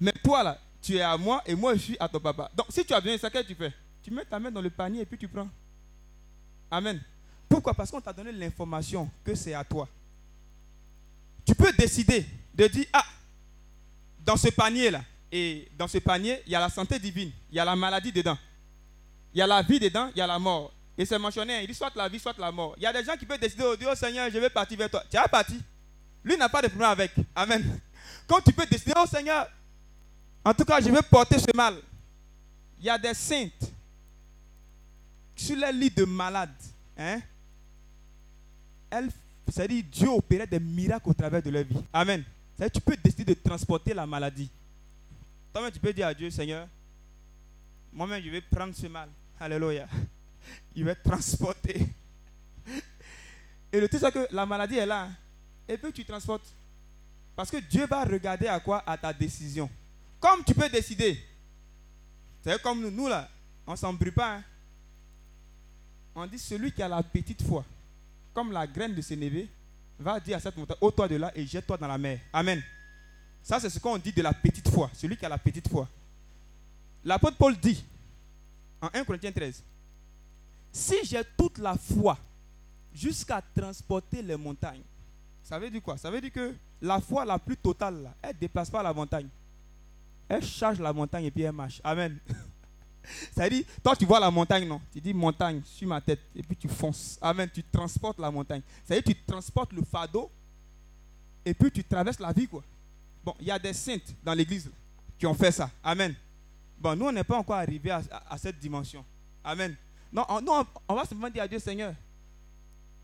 Mais 0.00 0.12
toi 0.24 0.42
là, 0.42 0.58
tu 0.80 0.96
es 0.96 1.02
à 1.02 1.18
moi 1.18 1.42
et 1.44 1.54
moi 1.54 1.74
je 1.74 1.80
suis 1.80 1.96
à 2.00 2.08
ton 2.08 2.18
papa. 2.18 2.50
Donc 2.56 2.66
si 2.70 2.82
tu 2.82 2.94
as 2.94 3.00
besoin 3.00 3.16
de 3.16 3.20
ça, 3.20 3.28
qu'est-ce 3.30 3.42
que 3.48 3.52
tu 3.52 3.54
fais 3.54 3.72
Tu 4.02 4.10
mets 4.10 4.24
ta 4.24 4.38
main 4.38 4.50
dans 4.50 4.62
le 4.62 4.70
panier 4.70 5.02
et 5.02 5.06
puis 5.06 5.18
tu 5.18 5.28
prends. 5.28 5.48
Amen. 6.70 6.98
Pourquoi? 7.46 7.74
Parce 7.74 7.90
qu'on 7.90 8.00
t'a 8.00 8.14
donné 8.14 8.32
l'information 8.32 9.10
que 9.22 9.34
c'est 9.34 9.52
à 9.52 9.64
toi. 9.64 9.86
Tu 11.44 11.54
peux 11.54 11.72
décider 11.74 12.24
de 12.54 12.66
dire, 12.68 12.86
ah, 12.94 13.04
dans 14.24 14.38
ce 14.38 14.48
panier-là, 14.48 15.02
et 15.32 15.68
dans 15.78 15.88
ce 15.88 15.96
panier, 15.98 16.42
il 16.46 16.52
y 16.52 16.54
a 16.54 16.60
la 16.60 16.68
santé 16.68 16.98
divine, 16.98 17.32
il 17.50 17.56
y 17.56 17.58
a 17.58 17.64
la 17.64 17.74
maladie 17.74 18.12
dedans, 18.12 18.36
il 19.32 19.38
y 19.38 19.42
a 19.42 19.46
la 19.46 19.62
vie 19.62 19.80
dedans, 19.80 20.10
il 20.14 20.18
y 20.18 20.20
a 20.20 20.26
la 20.26 20.38
mort. 20.38 20.72
Et 20.96 21.06
c'est 21.06 21.18
mentionné, 21.18 21.62
il 21.62 21.66
dit 21.66 21.74
soit 21.74 21.90
la 21.96 22.06
vie, 22.06 22.18
soit 22.18 22.36
la 22.38 22.52
mort. 22.52 22.74
Il 22.76 22.82
y 22.82 22.86
a 22.86 22.92
des 22.92 23.02
gens 23.02 23.16
qui 23.16 23.24
peuvent 23.24 23.40
décider, 23.40 23.64
oh 23.66 23.74
Dieu, 23.74 23.88
Seigneur, 23.94 24.28
je 24.30 24.38
vais 24.38 24.50
partir 24.50 24.76
vers 24.76 24.90
toi. 24.90 25.02
Tu 25.10 25.16
es 25.16 25.28
parti. 25.30 25.58
Lui 26.22 26.36
n'a 26.36 26.50
pas 26.50 26.60
de 26.60 26.68
problème 26.68 26.90
avec. 26.90 27.12
Amen. 27.34 27.80
Quand 28.26 28.40
tu 28.42 28.52
peux 28.52 28.66
décider, 28.66 28.92
oh 28.96 29.06
Seigneur, 29.10 29.48
en 30.44 30.52
tout 30.52 30.66
cas, 30.66 30.80
je 30.80 30.90
vais 30.90 31.00
porter 31.02 31.38
ce 31.38 31.56
mal. 31.56 31.76
Il 32.78 32.84
y 32.84 32.90
a 32.90 32.98
des 32.98 33.14
saintes 33.14 33.72
sur 35.34 35.56
les 35.56 35.72
lits 35.72 35.90
de 35.90 36.04
malades. 36.04 36.50
Hein? 36.98 37.20
C'est-à-dire 39.48 39.84
Dieu 39.90 40.08
opérait 40.08 40.46
des 40.46 40.60
miracles 40.60 41.08
au 41.08 41.14
travers 41.14 41.42
de 41.42 41.48
leur 41.48 41.64
vie. 41.64 41.82
Amen. 41.92 42.22
C'est-à-dire 42.56 42.72
tu 42.72 42.80
peux 42.80 42.96
décider 43.02 43.34
de 43.34 43.40
transporter 43.40 43.94
la 43.94 44.06
maladie. 44.06 44.50
Toi-même, 45.52 45.70
tu 45.72 45.78
peux 45.80 45.92
dire 45.92 46.06
à 46.06 46.14
Dieu, 46.14 46.30
Seigneur, 46.30 46.66
moi-même, 47.92 48.22
je 48.22 48.30
vais 48.30 48.40
prendre 48.40 48.74
ce 48.74 48.86
mal. 48.86 49.08
Alléluia. 49.38 49.86
Il 50.74 50.84
va 50.84 50.94
transporter. 50.94 51.86
Et 53.72 53.80
le 53.80 53.88
truc, 53.88 54.00
c'est 54.00 54.12
que 54.12 54.26
la 54.34 54.46
maladie 54.46 54.76
est 54.78 54.86
là. 54.86 55.08
Et 55.68 55.76
puis 55.76 55.92
tu 55.92 56.04
transportes. 56.04 56.46
Parce 57.36 57.50
que 57.50 57.56
Dieu 57.58 57.86
va 57.86 58.04
regarder 58.04 58.46
à 58.46 58.60
quoi? 58.60 58.82
À 58.86 58.96
ta 58.98 59.12
décision. 59.12 59.68
Comme 60.20 60.44
tu 60.44 60.54
peux 60.54 60.68
décider. 60.68 61.18
C'est 62.44 62.60
comme 62.62 62.80
nous, 62.82 62.90
nous 62.90 63.08
là, 63.08 63.28
on 63.66 63.72
ne 63.72 63.76
s'embrouille 63.76 64.10
pas. 64.10 64.36
hein. 64.36 64.44
On 66.14 66.26
dit 66.26 66.38
celui 66.38 66.72
qui 66.72 66.82
a 66.82 66.88
la 66.88 67.02
petite 67.02 67.42
foi, 67.42 67.64
comme 68.34 68.52
la 68.52 68.66
graine 68.66 68.94
de 68.94 69.00
Sénévé, 69.00 69.48
va 69.98 70.20
dire 70.20 70.36
à 70.36 70.40
cette 70.40 70.56
montagne, 70.56 70.76
ôte-toi 70.80 71.08
de 71.08 71.16
là 71.16 71.32
et 71.34 71.46
jette-toi 71.46 71.78
dans 71.78 71.86
la 71.88 71.96
mer. 71.96 72.18
Amen. 72.32 72.62
Ça, 73.42 73.58
c'est 73.58 73.70
ce 73.70 73.78
qu'on 73.78 73.98
dit 73.98 74.12
de 74.12 74.22
la 74.22 74.32
petite 74.32 74.68
foi. 74.68 74.90
Celui 74.94 75.16
qui 75.16 75.26
a 75.26 75.28
la 75.28 75.38
petite 75.38 75.68
foi. 75.68 75.88
L'apôtre 77.04 77.36
Paul 77.36 77.56
dit, 77.56 77.84
en 78.80 78.88
1 78.92 79.04
Corinthiens 79.04 79.32
13, 79.32 79.62
si 80.72 80.94
j'ai 81.04 81.22
toute 81.36 81.58
la 81.58 81.76
foi 81.76 82.16
jusqu'à 82.94 83.42
transporter 83.54 84.22
les 84.22 84.36
montagnes, 84.36 84.82
ça 85.42 85.58
veut 85.58 85.70
dire 85.70 85.82
quoi? 85.82 85.98
Ça 85.98 86.10
veut 86.10 86.20
dire 86.20 86.32
que 86.32 86.54
la 86.80 87.00
foi 87.00 87.24
la 87.24 87.38
plus 87.38 87.56
totale, 87.56 88.10
elle 88.22 88.34
ne 88.34 88.40
déplace 88.40 88.70
pas 88.70 88.82
la 88.82 88.92
montagne. 88.92 89.28
Elle 90.28 90.44
charge 90.44 90.80
la 90.80 90.92
montagne 90.92 91.24
et 91.24 91.30
puis 91.30 91.42
elle 91.42 91.52
marche. 91.52 91.80
Amen. 91.84 92.18
Ça 93.34 93.44
veut 93.44 93.50
dire, 93.50 93.64
toi 93.82 93.96
tu 93.96 94.06
vois 94.06 94.20
la 94.20 94.30
montagne, 94.30 94.66
non? 94.66 94.80
Tu 94.92 95.00
dis 95.00 95.12
montagne 95.12 95.60
sur 95.64 95.88
ma 95.88 96.00
tête 96.00 96.20
et 96.34 96.42
puis 96.42 96.56
tu 96.56 96.68
fonces. 96.68 97.18
Amen. 97.20 97.50
Tu 97.52 97.62
transportes 97.64 98.18
la 98.18 98.30
montagne. 98.30 98.62
Ça 98.84 98.94
veut 98.94 99.02
dire, 99.02 99.14
tu 99.14 99.22
transportes 99.26 99.72
le 99.72 99.82
fardeau 99.82 100.30
et 101.44 101.52
puis 101.52 101.70
tu 101.70 101.82
traverses 101.82 102.20
la 102.20 102.32
vie, 102.32 102.46
quoi. 102.46 102.62
Bon, 103.24 103.34
il 103.40 103.46
y 103.46 103.50
a 103.50 103.58
des 103.58 103.72
saintes 103.72 104.14
dans 104.22 104.34
l'église 104.34 104.70
qui 105.18 105.26
ont 105.26 105.34
fait 105.34 105.52
ça. 105.52 105.70
Amen. 105.82 106.14
Bon, 106.78 106.96
nous, 106.96 107.06
on 107.06 107.12
n'est 107.12 107.24
pas 107.24 107.38
encore 107.38 107.56
arrivé 107.56 107.90
à, 107.90 108.38
cette 108.38 108.58
dimension. 108.58 109.04
Amen. 109.44 109.76
Non, 110.12 110.26
on, 110.28 110.66
on 110.88 110.94
va 110.94 111.02
simplement 111.04 111.30
dire 111.30 111.44
à 111.44 111.48
Dieu, 111.48 111.58
Seigneur, 111.58 111.94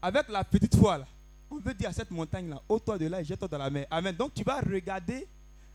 avec 0.03 0.29
la 0.29 0.43
petite 0.45 0.77
foi, 0.77 0.99
là, 0.99 1.07
on 1.51 1.59
veut 1.59 1.75
dire 1.75 1.89
à 1.89 1.93
cette 1.93 2.11
montagne-là, 2.11 2.61
ôte-toi 2.69 2.99
de 2.99 3.07
là 3.07 3.21
et 3.21 3.25
jette-toi 3.25 3.49
dans 3.49 3.59
la 3.59 3.71
mer. 3.71 3.87
Amen. 3.91 4.15
Donc, 4.15 4.35
tu 4.35 4.43
vas 4.43 4.61
regarder 4.61 5.27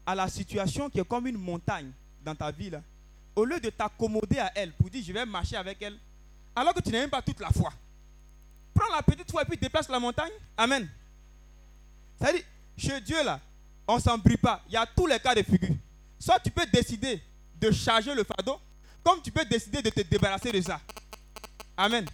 à 0.05 0.15
la 0.15 0.27
situation 0.27 0.89
qui 0.89 0.99
est 0.99 1.07
comme 1.07 1.27
une 1.27 1.37
montagne 1.37 1.91
dans 2.23 2.35
ta 2.35 2.51
vie, 2.51 2.69
là. 2.69 2.81
Au 3.35 3.45
lieu 3.45 3.59
de 3.59 3.69
t'accommoder 3.69 4.39
à 4.39 4.51
elle 4.53 4.73
pour 4.73 4.89
dire, 4.89 5.03
je 5.03 5.11
vais 5.11 5.25
marcher 5.25 5.55
avec 5.55 5.81
elle, 5.81 5.97
alors 6.55 6.73
que 6.73 6.81
tu 6.81 6.91
n'as 6.91 6.99
même 6.99 7.09
pas 7.09 7.21
toute 7.21 7.39
la 7.39 7.49
foi. 7.49 7.73
Prends 8.73 8.93
la 8.93 9.01
petite 9.01 9.29
foi 9.31 9.41
et 9.41 9.45
puis 9.45 9.57
déplace 9.57 9.89
la 9.89 9.99
montagne. 9.99 10.31
Amen. 10.55 10.87
C'est-à-dire, 12.19 12.43
chez 12.77 13.01
Dieu, 13.01 13.23
là, 13.23 13.39
on 13.87 13.95
ne 13.95 14.01
s'embrouille 14.01 14.37
pas. 14.37 14.61
Il 14.67 14.73
y 14.73 14.77
a 14.77 14.85
tous 14.85 15.07
les 15.07 15.19
cas 15.19 15.35
de 15.35 15.43
figure. 15.43 15.75
Soit 16.19 16.39
tu 16.39 16.51
peux 16.51 16.65
décider 16.71 17.21
de 17.59 17.71
charger 17.71 18.13
le 18.15 18.23
fardeau, 18.23 18.59
comme 19.03 19.21
tu 19.21 19.31
peux 19.31 19.45
décider 19.45 19.81
de 19.81 19.89
te 19.89 20.01
débarrasser 20.01 20.51
de 20.51 20.61
ça. 20.61 20.79
Amen. 21.75 22.05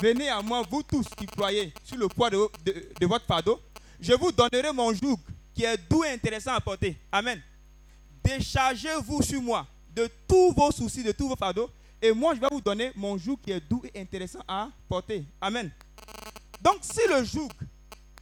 Venez 0.00 0.28
à 0.28 0.40
moi, 0.42 0.62
vous 0.68 0.82
tous 0.82 1.06
qui 1.16 1.26
croyez 1.26 1.72
sur 1.84 1.96
le 1.96 2.08
poids 2.08 2.30
de, 2.30 3.06
votre 3.06 3.26
fardeau. 3.26 3.60
Je 4.00 4.12
vous 4.14 4.30
donnerai 4.30 4.72
mon 4.72 4.92
joug 4.92 5.18
qui 5.54 5.64
est 5.64 5.76
doux 5.90 6.04
et 6.04 6.10
intéressant 6.10 6.54
à 6.54 6.60
porter. 6.60 6.96
Amen. 7.10 7.40
Déchargez-vous 8.22 9.22
sur 9.22 9.42
moi 9.42 9.66
de 9.94 10.08
tous 10.28 10.52
vos 10.52 10.70
soucis, 10.70 11.02
de 11.02 11.12
tous 11.12 11.28
vos 11.28 11.36
fardeaux. 11.36 11.70
Et 12.00 12.12
moi, 12.12 12.34
je 12.34 12.40
vais 12.40 12.46
vous 12.50 12.60
donner 12.60 12.92
mon 12.94 13.18
joug 13.18 13.38
qui 13.42 13.50
est 13.50 13.60
doux 13.60 13.82
et 13.92 14.00
intéressant 14.00 14.40
à 14.46 14.68
porter. 14.88 15.24
Amen. 15.40 15.70
Donc, 16.60 16.76
si 16.82 17.00
le 17.08 17.24
joug, 17.24 17.50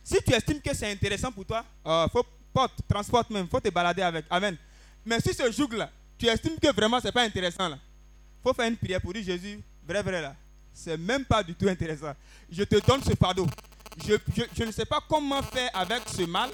si 0.02 0.16
tu 0.26 0.32
estimes 0.32 0.60
que 0.60 0.74
c'est 0.74 0.90
intéressant 0.90 1.30
pour 1.30 1.44
toi, 1.44 1.64
euh, 1.86 2.08
faut 2.08 2.24
porte, 2.56 2.80
transporte 2.88 3.28
même, 3.30 3.46
faut 3.48 3.60
te 3.60 3.68
balader 3.68 4.02
avec. 4.02 4.24
Amen. 4.30 4.56
Mais 5.04 5.20
si 5.20 5.34
ce 5.34 5.50
joug-là, 5.52 5.90
tu 6.18 6.26
estimes 6.26 6.58
que 6.58 6.72
vraiment 6.72 6.98
c'est 7.00 7.12
pas 7.12 7.22
intéressant 7.22 7.68
là, 7.68 7.78
faut 8.42 8.54
faire 8.54 8.66
une 8.68 8.76
prière 8.76 9.00
pour 9.00 9.12
dire 9.12 9.22
Jésus, 9.22 9.60
vrai, 9.86 10.02
vrai 10.02 10.22
là, 10.22 10.34
c'est 10.72 10.96
même 10.96 11.24
pas 11.24 11.42
du 11.42 11.54
tout 11.54 11.68
intéressant. 11.68 12.14
Je 12.50 12.64
te 12.64 12.76
donne 12.86 13.02
ce 13.02 13.14
fardeau. 13.14 13.46
Je, 14.06 14.14
je- 14.36 14.42
je 14.58 14.64
ne 14.64 14.70
sais 14.72 14.84
pas 14.86 15.00
comment 15.08 15.42
faire 15.42 15.70
avec 15.74 16.02
ce 16.08 16.22
mal. 16.22 16.50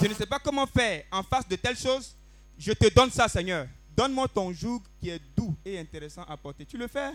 Je 0.00 0.06
ne 0.06 0.14
sais 0.14 0.26
pas 0.26 0.38
comment 0.38 0.66
faire 0.66 1.04
en 1.10 1.22
face 1.22 1.46
de 1.48 1.56
telle 1.56 1.76
chose. 1.76 2.14
Je 2.58 2.72
te 2.72 2.88
donne 2.94 3.10
ça, 3.10 3.28
Seigneur. 3.28 3.66
Donne-moi 3.96 4.28
ton 4.28 4.52
joug 4.52 4.80
qui 5.00 5.10
est 5.10 5.20
doux 5.36 5.54
et 5.64 5.78
intéressant 5.78 6.22
à 6.28 6.36
porter. 6.36 6.64
Tu 6.64 6.76
le 6.78 6.86
fais, 6.88 7.10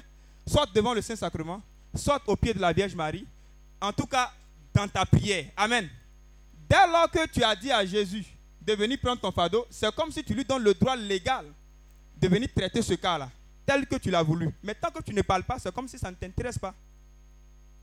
soit 0.48 0.68
devant 0.74 0.94
le 0.94 1.02
Saint-Sacrement, 1.02 1.62
soit 1.96 2.22
au 2.28 2.36
pied 2.36 2.54
de 2.54 2.60
la 2.60 2.72
Vierge 2.74 2.94
Marie. 2.96 3.26
En 3.82 3.92
tout 3.94 4.06
cas, 4.08 4.32
dans 4.74 4.88
ta 4.88 5.06
prière. 5.06 5.46
Amen. 5.56 5.88
Dès 6.70 6.88
lors 6.88 7.10
que 7.10 7.28
tu 7.28 7.44
as 7.44 7.56
dit 7.56 7.72
à 7.72 7.86
Jésus 7.86 8.26
de 8.62 8.74
venir 8.74 8.98
prendre 9.00 9.22
ton 9.22 9.32
fardeau, 9.32 9.66
c'est 9.70 9.94
comme 9.96 10.12
si 10.12 10.24
tu 10.24 10.34
lui 10.34 10.44
donnes 10.44 10.64
le 10.64 10.74
droit 10.74 10.96
légal 10.96 11.46
de 12.20 12.28
venir 12.28 12.50
traiter 12.54 12.82
ce 12.82 12.94
cas-là, 12.96 13.30
tel 13.66 13.86
que 13.86 13.96
tu 13.96 14.10
l'as 14.10 14.24
voulu. 14.24 14.50
Mais 14.64 14.74
tant 14.76 14.90
que 14.92 15.02
tu 15.02 15.14
ne 15.14 15.22
parles 15.22 15.44
pas, 15.44 15.58
c'est 15.60 15.74
comme 15.74 15.88
si 15.88 15.98
ça 15.98 16.12
ne 16.12 16.16
t'intéresse 16.16 16.58
pas. 16.58 16.74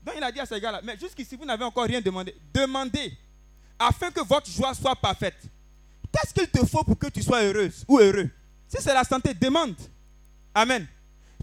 Donc 0.05 0.13
il 0.17 0.23
a 0.23 0.31
dit 0.31 0.39
à 0.39 0.45
ces 0.45 0.59
gars-là, 0.59 0.81
mais 0.83 0.97
jusqu'ici, 0.97 1.35
vous 1.35 1.45
n'avez 1.45 1.63
encore 1.63 1.85
rien 1.85 1.99
demandé. 2.01 2.35
Demandez 2.53 3.17
afin 3.79 4.11
que 4.11 4.21
votre 4.23 4.49
joie 4.49 4.73
soit 4.73 4.95
parfaite. 4.95 5.41
qu'est-ce 6.11 6.33
qu'il 6.33 6.47
te 6.47 6.65
faut 6.65 6.83
pour 6.83 6.97
que 6.97 7.07
tu 7.07 7.23
sois 7.23 7.41
heureuse 7.43 7.83
ou 7.87 7.99
heureux? 7.99 8.29
Si 8.67 8.77
c'est 8.81 8.93
la 8.93 9.03
santé, 9.03 9.33
demande. 9.33 9.75
Amen. 10.53 10.87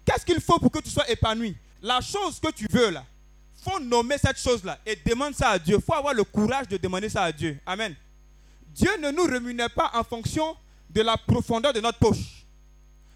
Qu'est-ce 0.04 0.24
qu'il 0.24 0.40
faut 0.40 0.58
pour 0.58 0.70
que 0.70 0.78
tu 0.78 0.90
sois 0.90 1.08
épanoui 1.10 1.56
La 1.80 2.00
chose 2.00 2.38
que 2.40 2.50
tu 2.52 2.66
veux 2.70 2.90
là, 2.90 3.04
faut 3.62 3.78
nommer 3.78 4.18
cette 4.18 4.38
chose-là 4.38 4.78
et 4.84 4.96
demande 5.06 5.34
ça 5.34 5.50
à 5.50 5.58
Dieu. 5.58 5.78
faut 5.78 5.94
avoir 5.94 6.14
le 6.14 6.24
courage 6.24 6.68
de 6.68 6.76
demander 6.76 7.08
ça 7.08 7.22
à 7.22 7.32
Dieu. 7.32 7.58
Amen. 7.64 7.94
Dieu 8.74 8.90
ne 9.00 9.10
nous 9.10 9.24
rémunère 9.24 9.70
pas 9.70 9.90
en 9.94 10.02
fonction 10.02 10.56
de 10.90 11.00
la 11.02 11.16
profondeur 11.16 11.72
de 11.72 11.80
notre 11.80 11.98
poche 11.98 12.44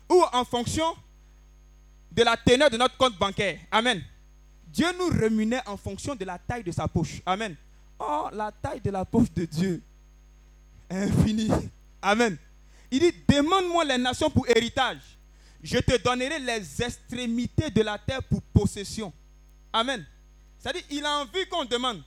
ou 0.09 0.23
en 0.33 0.45
fonction 0.45 0.97
de 2.13 2.23
la 2.23 2.37
teneur 2.37 2.71
de 2.71 2.77
notre 2.77 2.97
compte 2.97 3.19
bancaire. 3.19 3.59
Amen. 3.71 4.03
Dieu 4.69 4.87
nous 4.99 5.09
rémunère 5.09 5.63
en 5.67 5.77
fonction 5.77 6.15
de 6.15 6.25
la 6.25 6.39
taille 6.39 6.63
de 6.63 6.71
sa 6.71 6.87
poche. 6.87 7.21
Amen. 7.27 7.57
Oh, 7.99 8.29
la 8.33 8.53
taille 8.53 8.81
de 8.81 8.91
la 8.91 9.05
poche 9.05 9.33
de 9.35 9.45
Dieu. 9.45 9.83
Infini. 10.91 11.51
Amen. 12.01 12.37
Il 12.91 13.01
dit, 13.01 13.13
demande-moi 13.29 13.85
les 13.85 13.99
nations 13.99 14.31
pour 14.31 14.47
héritage. 14.49 15.01
Je 15.63 15.79
te 15.79 16.01
donnerai 16.01 16.39
les 16.39 16.83
extrémités 16.83 17.71
de 17.71 17.83
la 17.83 17.99
terre 17.99 18.23
pour 18.23 18.41
possession. 18.43 19.13
Amen. 19.73 20.07
C'est-à-dire, 20.67 20.83
il 20.91 21.05
a 21.05 21.19
envie 21.21 21.47
qu'on 21.47 21.65
demande. 21.65 22.03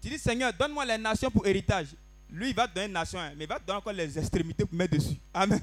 Tu 0.00 0.08
dis, 0.08 0.18
Seigneur, 0.18 0.52
donne-moi 0.52 0.84
les 0.84 0.98
nations 0.98 1.30
pour 1.30 1.46
héritage. 1.46 1.94
Lui, 2.28 2.50
il 2.50 2.56
va 2.56 2.66
te 2.66 2.74
donner 2.74 2.86
une 2.86 2.92
nation, 2.92 3.20
hein, 3.20 3.34
mais 3.36 3.44
il 3.44 3.48
va 3.48 3.60
te 3.60 3.64
donner 3.64 3.78
encore 3.78 3.92
les 3.92 4.18
extrémités 4.18 4.66
pour 4.66 4.76
mettre 4.76 4.96
dessus. 4.96 5.16
Amen. 5.32 5.60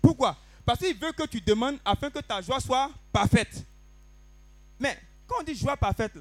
Pourquoi? 0.00 0.36
Parce 0.64 0.78
qu'il 0.78 0.96
veut 0.96 1.10
que 1.10 1.26
tu 1.26 1.40
demandes 1.40 1.80
afin 1.84 2.10
que 2.10 2.20
ta 2.20 2.40
joie 2.40 2.60
soit 2.60 2.92
parfaite. 3.12 3.64
Mais 4.78 4.96
quand 5.26 5.40
on 5.40 5.42
dit 5.42 5.56
joie 5.56 5.76
parfaite, 5.76 6.12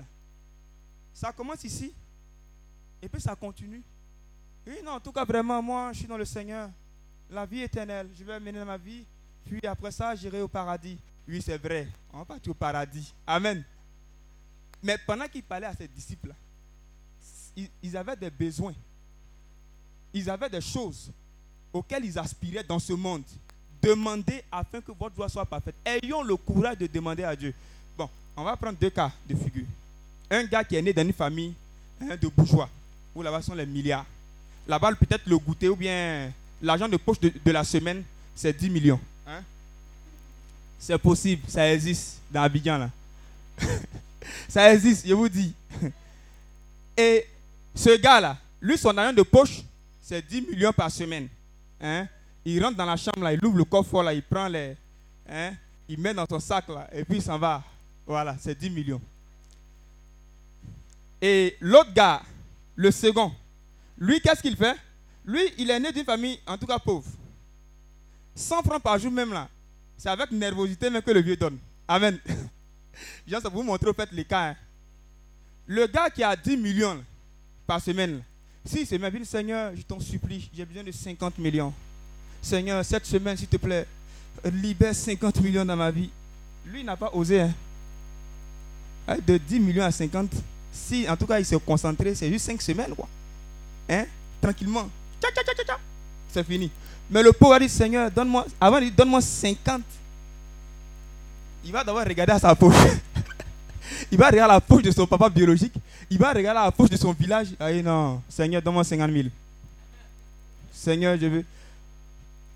ça 1.14 1.32
commence 1.32 1.64
ici 1.66 1.94
et 3.00 3.08
puis 3.08 3.22
ça 3.22 3.36
continue. 3.36 3.84
Oui, 4.66 4.78
non, 4.84 4.94
en 4.94 5.00
tout 5.00 5.12
cas, 5.12 5.24
vraiment, 5.24 5.62
moi, 5.62 5.92
je 5.94 6.00
suis 6.00 6.08
dans 6.08 6.18
le 6.18 6.26
Seigneur. 6.26 6.68
La 7.30 7.46
vie 7.46 7.62
éternelle, 7.62 8.10
je 8.18 8.24
vais 8.24 8.40
mener 8.40 8.66
ma 8.66 8.78
vie. 8.78 9.06
Puis 9.46 9.68
après 9.68 9.92
ça, 9.92 10.16
j'irai 10.16 10.42
au 10.42 10.48
paradis. 10.48 10.98
Oui, 11.28 11.44
c'est 11.46 11.60
vrai. 11.60 11.88
On 12.12 12.18
va 12.18 12.26
partir 12.26 12.52
au 12.54 12.56
paradis. 12.56 13.14
Amen. 13.28 13.64
Mais 14.84 14.98
pendant 14.98 15.28
qu'il 15.28 15.44
parlait 15.44 15.68
à 15.68 15.76
ses 15.76 15.88
disciples, 15.88 16.34
ils, 17.84 17.98
avaient 17.98 18.16
des 18.16 18.30
besoins. 18.30 18.74
Ils 20.14 20.30
avaient 20.30 20.50
des 20.50 20.62
choses 20.62 21.12
auxquelles 21.72 22.06
ils 22.06 22.18
aspiraient 22.18 22.64
dans 22.64 22.80
ce 22.80 22.94
monde. 22.94 23.24
Demandez 23.82 24.44
afin 24.52 24.82
que 24.82 24.92
votre 24.92 25.16
joie 25.16 25.30
soit 25.30 25.46
parfaite. 25.46 25.76
Ayons 25.86 26.24
le 26.24 26.36
courage 26.36 26.78
de 26.78 26.88
demander 26.88 27.24
à 27.24 27.36
Dieu. 27.36 27.54
Bon, 27.98 28.10
on 28.36 28.44
va 28.44 28.56
prendre 28.56 28.78
deux 28.78 28.90
cas 28.90 29.12
de 29.28 29.36
figure. 29.36 29.66
Un 30.30 30.44
gars 30.46 30.64
qui 30.64 30.76
est 30.76 30.82
né 30.82 30.94
dans 30.94 31.02
une 31.02 31.14
famille 31.14 31.54
hein, 32.00 32.16
de 32.16 32.28
bourgeois, 32.28 32.70
où 33.14 33.22
là-bas 33.22 33.42
sont 33.42 33.56
les 33.56 33.66
milliards. 33.66 34.06
Là-bas, 34.68 34.94
peut-être 34.96 35.26
le 35.28 35.38
goûter 35.38 35.70
ou 35.70 35.76
bien 35.76 36.32
l'argent 36.62 36.88
de 36.88 36.98
poche 36.98 37.20
de, 37.20 37.32
de 37.44 37.52
la 37.52 37.64
semaine, 37.64 38.04
c'est 38.36 38.54
10 38.58 38.70
millions. 38.70 39.00
Hein? 39.28 39.42
C'est 40.80 40.98
possible, 40.98 41.44
ça 41.48 41.72
existe 41.74 42.20
dans 42.32 42.42
Abidjan 42.44 42.78
là. 42.78 42.90
ça 44.48 44.74
existe, 44.74 45.08
je 45.08 45.14
vous 45.14 45.30
dis. 45.30 45.54
Et 46.98 47.26
ce 47.74 47.98
gars-là, 47.98 48.38
lui, 48.62 48.78
son 48.78 48.96
argent 48.98 49.14
de 49.14 49.24
poche, 49.24 49.62
c'est 50.02 50.26
10 50.26 50.42
millions 50.42 50.74
par 50.74 50.92
semaine. 50.92 51.28
Hein? 51.80 52.08
Il 52.44 52.64
rentre 52.64 52.78
dans 52.78 52.86
la 52.86 52.98
chambre, 52.98 53.30
il 53.32 53.44
ouvre 53.46 53.58
le 53.58 53.64
coffre, 53.66 54.04
là, 54.04 54.14
il 54.14 54.24
prend 54.24 54.48
les. 54.48 54.76
Hein? 55.30 55.54
Il 55.88 56.00
met 56.00 56.14
dans 56.14 56.26
son 56.26 56.40
sac, 56.40 56.68
là, 56.68 56.88
et 56.92 57.04
puis 57.04 57.18
il 57.18 57.22
s'en 57.22 57.38
va. 57.38 57.64
Voilà, 58.06 58.36
c'est 58.40 58.58
10 58.58 58.70
millions. 58.70 59.02
Et 61.22 61.56
l'autre 61.62 61.94
gars, 61.94 62.22
le 62.76 62.92
second, 62.92 63.32
lui, 63.98 64.20
qu'est-ce 64.20 64.42
qu'il 64.42 64.58
fait? 64.58 64.76
Lui, 65.26 65.42
il 65.58 65.70
est 65.70 65.80
né 65.80 65.92
d'une 65.92 66.04
famille, 66.04 66.40
en 66.48 66.58
tout 66.58 66.66
cas 66.66 66.80
pauvre. 66.80 67.06
100 68.36 68.64
francs 68.64 68.82
par 68.82 68.98
jour 68.98 69.12
même 69.12 69.34
là. 69.34 69.48
C'est 69.98 70.10
avec 70.10 70.32
nervosité 70.32 70.90
même 70.90 71.02
que 71.02 71.12
le 71.12 71.22
vieux 71.22 71.36
donne. 71.36 71.60
Amen. 71.88 72.18
Je 73.28 73.36
vais 73.36 73.50
vous 73.50 73.64
montrer 73.64 73.90
au 73.90 73.94
fait 73.94 74.10
les 74.12 74.26
cas. 74.26 74.50
hein. 74.50 74.56
Le 75.68 75.88
gars 75.88 76.10
qui 76.10 76.24
a 76.24 76.36
10 76.36 76.58
millions 76.58 77.04
par 77.66 77.80
semaine, 77.82 78.22
si 78.66 78.86
c'est 78.86 78.98
ma 78.98 79.10
vie, 79.10 79.26
Seigneur, 79.26 79.72
je 79.76 79.82
t'en 79.84 80.00
supplie, 80.00 80.50
j'ai 80.56 80.66
besoin 80.66 80.84
de 80.84 80.92
50 80.92 81.38
millions. 81.38 81.74
Seigneur, 82.42 82.84
cette 82.84 83.06
semaine, 83.06 83.38
s'il 83.38 83.48
te 83.48 83.58
plaît, 83.58 83.88
libère 84.46 84.94
50 84.96 85.40
millions 85.42 85.66
dans 85.66 85.76
ma 85.76 85.92
vie. 85.92 86.10
Lui, 86.66 86.84
n'a 86.84 86.96
pas 86.98 87.10
osé. 87.14 87.42
hein. 87.42 87.54
Hein, 89.08 89.18
De 89.26 89.38
10 89.38 89.60
millions 89.60 89.84
à 89.84 89.92
50, 89.92 90.32
si 90.72 91.08
en 91.10 91.16
tout 91.18 91.26
cas 91.28 91.40
il 91.40 91.46
s'est 91.46 91.60
concentré, 91.60 92.14
c'est 92.16 92.30
juste 92.32 92.46
5 92.46 92.62
semaines, 92.62 92.94
quoi. 92.96 93.08
Hein? 93.90 94.06
Tranquillement. 94.42 94.90
C'est 96.32 96.44
fini. 96.46 96.70
Mais 97.10 97.22
le 97.24 97.32
pauvre 97.34 97.54
a 97.54 97.60
dit, 97.60 97.68
Seigneur, 97.70 98.10
donne-moi, 98.12 98.46
avant 98.60 98.78
il 98.80 98.90
dit, 98.90 98.96
donne-moi 98.96 99.22
50. 99.22 99.82
Il 101.64 101.72
va 101.72 101.84
d'abord 101.84 102.04
regarder 102.04 102.34
à 102.34 102.40
sa 102.40 102.56
poche. 102.56 102.76
il 104.12 104.18
va 104.18 104.30
regarder 104.30 104.54
la 104.54 104.62
poche 104.62 104.84
de 104.84 104.92
son 104.92 105.06
papa 105.06 105.30
biologique. 105.30 105.74
Il 106.10 106.18
va 106.18 106.34
regarder 106.34 106.60
la 106.66 106.72
poche 106.72 106.90
de 106.90 106.98
son 106.98 107.14
village. 107.14 107.48
Ah 107.60 107.72
non, 107.74 108.22
Seigneur, 108.30 108.62
donne-moi 108.62 108.84
50 108.84 109.12
000. 109.12 109.28
Seigneur, 110.74 111.18
je 111.20 111.28
veux. 111.28 111.46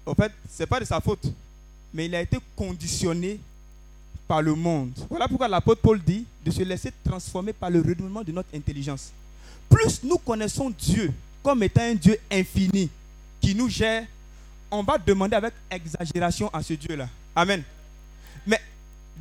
En 0.05 0.13
fait, 0.15 0.31
ce 0.51 0.63
n'est 0.63 0.67
pas 0.67 0.79
de 0.79 0.85
sa 0.85 0.99
faute. 0.99 1.23
Mais 1.93 2.05
il 2.05 2.15
a 2.15 2.21
été 2.21 2.37
conditionné 2.55 3.39
par 4.27 4.41
le 4.41 4.55
monde. 4.55 4.91
Voilà 5.09 5.27
pourquoi 5.27 5.47
l'apôtre 5.47 5.81
Paul 5.81 6.01
dit 6.01 6.25
de 6.43 6.51
se 6.51 6.63
laisser 6.63 6.91
transformer 7.03 7.53
par 7.53 7.69
le 7.69 7.79
renouvellement 7.79 8.23
de 8.23 8.31
notre 8.31 8.49
intelligence. 8.55 9.11
Plus 9.69 10.03
nous 10.03 10.17
connaissons 10.17 10.69
Dieu 10.69 11.11
comme 11.45 11.61
étant 11.61 11.81
un 11.81 11.93
Dieu 11.93 12.19
infini 12.31 12.89
qui 13.39 13.53
nous 13.53 13.69
gère, 13.69 14.03
on 14.71 14.81
va 14.81 14.97
demander 14.97 15.35
avec 15.35 15.53
exagération 15.69 16.49
à 16.51 16.63
ce 16.63 16.73
Dieu-là. 16.73 17.07
Amen. 17.35 17.61
Mais 18.47 18.59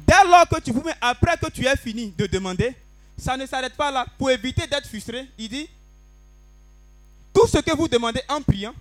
dès 0.06 0.24
lors 0.28 0.48
que 0.48 0.60
tu 0.60 0.72
pouvais, 0.72 0.94
après 1.00 1.36
que 1.36 1.50
tu 1.50 1.66
aies 1.66 1.76
fini 1.76 2.12
de 2.16 2.26
demander, 2.26 2.74
ça 3.16 3.36
ne 3.36 3.46
s'arrête 3.46 3.74
pas 3.74 3.90
là. 3.90 4.06
Pour 4.18 4.30
éviter 4.30 4.66
d'être 4.66 4.88
frustré, 4.88 5.26
il 5.38 5.48
dit 5.48 5.68
tout 7.32 7.46
ce 7.46 7.58
que 7.58 7.76
vous 7.76 7.88
demandez 7.88 8.22
en 8.28 8.40
priant, 8.40 8.74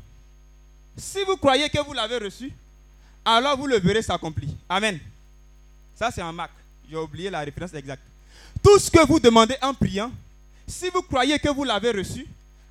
si 0.98 1.24
vous 1.24 1.38
croyez 1.38 1.70
que 1.70 1.80
vous 1.84 1.94
l'avez 1.94 2.18
reçu, 2.18 2.52
alors 3.26 3.58
vous 3.58 3.68
le 3.68 3.80
verrez 3.80 4.02
s'accomplir. 4.02 4.50
Amen. 4.70 5.00
Ça, 5.96 6.12
c'est 6.12 6.22
en 6.22 6.34
Marc. 6.34 6.52
J'ai 6.90 6.98
oublié 6.98 7.30
la 7.30 7.40
référence 7.40 7.74
exacte. 7.74 8.04
Tout 8.62 8.78
ce 8.80 8.92
que 8.92 9.06
vous 9.08 9.20
demandez 9.20 9.56
en 9.62 9.74
priant, 9.74 10.12
si 10.68 10.90
vous 10.90 11.02
croyez 11.02 11.40
que 11.40 11.50
vous 11.50 11.64
l'avez 11.64 11.92
reçu, 11.92 12.28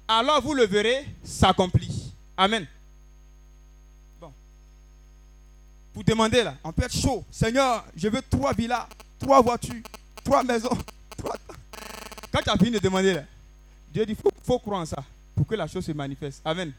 alors 0.06 0.40
vous 0.40 0.54
le 0.54 0.66
verrez 0.66 1.06
s'accomplir. 1.24 1.90
Amen. 2.36 2.66
Bon. 4.20 4.32
Vous 5.94 6.02
demandez 6.02 6.42
là, 6.42 6.54
on 6.64 6.72
peut 6.72 6.84
être 6.84 6.96
chaud. 6.96 7.24
Seigneur, 7.30 7.84
je 7.94 8.08
veux 8.08 8.22
trois 8.22 8.52
villas, 8.52 8.88
trois 9.18 9.42
voitures, 9.42 9.82
trois 10.24 10.42
maisons. 10.42 10.76
Quand 12.32 12.40
tu 12.42 12.50
as 12.50 12.56
fini 12.56 12.70
de 12.70 12.78
demander 12.78 13.14
là, 13.14 13.24
Dieu 13.92 14.06
dit, 14.06 14.12
il 14.12 14.16
faut, 14.16 14.30
faut 14.42 14.58
croire 14.58 14.80
en 14.80 14.86
ça 14.86 15.04
pour 15.34 15.46
que 15.46 15.54
la 15.54 15.66
chose 15.66 15.84
se 15.84 15.92
manifeste. 15.92 16.40
Amen. 16.44 16.72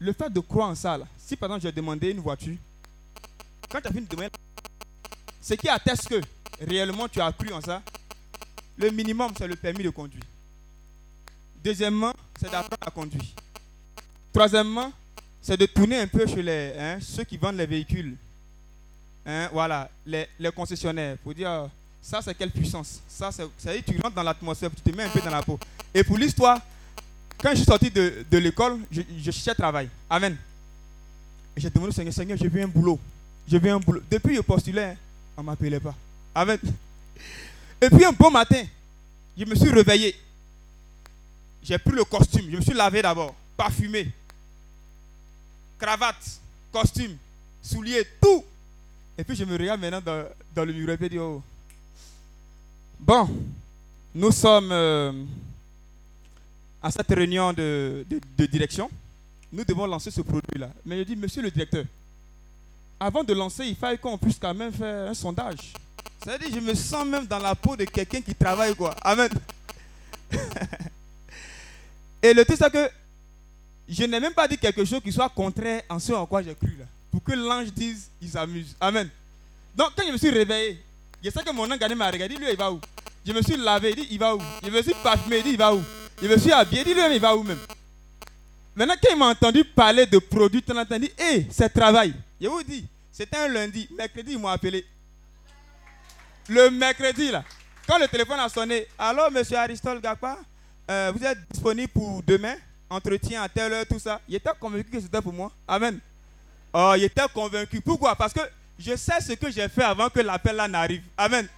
Le 0.00 0.12
fait 0.12 0.30
de 0.32 0.40
croire 0.40 0.70
en 0.70 0.74
ça, 0.74 0.98
là, 0.98 1.04
si 1.16 1.36
par 1.36 1.48
exemple 1.48 1.62
j'ai 1.62 1.72
demandé 1.72 2.10
une 2.10 2.18
voiture, 2.20 2.56
quand 3.68 3.80
tu 3.80 3.86
as 3.86 3.90
fini 3.90 4.04
de 4.04 4.08
demander, 4.08 4.30
ce 5.40 5.54
qui 5.54 5.68
atteste 5.68 6.08
que 6.08 6.20
réellement 6.60 7.08
tu 7.08 7.20
as 7.20 7.32
cru 7.32 7.52
en 7.52 7.60
ça, 7.60 7.82
le 8.76 8.90
minimum 8.90 9.32
c'est 9.38 9.46
le 9.46 9.54
permis 9.54 9.84
de 9.84 9.90
conduire. 9.90 10.24
Deuxièmement, 11.62 12.12
c'est 12.40 12.50
d'apprendre 12.50 12.84
à 12.84 12.90
conduire. 12.90 13.22
Troisièmement, 14.32 14.92
c'est 15.42 15.56
de 15.56 15.66
tourner 15.66 15.98
un 15.98 16.06
peu 16.06 16.24
chez 16.26 16.42
les, 16.42 16.72
hein, 16.78 16.98
ceux 17.00 17.24
qui 17.24 17.36
vendent 17.36 17.56
les 17.56 17.66
véhicules. 17.66 18.14
Hein, 19.26 19.48
voilà, 19.52 19.90
les, 20.06 20.28
concessionnaires. 20.54 21.16
Pour 21.18 21.34
dire, 21.34 21.68
ça 22.00 22.22
c'est 22.22 22.34
quelle 22.36 22.50
puissance. 22.50 23.00
Ça, 23.08 23.30
c'est, 23.32 23.82
tu 23.84 23.98
rentres 24.00 24.14
dans 24.14 24.22
l'atmosphère, 24.22 24.70
tu 24.70 24.90
te 24.90 24.96
mets 24.96 25.04
un 25.04 25.08
peu 25.08 25.20
dans 25.20 25.30
la 25.30 25.42
peau. 25.42 25.58
Et 25.92 26.04
pour 26.04 26.16
l'histoire, 26.16 26.60
quand 27.38 27.50
je 27.50 27.56
suis 27.56 27.64
sorti 27.64 27.90
de, 27.90 28.24
l'école, 28.38 28.78
je, 28.90 29.02
je 29.18 29.30
cherchais 29.30 29.54
travail. 29.54 29.88
Amen. 30.08 30.36
Et 31.56 31.60
j'ai 31.60 31.70
demandé 31.70 31.90
au 31.90 31.92
Seigneur, 31.92 32.14
Seigneur, 32.14 32.38
j'ai 32.38 32.48
vu 32.48 32.62
un 32.62 32.68
boulot. 32.68 32.98
J'ai 33.48 33.58
vu 33.58 33.68
un 33.68 33.78
boulot. 33.80 34.00
Depuis, 34.08 34.36
je 34.36 34.40
postulais, 34.40 34.84
hein, 34.84 34.96
on 35.36 35.42
ne 35.42 35.46
m'appelait 35.46 35.80
pas. 35.80 35.94
Amen. 36.34 36.58
Et 37.80 37.90
puis 37.90 38.04
un 38.04 38.12
beau 38.12 38.30
matin, 38.30 38.62
je 39.36 39.44
me 39.44 39.56
suis 39.56 39.70
réveillé. 39.70 40.14
J'ai 41.62 41.78
pris 41.78 41.92
le 41.92 42.04
costume, 42.04 42.48
je 42.50 42.56
me 42.56 42.62
suis 42.62 42.74
lavé 42.74 43.02
d'abord, 43.02 43.34
parfumé. 43.56 44.08
Cravate, 45.82 46.40
costume, 46.70 47.16
souliers, 47.60 48.06
tout. 48.20 48.44
Et 49.18 49.24
puis 49.24 49.34
je 49.34 49.44
me 49.44 49.58
regarde 49.58 49.80
maintenant 49.80 50.00
dans, 50.54 50.64
le 50.64 50.72
miroir 50.72 50.96
et 51.02 51.08
dis, 51.08 51.18
oh. 51.18 51.42
Bon, 53.00 53.28
nous 54.14 54.30
sommes 54.30 54.70
euh, 54.70 55.12
à 56.80 56.88
cette 56.92 57.08
réunion 57.08 57.52
de, 57.52 58.06
direction. 58.48 58.88
Nous 59.52 59.64
devons 59.64 59.88
lancer 59.88 60.12
ce 60.12 60.20
produit-là. 60.20 60.70
Mais 60.86 60.98
je 60.98 61.02
dis, 61.02 61.16
monsieur 61.16 61.42
le 61.42 61.50
directeur, 61.50 61.84
avant 63.00 63.24
de 63.24 63.34
lancer, 63.34 63.66
il 63.66 63.74
fallait 63.74 63.98
qu'on 63.98 64.16
puisse 64.16 64.38
quand 64.38 64.54
même 64.54 64.72
faire 64.72 65.10
un 65.10 65.14
sondage. 65.14 65.72
C'est-à-dire, 66.22 66.48
je 66.54 66.60
me 66.60 66.74
sens 66.74 67.04
même 67.04 67.26
dans 67.26 67.40
la 67.40 67.56
peau 67.56 67.74
de 67.74 67.86
quelqu'un 67.86 68.20
qui 68.20 68.36
travaille, 68.36 68.76
quoi. 68.76 68.94
Amen. 69.02 69.30
Et 72.22 72.32
le 72.32 72.44
truc, 72.44 72.56
c'est 72.56 72.72
que 72.72 72.88
je 73.92 74.04
n'ai 74.04 74.18
même 74.20 74.32
pas 74.32 74.48
dit 74.48 74.56
quelque 74.56 74.84
chose 74.84 75.00
qui 75.02 75.12
soit 75.12 75.28
contraire 75.28 75.82
en 75.88 75.98
ce 75.98 76.12
en 76.12 76.24
quoi 76.26 76.42
j'ai 76.42 76.54
cru 76.54 76.74
là. 76.78 76.86
Pour 77.10 77.22
que 77.22 77.32
l'ange 77.32 77.72
dise, 77.72 78.08
il 78.20 78.28
s'amuse. 78.30 78.74
Amen. 78.80 79.08
Donc 79.74 79.90
quand 79.96 80.06
je 80.06 80.12
me 80.12 80.16
suis 80.16 80.30
réveillé, 80.30 80.82
je 81.22 81.30
sais 81.30 81.42
que 81.42 81.52
mon 81.52 81.70
ange 81.70 81.94
m'a 81.94 82.10
regardé, 82.10 82.36
lui 82.36 82.46
il 82.50 82.56
va 82.56 82.72
où? 82.72 82.80
Je 83.26 83.32
me 83.32 83.42
suis 83.42 83.56
lavé, 83.56 83.90
il 83.90 83.96
dit 83.96 84.08
il 84.10 84.18
va 84.18 84.34
où? 84.34 84.40
Je 84.64 84.70
me 84.70 84.82
suis 84.82 84.94
parfumé, 85.02 85.38
il 85.38 85.42
dit 85.44 85.50
il 85.50 85.58
va 85.58 85.74
où? 85.74 85.82
Je 86.20 86.26
me 86.26 86.38
suis 86.38 86.52
habillé, 86.52 86.82
il 86.82 86.84
dit 86.86 86.94
lui 86.94 87.02
il 87.14 87.20
va 87.20 87.36
où 87.36 87.42
même? 87.42 87.58
Maintenant 88.74 88.94
quand 89.02 89.12
il 89.12 89.18
m'a 89.18 89.26
entendu 89.26 89.64
parler 89.64 90.06
de 90.06 90.18
produits, 90.18 90.64
il 90.66 90.74
m'a 90.74 90.82
entendu, 90.82 91.10
hé, 91.18 91.46
c'est 91.50 91.68
travail. 91.68 92.14
Je 92.40 92.48
vous 92.48 92.62
dis, 92.62 92.84
c'était 93.12 93.36
un 93.36 93.48
lundi, 93.48 93.88
mercredi 93.96 94.32
ils 94.32 94.38
m'ont 94.38 94.48
appelé. 94.48 94.86
Le 96.48 96.70
mercredi 96.70 97.30
là, 97.30 97.44
quand 97.86 97.98
le 97.98 98.08
téléphone 98.08 98.40
a 98.40 98.48
sonné, 98.48 98.86
allô 98.98 99.30
monsieur 99.30 99.58
Aristole 99.58 100.00
Gakpa, 100.00 100.38
euh, 100.90 101.12
vous 101.14 101.24
êtes 101.24 101.38
disponible 101.50 101.92
pour 101.92 102.22
demain 102.22 102.56
Entretien 102.92 103.42
à 103.42 103.48
telle 103.48 103.72
heure, 103.72 103.86
tout 103.86 103.98
ça. 103.98 104.20
Il 104.28 104.34
était 104.34 104.50
convaincu 104.60 104.90
que 104.90 105.00
c'était 105.00 105.22
pour 105.22 105.32
moi. 105.32 105.50
Amen. 105.66 105.98
Oh, 106.74 106.92
il 106.94 107.04
était 107.04 107.22
convaincu. 107.32 107.80
Pourquoi? 107.80 108.14
Parce 108.14 108.34
que 108.34 108.40
je 108.78 108.94
sais 108.96 109.18
ce 109.20 109.32
que 109.32 109.50
j'ai 109.50 109.66
fait 109.70 109.82
avant 109.82 110.10
que 110.10 110.20
l'appel 110.20 110.56
là 110.56 110.68
n'arrive. 110.68 111.02
Amen. 111.16 111.48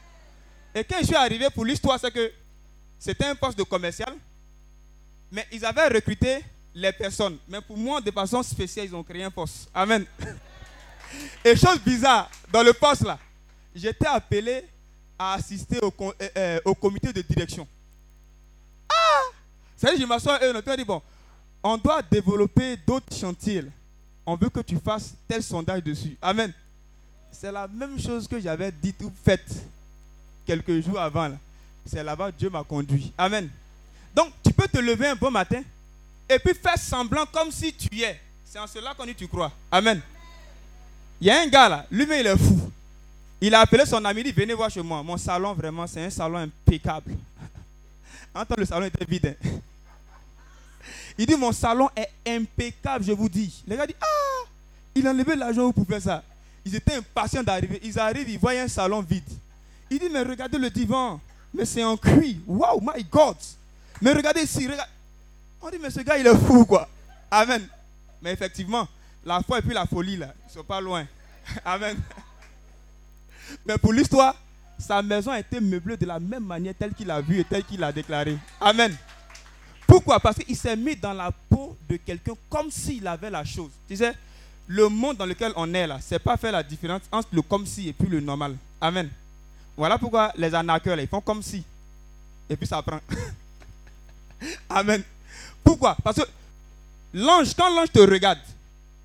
Et 0.73 0.85
quand 0.85 0.99
je 1.01 1.07
suis 1.07 1.17
arrivé 1.17 1.49
pour 1.51 1.65
l'histoire, 1.65 1.99
c'est 1.99 2.13
que 2.13 2.33
c'était 3.01 3.27
un 3.27 3.35
poste 3.35 3.59
de 3.59 3.65
commercial. 3.65 4.15
Mais 5.33 5.45
ils 5.51 5.65
avaient 5.65 5.89
recruté 5.89 6.39
les 6.73 6.93
personnes. 6.93 7.37
Mais 7.49 7.61
pour 7.61 7.77
moi, 7.77 8.01
de 8.01 8.13
façon 8.13 8.41
spéciale, 8.45 8.87
ils 8.87 8.95
ont 8.95 9.03
créé 9.03 9.25
un 9.25 9.31
poste. 9.33 9.69
Amen. 9.75 10.07
Et 11.45 11.57
chose 11.57 11.81
bizarre, 11.81 12.31
dans 12.53 12.63
le 12.63 12.73
poste 12.73 13.03
là, 13.03 13.19
j'étais 13.75 14.07
appelé 14.07 14.65
à 15.19 15.35
assister 15.35 15.81
au, 15.83 15.93
euh, 16.01 16.59
euh, 16.65 16.75
comité 16.81 17.13
de 17.13 17.23
direction. 17.23 17.67
Ah 18.89 19.23
C'est-à-dire, 19.77 20.03
je 20.03 20.07
m'assois 20.07 20.45
et 20.45 20.51
on 20.51 20.53
m'a 20.55 20.77
dit, 20.77 20.85
bon, 20.85 21.03
on 21.65 21.79
doit 21.79 22.03
développer 22.03 22.77
d'autres 22.87 23.17
chantiers. 23.17 23.65
On 24.27 24.37
veut 24.37 24.51
que 24.51 24.61
tu 24.61 24.77
fasses 24.77 25.15
tel 25.27 25.43
sondage 25.43 25.83
dessus. 25.83 26.17
Amen. 26.21 26.53
C'est 27.33 27.51
la 27.51 27.67
même 27.67 27.99
chose 27.99 28.29
que 28.29 28.39
j'avais 28.39 28.71
dit 28.71 28.95
ou 29.03 29.11
faite 29.25 29.47
quelques 30.47 30.81
jours 30.85 31.01
avant. 31.01 31.31
C'est 31.87 32.05
là-bas 32.05 32.31
Dieu 32.31 32.51
m'a 32.51 32.63
conduit. 32.63 33.13
Amen. 33.19 33.49
Donc, 34.15 34.29
tu 34.45 34.53
peux 34.53 34.69
te 34.69 34.79
lever 34.79 35.09
un 35.09 35.17
bon 35.17 35.31
matin 35.31 35.63
et 36.29 36.39
puis 36.39 36.55
faire 36.55 36.79
semblant 36.79 37.27
comme 37.27 37.51
si 37.51 37.73
tu 37.73 38.01
es. 38.03 38.21
C'est 38.45 38.59
en 38.59 38.67
cela 38.67 38.95
qu'on 38.95 39.07
dit 39.07 39.15
tu 39.15 39.27
crois. 39.27 39.51
Amen. 39.73 40.01
Il 41.21 41.27
y 41.27 41.31
a 41.31 41.41
un 41.41 41.47
gars 41.47 41.69
là, 41.69 41.87
lui-même 41.91 42.21
il 42.21 42.27
est 42.27 42.37
fou. 42.39 42.71
Il 43.41 43.55
a 43.55 43.61
appelé 43.61 43.85
son 43.85 44.05
ami, 44.05 44.21
il 44.21 44.25
dit 44.25 44.33
venez 44.33 44.55
voir 44.55 44.71
chez 44.71 44.83
moi. 44.83 45.03
Mon 45.03 45.17
salon 45.17 45.53
vraiment, 45.55 45.87
c'est 45.87 46.05
un 46.05 46.11
salon 46.11 46.39
impeccable. 46.39 47.15
En 48.35 48.45
temps, 48.45 48.55
le 48.59 48.65
salon 48.65 48.87
était 48.87 49.05
vide. 49.05 49.37
hein. 49.45 49.49
Il 51.17 51.27
dit 51.27 51.37
mon 51.37 51.53
salon 51.53 51.89
est 51.95 52.11
impeccable, 52.27 53.05
je 53.05 53.13
vous 53.13 53.29
dis. 53.29 53.63
Les 53.67 53.77
gars 53.77 53.87
disent 53.87 53.97
ah, 54.01 54.49
il 54.95 55.07
a 55.07 55.11
enlevé 55.11 55.37
l'argent 55.37 55.71
pour 55.73 55.87
faire 55.87 56.03
ça. 56.03 56.23
Ils 56.65 56.75
étaient 56.75 56.95
impatients 56.95 57.43
d'arriver. 57.43 57.81
Ils 57.83 57.99
arrivent, 57.99 58.29
ils 58.29 58.39
voient 58.39 58.53
un 58.53 58.69
salon 58.69 59.01
vide. 59.01 59.23
Il 59.91 59.99
dit 59.99 60.09
mais 60.11 60.23
regardez 60.23 60.59
le 60.59 60.71
divan, 60.71 61.21
mais 61.53 61.65
c'est 61.65 61.85
en 61.85 61.97
cuir. 61.97 62.37
Wow, 62.47 62.81
my 62.81 63.05
God. 63.05 63.37
Mais 64.01 64.13
regardez 64.13 64.43
ici, 64.43 64.67
regarde. 64.67 64.89
On 65.63 65.71
dit 65.71 65.79
mais 65.81 65.91
ce 65.91 66.01
gars 66.01 66.19
il 66.19 66.27
est 66.27 66.37
fou 66.37 66.65
quoi. 66.65 66.89
Amen. 67.31 67.67
Mais 68.21 68.33
effectivement, 68.33 68.89
la 69.25 69.41
foi 69.43 69.59
et 69.59 69.63
puis 69.63 69.75
la 69.75 69.87
folie 69.87 70.17
là, 70.17 70.33
ils 70.49 70.53
sont 70.53 70.65
pas 70.65 70.81
loin. 70.81 71.07
Amen. 71.65 71.97
Mais 73.67 73.79
pour 73.79 73.93
l'histoire, 73.93 74.35
sa 74.79 75.03
maison 75.03 75.31
a 75.31 75.39
été 75.39 75.61
meublée 75.61 75.97
de 75.97 76.07
la 76.07 76.19
même 76.19 76.45
manière 76.45 76.75
telle 76.79 76.93
qu'il 76.93 77.11
a 77.11 77.21
vu 77.21 77.39
et 77.41 77.45
telle 77.45 77.65
qu'il 77.65 77.83
a 77.85 77.93
déclaré. 77.93 78.37
Amen. 78.61 78.97
Pourquoi? 79.95 80.19
Parce 80.19 80.39
qu'il 80.39 80.57
s'est 80.57 80.75
mis 80.75 80.97
dans 80.97 81.13
la 81.13 81.31
peau 81.31 81.77
de 81.89 81.97
quelqu'un 81.99 82.33
comme 82.51 82.69
s'il 82.69 83.07
avait 83.07 83.31
la 83.31 83.45
chose. 83.45 83.71
Tu 83.89 83.97
sais, 83.97 84.13
le 84.67 84.89
monde 84.89 85.17
dans 85.19 85.25
lequel 85.25 85.53
on 85.55 85.73
est 85.73 85.87
là, 85.87 86.01
c'est 86.03 86.19
pas 86.19 86.37
faire 86.37 86.51
la 86.51 86.65
différence 86.65 87.03
entre 87.13 87.29
le 87.31 87.43
comme 87.43 87.65
si 87.65 87.91
et 87.91 87.93
puis 87.93 88.09
le 88.09 88.19
normal. 88.19 88.57
Amen. 88.81 89.09
Voilà 89.77 89.97
pourquoi 89.97 90.33
les 90.37 90.53
arnaqueurs, 90.53 90.97
là, 90.97 91.03
ils 91.03 91.09
font 91.09 91.21
comme 91.21 91.45
si. 91.45 91.63
Et 92.51 92.57
puis 92.57 92.67
ça 92.67 92.83
prend. 92.83 92.99
Amen. 94.69 95.01
Pourquoi? 95.63 95.97
Parce 96.03 96.17
que 96.17 96.29
l'ange, 97.13 97.55
quand 97.55 97.73
l'ange 97.73 97.93
te 97.93 98.01
regarde, 98.01 98.41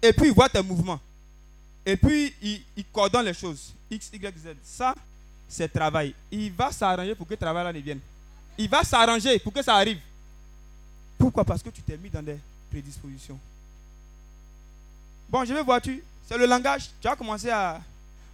et 0.02 0.12
puis 0.12 0.30
il 0.30 0.34
voit 0.34 0.50
tes 0.50 0.64
mouvements, 0.64 1.00
et 1.86 1.98
puis 1.98 2.34
il, 2.42 2.64
il 2.76 2.86
coordonne 2.86 3.26
les 3.26 3.36
choses, 3.36 3.74
X, 3.92 4.10
Y, 4.12 4.36
Z, 4.40 4.48
ça, 4.64 4.96
c'est 5.48 5.72
travail. 5.72 6.16
Il 6.32 6.52
va 6.52 6.72
s'arranger 6.72 7.14
pour 7.14 7.28
que 7.28 7.34
le 7.34 7.38
travail 7.38 7.66
là 7.66 7.74
ne 7.74 7.80
vienne. 7.80 8.00
Il 8.58 8.68
va 8.68 8.84
s'arranger 8.84 9.38
pour 9.38 9.54
que 9.54 9.62
ça 9.62 9.76
arrive. 9.76 10.00
Pourquoi? 11.20 11.46
Parce 11.46 11.62
que 11.62 11.70
tu 11.70 11.84
t'es 11.84 11.98
mis 11.98 12.10
dans 12.10 12.24
des 12.24 12.38
prédispositions. 12.72 13.38
Bon, 15.30 15.46
je 15.46 15.54
vais 15.54 15.62
voir 15.62 15.80
tu. 15.80 16.04
C'est 16.28 16.38
le 16.38 16.48
langage. 16.48 16.90
Tu 17.00 17.08
as 17.08 17.16
commencé 17.16 17.52
à. 17.52 17.80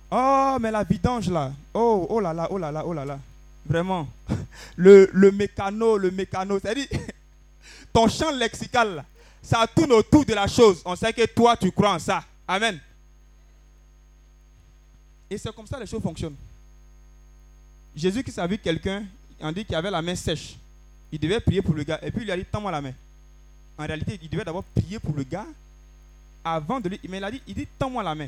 Oh, 0.10 0.58
mais 0.62 0.72
la 0.72 0.84
vidange 0.84 1.30
là. 1.30 1.52
Oh, 1.74 2.08
oh 2.10 2.20
là 2.22 2.34
là, 2.34 2.48
oh 2.50 2.58
là 2.58 2.72
là, 2.72 2.84
oh 2.86 2.94
là 2.94 3.04
là. 3.04 3.20
Vraiment. 3.66 4.08
Le, 4.78 5.32
mécano, 5.32 5.98
le 5.98 6.12
mécano. 6.12 6.60
C'est-à-dire, 6.60 6.88
ton 7.94 8.08
champ 8.08 8.32
lexical 8.32 9.04
ça 9.46 9.68
tourne 9.68 9.92
autour 9.92 10.26
de 10.26 10.34
la 10.34 10.48
chose. 10.48 10.82
On 10.86 10.96
sait 10.96 11.14
que 11.14 11.26
toi, 11.28 11.56
tu 11.56 11.72
crois 11.72 11.94
en 11.94 12.00
ça. 12.00 12.24
Amen. 12.48 12.80
Et 15.30 15.38
c'est 15.38 15.54
comme 15.54 15.68
ça 15.68 15.78
que 15.78 15.82
les 15.82 15.88
choses 15.88 16.02
fonctionnent. 16.02 16.36
Jésus 17.96 18.24
qui 18.24 18.32
savait 18.32 18.58
quelqu'un, 18.58 19.06
on 19.40 19.52
dit 19.52 19.64
qu'il 19.64 19.76
avait 19.76 19.92
la 19.92 20.02
main 20.02 20.16
sèche. 20.16 20.58
Il 21.12 21.20
devait 21.20 21.40
prier 21.40 21.62
pour 21.62 21.74
le 21.74 21.84
gars. 21.84 22.00
Et 22.02 22.12
puis 22.12 22.22
il 22.22 22.26
lui 22.26 22.32
a 22.32 22.38
dit, 22.38 22.46
tends-moi 22.46 22.72
la 22.72 22.82
main. 22.82 22.94
En 23.78 23.86
réalité, 23.86 24.20
il 24.22 24.30
devait 24.30 24.44
d'abord 24.44 24.64
prier 24.64 25.00
pour 25.00 25.16
le 25.16 25.24
gars 25.24 25.46
avant 26.44 26.80
de 26.80 26.90
lui. 26.90 27.00
Mais 27.10 27.18
il 27.18 27.24
a 27.24 27.32
dit, 27.32 27.42
il 27.48 27.54
dit, 27.54 27.68
tends-moi 27.78 28.04
la 28.04 28.16
main. 28.16 28.28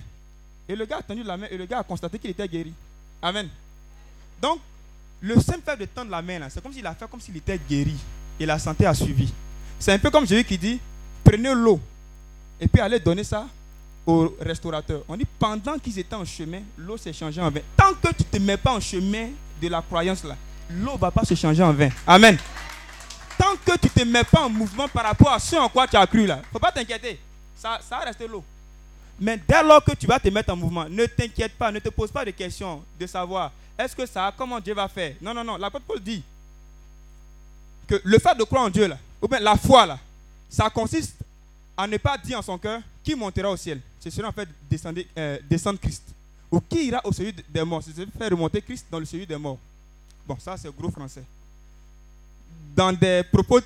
Et 0.68 0.76
le 0.76 0.86
gars 0.86 0.98
a 0.98 1.02
tendu 1.02 1.24
la 1.24 1.38
main 1.38 1.48
et 1.50 1.58
le 1.58 1.66
gars 1.66 1.80
a 1.80 1.84
constaté 1.84 2.20
qu'il 2.20 2.32
était 2.32 2.48
guéri. 2.48 2.74
Amen. 3.22 3.48
Donc, 4.42 4.60
le 5.22 5.40
simple 5.40 5.62
fait 5.66 5.78
de 5.78 5.86
tendre 5.86 6.12
la 6.12 6.22
main, 6.22 6.48
c'est 6.50 6.62
comme 6.62 6.74
s'il 6.74 6.86
a 6.86 6.94
fait 6.94 7.10
comme 7.10 7.22
s'il 7.22 7.38
était 7.38 7.60
guéri. 7.70 7.96
Et 8.40 8.46
la 8.46 8.60
santé 8.60 8.86
a 8.86 8.94
suivi. 8.94 9.34
C'est 9.80 9.94
un 9.94 10.00
peu 10.00 10.10
comme 10.10 10.28
Jésus 10.28 10.44
qui 10.44 10.58
dit, 10.58 10.80
prenez 11.24 11.54
l'eau 11.54 11.80
et 12.60 12.68
puis 12.68 12.82
allez 12.82 13.00
donner 13.00 13.24
ça 13.24 13.48
au 14.06 14.36
restaurateur. 14.40 15.04
On 15.08 15.16
dit, 15.16 15.28
pendant 15.40 15.78
qu'ils 15.78 16.00
étaient 16.00 16.16
en 16.16 16.26
chemin, 16.26 16.62
l'eau 16.78 16.98
s'est 16.98 17.14
changée 17.14 17.42
en 17.42 17.50
vin. 17.50 17.62
Tant 17.76 17.94
que 17.94 18.14
tu 18.14 18.24
ne 18.24 18.38
te 18.38 18.44
mets 18.44 18.58
pas 18.58 18.74
en 18.74 18.80
chemin 18.80 19.30
de 19.62 19.68
la 19.68 19.82
croyance 19.82 20.24
là, 20.24 20.36
l'eau 20.70 20.94
ne 20.94 20.98
va 20.98 21.12
pas 21.12 21.24
se 21.24 21.36
changer 21.36 21.64
en 21.64 21.74
vin. 21.74 21.90
Amen. 22.06 22.38
Tant 23.38 23.56
que 23.56 23.78
tu 23.78 23.88
ne 23.88 24.04
te 24.04 24.10
mets 24.10 24.24
pas 24.24 24.42
en 24.42 24.50
mouvement 24.50 24.88
par 24.88 25.06
rapport 25.06 25.32
à 25.32 25.40
ce 25.40 25.56
en 25.56 25.70
quoi 25.70 25.88
tu 25.88 25.96
as 25.96 26.08
cru 26.08 26.26
là, 26.26 26.42
faut 26.52 26.60
pas 26.60 26.72
t'inquiéter. 26.72 27.20
Ça, 27.56 27.80
ça 27.88 27.98
va 27.98 28.06
rester 28.06 28.28
l'eau. 28.28 28.44
Mais 29.20 29.40
dès 29.48 29.64
lors 29.64 29.84
que 29.84 29.94
tu 29.94 30.06
vas 30.06 30.20
te 30.20 30.30
mettre 30.30 30.52
en 30.52 30.56
mouvement, 30.56 30.86
ne 30.90 31.06
t'inquiète 31.06 31.54
pas, 31.54 31.72
ne 31.72 31.80
te 31.80 31.90
pose 31.90 32.12
pas 32.12 32.24
de 32.24 32.32
questions 32.32 32.84
de 33.00 33.08
savoir 33.08 33.52
est-ce 33.78 33.96
que 33.96 34.06
ça, 34.06 34.34
comment 34.36 34.60
Dieu 34.60 34.74
va 34.74 34.88
faire? 34.88 35.16
Non, 35.22 35.34
non, 35.34 35.44
non. 35.44 35.58
L'apôtre 35.58 35.86
Paul 35.86 36.00
dit 36.00 36.24
que 37.88 38.02
le 38.04 38.18
fait 38.20 38.36
de 38.36 38.44
croire 38.44 38.64
en 38.64 38.70
Dieu, 38.70 38.88
là, 38.88 38.98
ou 39.22 39.28
bien 39.28 39.40
la 39.40 39.56
foi, 39.56 39.86
là, 39.86 40.00
ça 40.50 40.70
consiste 40.70 41.16
à 41.76 41.86
ne 41.86 41.98
pas 41.98 42.18
dire 42.18 42.40
en 42.40 42.42
son 42.42 42.58
cœur 42.58 42.82
qui 43.04 43.14
montera 43.14 43.50
au 43.52 43.58
ciel? 43.58 43.80
C'est 44.00 44.10
celui 44.10 44.28
en 44.28 44.32
fait 44.32 44.50
descendre, 44.70 45.02
euh, 45.18 45.38
descendre 45.48 45.80
Christ. 45.80 46.04
Ou 46.52 46.60
qui 46.60 46.88
ira 46.88 47.02
au 47.04 47.12
celui 47.12 47.34
des 47.34 47.64
morts? 47.64 47.84
C'est 47.84 47.94
faire 47.94 48.32
remonter 48.32 48.62
Christ 48.62 48.88
dans 48.90 49.00
le 49.00 49.06
celui 49.06 49.28
des 49.28 49.38
morts. 49.38 49.60
Bon, 50.26 50.38
ça 50.40 50.58
c'est 50.58 50.76
gros 50.76 50.90
français. 50.90 51.24
Dans 52.78 52.94
des 52.94 53.24
propos 53.24 53.60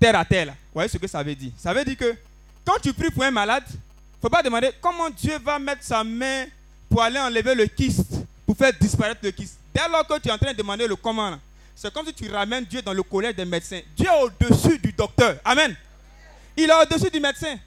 terre 0.00 0.18
à 0.18 0.24
terre, 0.24 0.46
vous 0.46 0.52
voyez 0.72 0.88
ce 0.88 0.96
que 0.96 1.06
ça 1.06 1.22
veut 1.22 1.34
dire? 1.34 1.52
Ça 1.58 1.74
veut 1.74 1.84
dire 1.84 1.98
que 1.98 2.16
quand 2.64 2.78
tu 2.82 2.94
pries 2.94 3.10
pour 3.10 3.22
un 3.22 3.30
malade, 3.30 3.64
il 3.68 3.74
ne 3.74 4.20
faut 4.22 4.30
pas 4.30 4.42
demander 4.42 4.70
comment 4.80 5.10
Dieu 5.10 5.38
va 5.44 5.58
mettre 5.58 5.82
sa 5.82 6.02
main 6.02 6.46
pour 6.88 7.02
aller 7.02 7.18
enlever 7.18 7.54
le 7.54 7.66
kyste, 7.66 8.14
pour 8.46 8.56
faire 8.56 8.72
disparaître 8.80 9.20
le 9.22 9.32
kyste. 9.32 9.58
Dès 9.74 9.86
lors 9.86 10.06
que 10.06 10.18
tu 10.18 10.28
es 10.28 10.32
en 10.32 10.38
train 10.38 10.52
de 10.52 10.56
demander 10.56 10.88
le 10.88 10.96
comment, 10.96 11.38
c'est 11.76 11.92
comme 11.92 12.06
si 12.06 12.14
tu 12.14 12.30
ramènes 12.30 12.64
Dieu 12.64 12.80
dans 12.80 12.94
le 12.94 13.02
collège 13.02 13.36
des 13.36 13.44
médecins. 13.44 13.82
Dieu 13.94 14.06
est 14.06 14.22
au-dessus 14.22 14.78
du 14.78 14.92
docteur. 14.92 15.36
Amen. 15.44 15.76
Il 16.56 16.70
est 16.70 16.82
au-dessus 16.82 17.10
du 17.10 17.20
médecin. 17.20 17.58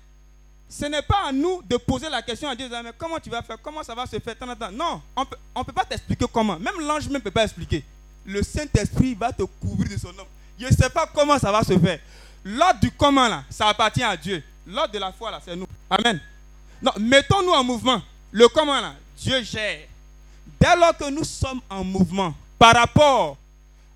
Ce 0.68 0.86
n'est 0.86 1.04
pas 1.04 1.28
à 1.28 1.32
nous 1.32 1.62
de 1.62 1.78
poser 1.78 2.10
la 2.10 2.24
question 2.24 2.50
à 2.50 2.56
Dieu, 2.56 2.68
comment 2.98 3.20
tu 3.20 3.30
vas 3.30 3.44
faire, 3.44 3.58
comment 3.62 3.84
ça 3.84 3.94
va 3.94 4.08
se 4.08 4.18
faire, 4.18 4.36
tant, 4.36 4.56
tant. 4.56 4.72
Non, 4.72 5.00
on 5.16 5.60
ne 5.60 5.64
peut 5.64 5.74
pas 5.74 5.86
t'expliquer 5.86 6.26
comment. 6.34 6.58
Même 6.58 6.80
l'ange 6.80 7.08
ne 7.08 7.20
peut 7.20 7.30
pas 7.30 7.44
expliquer. 7.44 7.84
Le 8.26 8.42
Saint-Esprit 8.42 9.14
va 9.14 9.32
te 9.32 9.44
couvrir 9.44 9.92
de 9.92 9.98
son 9.98 10.12
nom. 10.14 10.26
Je 10.60 10.66
ne 10.66 10.72
sais 10.72 10.90
pas 10.90 11.08
comment 11.14 11.38
ça 11.38 11.52
va 11.52 11.64
se 11.64 11.78
faire. 11.78 12.00
L'ordre 12.44 12.80
du 12.80 12.92
comment, 12.92 13.44
ça 13.50 13.68
appartient 13.68 14.04
à 14.04 14.16
Dieu. 14.16 14.44
L'ordre 14.66 14.94
de 14.94 15.00
la 15.00 15.12
foi, 15.12 15.40
c'est 15.44 15.56
nous. 15.56 15.68
Amen. 15.90 16.20
Mettons-nous 17.00 17.52
en 17.52 17.64
mouvement. 17.64 18.02
Le 18.32 18.48
comment, 18.48 18.80
là, 18.80 18.94
Dieu 19.18 19.42
gère. 19.44 19.88
Dès 20.60 20.76
lors 20.76 20.96
que 20.96 21.10
nous 21.10 21.24
sommes 21.24 21.62
en 21.70 21.84
mouvement 21.84 22.34
par 22.58 22.76
rapport 22.76 23.38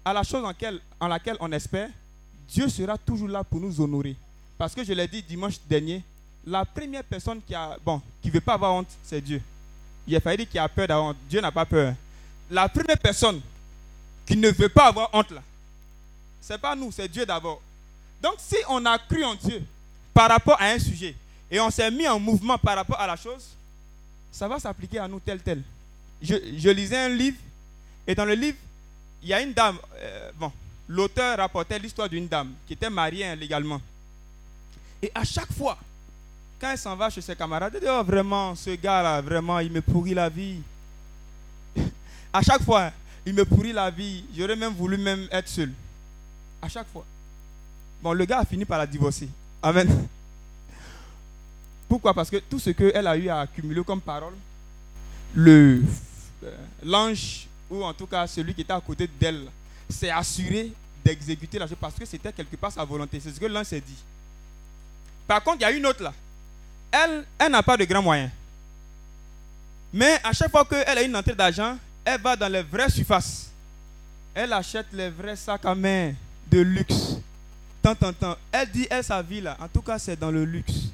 à 0.03 0.13
la 0.13 0.23
chose 0.23 0.43
en, 0.43 0.47
laquelle, 0.47 0.79
en 0.99 1.07
laquelle 1.07 1.37
on 1.39 1.51
espère, 1.51 1.89
Dieu 2.47 2.67
sera 2.69 2.97
toujours 2.97 3.29
là 3.29 3.43
pour 3.43 3.59
nous 3.59 3.79
honorer. 3.81 4.15
Parce 4.57 4.75
que 4.75 4.83
je 4.83 4.93
l'ai 4.93 5.07
dit 5.07 5.23
dimanche 5.23 5.55
dernier, 5.67 6.03
la 6.45 6.65
première 6.65 7.03
personne 7.03 7.39
qui 7.45 7.55
a 7.55 7.77
bon 7.83 8.01
qui 8.21 8.29
veut 8.29 8.41
pas 8.41 8.53
avoir 8.53 8.73
honte, 8.73 8.87
c'est 9.03 9.21
Dieu. 9.21 9.41
Il 10.07 10.15
a 10.15 10.19
fallu 10.19 10.37
dire 10.37 10.49
qu'il 10.49 10.59
a 10.59 10.67
peur 10.67 10.87
d'avoir 10.87 11.07
honte. 11.09 11.17
Dieu 11.29 11.39
n'a 11.39 11.51
pas 11.51 11.65
peur. 11.65 11.93
La 12.49 12.67
première 12.67 12.97
personne 12.97 13.39
qui 14.25 14.35
ne 14.35 14.49
veut 14.49 14.69
pas 14.69 14.87
avoir 14.87 15.09
honte 15.13 15.31
là, 15.31 15.41
c'est 16.41 16.57
pas 16.57 16.75
nous, 16.75 16.91
c'est 16.91 17.07
Dieu 17.07 17.25
d'abord. 17.25 17.61
Donc 18.21 18.35
si 18.39 18.57
on 18.67 18.85
a 18.85 18.97
cru 18.97 19.23
en 19.23 19.35
Dieu, 19.35 19.63
par 20.13 20.29
rapport 20.29 20.59
à 20.59 20.65
un 20.65 20.79
sujet 20.79 21.15
et 21.49 21.59
on 21.59 21.69
s'est 21.69 21.89
mis 21.91 22.07
en 22.07 22.19
mouvement 22.19 22.57
par 22.57 22.75
rapport 22.75 22.99
à 22.99 23.07
la 23.07 23.15
chose, 23.15 23.45
ça 24.31 24.47
va 24.47 24.59
s'appliquer 24.59 24.99
à 24.99 25.07
nous 25.07 25.19
tel 25.19 25.39
tel. 25.41 25.61
Je, 26.21 26.69
lisais 26.69 26.97
un 26.97 27.09
livre 27.09 27.37
et 28.05 28.13
dans 28.15 28.25
le 28.25 28.33
livre, 28.33 28.57
il 29.23 29.29
y 29.29 29.33
a 29.33 29.41
une 29.41 29.53
dame, 29.53 29.77
euh, 29.95 30.31
bon, 30.37 30.51
l'auteur 30.87 31.37
rapportait 31.37 31.79
l'histoire 31.79 32.09
d'une 32.09 32.27
dame 32.27 32.53
qui 32.67 32.73
était 32.73 32.89
mariée 32.89 33.25
hein, 33.25 33.35
légalement. 33.35 33.81
Et 35.01 35.11
à 35.15 35.23
chaque 35.23 35.51
fois, 35.51 35.77
quand 36.59 36.69
elle 36.71 36.77
s'en 36.77 36.95
va 36.95 37.09
chez 37.09 37.21
ses 37.21 37.35
camarades, 37.35 37.73
elle 37.73 37.81
dit, 37.81 37.87
oh 37.89 38.03
vraiment, 38.03 38.55
ce 38.55 38.71
gars-là, 38.71 39.19
vraiment, 39.21 39.59
il 39.59 39.71
me 39.71 39.81
pourrit 39.81 40.13
la 40.13 40.29
vie. 40.29 40.61
à 42.33 42.41
chaque 42.43 42.63
fois, 42.63 42.83
hein, 42.85 42.93
il 43.25 43.33
me 43.33 43.45
pourrit 43.45 43.73
la 43.73 43.89
vie. 43.89 44.23
J'aurais 44.37 44.55
même 44.55 44.73
voulu 44.73 44.97
même 44.97 45.27
être 45.31 45.47
seul. 45.47 45.71
À 46.61 46.69
chaque 46.69 46.87
fois. 46.91 47.05
Bon, 48.01 48.13
le 48.13 48.25
gars 48.25 48.39
a 48.39 48.45
fini 48.45 48.65
par 48.65 48.77
la 48.77 48.87
divorcer. 48.87 49.29
Amen. 49.61 50.07
Pourquoi? 51.87 52.13
Parce 52.13 52.29
que 52.29 52.37
tout 52.37 52.59
ce 52.59 52.69
qu'elle 52.71 53.05
a 53.05 53.17
eu 53.17 53.29
à 53.29 53.41
accumuler 53.41 53.83
comme 53.83 54.01
parole, 54.01 54.33
le 55.35 55.83
euh, 56.43 56.57
l'ange, 56.83 57.47
ou 57.69 57.83
en 57.83 57.93
tout 57.93 58.07
cas 58.07 58.25
celui 58.27 58.53
qui 58.53 58.61
était 58.61 58.73
à 58.73 58.81
côté 58.81 59.07
d'elle, 59.19 59.45
s'est 59.89 60.09
assuré 60.09 60.71
d'exécuter 61.03 61.59
la 61.59 61.67
chose 61.67 61.77
parce 61.79 61.95
que 61.95 62.05
c'était 62.05 62.31
quelque 62.31 62.55
part 62.55 62.71
sa 62.71 62.83
volonté. 62.85 63.19
C'est 63.19 63.31
ce 63.31 63.39
que 63.39 63.45
l'ange 63.45 63.65
s'est 63.65 63.81
dit. 63.81 63.97
Par 65.27 65.43
contre, 65.43 65.57
il 65.59 65.61
y 65.61 65.65
a 65.65 65.71
une 65.71 65.85
autre 65.85 66.03
là. 66.03 66.13
Elle, 66.91 67.25
elle 67.37 67.51
n'a 67.51 67.63
pas 67.63 67.77
de 67.77 67.85
grands 67.85 68.01
moyens. 68.01 68.31
Mais 69.93 70.19
à 70.23 70.33
chaque 70.33 70.51
fois 70.51 70.65
qu'elle 70.65 70.97
a 70.97 71.01
une 71.01 71.15
entrée 71.15 71.35
d'argent, 71.35 71.77
elle 72.03 72.21
va 72.21 72.35
dans 72.35 72.51
les 72.51 72.63
vraies 72.63 72.89
surfaces. 72.89 73.49
Elle 74.33 74.53
achète 74.53 74.87
les 74.93 75.09
vrais 75.09 75.35
sacs 75.35 75.65
à 75.65 75.75
main 75.75 76.13
de 76.51 76.59
luxe. 76.59 77.15
Tant, 77.81 77.95
tant, 77.95 78.13
tant. 78.13 78.35
Elle 78.51 78.69
dit, 78.69 78.87
elle, 78.89 79.03
sa 79.03 79.21
vie 79.21 79.41
là, 79.41 79.57
en 79.59 79.67
tout 79.67 79.81
cas, 79.81 79.97
c'est 79.97 80.19
dans 80.19 80.29
le 80.29 80.43
luxe. 80.45 80.89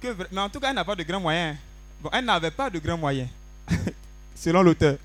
Que, 0.00 0.14
mais 0.32 0.40
en 0.40 0.48
tout 0.48 0.60
cas, 0.60 0.68
elle 0.70 0.76
n'a 0.76 0.84
pas 0.84 0.94
de 0.94 1.02
grands 1.02 1.20
moyens. 1.20 1.56
Bon, 2.00 2.08
elle 2.12 2.24
n'avait 2.24 2.50
pas 2.50 2.70
de 2.70 2.78
grands 2.78 2.96
moyens, 2.96 3.28
selon 4.34 4.62
l'auteur. 4.62 4.96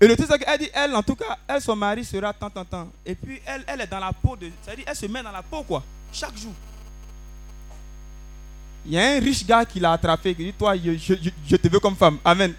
Et 0.00 0.06
le 0.06 0.16
truc, 0.16 0.28
c'est 0.30 0.38
qu'elle 0.38 0.58
dit, 0.58 0.70
elle, 0.72 0.94
en 0.94 1.02
tout 1.02 1.14
cas, 1.14 1.38
elle, 1.46 1.60
son 1.60 1.76
mari 1.76 2.04
sera 2.04 2.32
tant, 2.32 2.50
tant, 2.50 2.64
tant. 2.64 2.88
Et 3.04 3.14
puis, 3.14 3.40
elle, 3.46 3.64
elle 3.66 3.80
est 3.80 3.86
dans 3.86 3.98
la 3.98 4.12
peau 4.12 4.36
de. 4.36 4.50
C'est-à-dire, 4.62 4.84
elle 4.86 4.96
se 4.96 5.06
met 5.06 5.22
dans 5.22 5.32
la 5.32 5.42
peau, 5.42 5.62
quoi, 5.62 5.82
chaque 6.12 6.36
jour. 6.36 6.52
Il 8.86 8.92
y 8.92 8.98
a 8.98 9.16
un 9.16 9.20
riche 9.20 9.44
gars 9.44 9.64
qui 9.64 9.80
l'a 9.80 9.92
attrapé, 9.92 10.34
qui 10.34 10.44
dit, 10.44 10.52
toi, 10.52 10.74
je 10.76 11.56
te 11.56 11.68
veux 11.68 11.80
comme 11.80 11.96
femme. 11.96 12.18
Amen. 12.24 12.54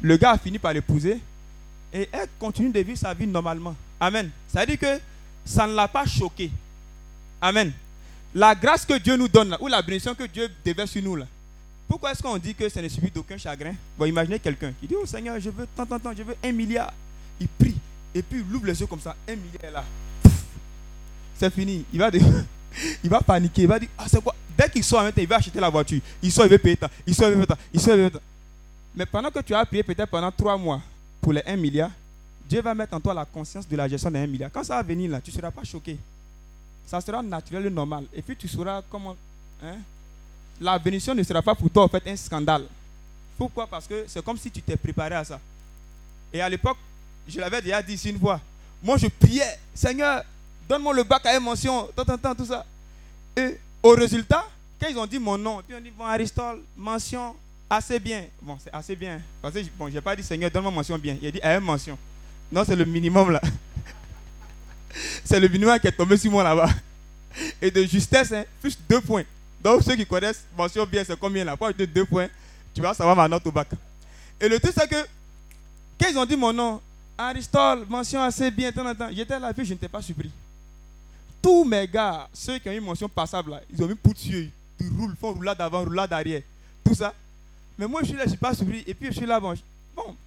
Le 0.00 0.16
gars 0.16 0.32
a 0.32 0.38
fini 0.38 0.58
par 0.58 0.72
l'épouser. 0.72 1.18
Et 1.92 2.08
elle 2.10 2.28
continue 2.38 2.70
de 2.70 2.80
vivre 2.80 2.98
sa 2.98 3.12
vie 3.12 3.26
normalement. 3.26 3.74
Amen. 4.00 4.30
Ça 4.48 4.60
veut 4.60 4.66
dire 4.66 4.78
que 4.78 4.98
ça 5.44 5.66
ne 5.66 5.74
l'a 5.74 5.88
pas 5.88 6.06
choqué. 6.06 6.50
Amen. 7.40 7.72
La 8.34 8.54
grâce 8.54 8.86
que 8.86 8.98
Dieu 8.98 9.16
nous 9.16 9.28
donne, 9.28 9.56
ou 9.60 9.68
la 9.68 9.82
bénédiction 9.82 10.14
que 10.14 10.24
Dieu 10.24 10.50
déverse 10.64 10.90
sur 10.90 11.02
nous, 11.02 11.16
là, 11.16 11.26
pourquoi 11.88 12.12
est-ce 12.12 12.22
qu'on 12.22 12.38
dit 12.38 12.54
que 12.54 12.68
ça 12.68 12.80
ne 12.80 12.88
subit 12.88 13.10
d'aucun 13.10 13.36
chagrin? 13.36 13.74
Bon, 13.98 14.06
imaginez 14.06 14.38
quelqu'un 14.38 14.72
qui 14.80 14.86
dit 14.86 14.94
Oh 14.98 15.04
Seigneur, 15.04 15.38
je 15.38 15.50
veux 15.50 15.66
tant, 15.76 15.84
tant, 15.84 15.98
tant, 15.98 16.14
je 16.16 16.22
veux 16.22 16.36
un 16.42 16.52
milliard. 16.52 16.92
Il 17.38 17.48
prie. 17.48 17.76
Et 18.14 18.22
puis 18.22 18.42
il 18.48 18.56
ouvre 18.56 18.66
les 18.66 18.80
yeux 18.80 18.86
comme 18.86 19.00
ça. 19.00 19.14
Un 19.28 19.36
milliard 19.36 19.64
est 19.64 19.70
là. 19.70 19.84
C'est 21.38 21.52
fini. 21.52 21.84
Il 21.92 21.98
va, 21.98 22.10
il 23.04 23.10
va 23.10 23.20
paniquer. 23.20 23.62
Il 23.62 23.68
va 23.68 23.78
dire 23.78 23.90
Ah, 23.98 24.06
c'est 24.08 24.22
quoi? 24.22 24.34
Dès 24.56 24.70
qu'il 24.70 24.82
sort 24.84 25.02
maintenant, 25.02 25.22
il 25.22 25.28
va 25.28 25.36
acheter 25.36 25.60
la 25.60 25.68
voiture. 25.68 26.00
Il 26.22 26.32
sort, 26.32 26.46
il 26.46 26.52
veut 26.52 26.58
payer. 26.58 26.78
Il 27.06 27.14
sort, 27.14 27.28
il 27.28 27.36
veut. 27.36 27.46
Il 27.74 27.80
sort, 27.80 27.94
il 27.94 28.04
veut. 28.04 28.20
Mais 28.94 29.04
pendant 29.04 29.30
que 29.30 29.40
tu 29.40 29.54
as 29.54 29.64
prié 29.66 29.82
peut-être 29.82 30.08
pendant 30.10 30.30
trois 30.32 30.56
mois 30.56 30.80
pour 31.20 31.32
les 31.32 31.42
1 31.46 31.56
milliard, 31.56 31.90
Dieu 32.52 32.60
va 32.60 32.74
mettre 32.74 32.92
en 32.92 33.00
toi 33.00 33.14
la 33.14 33.24
conscience 33.24 33.66
de 33.66 33.74
la 33.74 33.88
gestion 33.88 34.14
1 34.14 34.26
milliard. 34.26 34.50
Quand 34.52 34.62
ça 34.62 34.76
va 34.76 34.82
venir 34.82 35.10
là, 35.10 35.22
tu 35.22 35.30
ne 35.30 35.34
seras 35.36 35.50
pas 35.50 35.64
choqué. 35.64 35.96
Ça 36.86 37.00
sera 37.00 37.22
naturel 37.22 37.64
et 37.64 37.70
normal. 37.70 38.04
Et 38.12 38.20
puis 38.20 38.36
tu 38.36 38.46
sauras 38.46 38.82
comment. 38.90 39.16
hein, 39.64 39.76
La 40.60 40.78
bénédiction 40.78 41.14
ne 41.14 41.22
sera 41.22 41.40
pas 41.40 41.54
pour 41.54 41.70
toi 41.70 41.84
en 41.84 41.88
fait 41.88 42.06
un 42.06 42.14
scandale. 42.14 42.66
Pourquoi? 43.38 43.66
Parce 43.66 43.86
que 43.86 44.04
c'est 44.06 44.22
comme 44.22 44.36
si 44.36 44.50
tu 44.50 44.60
t'es 44.60 44.76
préparé 44.76 45.14
à 45.14 45.24
ça. 45.24 45.40
Et 46.30 46.42
à 46.42 46.48
l'époque, 46.50 46.76
je 47.26 47.40
l'avais 47.40 47.62
déjà 47.62 47.82
dit 47.82 47.94
une 48.04 48.18
fois. 48.20 48.38
Moi 48.82 48.98
je 48.98 49.06
priais, 49.06 49.58
Seigneur, 49.74 50.22
donne-moi 50.68 50.92
le 50.92 51.04
bac 51.04 51.24
à 51.24 51.34
une 51.34 51.42
mention, 51.42 51.88
tant, 51.96 52.04
tant, 52.04 52.18
tant, 52.18 52.34
tout 52.34 52.44
ça. 52.44 52.66
Et 53.34 53.58
au 53.82 53.92
résultat, 53.92 54.44
quand 54.78 54.88
ils 54.90 54.98
ont 54.98 55.06
dit 55.06 55.18
mon 55.18 55.38
nom, 55.38 55.62
puis 55.66 55.74
on 55.74 55.80
dit 55.80 55.90
bon 55.90 56.04
Aristotle, 56.04 56.60
mention 56.76 57.34
assez 57.70 57.98
bien. 57.98 58.26
Bon, 58.42 58.58
c'est 58.62 58.74
assez 58.74 58.94
bien. 58.94 59.22
Parce 59.40 59.54
que 59.54 59.60
bon, 59.78 59.88
j'ai 59.88 60.02
pas 60.02 60.14
dit 60.14 60.22
Seigneur, 60.22 60.50
donne-moi 60.50 60.70
mention 60.70 60.98
bien. 60.98 61.16
Il 61.22 61.28
a 61.28 61.30
dit 61.30 61.40
à 61.40 61.54
une 61.56 61.64
mention. 61.64 61.96
Non, 62.52 62.64
c'est 62.64 62.76
le 62.76 62.84
minimum 62.84 63.30
là. 63.30 63.40
c'est 65.24 65.40
le 65.40 65.48
minimum 65.48 65.78
qui 65.80 65.86
est 65.86 65.92
tombé 65.92 66.16
sur 66.18 66.30
moi 66.30 66.44
là-bas. 66.44 66.68
Et 67.62 67.70
de 67.70 67.82
justesse, 67.84 68.30
hein, 68.32 68.44
plus 68.60 68.78
deux 68.88 69.00
points. 69.00 69.24
Donc 69.64 69.82
ceux 69.82 69.96
qui 69.96 70.04
connaissent 70.04 70.44
mention 70.56 70.84
bien, 70.84 71.02
c'est 71.02 71.18
combien 71.18 71.44
là? 71.44 71.56
Pour 71.56 71.72
de 71.72 71.84
deux 71.86 72.04
points, 72.04 72.28
tu 72.74 72.82
vas 72.82 72.92
savoir 72.92 73.16
ma 73.16 73.26
note 73.26 73.46
au 73.46 73.50
bac. 73.50 73.68
Et 74.38 74.48
le 74.48 74.60
truc 74.60 74.74
c'est 74.76 74.88
que 74.88 75.08
quand 75.98 76.10
ils 76.10 76.18
ont 76.18 76.26
dit 76.26 76.36
mon 76.36 76.52
nom, 76.52 76.80
Aristotle, 77.16 77.86
mention 77.88 78.22
assez 78.22 78.50
bien, 78.50 78.70
j'étais 79.12 79.38
là, 79.38 79.54
puis 79.54 79.64
je 79.64 79.72
n'étais 79.72 79.88
pas 79.88 80.02
surpris. 80.02 80.30
Tous 81.40 81.64
mes 81.64 81.88
gars, 81.88 82.28
ceux 82.34 82.58
qui 82.58 82.68
ont 82.68 82.72
eu 82.72 82.80
mention 82.80 83.08
passable 83.08 83.52
là, 83.52 83.60
ils 83.72 83.82
ont 83.82 83.88
mis 83.88 83.94
poutre 83.94 84.20
sur 84.20 84.38
eux. 84.38 84.48
Ils 84.78 84.88
roulent, 84.90 85.16
font 85.18 85.32
roulade 85.32 85.56
d'avant, 85.56 85.84
roulade 85.84 86.10
d'arrière. 86.10 86.42
Tout 86.84 86.94
ça. 86.94 87.14
Mais 87.78 87.86
moi, 87.86 88.00
je 88.02 88.08
suis 88.08 88.16
là, 88.16 88.24
je 88.24 88.26
ne 88.26 88.30
suis 88.30 88.38
pas 88.38 88.54
surpris. 88.54 88.84
Et 88.86 88.94
puis, 88.94 89.08
je 89.08 89.16
suis 89.16 89.26
là, 89.26 89.40
bon 89.40 89.54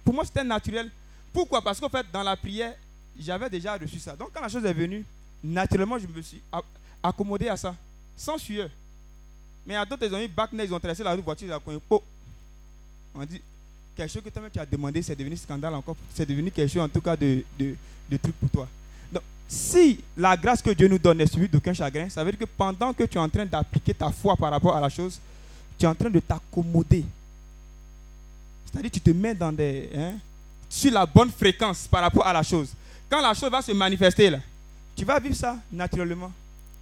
pour 0.04 0.14
moi, 0.14 0.24
c'était 0.24 0.44
naturel. 0.44 0.90
Pourquoi? 1.36 1.60
Parce 1.60 1.78
qu'en 1.78 1.90
fait, 1.90 2.06
dans 2.10 2.22
la 2.22 2.34
prière, 2.34 2.72
j'avais 3.20 3.50
déjà 3.50 3.76
reçu 3.76 3.98
ça. 3.98 4.16
Donc, 4.16 4.30
quand 4.32 4.40
la 4.40 4.48
chose 4.48 4.64
est 4.64 4.72
venue, 4.72 5.04
naturellement, 5.44 5.98
je 5.98 6.06
me 6.06 6.22
suis 6.22 6.40
accommodé 7.02 7.46
à 7.48 7.58
ça, 7.58 7.74
sans 8.16 8.38
sueur. 8.38 8.70
Mais 9.66 9.76
à 9.76 9.84
d'autres, 9.84 10.06
ils 10.06 10.14
ont 10.14 10.18
eu 10.18 10.28
bac, 10.28 10.48
ils 10.54 10.72
ont 10.72 10.78
traversé 10.80 11.04
la 11.04 11.12
rue, 11.12 11.20
voiture, 11.20 11.46
ils 11.46 11.52
ont 11.52 11.60
connu. 11.60 11.78
Oh. 11.90 12.02
On 13.14 13.22
dit, 13.26 13.42
quelque 13.94 14.10
chose 14.10 14.22
que 14.22 14.30
toi-même 14.30 14.50
tu 14.50 14.58
as 14.58 14.64
demandé, 14.64 15.02
c'est 15.02 15.14
devenu 15.14 15.36
scandale 15.36 15.74
encore. 15.74 15.94
C'est 16.14 16.24
devenu 16.24 16.50
quelque 16.50 16.72
chose, 16.72 16.80
en 16.80 16.88
tout 16.88 17.02
cas, 17.02 17.14
de, 17.14 17.44
de, 17.58 17.74
de 18.10 18.16
truc 18.16 18.34
pour 18.36 18.48
toi. 18.48 18.68
Donc, 19.12 19.22
si 19.46 20.00
la 20.16 20.38
grâce 20.38 20.62
que 20.62 20.70
Dieu 20.70 20.88
nous 20.88 20.98
donne 20.98 21.18
n'est 21.18 21.26
suivie 21.26 21.50
d'aucun 21.50 21.74
chagrin, 21.74 22.08
ça 22.08 22.24
veut 22.24 22.30
dire 22.30 22.40
que 22.40 22.46
pendant 22.56 22.94
que 22.94 23.04
tu 23.04 23.18
es 23.18 23.20
en 23.20 23.28
train 23.28 23.44
d'appliquer 23.44 23.92
ta 23.92 24.10
foi 24.10 24.36
par 24.36 24.52
rapport 24.52 24.74
à 24.74 24.80
la 24.80 24.88
chose, 24.88 25.20
tu 25.78 25.84
es 25.84 25.88
en 25.88 25.94
train 25.94 26.08
de 26.08 26.20
t'accommoder. 26.20 27.04
C'est-à-dire 28.72 28.90
tu 28.90 29.02
te 29.02 29.10
mets 29.10 29.34
dans 29.34 29.52
des, 29.52 29.90
hein, 29.94 30.14
sur 30.68 30.92
la 30.92 31.06
bonne 31.06 31.30
fréquence 31.30 31.86
par 31.86 32.02
rapport 32.02 32.26
à 32.26 32.32
la 32.32 32.42
chose. 32.42 32.68
Quand 33.08 33.20
la 33.20 33.34
chose 33.34 33.50
va 33.50 33.62
se 33.62 33.72
manifester, 33.72 34.30
là, 34.30 34.38
tu 34.96 35.04
vas 35.04 35.20
vivre 35.20 35.36
ça 35.36 35.56
naturellement, 35.70 36.32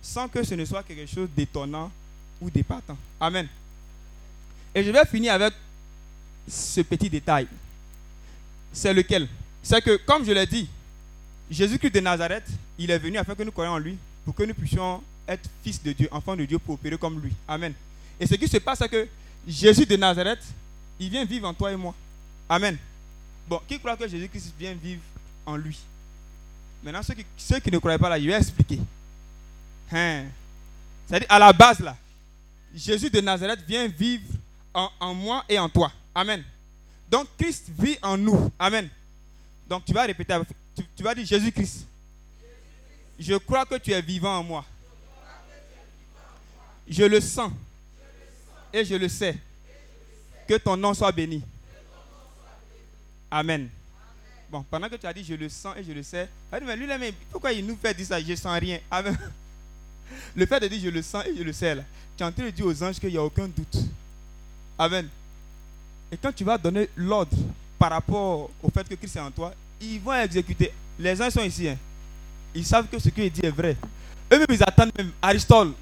sans 0.02 0.28
que 0.28 0.42
ce 0.42 0.54
ne 0.54 0.64
soit 0.64 0.82
quelque 0.82 1.06
chose 1.06 1.28
d'étonnant 1.36 1.90
ou 2.40 2.50
d'épatant. 2.50 2.96
Amen. 3.20 3.48
Et 4.74 4.82
je 4.82 4.90
vais 4.90 5.04
finir 5.04 5.34
avec 5.34 5.54
ce 6.48 6.80
petit 6.80 7.10
détail. 7.10 7.46
C'est 8.72 8.92
lequel? 8.92 9.28
C'est 9.62 9.82
que, 9.82 9.96
comme 9.96 10.24
je 10.24 10.32
l'ai 10.32 10.46
dit, 10.46 10.68
Jésus-Christ 11.50 11.94
de 11.94 12.00
Nazareth, 12.00 12.46
il 12.78 12.90
est 12.90 12.98
venu 12.98 13.18
afin 13.18 13.34
que 13.34 13.42
nous 13.42 13.52
croyions 13.52 13.74
en 13.74 13.78
lui, 13.78 13.96
pour 14.24 14.34
que 14.34 14.42
nous 14.42 14.54
puissions 14.54 15.02
être 15.28 15.48
fils 15.62 15.82
de 15.82 15.92
Dieu, 15.92 16.08
enfants 16.10 16.36
de 16.36 16.44
Dieu, 16.44 16.58
pour 16.58 16.74
opérer 16.74 16.98
comme 16.98 17.20
lui. 17.20 17.32
Amen. 17.46 17.72
Et 18.18 18.26
ce 18.26 18.34
qui 18.34 18.48
se 18.48 18.58
passe, 18.58 18.78
c'est 18.78 18.88
que 18.88 19.08
Jésus 19.46 19.86
de 19.86 19.96
Nazareth, 19.96 20.42
il 20.98 21.10
vient 21.10 21.24
vivre 21.24 21.48
en 21.48 21.54
toi 21.54 21.72
et 21.72 21.76
moi. 21.76 21.94
Amen. 22.48 22.76
Bon, 23.46 23.60
qui 23.68 23.78
croit 23.78 23.96
que 23.96 24.08
Jésus-Christ 24.08 24.52
vient 24.58 24.74
vivre 24.74 25.02
en 25.44 25.56
lui? 25.56 25.78
Maintenant, 26.82 27.02
ceux 27.36 27.60
qui, 27.60 27.70
ne 27.70 27.78
croient 27.78 27.98
pas 27.98 28.08
là, 28.08 28.20
je 28.20 28.26
vais 28.26 28.32
expliquer. 28.32 28.80
Hein? 29.92 30.24
C'est-à-dire, 31.06 31.28
à 31.30 31.38
la 31.38 31.52
base 31.52 31.80
là, 31.80 31.96
Jésus 32.74 33.10
de 33.10 33.20
Nazareth 33.20 33.60
vient 33.66 33.86
vivre 33.88 34.24
en, 34.72 35.14
moi 35.14 35.44
et 35.48 35.58
en 35.58 35.68
toi. 35.68 35.92
Amen. 36.14 36.42
Donc, 37.10 37.28
Christ 37.38 37.70
vit 37.78 37.98
en 38.02 38.16
nous. 38.16 38.50
Amen. 38.58 38.88
Donc, 39.68 39.84
tu 39.84 39.92
vas 39.92 40.02
répéter, 40.02 40.36
tu 40.96 41.02
vas 41.02 41.14
dire 41.14 41.24
Jésus-Christ. 41.24 41.86
Je 43.18 43.34
crois 43.34 43.64
que 43.64 43.76
tu 43.76 43.92
es 43.92 44.02
vivant 44.02 44.38
en 44.38 44.42
moi. 44.42 44.64
Je 46.88 47.04
le 47.04 47.20
sens. 47.20 47.52
Et 48.72 48.84
je 48.84 48.94
le 48.96 49.08
sais. 49.08 49.36
Que 50.48 50.54
ton 50.54 50.76
nom 50.76 50.92
soit 50.92 51.12
béni. 51.12 51.42
Amen. 53.34 53.68
Bon, 54.48 54.64
pendant 54.70 54.88
que 54.88 54.94
tu 54.94 55.06
as 55.06 55.12
dit 55.12 55.24
je 55.24 55.34
le 55.34 55.48
sens 55.48 55.74
et 55.76 55.82
je 55.82 55.90
le 55.90 56.04
sais, 56.04 56.28
tu 56.48 56.54
as 56.54 56.60
dit, 56.60 56.66
mais 56.66 56.76
lui, 56.76 56.86
là, 56.86 56.96
mais 56.98 57.12
pourquoi 57.32 57.50
il 57.52 57.66
nous 57.66 57.76
fait 57.76 57.92
dire 57.92 58.06
ça? 58.06 58.20
Je 58.20 58.36
sens 58.36 58.56
rien. 58.60 58.78
Amen. 58.88 59.18
Le 60.36 60.46
fait 60.46 60.60
de 60.60 60.68
dire 60.68 60.80
je 60.84 60.90
le 60.90 61.02
sens 61.02 61.24
et 61.26 61.34
je 61.36 61.42
le 61.42 61.52
sais, 61.52 61.74
là, 61.74 61.82
tu 62.16 62.22
es 62.22 62.26
en 62.26 62.30
train 62.30 62.44
de 62.44 62.50
dire 62.50 62.66
aux 62.66 62.82
anges 62.84 63.00
qu'il 63.00 63.08
n'y 63.08 63.16
a 63.16 63.24
aucun 63.24 63.48
doute. 63.48 63.76
Amen. 64.78 65.08
Et 66.12 66.16
quand 66.16 66.30
tu 66.32 66.44
vas 66.44 66.56
donner 66.58 66.88
l'ordre 66.94 67.36
par 67.78 67.90
rapport 67.90 68.50
au 68.62 68.70
fait 68.70 68.86
que 68.88 68.94
Christ 68.94 69.16
est 69.16 69.20
en 69.20 69.30
toi, 69.32 69.52
ils 69.80 69.98
vont 69.98 70.12
exécuter. 70.14 70.72
Les 70.98 71.20
anges 71.20 71.32
sont 71.32 71.42
ici. 71.42 71.68
hein. 71.68 71.78
Ils 72.54 72.64
savent 72.66 72.86
que 72.86 72.98
ce 73.00 73.08
qu'il 73.08 73.32
dit 73.32 73.44
est 73.44 73.50
vrai. 73.50 73.76
Eux-mêmes, 74.32 74.46
ils 74.50 74.62
attendent 74.62 74.92
même. 74.96 75.10
Aristote, 75.20 75.74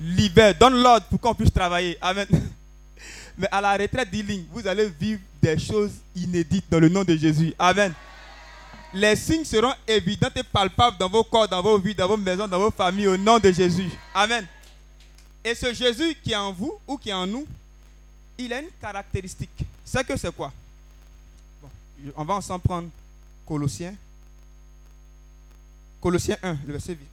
libère, 0.00 0.54
donne 0.54 0.80
l'ordre 0.80 1.04
pour 1.10 1.20
qu'on 1.20 1.34
puisse 1.34 1.52
travailler. 1.52 1.98
Amen. 2.00 2.26
Mais 3.36 3.48
à 3.50 3.60
la 3.60 3.76
retraite 3.76 4.10
d'Healing, 4.10 4.46
vous 4.52 4.66
allez 4.66 4.88
vivre 4.88 5.20
des 5.42 5.58
choses 5.58 5.92
inédites 6.14 6.64
dans 6.70 6.80
le 6.80 6.88
nom 6.88 7.04
de 7.04 7.16
Jésus. 7.16 7.54
Amen. 7.58 7.92
Les 8.92 9.14
signes 9.16 9.44
seront 9.44 9.72
évidents 9.86 10.30
et 10.34 10.42
palpables 10.42 10.98
dans 10.98 11.08
vos 11.08 11.22
corps, 11.22 11.48
dans 11.48 11.62
vos 11.62 11.78
vies, 11.78 11.94
dans 11.94 12.08
vos 12.08 12.16
maisons, 12.16 12.48
dans 12.48 12.58
vos 12.58 12.70
familles, 12.70 13.08
au 13.08 13.16
nom 13.16 13.38
de 13.38 13.50
Jésus. 13.52 13.88
Amen. 14.14 14.46
Et 15.44 15.54
ce 15.54 15.72
Jésus 15.72 16.16
qui 16.22 16.32
est 16.32 16.36
en 16.36 16.52
vous 16.52 16.78
ou 16.86 16.98
qui 16.98 17.10
est 17.10 17.14
en 17.14 17.26
nous, 17.26 17.46
il 18.36 18.52
a 18.52 18.60
une 18.60 18.70
caractéristique. 18.80 19.64
C'est 19.84 20.06
que 20.06 20.16
c'est 20.16 20.34
quoi? 20.34 20.52
Bon, 21.62 21.68
On 22.16 22.24
va 22.24 22.34
ensemble 22.34 22.62
prendre 22.62 22.88
Colossiens. 23.46 23.94
Colossiens 26.00 26.36
1, 26.42 26.58
le 26.66 26.72
verset 26.72 26.94
27. 26.94 27.09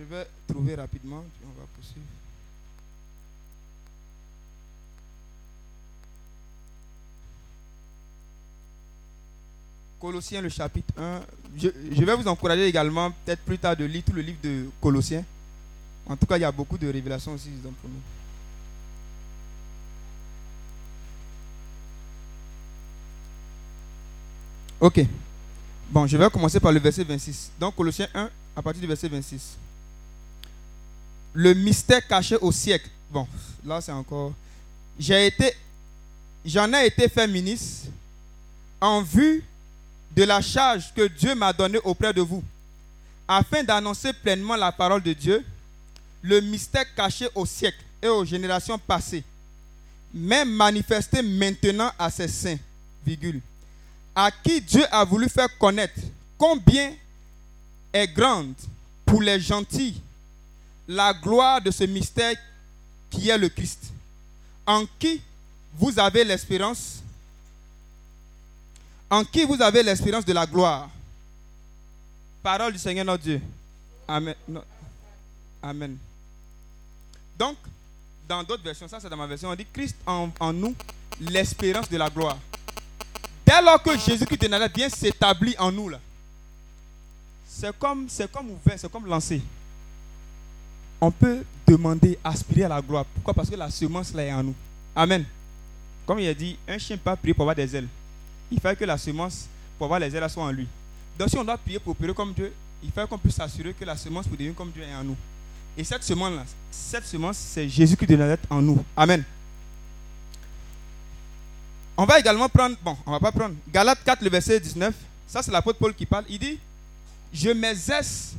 Je 0.00 0.04
vais 0.06 0.26
trouver 0.48 0.76
rapidement, 0.76 1.22
on 1.44 1.60
va 1.60 1.66
poursuivre. 1.76 2.06
Colossiens, 10.00 10.40
le 10.40 10.48
chapitre 10.48 10.94
1. 10.98 11.20
Je, 11.54 12.02
vais 12.02 12.16
vous 12.16 12.26
encourager 12.28 12.66
également, 12.66 13.10
peut-être 13.10 13.42
plus 13.42 13.58
tard, 13.58 13.76
de 13.76 13.84
lire 13.84 14.02
tout 14.02 14.14
le 14.14 14.22
livre 14.22 14.38
de 14.42 14.70
Colossiens. 14.80 15.22
En 16.06 16.16
tout 16.16 16.24
cas, 16.24 16.38
il 16.38 16.40
y 16.40 16.44
a 16.44 16.52
beaucoup 16.52 16.78
de 16.78 16.90
révélations 16.90 17.34
aussi 17.34 17.50
dedans 17.50 17.74
pour 17.82 17.90
nous. 17.90 18.00
Ok. 24.80 25.06
Bon, 25.90 26.06
je 26.06 26.16
vais 26.16 26.30
commencer 26.30 26.58
par 26.58 26.72
le 26.72 26.80
verset 26.80 27.04
26. 27.04 27.50
Donc, 27.60 27.74
Colossiens 27.76 28.08
1, 28.14 28.30
à 28.56 28.62
partir 28.62 28.80
du 28.80 28.86
verset 28.86 29.08
26. 29.08 29.58
Le 31.32 31.54
mystère 31.54 32.06
caché 32.06 32.36
au 32.36 32.50
siècle. 32.52 32.88
Bon, 33.10 33.26
là, 33.64 33.80
c'est 33.80 33.92
encore. 33.92 34.32
J'ai 34.98 35.26
été. 35.26 35.54
J'en 36.44 36.72
ai 36.72 36.86
été 36.86 37.08
fait 37.08 37.26
ministre 37.26 37.88
en 38.80 39.02
vue 39.02 39.44
de 40.16 40.24
la 40.24 40.40
charge 40.40 40.92
que 40.94 41.06
Dieu 41.06 41.34
m'a 41.34 41.52
donnée 41.52 41.78
auprès 41.84 42.12
de 42.12 42.20
vous, 42.20 42.42
afin 43.28 43.62
d'annoncer 43.62 44.12
pleinement 44.12 44.56
la 44.56 44.72
parole 44.72 45.02
de 45.02 45.12
Dieu, 45.12 45.44
le 46.22 46.40
mystère 46.40 46.84
caché 46.94 47.28
au 47.34 47.46
siècle 47.46 47.78
et 48.02 48.08
aux 48.08 48.24
générations 48.24 48.78
passées, 48.78 49.22
mais 50.12 50.44
manifesté 50.44 51.22
maintenant 51.22 51.92
à 51.98 52.10
ses 52.10 52.28
saints, 52.28 52.58
virgule, 53.06 53.40
à 54.14 54.30
qui 54.30 54.60
Dieu 54.60 54.84
a 54.90 55.04
voulu 55.04 55.28
faire 55.28 55.56
connaître 55.58 56.00
combien 56.36 56.92
est 57.92 58.08
grande 58.08 58.54
pour 59.04 59.22
les 59.22 59.38
gentils 59.38 60.00
la 60.90 61.14
gloire 61.14 61.60
de 61.62 61.70
ce 61.70 61.84
mystère 61.84 62.34
qui 63.08 63.28
est 63.28 63.38
le 63.38 63.48
Christ, 63.48 63.92
en 64.66 64.84
qui 64.98 65.22
vous 65.74 65.96
avez 66.00 66.24
l'espérance? 66.24 67.00
En 69.08 69.24
qui 69.24 69.44
vous 69.44 69.62
avez 69.62 69.84
l'espérance 69.84 70.24
de 70.24 70.32
la 70.32 70.46
gloire? 70.46 70.90
Parole 72.42 72.72
du 72.72 72.78
Seigneur 72.78 73.04
notre 73.04 73.22
Dieu. 73.22 73.40
Amen. 74.08 74.34
Amen. 75.62 75.96
Donc, 77.38 77.56
dans 78.28 78.42
d'autres 78.42 78.64
versions, 78.64 78.88
ça 78.88 78.98
c'est 78.98 79.08
dans 79.08 79.16
ma 79.16 79.28
version, 79.28 79.48
on 79.48 79.54
dit 79.54 79.66
Christ 79.72 79.96
en, 80.04 80.52
nous, 80.52 80.74
l'espérance 81.20 81.88
de 81.88 81.98
la 81.98 82.10
gloire. 82.10 82.38
Dès 83.46 83.62
lors 83.62 83.80
que 83.80 83.96
Jésus-Christ 83.96 84.42
de 84.42 84.48
Nazareth 84.48 84.76
vient 84.76 84.88
s'établir 84.88 85.54
en 85.60 85.70
nous, 85.70 85.92
c'est 87.46 87.76
comme, 87.78 88.08
c'est 88.08 88.30
comme 88.30 88.50
ouvert, 88.50 88.76
c'est 88.76 88.90
comme 88.90 89.06
lancé. 89.06 89.40
On 91.00 91.10
peut 91.10 91.44
demander, 91.66 92.18
aspirer 92.22 92.64
à 92.64 92.68
la 92.68 92.82
gloire. 92.82 93.04
Pourquoi? 93.14 93.34
Parce 93.34 93.48
que 93.48 93.56
la 93.56 93.70
semence 93.70 94.12
là 94.12 94.24
est 94.24 94.32
en 94.32 94.42
nous. 94.42 94.54
Amen. 94.94 95.24
Comme 96.06 96.18
il 96.18 96.28
a 96.28 96.34
dit, 96.34 96.56
un 96.68 96.78
chien 96.78 96.96
pas 96.96 97.16
prier 97.16 97.32
pour 97.34 97.42
avoir 97.42 97.56
des 97.56 97.76
ailes 97.76 97.88
il 98.50 98.60
fallait 98.60 98.76
que 98.76 98.84
la 98.84 98.98
semence, 98.98 99.46
pour 99.78 99.86
avoir 99.86 100.00
les 100.00 100.14
ailes, 100.14 100.28
soit 100.28 100.42
en 100.42 100.50
lui. 100.50 100.66
Donc 101.18 101.28
si 101.28 101.38
on 101.38 101.44
doit 101.44 101.58
prier 101.58 101.78
pour 101.78 101.92
opérer 101.92 102.12
comme 102.12 102.32
Dieu, 102.32 102.52
il 102.82 102.90
faut 102.90 103.06
qu'on 103.06 103.18
puisse 103.18 103.36
s'assurer 103.36 103.74
que 103.74 103.84
la 103.84 103.96
semence 103.96 104.26
pour 104.26 104.36
devenir 104.36 104.54
comme 104.54 104.70
Dieu 104.70 104.82
est 104.82 104.94
en 104.94 105.04
nous. 105.04 105.16
Et 105.76 105.84
cette 105.84 106.02
semence-là, 106.02 106.44
cette 106.70 107.06
semence, 107.06 107.36
c'est 107.36 107.68
Jésus-Christ 107.68 108.08
de 108.08 108.16
Nazareth 108.16 108.40
en 108.50 108.60
nous. 108.60 108.84
Amen. 108.96 109.22
On 111.96 112.04
va 112.04 112.18
également 112.18 112.48
prendre, 112.48 112.76
bon, 112.82 112.96
on 113.06 113.12
va 113.12 113.20
pas 113.20 113.32
prendre, 113.32 113.54
Galates 113.72 114.02
4, 114.04 114.22
le 114.22 114.30
verset 114.30 114.58
19. 114.58 114.94
Ça, 115.28 115.42
c'est 115.42 115.52
l'apôtre 115.52 115.78
Paul 115.78 115.94
qui 115.94 116.06
parle. 116.06 116.24
Il 116.28 116.38
dit, 116.38 116.58
je 117.32 117.50
m'exerce 117.50 118.32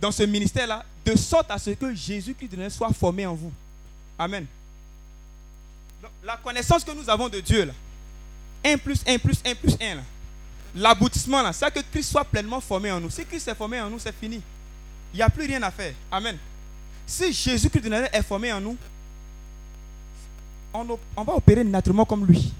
dans 0.00 0.12
ce 0.12 0.24
ministère-là 0.24 0.84
de 1.10 1.16
sorte 1.16 1.50
à 1.50 1.58
ce 1.58 1.70
que 1.70 1.94
Jésus-Christ 1.94 2.70
soit 2.70 2.92
formé 2.92 3.26
en 3.26 3.34
vous. 3.34 3.52
Amen. 4.18 4.46
La 6.24 6.36
connaissance 6.36 6.84
que 6.84 6.92
nous 6.92 7.08
avons 7.08 7.28
de 7.28 7.40
Dieu, 7.40 7.64
là, 7.64 7.72
1 8.64 8.78
plus 8.78 9.00
1 9.06 9.18
plus 9.18 9.40
1 9.44 9.54
plus 9.54 9.76
1 9.80 9.94
là. 9.96 10.02
L'aboutissement 10.74 11.42
là, 11.42 11.52
c'est 11.52 11.72
que 11.72 11.80
Christ 11.90 12.10
soit 12.10 12.24
pleinement 12.24 12.60
formé 12.60 12.90
en 12.90 13.00
nous. 13.00 13.10
Si 13.10 13.24
Christ 13.24 13.48
est 13.48 13.54
formé 13.54 13.80
en 13.80 13.88
nous, 13.88 13.98
c'est 13.98 14.14
fini. 14.14 14.40
Il 15.12 15.16
n'y 15.16 15.22
a 15.22 15.28
plus 15.30 15.46
rien 15.46 15.62
à 15.62 15.70
faire. 15.70 15.94
Amen. 16.10 16.36
Si 17.06 17.32
Jésus-Christ 17.32 17.82
de 17.82 17.88
Nazareth 17.88 18.14
est 18.14 18.22
formé 18.22 18.52
en 18.52 18.60
nous, 18.60 18.76
on, 20.74 21.24
va 21.24 21.34
opérer 21.34 21.64
naturellement 21.64 22.04
comme 22.04 22.26
lui. 22.26 22.52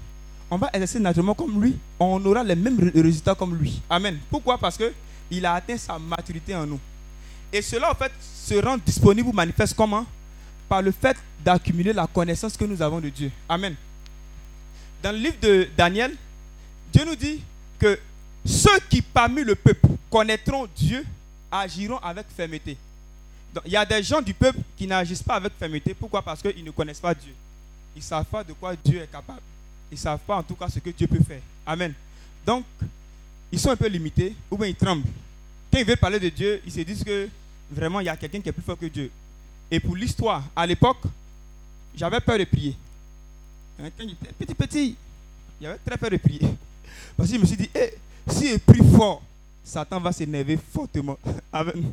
On 0.49 0.57
va 0.57 0.69
exercer 0.73 0.99
naturellement 0.99 1.35
comme 1.35 1.61
lui. 1.61 1.77
On 1.99 2.23
aura 2.25 2.43
les 2.43 2.55
mêmes 2.55 2.79
ré- 2.79 3.01
résultats 3.01 3.35
comme 3.35 3.55
lui. 3.55 3.79
Amen. 3.89 4.17
Pourquoi? 4.29 4.57
Parce 4.57 4.75
que 4.77 4.91
il 5.29 5.45
a 5.45 5.53
atteint 5.53 5.77
sa 5.77 5.99
maturité 5.99 6.55
en 6.55 6.65
nous. 6.65 6.79
Et 7.51 7.61
cela, 7.61 7.91
en 7.91 7.95
fait, 7.95 8.11
se 8.21 8.55
rend 8.55 8.77
disponible 8.77 9.29
ou 9.29 9.33
manifeste 9.33 9.73
comment? 9.75 10.05
Par 10.67 10.81
le 10.81 10.91
fait 10.91 11.17
d'accumuler 11.43 11.93
la 11.93 12.07
connaissance 12.07 12.55
que 12.55 12.65
nous 12.65 12.81
avons 12.81 12.99
de 12.99 13.09
Dieu. 13.09 13.31
Amen 13.47 13.75
dans 15.01 15.11
le 15.11 15.17
livre 15.17 15.37
de 15.41 15.67
Daniel, 15.77 16.15
Dieu 16.91 17.05
nous 17.05 17.15
dit 17.15 17.41
que 17.77 17.99
ceux 18.45 18.79
qui 18.89 19.01
parmi 19.01 19.43
le 19.43 19.55
peuple 19.55 19.87
connaîtront 20.09 20.67
Dieu 20.75 21.05
agiront 21.51 21.97
avec 21.97 22.25
fermeté. 22.35 22.77
Il 23.65 23.71
y 23.71 23.77
a 23.77 23.85
des 23.85 24.03
gens 24.03 24.21
du 24.21 24.33
peuple 24.33 24.59
qui 24.77 24.85
n'agissent 24.85 25.23
pas 25.23 25.35
avec 25.35 25.53
fermeté. 25.57 25.93
Pourquoi? 25.93 26.21
Parce 26.21 26.41
qu'ils 26.41 26.63
ne 26.63 26.71
connaissent 26.71 26.99
pas 26.99 27.13
Dieu. 27.13 27.33
Ils 27.95 27.99
ne 27.99 28.03
savent 28.03 28.25
pas 28.25 28.43
de 28.43 28.53
quoi 28.53 28.75
Dieu 28.75 29.01
est 29.01 29.11
capable. 29.11 29.41
Ils 29.91 29.95
ne 29.95 29.99
savent 29.99 30.19
pas 30.19 30.37
en 30.37 30.43
tout 30.43 30.55
cas 30.55 30.69
ce 30.69 30.79
que 30.79 30.89
Dieu 30.91 31.07
peut 31.07 31.23
faire. 31.23 31.41
Amen. 31.65 31.93
Donc, 32.45 32.65
ils 33.51 33.59
sont 33.59 33.71
un 33.71 33.75
peu 33.75 33.87
limités 33.87 34.35
ou 34.51 34.57
bien 34.57 34.67
ils 34.67 34.75
tremblent. 34.75 35.07
Quand 35.71 35.79
ils 35.79 35.85
veulent 35.85 35.97
parler 35.97 36.19
de 36.19 36.29
Dieu, 36.29 36.61
ils 36.65 36.71
se 36.71 36.81
disent 36.81 37.03
que 37.03 37.27
vraiment 37.69 37.99
il 37.99 38.05
y 38.05 38.09
a 38.09 38.17
quelqu'un 38.17 38.41
qui 38.41 38.49
est 38.49 38.53
plus 38.53 38.63
fort 38.63 38.77
que 38.77 38.85
Dieu. 38.85 39.11
Et 39.71 39.79
pour 39.79 39.95
l'histoire, 39.95 40.43
à 40.55 40.65
l'époque, 40.65 41.01
j'avais 41.95 42.19
peur 42.19 42.39
de 42.39 42.45
prier. 42.45 42.75
Quand 43.77 43.85
j'étais 43.99 44.33
petit, 44.37 44.55
petit, 44.55 44.95
j'avais 45.61 45.77
très 45.85 45.97
peur 45.97 46.09
de 46.09 46.17
prier. 46.17 46.41
Parce 47.17 47.29
que 47.29 47.35
je 47.35 47.41
me 47.41 47.45
suis 47.45 47.57
dit, 47.57 47.69
eh, 47.75 47.93
si 48.27 48.49
je 48.49 48.57
prie 48.57 48.81
fort, 48.95 49.21
Satan 49.63 49.99
va 49.99 50.11
s'énerver 50.11 50.57
fortement. 50.73 51.17
Amen. 51.53 51.91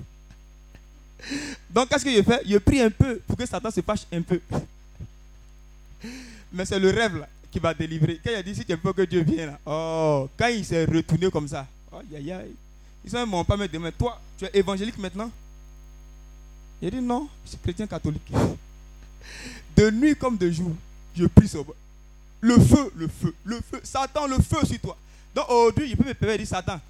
Donc, 1.70 1.88
qu'est-ce 1.88 2.04
que 2.04 2.12
je 2.12 2.22
fais? 2.22 2.40
Je 2.46 2.58
prie 2.58 2.80
un 2.80 2.90
peu 2.90 3.20
pour 3.26 3.36
que 3.36 3.46
Satan 3.46 3.70
se 3.70 3.80
fâche 3.80 4.06
un 4.12 4.22
peu. 4.22 4.40
Mais 6.52 6.64
c'est 6.64 6.78
le 6.78 6.90
rêve 6.90 7.26
qui 7.50 7.58
va 7.58 7.74
délivrer. 7.74 8.20
Quand 8.24 8.30
il 8.30 8.36
a 8.36 8.42
dit, 8.42 8.54
si 8.54 8.64
tu 8.64 8.74
veux 8.82 8.92
que 8.92 9.02
Dieu 9.02 9.22
vienne, 9.22 9.48
là, 9.48 9.58
oh, 9.66 10.28
quand 10.38 10.48
il 10.48 10.64
s'est 10.64 10.84
retourné 10.84 11.30
comme 11.30 11.48
ça, 11.48 11.66
oh, 11.92 11.98
aïe, 12.14 12.32
aïe. 12.32 12.54
Ils 13.04 13.12
ne 13.12 13.24
m'ont 13.24 13.44
pas 13.44 13.56
me 13.56 13.68
demander, 13.68 13.92
toi, 13.92 14.20
tu 14.38 14.46
es 14.46 14.50
évangélique 14.54 14.98
maintenant? 14.98 15.30
Il 16.82 16.90
dit, 16.90 17.00
non, 17.00 17.28
je 17.44 17.50
suis 17.50 17.58
chrétien 17.58 17.86
catholique. 17.86 18.30
De 19.76 19.90
nuit 19.90 20.16
comme 20.16 20.36
de 20.36 20.50
jour, 20.50 20.72
je 21.16 21.26
prie 21.26 21.48
sur 21.48 21.64
Le 22.40 22.58
feu, 22.58 22.92
le 22.96 23.08
feu, 23.08 23.34
le 23.44 23.60
feu. 23.60 23.80
Satan, 23.82 24.26
le 24.26 24.36
feu 24.36 24.64
sur 24.64 24.78
toi. 24.80 24.96
Donc 25.34 25.46
aujourd'hui, 25.48 25.90
il 25.90 25.96
peut 25.96 26.08
me 26.08 26.14
permettre 26.14 26.40
de 26.40 26.44
dire 26.44 26.56
Satan, 26.56 26.80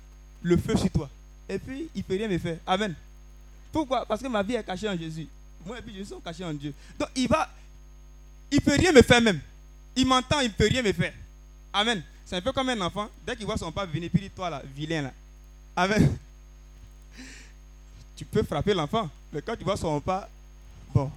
le 0.42 0.56
feu 0.56 0.76
sur 0.76 0.90
toi. 0.90 1.08
Et 1.48 1.58
puis, 1.58 1.88
il 1.94 1.98
ne 1.98 2.02
peut 2.02 2.14
rien 2.14 2.28
me 2.28 2.38
faire. 2.38 2.58
Amen. 2.66 2.94
Pourquoi? 3.72 4.04
Parce 4.06 4.22
que 4.22 4.28
ma 4.28 4.42
vie 4.42 4.54
est 4.54 4.64
cachée 4.64 4.88
en 4.88 4.96
Jésus. 4.96 5.26
Moi 5.64 5.78
et 5.78 5.82
puis, 5.82 5.94
je 5.98 6.04
suis 6.04 6.14
caché 6.24 6.44
en 6.44 6.54
Dieu. 6.54 6.72
Donc, 6.98 7.08
il 7.14 7.28
va. 7.28 7.48
Il 8.50 8.56
ne 8.56 8.60
peut 8.60 8.76
rien 8.76 8.92
me 8.92 9.02
faire 9.02 9.20
même. 9.20 9.40
Il 9.96 10.06
m'entend, 10.06 10.40
il 10.40 10.48
ne 10.48 10.52
peut 10.52 10.68
rien 10.68 10.82
me 10.82 10.92
faire. 10.92 11.12
Amen. 11.72 12.02
C'est 12.24 12.36
un 12.36 12.40
peu 12.40 12.52
comme 12.52 12.68
un 12.68 12.80
enfant. 12.80 13.08
Dès 13.26 13.36
qu'il 13.36 13.46
voit 13.46 13.56
son 13.56 13.70
père 13.72 13.86
venir, 13.86 14.10
puis 14.10 14.24
il 14.24 14.28
dit 14.28 14.34
Toi 14.34 14.50
là, 14.50 14.62
vilain 14.74 15.02
là. 15.02 15.12
Amen. 15.76 16.16
Tu 18.16 18.24
peux 18.24 18.42
frapper 18.42 18.74
l'enfant. 18.74 19.10
Mais 19.36 19.42
quand 19.42 19.54
tu 19.54 19.64
vois 19.64 19.76
son 19.76 20.00
père, 20.00 20.26
bon, 20.94 21.10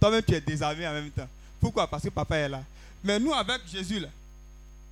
toi-même 0.00 0.20
tu 0.24 0.34
es 0.34 0.40
désarmé 0.40 0.84
en 0.88 0.92
même 0.94 1.10
temps. 1.12 1.28
Pourquoi? 1.60 1.86
Parce 1.86 2.02
que 2.02 2.08
papa 2.08 2.36
est 2.36 2.48
là. 2.48 2.60
Mais 3.04 3.20
nous, 3.20 3.32
avec 3.32 3.60
Jésus, 3.70 4.00
là, 4.00 4.08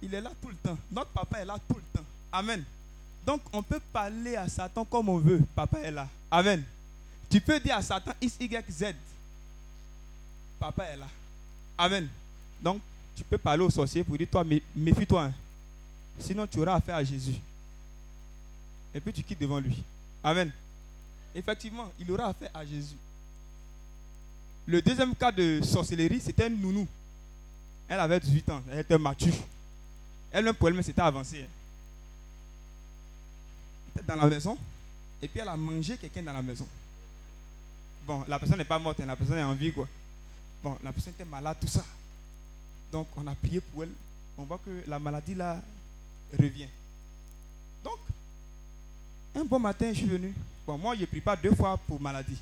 il 0.00 0.14
est 0.14 0.20
là 0.20 0.30
tout 0.40 0.48
le 0.48 0.54
temps. 0.54 0.78
Notre 0.88 1.10
papa 1.10 1.38
est 1.40 1.44
là 1.44 1.56
tout 1.68 1.74
le 1.74 1.82
temps. 1.98 2.06
Amen. 2.30 2.62
Donc, 3.26 3.40
on 3.52 3.60
peut 3.60 3.80
parler 3.92 4.36
à 4.36 4.48
Satan 4.48 4.84
comme 4.84 5.08
on 5.08 5.18
veut. 5.18 5.40
Papa 5.52 5.80
est 5.80 5.90
là. 5.90 6.06
Amen. 6.30 6.62
Tu 7.28 7.40
peux 7.40 7.58
dire 7.58 7.74
à 7.76 7.82
Satan 7.82 8.12
X, 8.20 8.36
Y, 8.38 8.64
Z. 8.70 8.84
Papa 10.60 10.84
est 10.84 10.96
là. 10.96 11.08
Amen. 11.76 12.06
Donc, 12.62 12.80
tu 13.16 13.24
peux 13.24 13.38
parler 13.38 13.64
au 13.64 13.70
sorcier 13.70 14.04
pour 14.04 14.16
dire 14.16 14.28
Toi, 14.30 14.44
mé- 14.44 14.62
méfie-toi. 14.76 15.24
hein. 15.24 15.32
Sinon, 16.20 16.46
tu 16.46 16.60
auras 16.60 16.76
affaire 16.76 16.94
à 16.94 17.02
Jésus. 17.02 17.34
Et 18.94 19.00
puis, 19.00 19.12
tu 19.12 19.24
quittes 19.24 19.40
devant 19.40 19.58
lui. 19.58 19.82
Amen. 20.22 20.52
Effectivement, 21.34 21.90
il 21.98 22.10
aura 22.10 22.28
affaire 22.28 22.50
à 22.54 22.64
Jésus. 22.64 22.96
Le 24.66 24.82
deuxième 24.82 25.14
cas 25.14 25.32
de 25.32 25.60
sorcellerie, 25.62 26.20
c'était 26.20 26.48
une 26.48 26.60
nounou. 26.60 26.86
Elle 27.88 28.00
avait 28.00 28.20
18 28.20 28.48
ans, 28.50 28.62
elle 28.70 28.80
était 28.80 28.98
mature. 28.98 29.34
Elle-même, 30.32 30.54
pour 30.54 30.68
elle-même, 30.68 30.82
c'était 30.82 31.00
avancé. 31.02 31.42
hein. 31.42 31.46
Elle 33.96 34.02
était 34.02 34.12
dans 34.12 34.16
la 34.22 34.28
maison. 34.28 34.56
Et 35.22 35.28
puis, 35.28 35.40
elle 35.40 35.48
a 35.48 35.56
mangé 35.56 35.96
quelqu'un 35.96 36.22
dans 36.22 36.32
la 36.32 36.42
maison. 36.42 36.66
Bon, 38.06 38.24
la 38.28 38.38
personne 38.38 38.58
n'est 38.58 38.64
pas 38.64 38.78
morte, 38.78 39.00
hein, 39.00 39.06
la 39.06 39.16
personne 39.16 39.38
est 39.38 39.42
en 39.42 39.54
vie, 39.54 39.72
quoi. 39.72 39.88
Bon, 40.62 40.76
la 40.84 40.92
personne 40.92 41.12
était 41.14 41.24
malade, 41.24 41.56
tout 41.60 41.66
ça. 41.66 41.84
Donc, 42.92 43.08
on 43.16 43.26
a 43.26 43.34
prié 43.34 43.60
pour 43.60 43.82
elle. 43.82 43.90
On 44.38 44.44
voit 44.44 44.58
que 44.64 44.70
la 44.88 44.98
maladie, 44.98 45.34
là, 45.34 45.60
revient. 46.38 46.68
Donc, 47.84 47.98
un 49.34 49.44
bon 49.44 49.58
matin, 49.58 49.90
je 49.92 49.98
suis 49.98 50.06
venu. 50.06 50.32
Moi, 50.78 50.94
je 50.96 51.02
ne 51.02 51.06
prie 51.06 51.20
pas 51.20 51.36
deux 51.36 51.54
fois 51.54 51.78
pour 51.86 52.00
maladie. 52.00 52.36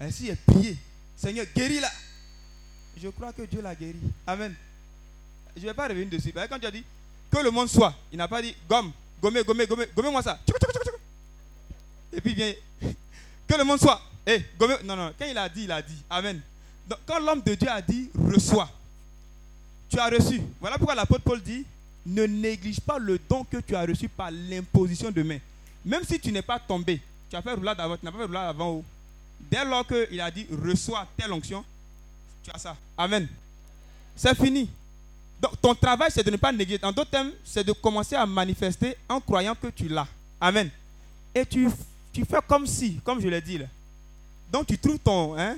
Ainsi, 0.00 0.26
j'ai 0.26 0.36
prié. 0.36 0.76
Seigneur, 1.16 1.46
guéris-la. 1.54 1.90
Je 3.02 3.08
crois 3.08 3.32
que 3.32 3.42
Dieu 3.42 3.60
l'a 3.60 3.74
guéri. 3.74 3.98
Amen. 4.26 4.54
Je 5.56 5.62
ne 5.62 5.66
vais 5.66 5.74
pas 5.74 5.88
revenir 5.88 6.08
dessus. 6.08 6.32
Quand 6.32 6.58
tu 6.58 6.66
as 6.66 6.70
dit 6.70 6.84
que 7.30 7.38
le 7.38 7.50
monde 7.50 7.68
soit, 7.68 7.94
il 8.12 8.18
n'a 8.18 8.28
pas 8.28 8.42
dit 8.42 8.54
gomme, 8.68 8.92
gommez, 9.20 9.42
gommez, 9.42 9.66
gommez, 9.66 9.86
gommez-moi 9.94 10.22
ça. 10.22 10.38
Et 12.12 12.20
puis 12.20 12.34
vient, 12.34 12.52
que 13.48 13.54
le 13.56 13.64
monde 13.64 13.80
soit. 13.80 14.00
Eh, 14.26 14.42
gommez. 14.58 14.76
Non, 14.84 14.96
non, 14.96 15.12
quand 15.18 15.26
il 15.26 15.36
a 15.36 15.48
dit, 15.48 15.64
il 15.64 15.72
a 15.72 15.82
dit. 15.82 16.02
Amen. 16.10 16.40
Donc, 16.86 16.98
quand 17.06 17.18
l'homme 17.18 17.42
de 17.42 17.54
Dieu 17.54 17.68
a 17.68 17.82
dit, 17.82 18.10
reçois, 18.14 18.70
tu 19.88 19.98
as 19.98 20.08
reçu. 20.08 20.40
Voilà 20.60 20.76
pourquoi 20.78 20.94
l'apôtre 20.94 21.24
Paul 21.24 21.42
dit, 21.42 21.64
ne 22.04 22.24
néglige 22.24 22.80
pas 22.80 22.98
le 22.98 23.18
don 23.28 23.44
que 23.44 23.58
tu 23.58 23.74
as 23.74 23.84
reçu 23.84 24.08
par 24.08 24.30
l'imposition 24.30 25.10
de 25.10 25.22
main. 25.22 25.38
Même 25.84 26.04
si 26.04 26.18
tu 26.18 26.32
n'es 26.32 26.42
pas 26.42 26.58
tombé, 26.58 27.00
tu 27.30 27.36
as 27.36 27.42
fait 27.42 27.52
roulade 27.52 27.80
avant, 27.80 27.96
tu 27.96 28.04
n'as 28.04 28.12
pas 28.12 28.18
fait 28.18 28.24
roulade 28.24 28.48
avant 28.48 28.70
haut. 28.70 28.84
Dès 29.50 29.64
lors 29.64 29.86
qu'il 29.86 30.20
a 30.20 30.30
dit, 30.30 30.46
reçois 30.50 31.06
telle 31.16 31.32
onction, 31.32 31.64
tu 32.42 32.50
as 32.52 32.58
ça. 32.58 32.76
Amen. 32.96 33.28
C'est 34.14 34.34
fini. 34.34 34.68
Donc, 35.40 35.60
ton 35.60 35.74
travail, 35.74 36.10
c'est 36.10 36.24
de 36.24 36.30
ne 36.30 36.36
pas 36.36 36.50
négliger. 36.52 36.82
En 36.82 36.92
d'autres 36.92 37.10
termes, 37.10 37.32
c'est 37.44 37.64
de 37.64 37.72
commencer 37.72 38.16
à 38.16 38.24
manifester 38.24 38.96
en 39.08 39.20
croyant 39.20 39.54
que 39.54 39.68
tu 39.68 39.88
l'as. 39.88 40.08
Amen. 40.40 40.70
Et 41.34 41.44
tu, 41.44 41.68
tu 42.12 42.24
fais 42.24 42.38
comme 42.48 42.66
si, 42.66 42.98
comme 43.04 43.20
je 43.20 43.28
l'ai 43.28 43.40
dit 43.40 43.58
là. 43.58 43.66
Donc, 44.50 44.66
tu 44.66 44.78
trouves 44.78 44.98
ton, 44.98 45.38
hein, 45.38 45.56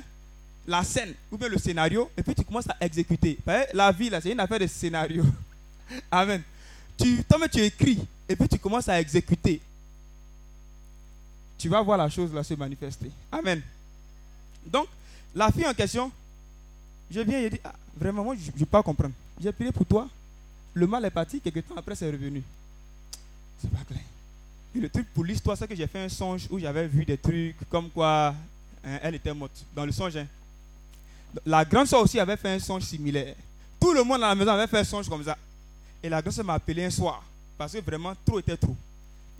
la 0.69 0.85
scène 0.85 1.15
ou 1.33 1.39
bien 1.39 1.49
le 1.49 1.59
scénario 1.59 2.11
et 2.17 2.23
puis 2.23 2.35
tu 2.35 2.45
commences 2.45 2.69
à 2.69 2.77
exécuter. 2.85 3.39
La 3.73 3.91
vie, 3.91 4.11
là, 4.11 4.21
c'est 4.21 4.31
une 4.31 4.41
affaire 4.41 4.59
de 4.59 4.67
scénario. 4.67 5.25
Amen. 6.11 6.43
Tu, 6.99 7.25
toi 7.25 7.49
tu 7.49 7.61
écris 7.61 7.99
et 8.29 8.37
puis 8.37 8.49
tu 8.49 8.59
commences 8.59 8.89
à 8.89 9.01
exécuter. 9.01 9.61
Tu 11.59 11.69
vas 11.69 11.83
voir 11.83 11.99
la 11.99 12.09
chose 12.09 12.33
là 12.33 12.45
se 12.45 12.55
manifester. 12.55 13.11
Amen. 13.33 13.61
Donc, 14.65 14.87
la 15.35 15.51
fille 15.51 15.67
en 15.67 15.75
question, 15.75 16.11
je 17.11 17.21
viens 17.21 17.41
et 17.41 17.51
dis, 17.51 17.61
ah, 17.65 17.75
vraiment, 17.97 18.23
moi, 18.23 18.37
je 18.37 18.51
ne 18.51 18.59
peux 18.59 18.67
pas 18.67 18.83
comprendre. 18.83 19.15
J'ai 19.41 19.53
prié 19.53 19.73
pour 19.73 19.85
toi. 19.85 20.09
Le 20.75 20.87
mal 20.87 21.05
est 21.05 21.11
parti, 21.11 21.41
quelques 21.41 21.67
temps 21.67 21.75
après, 21.77 21.95
c'est 21.97 22.11
revenu. 22.11 22.43
C'est 23.61 23.71
pas 23.71 23.85
clair. 23.85 24.03
Et 24.75 24.81
le 24.81 24.89
truc 24.89 25.07
pour 25.13 25.25
l'histoire, 25.25 25.57
c'est 25.57 25.67
que 25.67 25.75
j'ai 25.75 25.87
fait 25.87 26.05
un 26.05 26.09
songe 26.09 26.47
où 26.51 26.59
j'avais 26.59 26.87
vu 26.87 27.05
des 27.05 27.17
trucs 27.17 27.57
comme 27.69 27.91
quoi 27.91 28.35
hein, 28.85 28.99
elle 29.03 29.17
était 29.17 29.35
morte. 29.35 29.65
Dans 29.75 29.85
le 29.85 29.93
songe, 29.93 30.17
hein. 30.17 30.27
la 31.45 31.65
grande 31.65 31.87
soeur 31.87 32.03
aussi 32.03 32.21
avait 32.21 32.37
fait 32.37 32.51
un 32.51 32.59
songe 32.59 32.83
similaire. 32.83 33.35
Tout 33.81 33.93
le 33.93 34.05
monde 34.05 34.21
dans 34.21 34.29
la 34.29 34.35
maison 34.35 34.53
avait 34.53 34.67
fait 34.67 34.79
un 34.79 34.85
songe 34.85 35.09
comme 35.09 35.25
ça. 35.25 35.37
Et 36.03 36.09
la 36.09 36.21
grande 36.21 36.35
soeur 36.35 36.45
m'a 36.45 36.55
appelé 36.55 36.85
un 36.85 36.91
soir. 36.91 37.23
Parce 37.57 37.73
que 37.73 37.79
vraiment, 37.79 38.13
trop 38.25 38.39
était 38.39 38.57
trop. 38.57 38.77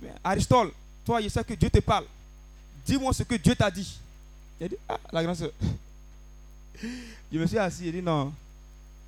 Mais 0.01 0.09
Aristote, 0.23 0.73
toi, 1.09 1.19
je 1.23 1.27
sais 1.27 1.43
que 1.43 1.55
Dieu 1.55 1.71
te 1.71 1.79
parle. 1.79 2.05
Dis-moi 2.85 3.11
ce 3.13 3.23
que 3.23 3.33
Dieu 3.33 3.55
t'a 3.55 3.71
dit. 3.71 3.99
Il 4.59 4.65
a 4.65 4.69
dit, 4.69 4.75
ah, 4.87 4.99
la 5.11 5.23
grande 5.23 5.37
soeur. 5.37 5.51
Je 6.83 7.39
me 7.39 7.47
suis 7.47 7.57
assis, 7.57 7.87
il 7.87 7.93
dit 7.93 8.01
non. 8.03 8.31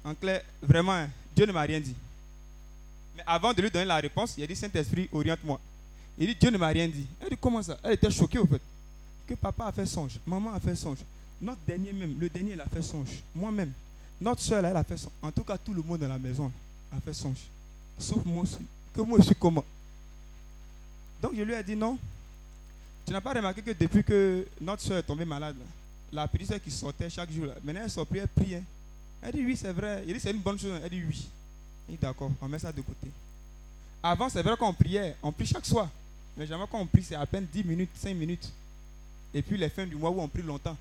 En 0.03 0.15
clair, 0.15 0.41
vraiment, 0.63 1.07
Dieu 1.35 1.45
ne 1.45 1.51
m'a 1.51 1.61
rien 1.61 1.79
dit. 1.79 1.93
Mais 3.15 3.21
avant 3.23 3.53
de 3.53 3.61
lui 3.61 3.69
donner 3.69 3.85
la 3.85 3.97
réponse, 3.97 4.33
il 4.35 4.43
a 4.43 4.47
dit 4.47 4.55
Saint-Esprit, 4.55 5.09
oriente-moi. 5.11 5.59
Il 6.17 6.25
dit 6.25 6.33
Dieu 6.33 6.49
ne 6.49 6.57
m'a 6.57 6.69
rien 6.69 6.87
dit. 6.87 7.05
Elle 7.21 7.29
dit 7.29 7.37
comment 7.39 7.61
ça? 7.61 7.77
Elle 7.83 7.93
était 7.93 8.09
choquée 8.09 8.39
au 8.39 8.47
fait. 8.47 8.61
Que 9.27 9.35
papa 9.35 9.67
a 9.67 9.71
fait 9.71 9.85
songe, 9.85 10.19
maman 10.25 10.55
a 10.55 10.59
fait 10.59 10.75
songe. 10.75 10.97
Notre 11.39 11.61
dernier 11.67 11.93
même, 11.93 12.15
le 12.19 12.29
dernier, 12.29 12.53
il 12.53 12.61
a 12.61 12.65
fait 12.65 12.81
songe. 12.81 13.21
Moi-même. 13.35 13.73
Notre 14.19 14.41
soeur, 14.41 14.65
elle 14.65 14.75
a 14.75 14.83
fait 14.83 14.97
songe. 14.97 15.13
En 15.21 15.31
tout 15.31 15.43
cas, 15.43 15.55
tout 15.55 15.73
le 15.73 15.83
monde 15.83 15.99
dans 15.99 16.07
la 16.07 16.17
maison 16.17 16.51
a 16.91 16.99
fait 16.99 17.13
songe. 17.13 17.43
Sauf 17.99 18.25
moi 18.25 18.41
aussi. 18.41 18.57
Que 18.91 19.01
moi, 19.01 19.19
je 19.19 19.25
suis 19.25 19.35
comment? 19.35 19.63
Donc 21.21 21.35
je 21.35 21.41
lui 21.41 21.53
ai 21.53 21.63
dit 21.63 21.75
non. 21.75 21.97
Tu 23.05 23.13
n'as 23.13 23.21
pas 23.21 23.33
remarqué 23.33 23.61
que 23.61 23.71
depuis 23.71 24.03
que 24.03 24.47
notre 24.59 24.81
soeur 24.81 24.97
est 24.97 25.03
tombée 25.03 25.25
malade, 25.25 25.55
la 26.11 26.27
prière 26.27 26.61
qui 26.61 26.71
sortait 26.71 27.09
chaque 27.09 27.31
jour, 27.31 27.47
maintenant 27.63 27.81
elle 27.83 27.89
sort 27.89 28.07
elle 28.13 28.27
prie. 28.27 28.55
Elle 29.21 29.31
dit 29.33 29.45
oui, 29.45 29.55
c'est 29.55 29.71
vrai. 29.71 30.03
Il 30.07 30.13
dit 30.13 30.19
c'est 30.19 30.31
une 30.31 30.39
bonne 30.39 30.59
chose. 30.59 30.79
Elle 30.83 30.89
dit 30.89 31.03
oui. 31.07 31.27
Il 31.87 31.95
dit 31.95 32.01
d'accord, 32.01 32.31
on 32.41 32.47
met 32.47 32.59
ça 32.59 32.71
de 32.71 32.81
côté. 32.81 33.07
Avant, 34.03 34.29
c'est 34.29 34.41
vrai 34.41 34.57
qu'on 34.57 34.73
priait, 34.73 35.15
on 35.21 35.31
prie 35.31 35.45
chaque 35.45 35.65
soir. 35.65 35.87
Mais 36.35 36.47
jamais 36.47 36.65
quand 36.71 36.79
on 36.79 36.87
prie, 36.87 37.03
c'est 37.03 37.15
à 37.15 37.25
peine 37.25 37.45
10 37.51 37.63
minutes, 37.63 37.91
5 37.95 38.15
minutes. 38.15 38.51
Et 39.33 39.41
puis 39.41 39.57
les 39.57 39.69
fins 39.69 39.85
du 39.85 39.95
mois 39.95 40.09
où 40.09 40.19
on 40.19 40.27
prie 40.27 40.41
longtemps. 40.41 40.75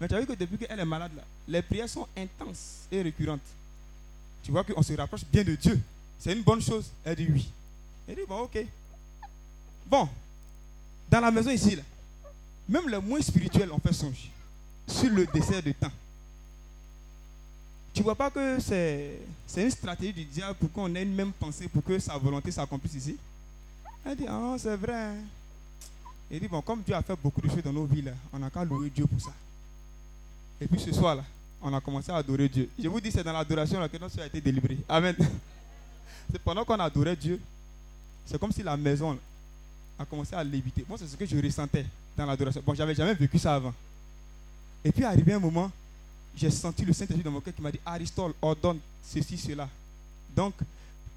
Mais 0.00 0.08
tu 0.08 0.14
as 0.14 0.20
vu 0.20 0.26
que 0.26 0.32
depuis 0.32 0.58
qu'elle 0.58 0.78
est 0.78 0.84
malade, 0.84 1.12
là, 1.16 1.22
les 1.48 1.62
prières 1.62 1.88
sont 1.88 2.06
intenses 2.16 2.86
et 2.90 3.02
récurrentes. 3.02 3.40
Tu 4.42 4.50
vois 4.50 4.64
qu'on 4.64 4.82
se 4.82 4.92
rapproche 4.94 5.24
bien 5.30 5.44
de 5.44 5.54
Dieu. 5.54 5.80
C'est 6.18 6.32
une 6.32 6.42
bonne 6.42 6.62
chose. 6.62 6.90
Elle 7.04 7.16
dit 7.16 7.28
oui. 7.30 7.50
Elle 8.08 8.16
dit 8.16 8.22
bon, 8.28 8.40
ok. 8.40 8.64
Bon, 9.86 10.08
dans 11.10 11.20
la 11.20 11.30
maison 11.30 11.50
ici, 11.50 11.76
là, 11.76 11.82
même 12.68 12.88
les 12.88 12.98
moins 12.98 13.20
spirituels 13.20 13.70
ont 13.72 13.78
fait 13.78 13.92
songe 13.92 14.30
sur 14.86 15.10
le 15.10 15.26
dessert 15.26 15.62
de 15.62 15.72
temps. 15.72 15.90
Tu 17.92 18.02
vois 18.02 18.14
pas 18.14 18.30
que 18.30 18.58
c'est 18.60 19.18
une 19.56 19.70
stratégie 19.70 20.12
du 20.14 20.24
diable 20.24 20.54
pour 20.54 20.72
qu'on 20.72 20.94
ait 20.94 21.02
une 21.02 21.14
même 21.14 21.32
pensée, 21.32 21.68
pour 21.68 21.84
que 21.84 21.98
sa 21.98 22.16
volonté 22.16 22.50
s'accomplisse 22.50 22.94
ici? 22.94 23.16
Elle 24.04 24.16
dit, 24.16 24.24
ah, 24.26 24.56
c'est 24.58 24.76
vrai. 24.76 24.94
hein. 24.94 25.14
Il 26.30 26.40
dit, 26.40 26.48
bon, 26.48 26.62
comme 26.62 26.80
Dieu 26.82 26.94
a 26.94 27.02
fait 27.02 27.14
beaucoup 27.22 27.42
de 27.42 27.48
choses 27.50 27.62
dans 27.62 27.72
nos 27.72 27.84
vies, 27.84 28.00
là, 28.02 28.12
on 28.32 28.38
n'a 28.38 28.48
qu'à 28.48 28.64
louer 28.64 28.88
Dieu 28.88 29.06
pour 29.06 29.20
ça. 29.20 29.32
Et 30.58 30.66
puis 30.66 30.80
ce 30.80 30.92
soir, 30.92 31.16
là, 31.16 31.24
on 31.60 31.72
a 31.74 31.80
commencé 31.80 32.10
à 32.10 32.16
adorer 32.16 32.48
Dieu. 32.48 32.70
Je 32.82 32.88
vous 32.88 33.00
dis, 33.00 33.12
c'est 33.12 33.22
dans 33.22 33.32
l'adoration 33.32 33.86
que 33.86 33.98
notre 33.98 34.14
soeur 34.14 34.24
a 34.24 34.26
été 34.28 34.40
délivrée. 34.40 34.78
Amen. 34.88 35.14
C'est 36.32 36.38
pendant 36.38 36.64
qu'on 36.64 36.78
adorait 36.80 37.14
Dieu, 37.16 37.38
c'est 38.24 38.38
comme 38.38 38.52
si 38.52 38.62
la 38.62 38.74
maison 38.76 39.18
a 40.02 40.06
commencé 40.06 40.34
à 40.34 40.44
léviter. 40.44 40.84
Moi, 40.88 40.98
c'est 40.98 41.06
ce 41.06 41.16
que 41.16 41.26
je 41.26 41.36
ressentais 41.36 41.86
dans 42.16 42.26
l'adoration. 42.26 42.62
Bon, 42.64 42.74
j'avais 42.74 42.94
jamais 42.94 43.14
vécu 43.14 43.38
ça 43.38 43.54
avant. 43.54 43.74
Et 44.84 44.92
puis, 44.92 45.04
arrivé 45.04 45.32
un 45.32 45.38
moment, 45.38 45.70
j'ai 46.36 46.50
senti 46.50 46.84
le 46.84 46.92
Saint-Esprit 46.92 47.22
dans 47.22 47.30
mon 47.30 47.40
cœur 47.40 47.54
qui 47.54 47.62
m'a 47.62 47.70
dit 47.70 47.80
Aristote, 47.84 48.34
ordonne 48.40 48.78
ceci, 49.02 49.36
cela. 49.38 49.68
Donc, 50.34 50.54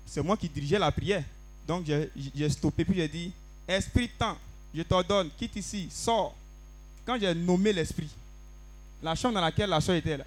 c'est 0.06 0.22
moi 0.22 0.38
qui 0.38 0.50
dirigeais 0.50 0.80
la 0.80 0.92
prière. 0.92 1.24
Donc, 1.68 1.86
j'ai 1.86 2.50
stoppé, 2.50 2.86
puis 2.86 2.96
j'ai 2.96 3.08
dit 3.08 3.32
Esprit 3.68 4.10
temps, 4.10 4.38
je 4.74 4.84
t'ordonne, 4.84 5.30
quitte 5.38 5.56
ici, 5.56 5.88
sors. 5.92 6.36
Quand 7.06 7.18
j'ai 7.20 7.34
nommé 7.34 7.74
l'esprit, 7.74 8.10
la 9.02 9.16
chambre 9.16 9.36
dans 9.36 9.42
laquelle 9.42 9.70
la 9.70 9.82
soeur 9.82 9.96
était 9.96 10.18
là, 10.18 10.26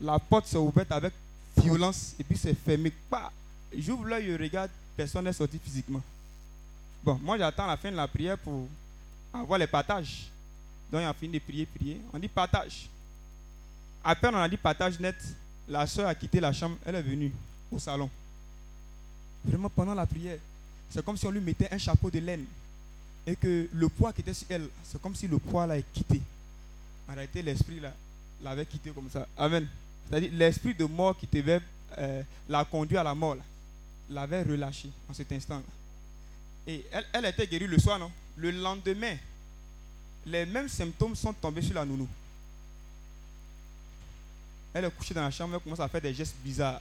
la 0.00 0.18
porte 0.18 0.46
s'est 0.46 0.56
ouverte 0.56 0.90
avec 0.92 1.12
violence 1.56 2.14
et 2.18 2.24
puis 2.24 2.36
s'est 2.36 2.54
fermée. 2.54 2.92
Bah, 3.10 3.32
J'ouvre 3.76 4.04
l'œil, 4.04 4.26
je 4.26 4.42
regarde, 4.42 4.70
personne 4.96 5.24
n'est 5.24 5.32
sorti 5.32 5.58
physiquement. 5.58 6.02
Bon, 7.04 7.20
moi 7.22 7.36
j'attends 7.36 7.66
la 7.66 7.76
fin 7.76 7.90
de 7.90 7.96
la 7.96 8.08
prière 8.08 8.38
pour 8.38 8.66
avoir 9.32 9.58
les 9.58 9.66
partages. 9.66 10.30
Donc, 10.90 11.02
on 11.02 11.06
a 11.06 11.12
fini 11.12 11.34
de 11.34 11.38
prier, 11.38 11.66
prier. 11.66 12.00
On 12.14 12.18
dit 12.18 12.28
partage. 12.28 12.88
À 14.02 14.14
peine 14.14 14.34
on 14.34 14.38
a 14.38 14.48
dit 14.48 14.56
partage 14.56 14.98
net, 14.98 15.16
la 15.68 15.86
soeur 15.86 16.08
a 16.08 16.14
quitté 16.14 16.40
la 16.40 16.52
chambre, 16.52 16.76
elle 16.86 16.94
est 16.94 17.02
venue 17.02 17.30
au 17.70 17.78
salon. 17.78 18.08
Vraiment 19.44 19.68
pendant 19.68 19.94
la 19.94 20.06
prière, 20.06 20.38
c'est 20.88 21.04
comme 21.04 21.18
si 21.18 21.26
on 21.26 21.30
lui 21.30 21.40
mettait 21.40 21.68
un 21.70 21.76
chapeau 21.76 22.10
de 22.10 22.20
laine 22.20 22.46
et 23.26 23.36
que 23.36 23.68
le 23.70 23.88
poids 23.90 24.12
qui 24.14 24.22
était 24.22 24.32
sur 24.32 24.46
elle, 24.48 24.68
c'est 24.84 25.00
comme 25.00 25.14
si 25.14 25.28
le 25.28 25.38
poids 25.38 25.66
là 25.66 25.76
est 25.76 25.92
quitté. 25.92 26.22
En 27.06 27.12
réalité, 27.12 27.42
l'esprit 27.42 27.82
l'avait 28.42 28.64
quitté 28.64 28.90
comme 28.90 29.10
ça. 29.10 29.26
Amen. 29.36 29.68
C'est-à-dire 30.08 30.30
l'esprit 30.32 30.74
de 30.74 30.86
mort 30.86 31.18
qui 31.18 31.26
devait 31.26 31.60
euh, 31.98 32.22
la 32.48 32.64
conduire 32.64 33.00
à 33.02 33.04
la 33.04 33.14
mort 33.14 33.36
l'avait 34.08 34.42
relâché 34.42 34.88
en 35.10 35.12
cet 35.12 35.30
instant 35.32 35.56
là. 35.56 35.83
Et 36.66 36.84
elle, 36.92 37.04
elle 37.12 37.24
était 37.26 37.46
guérie 37.46 37.66
le 37.66 37.78
soir, 37.78 37.98
non? 37.98 38.10
Le 38.36 38.50
lendemain, 38.50 39.16
les 40.26 40.46
mêmes 40.46 40.68
symptômes 40.68 41.14
sont 41.14 41.32
tombés 41.32 41.62
sur 41.62 41.74
la 41.74 41.84
nounou. 41.84 42.08
Elle 44.72 44.86
est 44.86 44.90
couchée 44.90 45.14
dans 45.14 45.22
la 45.22 45.30
chambre, 45.30 45.54
elle 45.54 45.60
commence 45.60 45.80
à 45.80 45.88
faire 45.88 46.00
des 46.00 46.14
gestes 46.14 46.34
bizarres. 46.42 46.80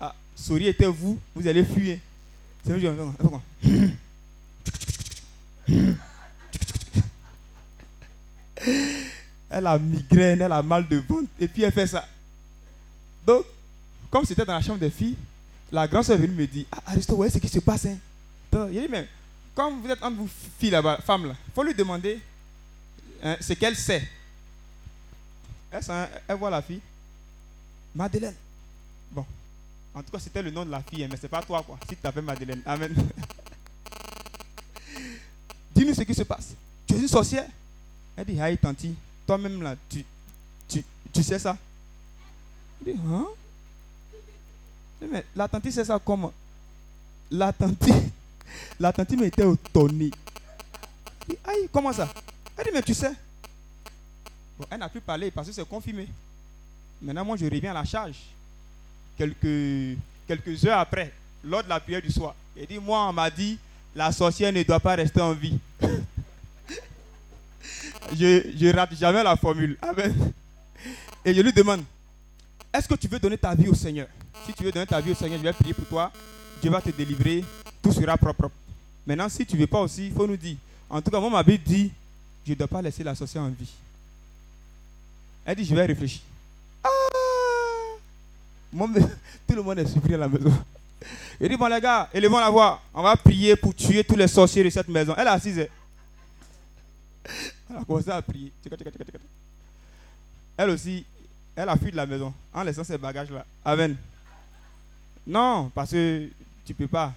Ah, 0.00 0.14
souris 0.34 0.68
était 0.68 0.86
vous, 0.86 1.18
vous 1.34 1.46
allez 1.46 1.64
fuir. 1.64 1.98
C'est 2.64 2.72
elle 9.50 9.66
a 9.66 9.78
migraine, 9.78 10.40
elle 10.40 10.52
a 10.52 10.62
mal 10.62 10.86
de 10.86 10.96
ventre, 10.96 11.28
et 11.38 11.48
puis 11.48 11.62
elle 11.62 11.72
fait 11.72 11.86
ça. 11.86 12.06
Donc, 13.26 13.44
comme 14.10 14.24
c'était 14.24 14.44
dans 14.44 14.54
la 14.54 14.62
chambre 14.62 14.78
des 14.78 14.90
filles, 14.90 15.16
la 15.70 15.86
grande 15.86 16.04
soeur 16.04 16.16
est 16.16 16.20
venue 16.20 16.34
me 16.34 16.46
dire 16.46 16.64
Ah, 16.72 16.82
Aristo, 16.86 17.14
ouais, 17.16 17.30
ce 17.30 17.38
qui 17.38 17.48
se 17.48 17.58
passe. 17.58 17.86
Hein? 17.86 17.98
Il 18.52 18.80
dit 18.80 18.88
Mais, 18.88 19.08
comme 19.54 19.80
vous 19.80 19.88
êtes 19.90 20.02
entre 20.02 20.16
vous 20.16 20.28
filles 20.58 20.70
là-bas, 20.70 20.98
femmes 20.98 21.26
là, 21.28 21.34
il 21.46 21.52
faut 21.52 21.62
lui 21.62 21.74
demander 21.74 22.20
hein, 23.22 23.36
ce 23.40 23.52
qu'elle 23.54 23.76
sait. 23.76 24.08
Elle, 25.70 26.36
voit 26.36 26.50
la 26.50 26.62
fille. 26.62 26.80
Madeleine. 27.94 28.34
Bon. 29.10 29.26
En 29.94 30.02
tout 30.02 30.10
cas, 30.10 30.18
c'était 30.18 30.42
le 30.42 30.50
nom 30.50 30.64
de 30.64 30.70
la 30.70 30.82
fille, 30.82 31.04
hein, 31.04 31.08
mais 31.10 31.18
c'est 31.20 31.28
pas 31.28 31.42
toi, 31.42 31.62
quoi. 31.62 31.78
Si 31.82 31.88
tu 31.88 31.96
t'appelles 31.96 32.24
Madeleine. 32.24 32.62
Amen. 32.64 32.94
Dis-nous 35.74 35.94
ce 35.94 36.02
qui 36.02 36.14
se 36.14 36.22
passe. 36.22 36.54
Tu 36.86 36.94
es 36.94 36.98
une 36.98 37.08
sorcière? 37.08 37.46
Elle 38.16 38.24
dit, 38.24 38.40
aïe, 38.40 38.56
tanti, 38.58 38.94
toi-même 39.26 39.62
là, 39.62 39.76
tu, 39.88 40.04
tu, 40.68 40.84
tu 41.12 41.22
sais 41.22 41.38
ça? 41.38 41.56
Il 42.84 42.94
dit, 42.94 43.00
hein? 43.06 43.26
Mais 45.00 45.24
la 45.36 45.46
tante 45.48 45.70
sait 45.70 45.84
ça 45.84 46.00
comment? 46.04 46.32
La 47.30 47.52
tante, 47.52 47.88
la 48.78 48.92
tante 48.92 49.10
m'était 49.10 49.48
étonnée. 49.48 50.10
Il 51.28 51.34
dit, 51.34 51.38
aïe, 51.44 51.68
comment 51.72 51.92
ça? 51.92 52.08
Elle 52.56 52.64
dit, 52.64 52.70
mais 52.72 52.82
tu 52.82 52.94
sais. 52.94 53.12
Elle 54.70 54.78
n'a 54.78 54.88
plus 54.88 55.00
parlé 55.00 55.30
parce 55.30 55.48
que 55.48 55.54
c'est 55.54 55.68
confirmé. 55.68 56.08
Maintenant, 57.00 57.24
moi, 57.24 57.36
je 57.36 57.44
reviens 57.44 57.70
à 57.70 57.74
la 57.74 57.84
charge. 57.84 58.16
Quelques, 59.16 59.98
quelques 60.26 60.64
heures 60.64 60.78
après, 60.78 61.12
lors 61.44 61.62
de 61.62 61.68
la 61.68 61.80
prière 61.80 62.02
du 62.02 62.10
soir, 62.10 62.34
il 62.56 62.66
dit, 62.66 62.78
moi, 62.78 63.08
on 63.08 63.12
m'a 63.12 63.30
dit, 63.30 63.58
la 63.94 64.10
sorcière 64.12 64.52
ne 64.52 64.62
doit 64.62 64.80
pas 64.80 64.94
rester 64.96 65.20
en 65.20 65.32
vie. 65.32 65.58
je 68.16 68.64
ne 68.64 68.72
rate 68.72 68.94
jamais 68.94 69.22
la 69.22 69.36
formule. 69.36 69.76
Et 71.24 71.34
je 71.34 71.40
lui 71.40 71.52
demande, 71.52 71.82
est-ce 72.72 72.88
que 72.88 72.94
tu 72.94 73.08
veux 73.08 73.18
donner 73.18 73.38
ta 73.38 73.54
vie 73.54 73.68
au 73.68 73.74
Seigneur? 73.74 74.08
Si 74.46 74.52
tu 74.52 74.62
veux 74.64 74.72
donner 74.72 74.86
ta 74.86 75.00
vie 75.00 75.12
au 75.12 75.14
Seigneur, 75.14 75.38
je 75.38 75.44
vais 75.44 75.52
prier 75.52 75.74
pour 75.74 75.86
toi. 75.86 76.12
Dieu 76.60 76.70
va 76.70 76.80
te 76.80 76.90
délivrer. 76.90 77.44
Sera 77.92 78.16
propre. 78.16 78.50
Maintenant, 79.06 79.28
si 79.28 79.46
tu 79.46 79.56
ne 79.56 79.60
veux 79.60 79.66
pas 79.66 79.80
aussi, 79.80 80.06
il 80.06 80.12
faut 80.12 80.26
nous 80.26 80.36
dire. 80.36 80.56
En 80.90 81.00
tout 81.00 81.10
cas, 81.10 81.20
moi, 81.20 81.30
ma 81.30 81.42
Bible 81.42 81.64
dit, 81.64 81.90
je 82.46 82.52
ne 82.52 82.56
dois 82.56 82.66
pas 82.68 82.82
laisser 82.82 83.02
la 83.02 83.14
sorcière 83.14 83.42
en 83.42 83.48
vie. 83.48 83.70
Elle 85.44 85.56
dit, 85.56 85.64
je 85.64 85.74
vais 85.74 85.86
réfléchir. 85.86 86.20
Ah 86.84 86.88
tout 89.46 89.54
le 89.54 89.62
monde 89.62 89.78
est 89.78 89.86
surpris 89.86 90.14
à 90.14 90.18
la 90.18 90.28
maison. 90.28 90.52
Il 91.40 91.48
dit, 91.48 91.56
bon 91.56 91.66
les 91.68 91.80
gars, 91.80 92.08
élevons 92.12 92.38
la 92.38 92.50
voix. 92.50 92.82
On 92.92 93.02
va 93.02 93.16
prier 93.16 93.56
pour 93.56 93.74
tuer 93.74 94.04
tous 94.04 94.16
les 94.16 94.28
sorciers 94.28 94.64
de 94.64 94.70
cette 94.70 94.88
maison. 94.88 95.14
Elle 95.16 95.26
est 95.26 95.30
assise. 95.30 95.58
Elle 97.70 97.76
a 97.76 97.84
commencé 97.84 98.10
à 98.10 98.20
prier. 98.20 98.52
Elle 100.56 100.70
aussi, 100.70 101.04
elle 101.54 101.68
a 101.68 101.76
fui 101.76 101.90
de 101.90 101.96
la 101.96 102.06
maison 102.06 102.34
en 102.52 102.62
laissant 102.62 102.84
ses 102.84 102.98
bagages 102.98 103.30
là. 103.30 103.44
Amen. 103.64 103.96
Non, 105.26 105.70
parce 105.74 105.92
que 105.92 106.28
tu 106.66 106.74
peux 106.74 106.88
pas. 106.88 107.12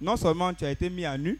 Non 0.00 0.16
seulement 0.16 0.54
tu 0.54 0.64
as 0.64 0.70
été 0.70 0.88
mis 0.88 1.04
à 1.04 1.16
nu, 1.18 1.38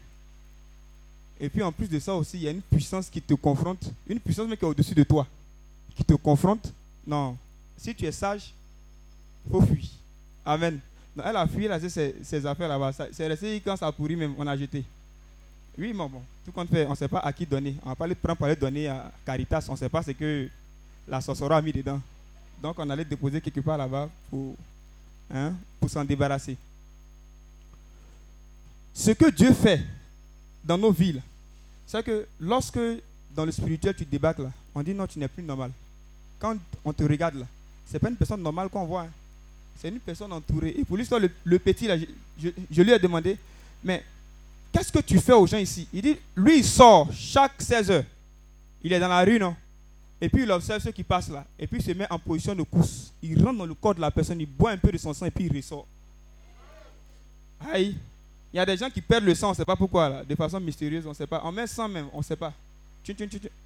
et 1.39 1.49
puis 1.49 1.63
en 1.63 1.71
plus 1.71 1.87
de 1.87 1.99
ça 1.99 2.13
aussi, 2.15 2.37
il 2.37 2.43
y 2.43 2.47
a 2.47 2.51
une 2.51 2.61
puissance 2.61 3.09
qui 3.09 3.21
te 3.21 3.33
confronte. 3.33 3.89
Une 4.07 4.19
puissance 4.19 4.47
mais 4.49 4.57
qui 4.57 4.65
est 4.65 4.67
au-dessus 4.67 4.93
de 4.93 5.03
toi. 5.03 5.25
Qui 5.95 6.03
te 6.03 6.13
confronte. 6.13 6.71
Non. 7.07 7.37
Si 7.77 7.95
tu 7.95 8.05
es 8.05 8.11
sage, 8.11 8.53
il 9.45 9.51
faut 9.51 9.61
fuir. 9.61 9.85
Amen. 10.45 10.79
Non, 11.15 11.23
elle 11.25 11.37
a 11.37 11.47
fui, 11.47 11.65
elle 11.65 11.71
a 11.71 11.79
ses, 11.89 12.45
affaires 12.45 12.67
là-bas. 12.67 12.91
C'est 13.11 13.27
resté 13.27 13.61
quand 13.61 13.77
ça 13.77 13.87
a 13.87 13.91
pourri 13.91 14.17
même, 14.17 14.35
on 14.37 14.45
a 14.45 14.57
jeté. 14.57 14.83
Oui, 15.77 15.93
mais 15.93 16.09
bon, 16.09 16.21
tout 16.45 16.51
compte 16.51 16.69
fait, 16.69 16.85
on 16.85 16.91
ne 16.91 16.95
sait 16.95 17.07
pas 17.07 17.19
à 17.19 17.31
qui 17.31 17.45
donner. 17.45 17.75
On 17.85 17.89
va 17.89 17.95
pas 17.95 18.07
les 18.07 18.15
prendre 18.15 18.37
pour 18.37 18.45
aller 18.45 18.55
donner 18.57 18.89
à 18.89 19.09
Caritas. 19.25 19.65
On 19.69 19.73
ne 19.73 19.77
sait 19.77 19.87
pas 19.87 20.03
ce 20.03 20.11
que 20.11 20.49
la 21.07 21.21
sorcellerie 21.21 21.55
a 21.55 21.61
mis 21.61 21.71
dedans. 21.71 22.01
Donc 22.61 22.75
on 22.77 22.89
allait 22.89 23.05
déposer 23.05 23.39
quelque 23.39 23.61
part 23.61 23.77
là-bas 23.77 24.09
pour, 24.29 24.55
hein, 25.33 25.53
pour 25.79 25.89
s'en 25.89 26.03
débarrasser. 26.03 26.57
Ce 28.93 29.11
que 29.11 29.29
Dieu 29.29 29.53
fait 29.53 29.81
dans 30.63 30.77
nos 30.77 30.91
villes, 30.91 31.21
c'est 31.87 32.03
que 32.03 32.25
lorsque 32.39 32.79
dans 33.35 33.45
le 33.45 33.51
spirituel 33.51 33.95
tu 33.95 34.05
débattes 34.05 34.39
là, 34.39 34.51
on 34.75 34.81
dit 34.83 34.93
non, 34.93 35.07
tu 35.07 35.19
n'es 35.19 35.27
plus 35.27 35.43
normal. 35.43 35.71
Quand 36.39 36.55
on 36.85 36.93
te 36.93 37.03
regarde 37.03 37.35
là, 37.35 37.45
c'est 37.89 37.99
pas 37.99 38.09
une 38.09 38.15
personne 38.15 38.41
normale 38.41 38.69
qu'on 38.69 38.85
voit. 38.85 39.03
hein. 39.03 39.09
C'est 39.81 39.89
une 39.89 39.99
personne 39.99 40.31
entourée. 40.33 40.75
Et 40.77 40.83
pour 40.83 40.97
l'histoire, 40.97 41.21
le, 41.21 41.31
le 41.43 41.57
petit 41.59 41.87
là, 41.87 41.95
je 42.37 42.81
lui 42.81 42.91
ai 42.91 42.99
demandé, 42.99 43.37
mais 43.83 44.03
qu'est-ce 44.73 44.91
que 44.91 44.99
tu 44.99 45.17
fais 45.19 45.33
aux 45.33 45.47
gens 45.47 45.57
ici? 45.57 45.87
Il 45.93 46.01
dit, 46.01 46.17
lui 46.35 46.57
il 46.59 46.65
sort 46.65 47.07
chaque 47.13 47.61
16 47.61 47.91
heures. 47.91 48.03
Il 48.83 48.91
est 48.93 48.99
dans 48.99 49.07
la 49.07 49.23
rue, 49.23 49.39
non? 49.39 49.55
Et 50.21 50.27
puis 50.27 50.43
il 50.43 50.51
observe 50.51 50.81
ceux 50.83 50.91
qui 50.91 51.03
passent 51.03 51.29
là. 51.29 51.45
Et 51.57 51.65
puis 51.65 51.79
il 51.79 51.83
se 51.83 51.91
met 51.91 52.05
en 52.11 52.19
position 52.19 52.53
de 52.53 52.63
course. 52.63 53.11
Il 53.23 53.41
rentre 53.43 53.57
dans 53.59 53.65
le 53.65 53.73
corps 53.73 53.95
de 53.95 54.01
la 54.01 54.11
personne, 54.11 54.39
il 54.41 54.45
boit 54.47 54.71
un 54.71 54.77
peu 54.77 54.91
de 54.91 54.97
son 54.97 55.13
sang 55.13 55.25
et 55.25 55.31
puis 55.31 55.45
il 55.45 55.55
ressort. 55.55 55.87
Aïe. 57.71 57.95
Il 58.53 58.57
y 58.57 58.59
a 58.59 58.65
des 58.65 58.77
gens 58.77 58.89
qui 58.89 59.01
perdent 59.01 59.25
le 59.25 59.35
sang, 59.35 59.47
on 59.47 59.51
ne 59.51 59.55
sait 59.55 59.65
pas 59.65 59.75
pourquoi, 59.75 60.09
là, 60.09 60.23
de 60.23 60.35
façon 60.35 60.59
mystérieuse, 60.59 61.05
on 61.05 61.09
ne 61.09 61.13
sait 61.13 61.27
pas. 61.27 61.41
On 61.43 61.51
met 61.51 61.67
sang 61.67 61.87
même, 61.87 62.07
on 62.13 62.17
ne 62.19 62.23
sait 62.23 62.35
pas. 62.35 62.53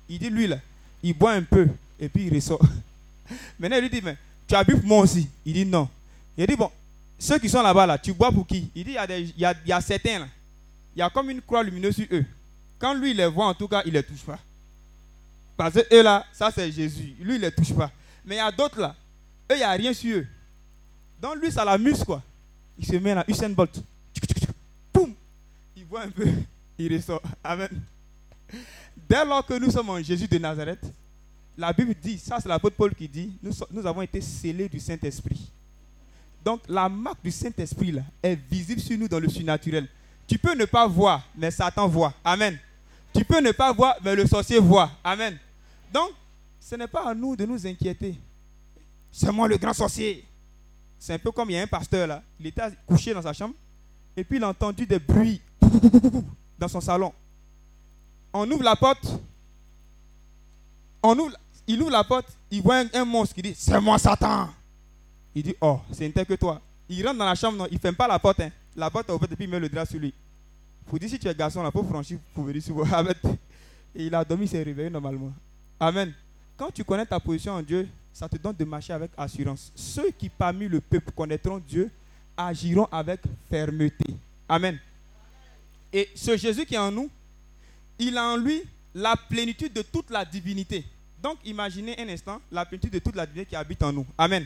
Il 0.10 0.20
dit, 0.20 0.30
lui, 0.30 0.48
là, 0.48 0.58
il 1.02 1.14
boit 1.14 1.32
un 1.34 1.44
peu, 1.44 1.68
et 2.00 2.10
puis 2.10 2.26
il 2.28 2.34
ressort. 2.34 2.62
Maintenant, 3.60 3.78
il 3.78 3.82
lui 3.84 3.90
dit, 3.90 4.02
mais 4.04 4.18
tu 4.48 4.56
as 4.56 4.64
bu 4.64 4.76
pour 4.78 4.86
moi 4.86 5.00
aussi? 5.00 5.28
Il 5.46 5.54
dit, 5.54 5.66
non. 5.66 5.88
Il 6.38 6.46
dit, 6.46 6.56
bon, 6.56 6.70
ceux 7.18 7.40
qui 7.40 7.50
sont 7.50 7.62
là-bas, 7.62 7.86
là, 7.86 7.98
tu 7.98 8.14
bois 8.14 8.32
pour 8.32 8.46
qui? 8.46 8.70
Il 8.76 8.84
dit, 8.84 8.92
il 8.92 8.96
y, 8.96 8.98
a 8.98 9.08
des- 9.08 9.34
y 9.38 9.46
a, 9.46 9.54
y 9.66 9.72
a 9.72 9.82
certains, 9.82 10.20
là, 10.20 10.28
il 10.96 11.00
y 11.00 11.02
a 11.02 11.10
comme 11.10 11.30
une 11.30 11.42
croix 11.42 11.64
lumineuse 11.64 11.96
sur 11.96 12.06
eux. 12.12 12.26
Quand 12.78 12.94
lui, 12.94 13.12
il 13.12 13.18
les 13.18 13.28
voit, 13.28 13.48
en 13.48 13.54
tout 13.54 13.68
cas, 13.68 13.82
il 13.86 13.94
ne 13.94 13.98
les 14.00 14.04
touche 14.04 14.22
pas. 14.24 14.40
Parce 15.56 15.76
que 15.76 15.96
eux, 15.96 16.04
là, 16.04 16.26
ça, 16.34 16.52
c'est 16.54 16.72
Jésus. 16.72 17.14
Lui, 17.20 17.36
il 17.36 17.42
ne 17.42 17.46
les 17.46 17.52
touche 17.52 17.74
pas. 17.74 17.90
Mais 18.26 18.36
il 18.36 18.40
y 18.40 18.42
a 18.42 18.52
d'autres, 18.52 18.80
là, 18.80 18.96
eux, 19.52 19.56
il 19.56 19.58
n'y 19.58 19.64
a 19.64 19.72
rien 19.72 19.94
sur 19.94 20.18
eux. 20.18 20.28
Donc, 21.22 21.36
lui, 21.38 21.52
ça 21.52 21.64
l'amuse, 21.64 22.04
quoi. 22.04 22.22
Il 22.78 22.86
se 22.86 22.96
met 22.96 23.16
là, 23.16 23.24
Usain 23.28 23.50
Bolt. 23.50 23.82
Un 25.96 26.10
peu, 26.10 26.28
il 26.78 26.96
ressort. 26.96 27.22
Amen. 27.44 27.70
Dès 29.08 29.26
lors 29.26 29.46
que 29.46 29.54
nous 29.54 29.72
sommes 29.72 29.90
en 29.90 30.02
Jésus 30.02 30.28
de 30.28 30.38
Nazareth, 30.38 30.84
la 31.58 31.72
Bible 31.72 31.94
dit, 32.02 32.18
ça 32.18 32.38
c'est 32.40 32.50
l'apôtre 32.50 32.76
Paul 32.76 32.94
qui 32.96 33.08
dit, 33.08 33.34
nous, 33.42 33.52
nous 33.72 33.86
avons 33.86 34.02
été 34.02 34.20
scellés 34.22 34.68
du 34.70 34.80
Saint-Esprit. 34.80 35.52
Donc 36.44 36.62
la 36.68 36.90
marque 36.90 37.24
du 37.24 37.32
Saint-Esprit 37.32 37.92
là, 37.92 38.02
est 38.22 38.36
visible 38.36 38.82
sur 38.82 38.98
nous 38.98 39.08
dans 39.08 39.20
le 39.20 39.30
surnaturel. 39.30 39.88
Tu 40.28 40.38
peux 40.38 40.56
ne 40.56 40.66
pas 40.66 40.88
voir, 40.88 41.24
mais 41.36 41.52
Satan 41.52 41.88
voit. 41.88 42.14
Amen. 42.24 42.58
Tu 43.14 43.24
peux 43.24 43.40
ne 43.40 43.52
pas 43.52 43.72
voir, 43.72 43.96
mais 44.04 44.16
le 44.16 44.26
sorcier 44.26 44.60
voit. 44.60 44.92
Amen. 45.04 45.38
Donc, 45.94 46.12
ce 46.60 46.76
n'est 46.76 46.88
pas 46.88 47.10
à 47.10 47.14
nous 47.14 47.36
de 47.36 47.46
nous 47.46 47.68
inquiéter. 47.68 48.16
C'est 49.12 49.32
moi 49.32 49.48
le 49.48 49.58
grand 49.58 49.74
sorcier. 49.74 50.26
C'est 50.98 51.14
un 51.14 51.20
peu 51.20 51.32
comme 51.32 51.50
il 51.50 51.54
y 51.54 51.60
a 51.60 51.62
un 51.62 51.68
pasteur 51.68 52.08
là. 52.08 52.24
Il 52.40 52.48
était 52.48 52.64
couché 52.88 53.14
dans 53.14 53.22
sa 53.22 53.34
chambre 53.34 53.54
et 54.16 54.24
puis 54.24 54.38
il 54.38 54.44
a 54.44 54.50
entendu 54.50 54.86
des 54.86 55.00
bruits 55.00 55.42
dans 56.58 56.68
son 56.68 56.82
salon. 56.82 57.14
On 58.34 58.50
ouvre 58.50 58.64
la 58.64 58.76
porte. 58.76 59.06
On 61.02 61.18
ouvre, 61.20 61.36
il 61.68 61.82
ouvre 61.82 61.92
la 61.92 62.04
porte, 62.04 62.28
il 62.50 62.62
voit 62.62 62.84
un, 62.94 63.06
monstre 63.06 63.36
qui 63.36 63.42
dit 63.42 63.54
C'est 63.58 63.80
moi 63.80 63.98
Satan. 63.98 64.50
Il 65.36 65.44
dit 65.44 65.56
Oh, 65.62 65.80
c'est 65.92 66.06
une 66.06 66.14
telle 66.14 66.26
que 66.26 66.36
toi. 66.36 66.62
Il 66.90 67.06
rentre 67.06 67.20
dans 67.20 67.26
la 67.26 67.36
chambre, 67.36 67.58
non, 67.58 67.68
il 67.70 67.76
ne 67.76 67.80
ferme 67.80 67.96
pas 67.96 68.08
la 68.08 68.20
porte. 68.20 68.40
hein. 68.42 68.50
La 68.76 68.90
porte 68.90 69.10
est 69.10 69.14
ouverte 69.14 69.32
et 69.32 69.36
puis 69.36 69.46
il 69.46 69.52
met 69.52 69.60
le 69.60 69.70
drap 69.70 69.86
sur 69.86 70.00
lui. 70.00 70.14
Faut 70.90 70.98
dire 70.98 71.10
si 71.10 71.20
tu 71.20 71.28
es 71.28 71.36
garçon 71.36 71.64
là, 71.64 71.72
pour 71.72 71.88
franchir, 71.88 72.18
pour 72.34 72.44
venir 72.44 72.62
sur 72.62 72.76
vous. 72.76 72.84
Et 73.96 74.08
il 74.08 74.16
a 74.16 74.26
dormi, 74.26 74.46
il 74.46 74.48
s'est 74.48 74.64
réveillé 74.64 74.90
normalement. 74.90 75.32
Amen. 75.80 76.12
Quand 76.58 76.72
tu 76.72 76.84
connais 76.84 77.06
ta 77.06 77.20
position 77.20 77.54
en 77.54 77.62
Dieu, 77.62 77.88
ça 78.12 78.28
te 78.28 78.38
donne 78.38 78.56
de 78.56 78.66
marcher 78.66 78.94
avec 78.94 79.12
assurance. 79.18 79.72
Ceux 79.76 80.10
qui 80.12 80.30
parmi 80.30 80.68
le 80.68 80.82
peuple 80.82 81.12
connaîtront 81.12 81.60
Dieu 81.60 81.90
agiront 82.36 82.88
avec 82.92 83.22
fermeté. 83.50 84.16
Amen. 84.50 84.80
Et 85.94 86.10
ce 86.16 86.36
Jésus 86.36 86.66
qui 86.66 86.74
est 86.74 86.80
en 86.80 86.92
nous, 86.92 87.10
il 88.00 88.18
a 88.18 88.26
en 88.30 88.36
lui 88.36 88.64
la 88.96 89.16
plénitude 89.16 89.72
de 89.72 89.84
toute 89.84 90.10
la 90.10 90.26
divinité. 90.26 90.84
Donc 91.22 91.38
imaginez 91.46 91.98
un 92.00 92.10
instant 92.10 92.42
la 92.52 92.66
plénitude 92.66 92.92
de 92.92 93.00
toute 93.00 93.16
la 93.16 93.26
divinité 93.26 93.52
qui 93.52 93.56
habite 93.56 93.82
en 93.84 93.94
nous. 93.94 94.06
Amen. 94.18 94.46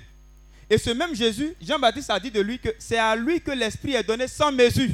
Et 0.69 0.77
ce 0.77 0.89
même 0.89 1.15
Jésus, 1.15 1.55
Jean-Baptiste 1.61 2.09
a 2.09 2.19
dit 2.19 2.29
de 2.29 2.41
lui 2.41 2.59
que 2.59 2.69
c'est 2.77 2.97
à 2.97 3.15
lui 3.15 3.39
que 3.41 3.51
l'Esprit 3.51 3.93
est 3.93 4.03
donné 4.03 4.27
sans 4.27 4.51
mesure. 4.51 4.91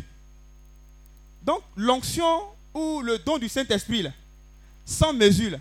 Donc 1.41 1.61
l'onction 1.75 2.43
ou 2.73 3.01
le 3.01 3.17
don 3.17 3.37
du 3.37 3.49
Saint-Esprit, 3.49 4.07
sans 4.85 5.11
mesure, 5.11 5.57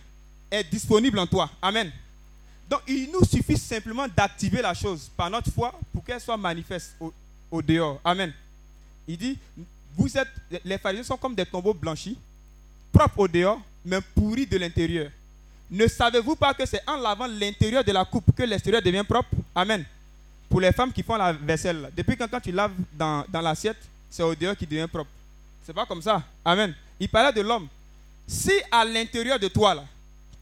est 0.51 0.65
disponible 0.65 1.19
en 1.19 1.27
toi. 1.27 1.51
Amen. 1.63 1.91
Donc 2.69 2.83
il 2.87 3.11
nous 3.11 3.25
suffit 3.25 3.57
simplement 3.57 4.07
d'activer 4.09 4.61
la 4.61 4.75
chose 4.75 5.11
par 5.17 5.31
notre 5.31 5.51
foi 5.51 5.79
pour 5.93 6.05
qu'elle 6.05 6.21
soit 6.21 6.37
manifeste 6.37 6.95
au 7.51 7.63
dehors. 7.63 8.01
Amen. 8.05 8.33
Il 9.09 9.17
dit, 9.17 9.39
vous 9.97 10.17
êtes, 10.17 10.29
les 10.65 10.79
pharisiens 10.79 11.05
sont 11.05 11.17
comme 11.17 11.35
des 11.35 11.47
tombeaux 11.47 11.75
blanchis, 11.75 12.19
propres 12.93 13.21
au 13.21 13.29
dehors, 13.29 13.61
mais 13.85 14.01
pourris 14.15 14.47
de 14.47 14.57
l'intérieur. 14.57 15.11
Ne 15.71 15.87
savez-vous 15.87 16.37
pas 16.37 16.53
que 16.55 16.67
c'est 16.67 16.83
en 16.87 16.97
lavant 16.97 17.27
l'intérieur 17.27 17.83
de 17.83 17.93
la 17.93 18.05
coupe 18.05 18.35
que 18.37 18.43
l'extérieur 18.43 18.83
devient 18.83 19.05
propre? 19.09 19.31
Amen. 19.55 19.85
Pour 20.49 20.61
les 20.61 20.73
femmes 20.73 20.93
qui 20.93 21.03
font 21.03 21.17
la 21.17 21.33
vaisselle, 21.33 21.91
depuis 21.97 22.17
quand, 22.17 22.29
quand 22.29 22.41
tu 22.41 22.53
laves 22.53 22.73
dans, 22.93 23.25
dans 23.29 23.41
l'assiette, 23.41 23.79
c'est 24.11 24.23
au 24.23 24.35
dehors 24.35 24.57
qui 24.57 24.67
devient 24.67 24.87
propre. 24.91 25.11
C'est 25.65 25.73
pas 25.73 25.87
comme 25.87 26.03
ça. 26.03 26.23
Amen. 26.45 26.75
Il 27.01 27.09
parlait 27.09 27.33
de 27.33 27.41
l'homme. 27.41 27.69
Si 28.27 28.53
à 28.71 28.85
l'intérieur 28.85 29.39
de 29.39 29.49
toi, 29.49 29.75
là, 29.75 29.85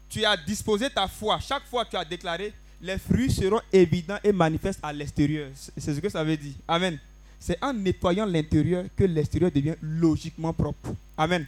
tu 0.09 0.25
as 0.25 0.35
disposé 0.35 0.89
ta 0.89 1.07
foi, 1.07 1.39
chaque 1.39 1.65
fois 1.67 1.85
tu 1.85 1.95
as 1.95 2.03
déclaré, 2.03 2.53
les 2.81 2.97
fruits 2.97 3.31
seront 3.31 3.61
évidents 3.71 4.17
et 4.23 4.31
manifestes 4.31 4.79
à 4.83 4.91
l'extérieur. 4.91 5.49
C'est 5.55 5.93
ce 5.93 5.99
que 5.99 6.09
ça 6.09 6.23
veut 6.23 6.35
dire. 6.35 6.53
Amen. 6.67 6.97
C'est 7.41 7.57
en 7.63 7.73
nettoyant 7.73 8.27
l'intérieur 8.27 8.85
que 8.95 9.03
l'extérieur 9.03 9.51
devient 9.51 9.73
logiquement 9.81 10.53
propre. 10.53 10.93
Amen. 11.17 11.45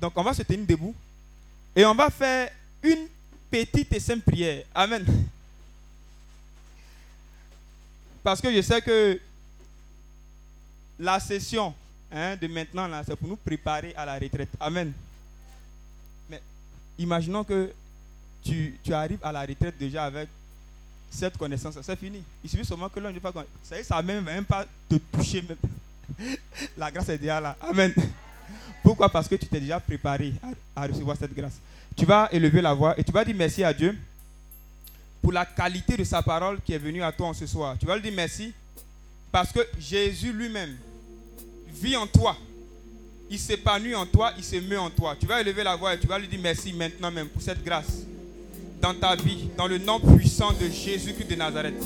Donc 0.00 0.12
on 0.14 0.22
va 0.22 0.32
se 0.32 0.42
tenir 0.44 0.64
debout 0.64 0.94
et 1.74 1.84
on 1.84 1.94
va 1.94 2.08
faire 2.08 2.52
une 2.84 3.08
petite 3.50 3.92
et 3.92 3.98
simple 3.98 4.22
prière. 4.22 4.64
Amen. 4.72 5.04
Parce 8.22 8.40
que 8.40 8.52
je 8.54 8.62
sais 8.62 8.80
que 8.80 9.20
la 11.00 11.18
session 11.18 11.74
hein, 12.12 12.36
de 12.36 12.46
maintenant, 12.46 12.88
c'est 13.04 13.16
pour 13.16 13.28
nous 13.28 13.36
préparer 13.36 13.92
à 13.96 14.06
la 14.06 14.20
retraite. 14.20 14.50
Amen. 14.60 14.92
Mais 16.30 16.40
imaginons 16.96 17.42
que 17.42 17.72
tu 18.44 18.78
arrives 18.92 19.18
à 19.20 19.32
la 19.32 19.40
retraite 19.40 19.76
déjà 19.76 20.04
avec 20.04 20.28
cette 21.10 21.36
connaissance. 21.36 21.78
C'est 21.82 21.98
fini. 21.98 22.22
Il 22.42 22.50
suffit 22.50 22.64
seulement 22.64 22.88
que 22.88 23.00
l'on 23.00 23.10
ne 23.12 23.18
pas 23.18 23.32
Ça 23.62 23.82
ça 23.82 23.96
va 23.96 24.02
même 24.02 24.44
pas 24.44 24.64
te 24.88 24.96
toucher. 24.96 25.42
Même. 25.42 25.56
La 26.76 26.90
grâce 26.90 27.08
est 27.08 27.18
déjà 27.18 27.40
là. 27.40 27.56
Amen. 27.60 27.92
Pourquoi? 28.82 29.08
Parce 29.08 29.28
que 29.28 29.34
tu 29.34 29.46
t'es 29.46 29.60
déjà 29.60 29.80
préparé 29.80 30.32
à, 30.74 30.82
à 30.82 30.86
recevoir 30.86 31.16
cette 31.16 31.34
grâce. 31.34 31.58
Tu 31.96 32.04
vas 32.04 32.28
élever 32.32 32.62
la 32.62 32.72
voix 32.72 32.98
et 32.98 33.02
tu 33.04 33.10
vas 33.10 33.24
dire 33.24 33.34
merci 33.36 33.64
à 33.64 33.74
Dieu 33.74 33.96
pour 35.20 35.32
la 35.32 35.44
qualité 35.44 35.96
de 35.96 36.04
sa 36.04 36.22
parole 36.22 36.60
qui 36.64 36.72
est 36.72 36.78
venue 36.78 37.02
à 37.02 37.10
toi 37.10 37.28
en 37.28 37.34
ce 37.34 37.46
soir. 37.46 37.76
Tu 37.78 37.86
vas 37.86 37.96
lui 37.96 38.02
dire 38.02 38.12
merci 38.14 38.52
parce 39.32 39.52
que 39.52 39.60
Jésus 39.78 40.32
lui-même 40.32 40.76
vit 41.74 41.96
en 41.96 42.06
toi. 42.06 42.36
Il 43.28 43.38
s'épanouit 43.38 43.94
en 43.94 44.06
toi, 44.06 44.32
il 44.38 44.44
se 44.44 44.56
meut 44.56 44.78
en 44.78 44.88
toi. 44.90 45.16
Tu 45.18 45.26
vas 45.26 45.40
élever 45.40 45.62
la 45.62 45.76
voix 45.76 45.92
et 45.94 45.98
tu 45.98 46.06
vas 46.06 46.18
lui 46.18 46.28
dire 46.28 46.40
merci 46.40 46.72
maintenant 46.72 47.10
même 47.10 47.28
pour 47.28 47.42
cette 47.42 47.62
grâce 47.62 48.04
dans 48.80 48.94
ta 48.94 49.16
vie, 49.16 49.48
dans 49.56 49.66
le 49.66 49.78
nom 49.78 49.98
puissant 50.00 50.52
de 50.60 50.68
Jésus-Christ 50.70 51.30
de 51.30 51.34
Nazareth. 51.36 51.82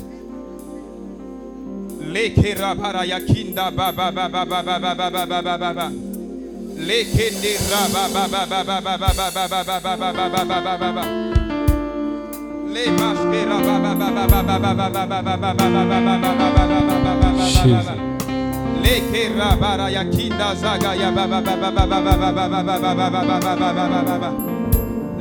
Lekera 2.12 2.74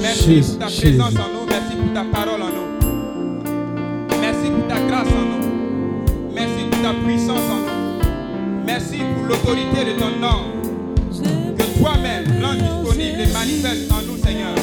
Merci 0.00 0.40
pour 0.42 0.58
ta 0.58 0.66
présence 0.66 1.16
en 1.16 1.28
nous. 1.32 1.46
Merci 1.48 1.74
pour 1.76 1.92
ta 1.94 2.04
parole 2.12 2.42
en 2.42 2.52
nous. 2.52 2.68
Merci 4.20 4.50
pour 4.50 4.66
ta 4.68 4.78
grâce 4.80 5.08
en 5.08 5.24
nous. 5.30 5.42
Merci 6.34 6.64
pour 6.70 6.82
ta 6.82 6.92
puissance 7.04 7.48
en 7.50 7.58
nous. 7.64 8.64
Merci 8.66 8.98
pour 8.98 9.26
l'autorité 9.28 9.84
de 9.84 9.98
ton 9.98 10.10
nom 10.20 10.63
toi-même, 11.84 12.24
l'ange 12.40 12.56
disponible 12.56 13.20
et 13.20 13.32
manifeste 13.32 13.92
en 13.92 14.00
nous, 14.06 14.16
Seigneur. 14.16 14.54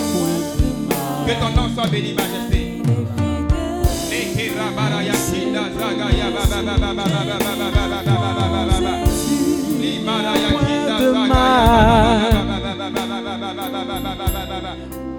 Que 1.27 1.33
ton 1.39 1.49
nom 1.55 1.69
soit 1.73 1.87
béni, 1.87 2.13
Majesté. 2.13 2.81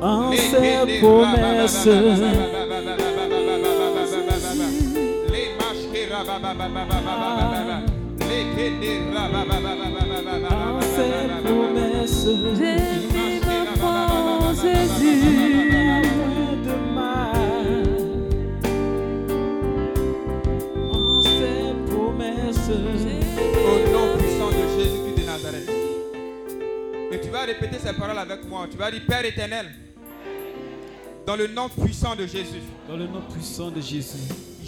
En 0.05 0.33
ses 0.33 0.87
ses 10.83 11.43
promesses. 11.45 12.25
Demain. 16.65 17.33
En 20.91 21.23
ses 21.23 21.75
promesses. 21.91 22.71
Au 23.65 23.77
nom 23.91 24.07
puissant 24.19 24.51
de 24.51 24.65
Jésus-Christ 24.79 25.17
de 25.17 25.25
Nazareth. 25.27 25.71
Et 27.13 27.21
tu 27.21 27.29
vas 27.29 27.43
répéter 27.43 27.79
ces 27.79 27.93
paroles 27.93 28.19
avec 28.19 28.45
moi. 28.49 28.67
Tu 28.71 28.77
vas 28.77 28.91
dire 28.91 29.03
Père 29.07 29.25
éternel, 29.25 29.67
dans 31.27 31.37
le 31.37 31.47
nom 31.49 31.69
puissant 31.69 32.17
de 32.17 32.27
Jésus, 32.27 32.63
Dans 32.89 32.97
le 32.97 33.07
nom 33.07 33.23
puissant 33.33 33.71
de 33.71 33.81
Jésus, 33.81 34.19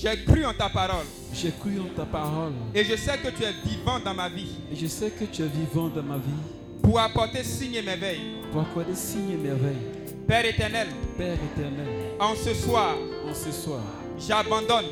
j'ai 0.04 0.22
cru 0.24 0.44
en 0.44 0.52
ta 0.52 0.68
parole. 0.68 1.06
J'ai 1.32 1.50
cru 1.50 1.80
en 1.80 1.88
ta 1.96 2.04
parole. 2.04 2.52
Et 2.74 2.84
je 2.84 2.94
sais 2.96 3.16
que 3.18 3.28
tu 3.28 3.42
es 3.42 3.52
vivant 3.64 3.98
dans 4.04 4.14
ma 4.14 4.28
vie. 4.28 4.50
Et 4.70 4.76
je 4.76 4.86
sais 4.86 5.10
que 5.10 5.24
tu 5.24 5.42
es 5.42 5.46
vivant 5.46 5.88
dans 5.88 6.02
ma 6.02 6.16
vie. 6.16 6.82
Pour 6.82 7.00
apporter 7.00 7.42
signe 7.42 7.76
et 7.76 7.82
merveille. 7.82 8.20
pour 8.52 8.60
accorder 8.60 8.94
signes 8.94 9.30
et 9.32 9.36
merveilles. 9.36 10.04
Père 10.28 10.44
éternel, 10.44 10.88
Père 11.18 11.34
éternel, 11.34 11.86
en 12.18 12.34
ce 12.34 12.54
soir, 12.54 12.94
en 13.28 13.34
ce 13.34 13.52
soir, 13.52 13.80
j'abandonne 14.18 14.86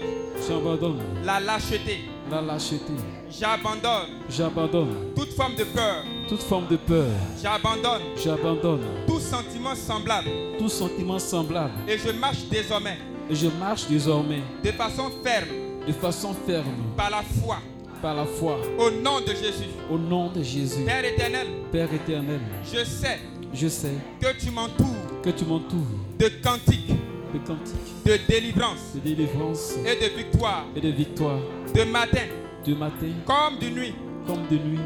j'abandonne 0.47 1.01
la 1.25 1.41
lâcheté, 1.41 2.05
la 2.31 2.43
lâcheté, 2.43 2.93
j'abandonne 3.31 4.11
j'abandonne 4.29 4.95
toute 5.17 5.33
forme 5.33 5.55
de 5.55 5.65
peur, 5.65 6.05
toute 6.29 6.43
forme 6.43 6.67
de 6.69 6.77
peur, 6.77 7.09
j'abandonne 7.43 8.03
j'abandonne 8.23 8.83
tout 9.07 9.21
sentiment 9.21 9.75
semblable. 9.75 10.29
tout 10.59 10.69
sentiment 10.69 11.19
semblable. 11.19 11.73
Et 11.89 11.97
je 11.97 12.11
marche 12.13 12.45
désormais 12.51 12.99
je 13.31 13.47
marche 13.59 13.87
désormais 13.89 14.43
de 14.63 14.71
façon 14.73 15.11
ferme 15.23 15.49
de 15.87 15.93
façon 15.93 16.35
ferme 16.47 16.67
par 16.97 17.11
la 17.11 17.23
foi 17.23 17.59
par 18.01 18.15
la 18.17 18.25
foi 18.25 18.59
au 18.79 18.91
nom 18.91 19.21
de 19.21 19.29
Jésus. 19.29 19.71
au 19.91 19.97
nom 19.99 20.31
de 20.33 20.43
Jésus. 20.43 20.85
Père 20.85 21.05
éternel, 21.05 21.47
Père 21.71 21.93
éternel, 21.93 22.41
je 22.65 22.85
sais 22.85 23.21
je 23.55 23.69
sais 23.69 23.95
que 24.21 24.37
tu 24.39 24.51
m'entoures 24.51 25.23
que 25.23 25.31
tu 25.31 25.45
m'entoures 25.45 25.87
de 26.19 26.29
cantiques, 26.43 26.89
de 27.33 27.39
cantiques, 27.47 28.05
de 28.05 28.19
délivrance 28.29 28.95
de 28.95 29.01
délivrance 29.01 29.75
et 29.87 29.97
de 29.97 30.17
victoire, 30.17 30.65
et 30.75 30.81
de 30.81 30.89
victoire, 30.89 31.39
de 31.75 31.85
matin 31.85 32.27
de 32.67 32.75
matin 32.75 33.07
comme 33.27 33.59
de 33.61 33.69
nuit. 33.75 33.95
comme 34.27 34.47
de 34.51 34.57
nuit. 34.57 34.79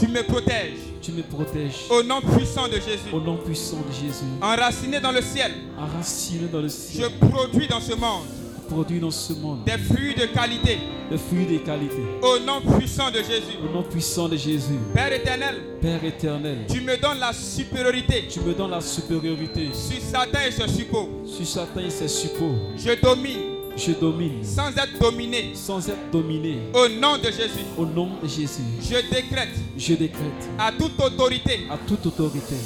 Tu 0.00 0.08
me 0.08 0.22
protèges 0.22 0.78
Tu 1.02 1.12
me 1.12 1.22
protèges 1.22 1.86
au 1.90 2.02
nom 2.02 2.20
puissant 2.20 2.66
de 2.68 2.74
Jésus. 2.74 3.10
au 3.12 3.20
nom 3.20 3.36
puissant 3.36 3.76
de 3.86 3.92
Jésus. 3.92 4.24
Enraciné 4.40 4.98
dans 5.00 5.12
le 5.12 5.20
ciel, 5.20 5.52
Enraciné 5.78 6.46
dans 6.50 6.60
le 6.60 6.68
je 6.68 6.72
ciel, 6.72 7.10
produis 7.20 7.68
dans 7.68 7.80
ce 7.80 7.94
monde 7.94 8.24
produit 8.68 9.00
dans 9.00 9.10
ce 9.10 9.32
monde 9.32 9.64
des 9.64 9.76
fruits 9.76 10.14
de 10.14 10.26
qualité 10.26 10.78
des 11.10 11.18
fruits 11.18 11.44
de 11.44 11.58
qualité. 11.58 12.02
au 12.22 12.38
nom 12.38 12.60
puissant 12.78 13.10
de 13.10 13.16
Jésus. 13.16 13.58
Au 13.68 13.74
nom 13.74 13.82
puissant 13.82 14.28
de 14.28 14.36
Jésus. 14.36 14.78
Père 14.94 15.12
éternel, 15.12 15.56
Père 15.80 16.04
éternel, 16.04 16.58
tu 16.70 16.80
me 16.80 16.96
donnes 16.96 17.18
la 17.18 17.32
supériorité 17.32 18.28
tu 18.28 18.38
me 18.40 18.54
donnes 18.54 18.70
la 18.70 18.80
supériorité 18.80 19.70
sur 19.74 20.00
Satan 20.00 20.38
et 20.46 20.52
ses 20.52 20.68
suppôts. 20.68 21.08
sur 21.26 21.44
Satan 21.46 21.80
et 21.80 21.90
ses 21.90 22.06
suppôts. 22.06 22.54
Je 22.76 22.92
domine 23.02 23.59
Je 23.80 23.92
domine. 23.92 24.44
Sans 24.44 24.68
être 24.76 24.98
dominé. 25.00 25.52
Sans 25.54 25.88
être 25.88 26.10
dominé. 26.12 26.58
au 26.74 26.86
nom 26.88 27.16
de 27.16 27.24
Jésus. 27.30 27.64
Au 27.78 27.86
nom 27.86 28.10
de 28.22 28.28
Jésus, 28.28 28.60
Je 28.82 28.96
décrète. 29.10 29.48
Je 29.78 29.94
décrète. 29.94 30.48
À 30.58 30.70
toute 30.70 31.00
autorité. 31.00 31.60
À 31.70 31.78
toute 31.78 32.04
autorité. 32.04 32.56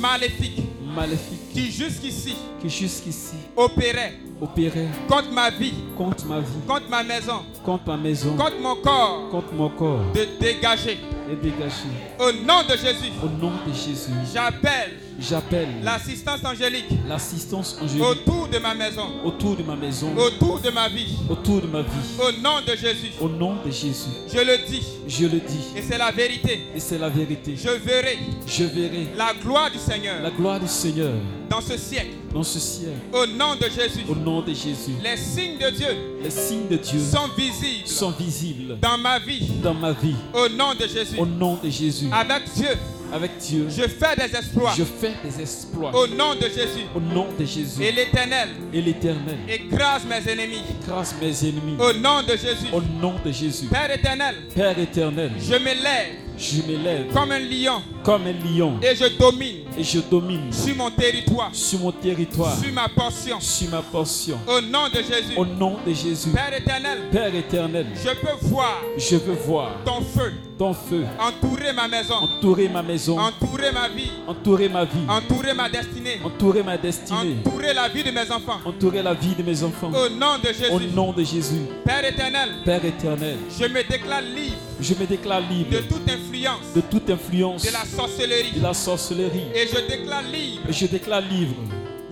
Maléfique. 0.00 0.62
Maléfique. 0.96 1.52
Qui 1.52 1.70
jusqu'ici. 1.70 2.34
Qui 2.60 2.68
jusqu'ici. 2.68 3.36
Opérait. 3.56 4.14
Opérait. 4.40 4.88
Contre 5.08 5.30
ma 5.30 5.48
vie, 5.50 5.74
contre 5.96 6.26
ma 6.26 6.40
vie, 6.40 6.46
contre 6.66 6.88
ma 6.90 7.04
maison, 7.04 7.44
contre 7.64 7.86
ma 7.86 7.96
maison, 7.96 8.36
contre 8.36 8.60
mon 8.60 8.74
corps, 8.74 9.28
contre 9.30 9.52
mon 9.54 9.68
corps. 9.68 10.00
De 10.12 10.26
dégager. 10.40 10.98
est 11.30 11.36
dégagé. 11.36 11.86
Au 12.18 12.32
nom 12.44 12.62
de 12.68 12.76
Jésus, 12.76 13.12
Au 13.22 13.28
nom 13.28 13.52
de 13.66 13.72
Jésus, 13.72 14.10
j'appelle 14.32 14.90
j'appelle 15.20 15.68
l'assistance 15.82 16.44
angélique 16.44 16.84
l'assistance 17.08 17.76
angélique 17.82 18.02
autour 18.04 18.48
de 18.48 18.58
ma 18.58 18.74
maison, 18.74 19.06
autour 19.24 19.56
de 19.56 19.62
ma 19.62 19.76
maison, 19.76 20.08
autour 20.16 20.60
de 20.60 20.70
ma 20.70 20.88
vie. 20.88 21.16
autour 21.28 21.60
de 21.60 21.66
ma 21.66 21.82
vie. 21.82 21.88
Au 22.18 22.32
nom 22.42 22.60
de 22.66 22.74
Jésus, 22.76 23.12
Au 23.20 23.28
nom 23.28 23.54
de 23.64 23.70
Jésus, 23.70 24.10
je 24.32 24.38
le 24.38 24.58
dis 24.68 24.82
je 25.06 25.24
le 25.26 25.38
dis 25.40 25.64
et 25.76 25.82
c'est 25.82 25.98
la 25.98 26.10
vérité. 26.10 26.60
et 26.74 26.80
c'est 26.80 26.98
la 26.98 27.08
vérité. 27.08 27.54
Je 27.56 27.68
verrai 27.70 28.18
Je 28.46 28.64
verrai 28.64 29.08
la 29.16 29.32
gloire 29.42 29.70
du 29.70 29.78
Seigneur 29.78 30.20
la 30.22 30.30
gloire 30.30 30.60
du 30.60 30.68
Seigneur 30.68 31.12
dans 31.48 31.60
ce 31.60 31.76
siècle. 31.76 32.10
dans 32.32 32.42
ce 32.42 32.58
ciel. 32.58 32.94
Au 33.12 33.26
nom 33.26 33.54
de 33.54 33.64
Jésus, 33.66 34.04
Au 34.08 34.14
nom 34.14 34.40
de 34.42 34.52
Jésus, 34.52 34.92
les 35.02 35.16
signes 35.16 35.58
de 35.58 35.70
Dieu 35.70 35.86
les 36.22 36.30
signes 36.30 36.68
de 36.68 36.76
Dieu 36.76 36.98
sont 36.98 37.28
visibles 37.36 37.86
sont 37.86 38.10
visibles 38.10 38.78
dans 38.80 38.98
ma 38.98 39.18
vie. 39.18 39.46
dans 39.62 39.74
ma 39.74 39.92
vie. 39.92 40.16
Au 40.32 40.48
nom 40.48 40.74
de 40.74 40.86
Jésus, 40.86 41.16
Au 41.18 41.26
nom 41.26 41.58
de 41.62 41.68
Jésus, 41.70 42.08
avec 42.12 42.42
Dieu, 42.54 42.68
avec 43.12 43.38
Dieu, 43.38 43.66
je 43.68 43.82
fais 43.82 44.16
des 44.16 44.36
exploits. 44.36 44.72
je 44.76 44.84
fais 44.84 45.12
des 45.24 45.40
exploits. 45.40 45.94
Au 45.94 46.06
nom 46.06 46.34
de 46.34 46.42
Jésus, 46.48 46.84
Au 46.94 47.00
nom 47.00 47.28
de 47.38 47.44
Jésus. 47.44 47.82
Et 47.82 47.92
l'Éternel. 47.92 48.48
Et 48.72 48.80
l'Éternel. 48.80 49.38
Écrase 49.48 50.04
mes 50.04 50.30
ennemis. 50.32 50.62
écrase 50.82 51.14
mes 51.20 51.48
ennemis. 51.48 51.76
Au 51.78 51.92
nom 51.92 52.22
de 52.22 52.32
Jésus, 52.36 52.72
Au 52.72 52.80
nom 52.80 53.14
de 53.24 53.30
Jésus, 53.32 53.66
Père 53.66 53.90
éternel, 53.90 54.34
Père 54.54 54.78
éternel, 54.78 55.32
je 55.38 55.54
me 55.54 55.82
lève 55.82 56.24
je 56.36 56.62
m'élève 56.62 57.12
comme 57.12 57.30
un 57.32 57.38
lion 57.38 57.82
comme 58.04 58.26
un 58.26 58.32
lion 58.32 58.74
et 58.82 58.94
je 58.94 59.18
domine 59.18 59.64
et 59.76 59.82
je 59.82 59.98
domine 59.98 60.52
sur 60.52 60.76
mon 60.76 60.90
territoire, 60.90 61.48
sur 61.52 61.80
mon 61.80 61.90
territoire, 61.90 62.56
sur 62.56 62.72
ma 62.72 62.88
portion. 62.88 63.40
sur 63.40 63.70
ma 63.70 63.80
portion. 63.82 64.38
Au 64.46 64.60
nom 64.60 64.88
de 64.88 64.96
Jésus. 64.98 65.34
Au 65.36 65.44
nom 65.46 65.78
de 65.84 65.92
Jésus, 65.92 66.30
Père 66.30 66.54
éternel, 66.54 66.98
Père 67.10 67.34
éternel, 67.34 67.86
je 67.96 68.10
peux 68.10 68.46
voir 68.48 68.82
je 68.98 69.16
veux 69.16 69.34
voir 69.34 69.70
ton 69.84 70.02
feu 70.02 70.32
ton 70.58 70.72
feu 70.72 71.04
entourer 71.18 71.72
ma 71.72 71.88
maison, 71.88 72.14
entourer 72.14 72.68
ma 72.68 72.82
maison, 72.82 73.18
entourer 73.18 73.72
ma 73.72 73.88
vie, 73.88 74.10
entourer 74.26 74.68
ma 74.68 74.84
vie, 74.84 75.06
entourer 75.08 75.54
ma 75.54 75.68
destinée, 75.68 76.20
entourer 76.22 76.62
ma 76.62 76.76
destinée, 76.76 77.36
entourer 77.44 77.74
la 77.74 77.88
vie 77.88 78.04
de 78.04 78.10
mes 78.10 78.30
enfants. 78.30 78.60
entourer 78.64 79.02
la 79.02 79.14
vie 79.14 79.34
de 79.34 79.42
mes 79.42 79.62
enfants. 79.64 79.88
Au 79.90 80.08
nom 80.10 80.38
de 80.42 80.48
Au 80.70 80.78
Jésus. 80.78 80.94
nom 80.94 81.12
de 81.12 81.24
Jésus, 81.24 81.62
Père 81.84 82.04
éternel, 82.04 82.50
Père 82.64 82.84
éternel, 82.84 83.36
je 83.58 83.64
me 83.64 83.82
déclare 83.88 84.20
libre 84.20 84.56
je 84.80 84.94
me 84.94 85.06
déclare 85.06 85.40
de 85.40 85.54
libre 85.54 85.76
toute 85.88 86.10
influence 86.10 86.72
de 86.74 86.80
toute 86.80 87.08
influence 87.10 87.62
de 87.64 87.72
la 87.72 87.84
sorcellerie. 87.96 88.52
de 88.52 88.62
la 88.62 88.74
sorcellerie. 88.74 89.46
Et 89.54 89.66
je 89.66 89.80
déclare 89.88 90.22
libre 90.22 90.62
Et 90.68 90.72
je 90.72 90.86
déclare 90.86 91.20
libre 91.20 91.54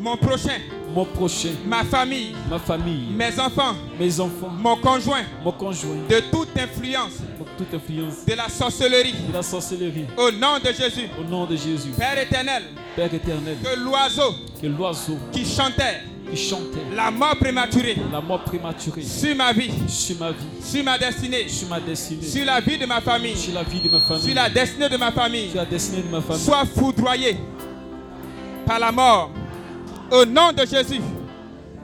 mon 0.03 0.17
prochain, 0.17 0.59
mon 0.93 1.05
prochain, 1.05 1.51
ma 1.65 1.85
famille, 1.85 2.35
ma 2.51 2.59
famille, 2.59 3.07
mes 3.15 3.39
enfants, 3.39 3.75
mes 4.01 4.19
enfants, 4.19 4.49
mon 4.49 4.77
conjoint, 4.77 5.23
mon 5.45 5.53
conjoint, 5.53 5.95
de 6.09 6.19
toute 6.31 6.49
influence 6.59 7.13
de 7.39 7.65
toute 7.65 7.75
influence 7.75 8.25
de 8.27 8.35
la 8.35 8.49
sorcellerie. 8.49 9.15
de 9.29 9.33
la 9.33 9.43
sorcellerie. 9.45 10.07
Au 10.17 10.33
nom 10.33 10.59
de 10.59 10.73
Jésus. 10.73 11.09
Au 11.21 11.23
nom 11.23 11.47
de 11.47 11.55
Jésus, 11.55 11.91
Père 11.97 12.19
éternel, 12.19 12.65
Père 12.97 13.15
éternel, 13.15 13.57
que 13.63 13.79
l'oiseau 13.79 14.35
que 14.61 14.67
l'oiseau 14.67 15.19
qui 15.31 15.45
chantait 15.45 16.01
qui 16.35 16.43
chantait. 16.43 16.85
La 16.95 17.11
mort 17.11 17.37
prématurée. 17.37 17.97
La 18.11 18.21
mort 18.21 18.43
prématurée. 18.45 19.03
Sur 19.03 19.37
ma 19.37 19.53
vie, 19.53 19.71
sur 19.89 20.19
ma 20.19 20.31
vie, 20.31 20.37
sur 20.63 20.85
ma 20.85 20.99
destinée, 20.99 21.49
sur 21.49 21.69
ma 21.69 21.81
destinée, 21.81 22.23
sur 22.23 22.45
la 22.45 22.61
vie 22.61 22.79
de 22.79 22.87
ma 22.87 23.01
famille, 23.01 23.37
sur 23.37 23.55
la 23.55 23.63
vie 23.63 23.81
de 23.81 23.89
ma 23.91 24.01
famille, 24.01 24.23
sur 24.25 24.35
la 24.35 24.49
destinée 24.49 24.89
de 24.89 24.97
ma 24.97 25.13
famille, 25.13 25.49
sur 25.51 25.59
la 25.59 25.67
destinée 25.67 26.03
de 26.03 26.09
ma 26.09 26.21
famille. 26.21 26.43
soit 26.43 26.65
foudroyé 26.65 27.37
par 28.67 28.79
la 28.79 28.93
mort. 28.93 29.31
Au 30.11 30.25
nom 30.27 30.53
de 30.53 30.65
Jésus, 30.67 31.01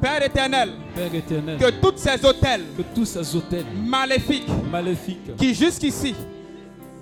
Père 0.00 0.22
éternel, 0.22 0.70
Père 0.94 1.14
éternel, 1.14 1.58
que 1.58 1.70
tous 1.80 1.94
ces 1.96 2.24
hôtels 2.24 2.62
que 2.76 2.82
tous 2.94 3.04
ces 3.06 3.34
hôtels 3.36 3.64
maléfiques 3.86 4.46
maléfiques 4.70 5.34
qui 5.36 5.54
jusqu'ici 5.54 6.14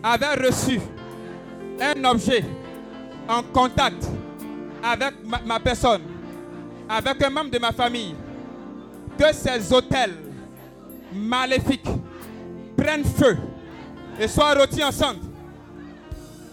avaient 0.02 0.46
reçu 0.46 0.80
un 1.80 2.04
objet 2.04 2.44
en 3.28 3.42
contact 3.42 4.08
avec 4.82 5.14
ma, 5.24 5.40
ma 5.44 5.58
personne, 5.60 6.00
avec 6.88 7.22
un 7.22 7.30
membre 7.30 7.50
de 7.50 7.58
ma 7.58 7.72
famille, 7.72 8.14
que 9.18 9.32
ces 9.32 9.72
hôtels 9.72 10.14
maléfiques 11.12 11.88
prennent 12.76 13.04
feu 13.04 13.36
et 14.20 14.28
soient 14.28 14.54
rôtis 14.54 14.84
ensemble. 14.84 15.20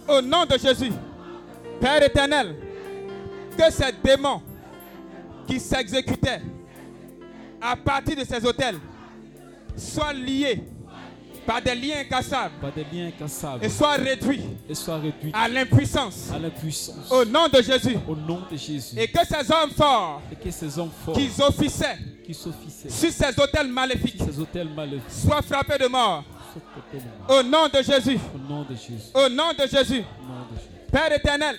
Au 0.07 0.21
nom 0.21 0.45
de 0.45 0.57
Jésus, 0.57 0.91
Père 1.79 2.03
éternel, 2.03 2.55
que 3.57 3.71
ces 3.71 3.91
démons 4.03 4.41
qui 5.47 5.59
s'exécutaient 5.59 6.41
à 7.61 7.75
partir 7.75 8.15
de 8.15 8.23
ces 8.23 8.45
hôtels 8.45 8.77
soient 9.77 10.13
liés 10.13 10.63
par 11.45 11.61
des 11.61 11.75
liens 11.75 11.99
incassables 12.01 12.55
par 12.61 12.71
des 12.71 12.85
liens 12.91 13.07
incassables 13.07 13.63
et 13.65 13.69
soient 13.69 13.95
réduits 13.95 14.41
et 14.69 14.75
soient 14.75 14.97
réduits 14.97 15.31
à 15.33 15.47
l'impuissance. 15.47 16.29
à 16.33 16.39
l'impuissance. 16.39 17.11
Au 17.11 17.25
nom 17.25 17.47
de 17.47 17.61
Jésus. 17.61 17.97
Au 18.07 18.15
nom 18.15 18.41
de 18.51 18.57
Jésus. 18.57 18.95
Et 18.97 19.07
que 19.07 19.19
ces 19.25 19.51
hommes 19.51 19.71
forts 19.75 20.21
Et 20.31 20.35
que 20.35 20.51
ces 20.51 20.79
hommes 20.79 20.91
forts 21.05 21.15
qui 21.15 21.29
officiaient 21.41 21.97
qui 22.25 22.33
s'officiaient 22.33 22.89
sur 22.89 23.11
ces 23.11 23.39
hôtels 23.41 23.67
maléfiques 23.67 24.21
ces 24.25 24.39
hôtels 24.39 24.69
maléfiques 24.69 25.09
soient 25.09 25.41
frappés 25.41 25.77
de 25.77 25.87
mort. 25.87 26.23
Au 27.29 27.41
nom 27.43 27.67
de 27.67 27.81
Jésus. 27.81 28.19
Au 28.35 28.37
nom 28.51 28.63
de 28.63 28.75
Jésus. 28.75 29.11
Au 29.13 29.29
nom 29.29 29.53
de 29.53 29.67
Jésus. 29.67 30.03
Au 30.03 30.27
nom 30.27 30.45
de 30.51 30.57
Jésus. 30.59 30.73
Père 30.91 31.11
éternel, 31.11 31.57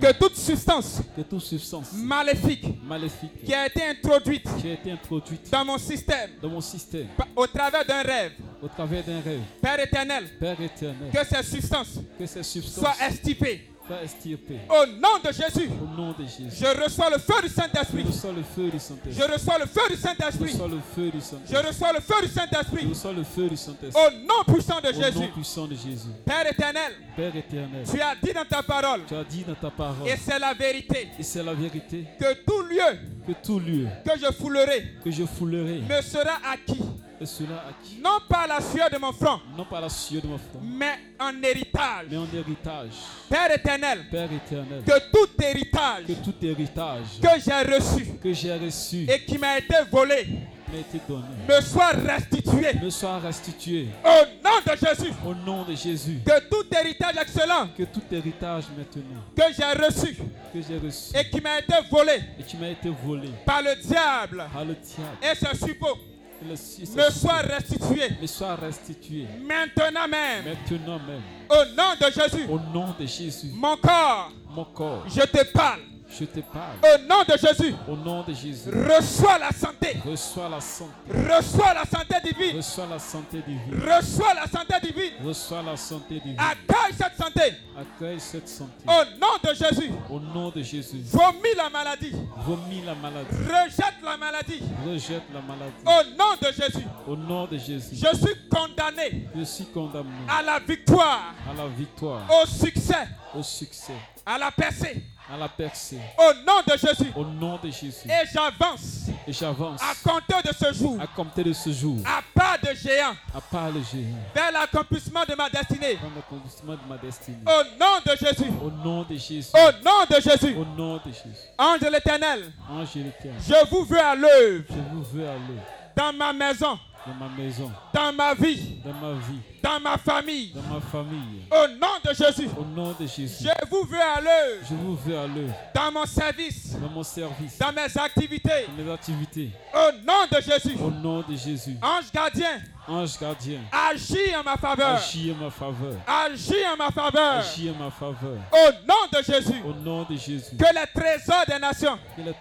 que 0.00 0.12
toute 0.12 0.36
substance 0.36 1.00
que 1.16 1.22
toute 1.22 1.40
substance 1.42 1.92
maléfique 1.92 2.66
maléfique 2.84 3.44
qui 3.44 3.54
a 3.54 3.66
été 3.66 3.82
introduite 3.84 4.46
qui 4.60 4.68
a 4.68 4.72
été 4.74 4.90
introduite 4.90 5.50
dans 5.50 5.64
mon 5.64 5.78
système 5.78 6.30
dans 6.42 6.48
mon 6.48 6.60
système 6.60 7.06
pa- 7.16 7.26
au 7.36 7.46
travers 7.46 7.84
d'un 7.84 8.02
rêve, 8.02 8.32
au 8.62 8.68
travers 8.68 9.02
d'un 9.04 9.20
rêve, 9.20 9.40
Père 9.60 9.80
éternel, 9.80 10.28
Père 10.40 10.60
éternel, 10.60 11.10
que 11.12 11.24
ces 11.24 11.42
substances 11.42 11.98
que 12.18 12.26
ces 12.26 12.42
substances 12.42 12.84
soient 12.84 13.06
extirpées. 13.08 13.70
Au 13.86 14.86
nom 14.86 15.18
de 15.22 15.30
Jésus, 15.32 15.68
Au 15.82 15.86
nom 16.00 16.12
de 16.18 16.24
Jésus. 16.24 16.56
je 16.58 16.82
reçois 16.82 17.10
le 17.10 17.18
feu 17.18 17.34
du 17.42 17.48
Je 17.48 17.52
Saint-Esprit. 17.54 18.02
reçois 18.02 18.32
le 18.32 18.42
feu 18.42 18.70
du 18.70 18.78
Je 19.12 19.22
reçois 19.32 19.58
le 19.58 19.66
feu 19.66 19.80
du 19.90 19.96
Je 19.96 20.00
Saint-Esprit. 20.00 20.52
reçois 20.52 20.68
le 20.68 20.80
feu 20.80 21.10
du 21.10 21.18
Je 21.18 21.22
Saint-Esprit. 21.22 21.66
reçois 21.68 21.92
le 21.92 22.00
feu 22.00 22.14
du 22.22 22.26
Je 22.28 22.32
Saint-Esprit. 22.32 22.86
reçois 22.88 23.12
le 23.12 23.24
feu 23.24 23.48
du 23.50 23.56
Saint-Esprit. 23.56 24.02
Au 24.06 24.10
nom 24.26 24.54
puissant 24.54 24.80
de 24.80 24.88
Au 24.88 24.92
nom 24.92 25.02
Jésus. 25.02 25.28
puissant 25.34 25.66
de 25.66 25.74
Jésus. 25.74 26.08
Père 26.24 26.46
éternel, 26.46 26.92
Père 27.14 27.36
éternel, 27.36 27.84
tu 27.90 28.00
as 28.00 28.14
dit 28.22 28.32
dans 28.32 28.44
ta 28.46 28.62
parole, 28.62 29.02
tu 29.06 29.14
as 29.14 29.24
dit 29.24 29.44
dans 29.44 29.54
ta 29.54 29.70
parole, 29.70 30.08
et 30.08 30.16
c'est 30.16 30.38
la 30.38 30.54
vérité, 30.54 31.08
et 31.18 31.22
c'est 31.22 31.42
la 31.42 31.52
vérité, 31.54 32.06
que 32.18 32.32
tout 32.46 32.62
lieu 32.62 32.98
que 33.26 33.32
tout 33.42 33.58
lieu 33.58 33.86
que 34.04 34.18
je 34.18 34.32
foulerai 34.32 34.92
que 35.02 35.10
je 35.10 35.24
foulerai 35.24 35.80
me 35.88 36.02
sera 36.02 36.38
acquis, 36.52 36.80
et 37.20 37.26
cela 37.26 37.64
acquis, 37.68 37.98
non 38.02 38.18
par 38.28 38.46
la 38.46 38.60
sueur 38.60 38.90
de 38.90 38.98
mon 38.98 39.12
front, 39.12 39.40
non 39.56 39.64
par 39.64 39.80
la 39.80 39.88
sueur 39.88 40.22
de 40.22 40.26
mon 40.28 40.38
front, 40.38 40.60
mais 40.62 40.98
en 41.18 41.32
héritage. 41.42 42.06
mais 42.10 42.16
en 42.16 42.26
héritage. 42.34 42.90
Père 43.30 43.50
éternel, 43.52 44.00
Père 44.10 44.28
éternel, 44.32 44.82
que 44.84 45.10
tout 45.10 45.42
héritage 45.42 46.04
que 46.06 46.12
tout 46.12 46.34
héritage 46.42 47.20
que 47.22 47.40
j'ai 47.40 47.74
reçu 47.74 48.06
que 48.22 48.32
j'ai 48.32 48.54
reçu 48.56 49.06
et 49.08 49.24
qui 49.24 49.38
m'a 49.38 49.58
été 49.58 49.76
volé 49.90 50.26
m'a 50.72 50.78
été 50.80 51.00
donné 51.08 51.24
me 51.48 51.60
soit 51.60 51.92
restitué. 51.92 52.74
me 52.82 52.90
soit 52.90 53.18
restitué 53.20 53.88
Au 54.04 54.08
nom 54.08 54.33
de 54.64 54.86
Jésus, 54.86 55.12
au 55.26 55.34
nom 55.34 55.64
de 55.64 55.74
Jésus. 55.74 56.20
que 56.24 56.40
tout 56.48 56.64
héritage 56.76 57.16
excellent 57.20 57.68
Que 57.76 57.84
tout 57.84 58.02
héritage 58.10 58.64
maintenant 58.76 59.20
que 59.36 59.42
j'ai 59.54 59.84
reçu 59.84 60.16
que 60.52 60.60
j'ai 60.62 60.78
reçu 60.78 61.16
et 61.16 61.28
qui 61.30 61.40
m'a 61.40 61.58
été 61.58 61.74
volé 61.90 62.20
et 62.38 62.42
qui 62.42 62.56
m'a 62.56 62.68
été 62.68 62.88
volé 63.04 63.28
par 63.44 63.62
le 63.62 63.74
diable 63.82 64.44
par 64.52 64.64
le 64.64 64.74
diable 64.74 65.18
et 65.22 65.34
ses 65.34 65.66
suppôts 65.66 65.98
me 66.42 67.10
soit 67.10 67.38
restitué 67.42 68.10
me 68.20 68.26
soit 68.26 68.54
restitué 68.56 69.26
maintenant 69.46 70.08
même. 70.08 70.44
maintenant 70.44 70.98
même 70.98 71.22
Au 71.48 71.64
nom 71.74 71.94
de 72.00 72.06
Jésus, 72.12 72.46
au 72.48 72.58
nom 72.58 72.94
de 72.98 73.06
Jésus. 73.06 73.50
mon 73.54 73.76
corps, 73.76 74.30
Mon 74.50 74.64
corps, 74.64 75.04
je 75.08 75.20
te 75.22 75.44
parle. 75.52 75.80
Je 76.10 76.24
te 76.26 76.40
parle 76.40 76.76
Au 76.82 76.98
nom 77.08 77.22
de 77.26 77.36
Jésus, 77.36 77.74
au 77.88 77.96
nom 77.96 78.22
de 78.22 78.32
Jésus. 78.34 78.70
reçois 78.70 79.38
la 79.38 79.50
santé. 79.50 79.96
Reçois 80.04 80.48
la 80.48 80.60
santé, 80.60 80.90
Reçois 81.10 81.74
la 81.74 81.84
santé 81.84 82.14
divine. 82.24 82.56
reçois 82.56 82.86
la 82.86 82.98
santé 82.98 83.42
divine, 83.46 83.80
Reçois 83.82 84.34
la 84.34 84.46
santé 84.46 84.74
divine. 84.82 85.12
reçois 85.24 85.62
la 85.62 85.76
santé 85.76 86.20
divine. 86.20 86.36
Accueille 86.38 86.94
cette 86.96 87.16
santé. 87.16 87.54
Accueille 87.76 88.20
cette 88.20 88.48
santé 88.48 88.72
Au 88.86 89.18
nom 89.18 89.38
de 89.42 89.54
Jésus, 89.54 89.90
au 90.10 90.20
nom 90.20 90.50
de 90.50 90.62
Jésus. 90.62 91.00
vomis 91.04 91.54
la 91.56 91.70
maladie. 91.70 92.12
Vomis 92.46 92.82
la 92.84 92.94
maladie, 92.94 93.34
Rejette 93.48 93.94
la 94.04 94.16
maladie. 94.16 94.62
rejette 94.86 95.22
la 95.32 95.40
maladie 95.40 95.84
Au 95.86 96.16
nom 96.16 96.34
de 96.40 96.52
Jésus, 96.52 96.86
au 97.08 97.16
nom 97.16 97.46
de 97.46 97.58
Jésus. 97.58 97.96
je 97.96 98.16
suis 98.16 98.48
condamné 98.48 99.26
Je 99.34 99.42
suis 99.42 99.66
condamné 99.66 100.10
à 100.28 100.42
la 100.42 100.58
victoire, 100.60 101.34
à 101.50 101.54
la 101.56 101.66
victoire, 101.68 102.20
au 102.42 102.46
succès, 102.46 103.08
au 103.34 103.42
succès, 103.42 103.94
à 104.24 104.38
la 104.38 104.50
percée. 104.52 105.02
À 105.32 105.36
la 105.38 105.48
percée, 105.48 105.98
Au 106.18 106.34
nom 106.44 106.60
de 106.66 106.76
Jésus. 106.76 107.10
au 107.16 107.24
nom 107.24 107.58
de 107.62 107.70
Jésus. 107.70 108.06
Et 108.06 108.26
j'avance. 108.32 109.06
Et 109.26 109.32
j'avance. 109.32 109.80
À 109.82 109.94
compter 110.08 110.46
de 110.48 110.54
ce 110.54 110.72
jour, 110.74 110.98
à 111.00 111.06
compter 111.06 111.44
de 111.44 111.52
ce 111.54 111.72
jour, 111.72 111.96
à 112.04 112.20
pas 112.34 112.58
de 112.58 112.74
géant, 112.76 113.14
à 113.34 113.40
part 113.40 113.70
le 113.70 113.80
géant, 113.82 114.18
vers 114.34 114.52
l'accomplissement 114.52 115.24
de 115.26 115.34
ma 115.34 115.48
destinée. 115.48 115.94
dans 115.96 116.10
l'accomplissement 116.14 116.72
de 116.74 116.88
ma 116.88 116.98
destinée. 116.98 117.38
Au 117.46 117.78
nom 117.78 118.00
de 118.04 118.16
Jésus. 118.16 118.50
Au 118.62 118.70
nom 118.70 119.02
de 119.04 119.16
Jésus, 119.16 119.50
Au 119.54 119.82
nom 119.82 120.04
de 120.10 120.20
Jésus. 120.20 120.54
au 120.56 120.64
nom 120.76 120.96
de 120.96 121.10
Jésus. 121.12 121.46
Ange 121.58 121.80
de 121.80 121.86
l'éternel, 121.88 122.52
Ange 122.70 122.96
éternel, 122.96 123.40
je 123.48 123.68
vous 123.70 123.84
veux 123.84 124.00
à 124.00 124.14
l'œuvre. 124.14 124.64
Je 124.68 124.94
vous 124.94 125.02
veux 125.14 125.26
aller 125.28 125.58
dans 125.96 126.12
ma 126.12 126.32
maison, 126.32 126.78
dans 127.06 127.14
ma 127.14 127.28
maison, 127.34 127.70
dans 127.94 128.12
ma 128.12 128.34
vie, 128.34 128.76
dans 128.84 128.92
ma 128.94 129.12
vie, 129.14 129.38
dans 129.64 129.80
ma 129.80 129.96
famille. 129.96 130.52
dans 130.54 130.74
ma 130.74 130.80
famille. 130.80 131.42
Au 131.50 131.66
nom 131.78 131.94
de 132.04 132.12
Jésus, 132.14 132.48
Au 132.56 132.64
nom 132.64 132.94
de 133.00 133.06
Jésus, 133.06 133.44
je 133.44 133.68
vous 133.70 133.84
veux 133.84 133.98
à 134.00 134.20
l'œuvre 134.20 134.66
je 134.68 134.74
vous 134.74 134.94
veux 134.96 135.18
à 135.18 135.26
l'œuvre 135.26 135.54
dans 135.74 135.90
mon 135.90 136.04
service, 136.04 136.72
dans 136.78 136.90
mon 136.90 137.02
service, 137.02 137.58
dans 137.58 137.72
mes 137.72 137.98
activités. 137.98 138.66
dans 138.76 138.84
mes 138.84 138.92
activités. 138.92 139.50
Au 139.72 139.92
nom 140.04 140.26
de 140.30 140.40
Jésus, 140.42 140.76
Au 140.78 140.90
nom 140.90 141.22
de 141.26 141.34
Jésus, 141.34 141.76
ange 141.82 142.12
gardien, 142.12 142.60
ange 142.86 143.18
gardien, 143.18 143.60
agis 143.72 144.36
en 144.38 144.42
ma 144.44 144.56
faveur. 144.58 144.96
agis 144.96 145.32
en 145.32 145.44
ma 145.44 145.50
faveur. 145.50 145.96
Agis 146.06 146.66
en 146.72 146.76
ma 146.76 146.90
faveur. 146.90 147.38
Agis 147.38 147.70
en 147.70 147.84
ma 147.84 147.90
faveur. 147.90 148.38
Au 148.52 148.86
nom 148.86 149.18
de 149.18 149.24
Jésus, 149.24 149.62
Au 149.64 149.72
nom 149.72 150.02
de 150.04 150.16
Jésus, 150.16 150.56
que 150.58 150.64
les 150.74 151.00
trésors 151.02 151.46
des 151.46 151.58
nations 151.58 151.98
que 152.14 152.20
des 152.20 152.34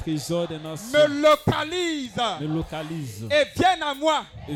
me 0.92 1.22
localisent 1.22 2.18
me 2.42 2.48
et 3.32 3.46
viennent 3.56 3.84
à 3.84 3.94
et 4.50 4.56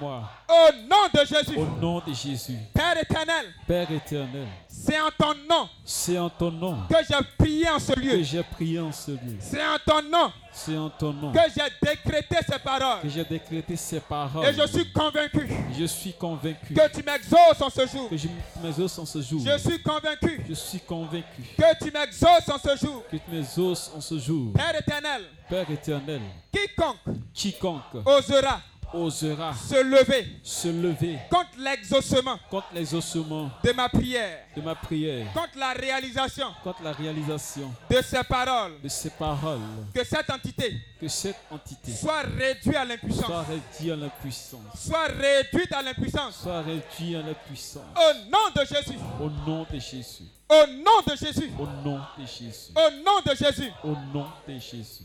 moi. 0.00 0.30
Au 0.48 0.72
nom 0.88 1.08
de 1.12 1.26
Jésus, 1.26 1.56
Au 1.56 1.80
nom 1.80 2.02
de 2.06 2.12
Jésus. 2.12 2.56
Père 2.74 2.96
éternel, 3.00 3.46
Père 3.66 3.90
éternel, 3.90 4.46
c'est 4.68 5.00
en 5.00 5.10
ton 5.16 5.34
nom 5.48 5.68
c'est 5.86 6.18
en 6.18 6.28
ton 6.30 6.50
nom 6.50 6.78
que 6.88 6.96
j'ai 7.08 7.16
prié 7.38 7.68
en 7.68 7.78
ce 7.78 7.92
que 7.92 8.00
lieu. 8.00 8.22
j'ai 8.22 8.42
prié 8.42 8.80
en 8.80 8.92
ce 8.92 9.10
lieu. 9.12 9.36
C'est 9.38 9.62
en 9.62 9.76
ton 9.86 10.02
nom 10.02 10.32
C'est 10.52 10.76
en 10.76 10.88
ton 10.90 11.12
nom 11.12 11.32
que 11.32 11.38
j'ai 11.54 11.88
décrété 11.88 12.36
ces 12.46 12.58
paroles. 12.58 13.00
que 13.02 13.08
j'ai 13.08 13.24
décrété 13.24 13.76
ces 13.76 14.00
paroles. 14.00 14.46
Et 14.46 14.52
je 14.54 14.66
suis 14.66 14.92
convaincu 14.92 15.48
Je 15.78 15.84
suis 15.84 16.12
convaincu 16.12 16.74
que 16.74 16.94
tu 16.94 17.02
m'exauces 17.02 17.60
en 17.60 17.70
ce 17.70 17.86
jour. 17.86 18.08
que 18.10 18.16
je 18.16 18.28
m'exauce 18.62 18.98
en 18.98 19.06
ce 19.06 19.20
jour. 19.22 19.40
Je 19.44 19.58
suis 19.58 19.82
convaincu 19.82 20.42
Je 20.48 20.54
suis 20.54 20.80
convaincu 20.80 21.42
que 21.56 21.84
tu 21.84 21.90
m'exauces 21.90 22.48
en 22.48 22.58
ce 22.58 22.76
jour. 22.84 23.02
que 23.10 23.16
tu 23.16 23.30
m'exauces 23.30 23.90
en 23.96 24.00
ce 24.00 24.18
jour. 24.18 24.52
Père 24.54 24.74
éternel, 24.76 25.22
Père 25.48 25.70
éternel, 25.70 26.20
quiconque 26.52 26.98
quiconque 27.32 27.82
osera 28.06 28.60
osera 28.94 29.54
se 29.54 29.82
lever 29.82 30.26
se 30.42 30.68
lever 30.68 31.18
contre 31.30 31.50
l'exaucement 31.58 32.38
contre 32.50 32.68
les 32.74 32.94
ossements 32.94 33.50
de 33.62 33.72
ma 33.72 33.88
prière, 33.88 34.38
de 34.56 34.62
ma 34.62 34.74
prière, 34.74 35.26
contre 35.32 35.58
la 35.58 35.72
réalisation 35.72 36.46
contre 36.62 36.82
la 36.82 36.92
réalisation 36.92 37.72
de 37.90 38.00
ces 38.02 38.22
paroles, 38.24 38.80
de 38.82 38.88
ces 38.88 39.10
paroles, 39.10 39.60
que 39.94 40.04
cette 40.04 40.30
entité 40.30 40.80
que 41.00 41.08
cette 41.08 41.36
entité 41.50 41.92
soit 41.92 42.22
réduite 42.22 42.76
à 42.76 42.84
l'impuissance. 42.84 43.26
soit 43.26 43.42
réduite 43.42 43.90
à 43.90 43.96
l'impuissance, 43.96 44.86
Soit 44.86 45.06
réduite 45.08 45.72
à 45.72 45.82
l'impuissance. 45.82 46.36
soit 46.42 46.62
réduite 46.62 47.14
à 47.14 47.22
l'impuissance. 47.22 47.84
Au 47.96 48.30
nom 48.30 48.50
de 48.54 48.64
Jésus. 48.64 48.98
Au 49.20 49.28
nom 49.50 49.66
de 49.70 49.78
Jésus, 49.80 50.24
Au 50.48 50.66
nom 50.66 51.00
de 51.06 51.16
Jésus. 51.16 51.50
au 51.58 51.66
nom 51.82 51.98
de 52.18 52.26
Jésus, 52.26 52.70
Au 52.74 52.90
nom 53.02 53.20
de 53.26 53.34
Jésus. 53.34 53.72
au 53.84 53.94
nom 54.14 54.26
de 54.48 54.58
Jésus. 54.58 55.04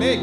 Les 0.00 0.16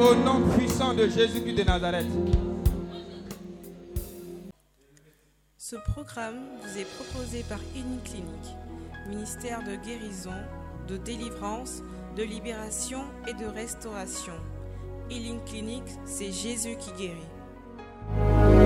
Au 0.00 0.14
nom 0.14 0.40
puissant 0.56 0.94
de 0.94 1.08
Jésus-Christ 1.08 1.54
de 1.54 1.62
Nazareth. 1.62 2.06
Ce 5.58 5.76
programme 5.76 6.38
vous 6.62 6.78
est 6.78 6.86
proposé 6.96 7.44
par 7.46 7.58
Clinique 8.02 8.56
ministère 9.08 9.62
de 9.62 9.74
guérison, 9.76 10.34
de 10.86 10.96
délivrance, 10.96 11.82
de 12.16 12.22
libération 12.22 13.00
et 13.26 13.34
de 13.34 13.46
restauration. 13.46 14.34
Healing 15.10 15.42
Clinic, 15.44 15.84
c'est 16.04 16.32
Jésus 16.32 16.76
qui 16.76 16.92
guérit. 16.92 18.57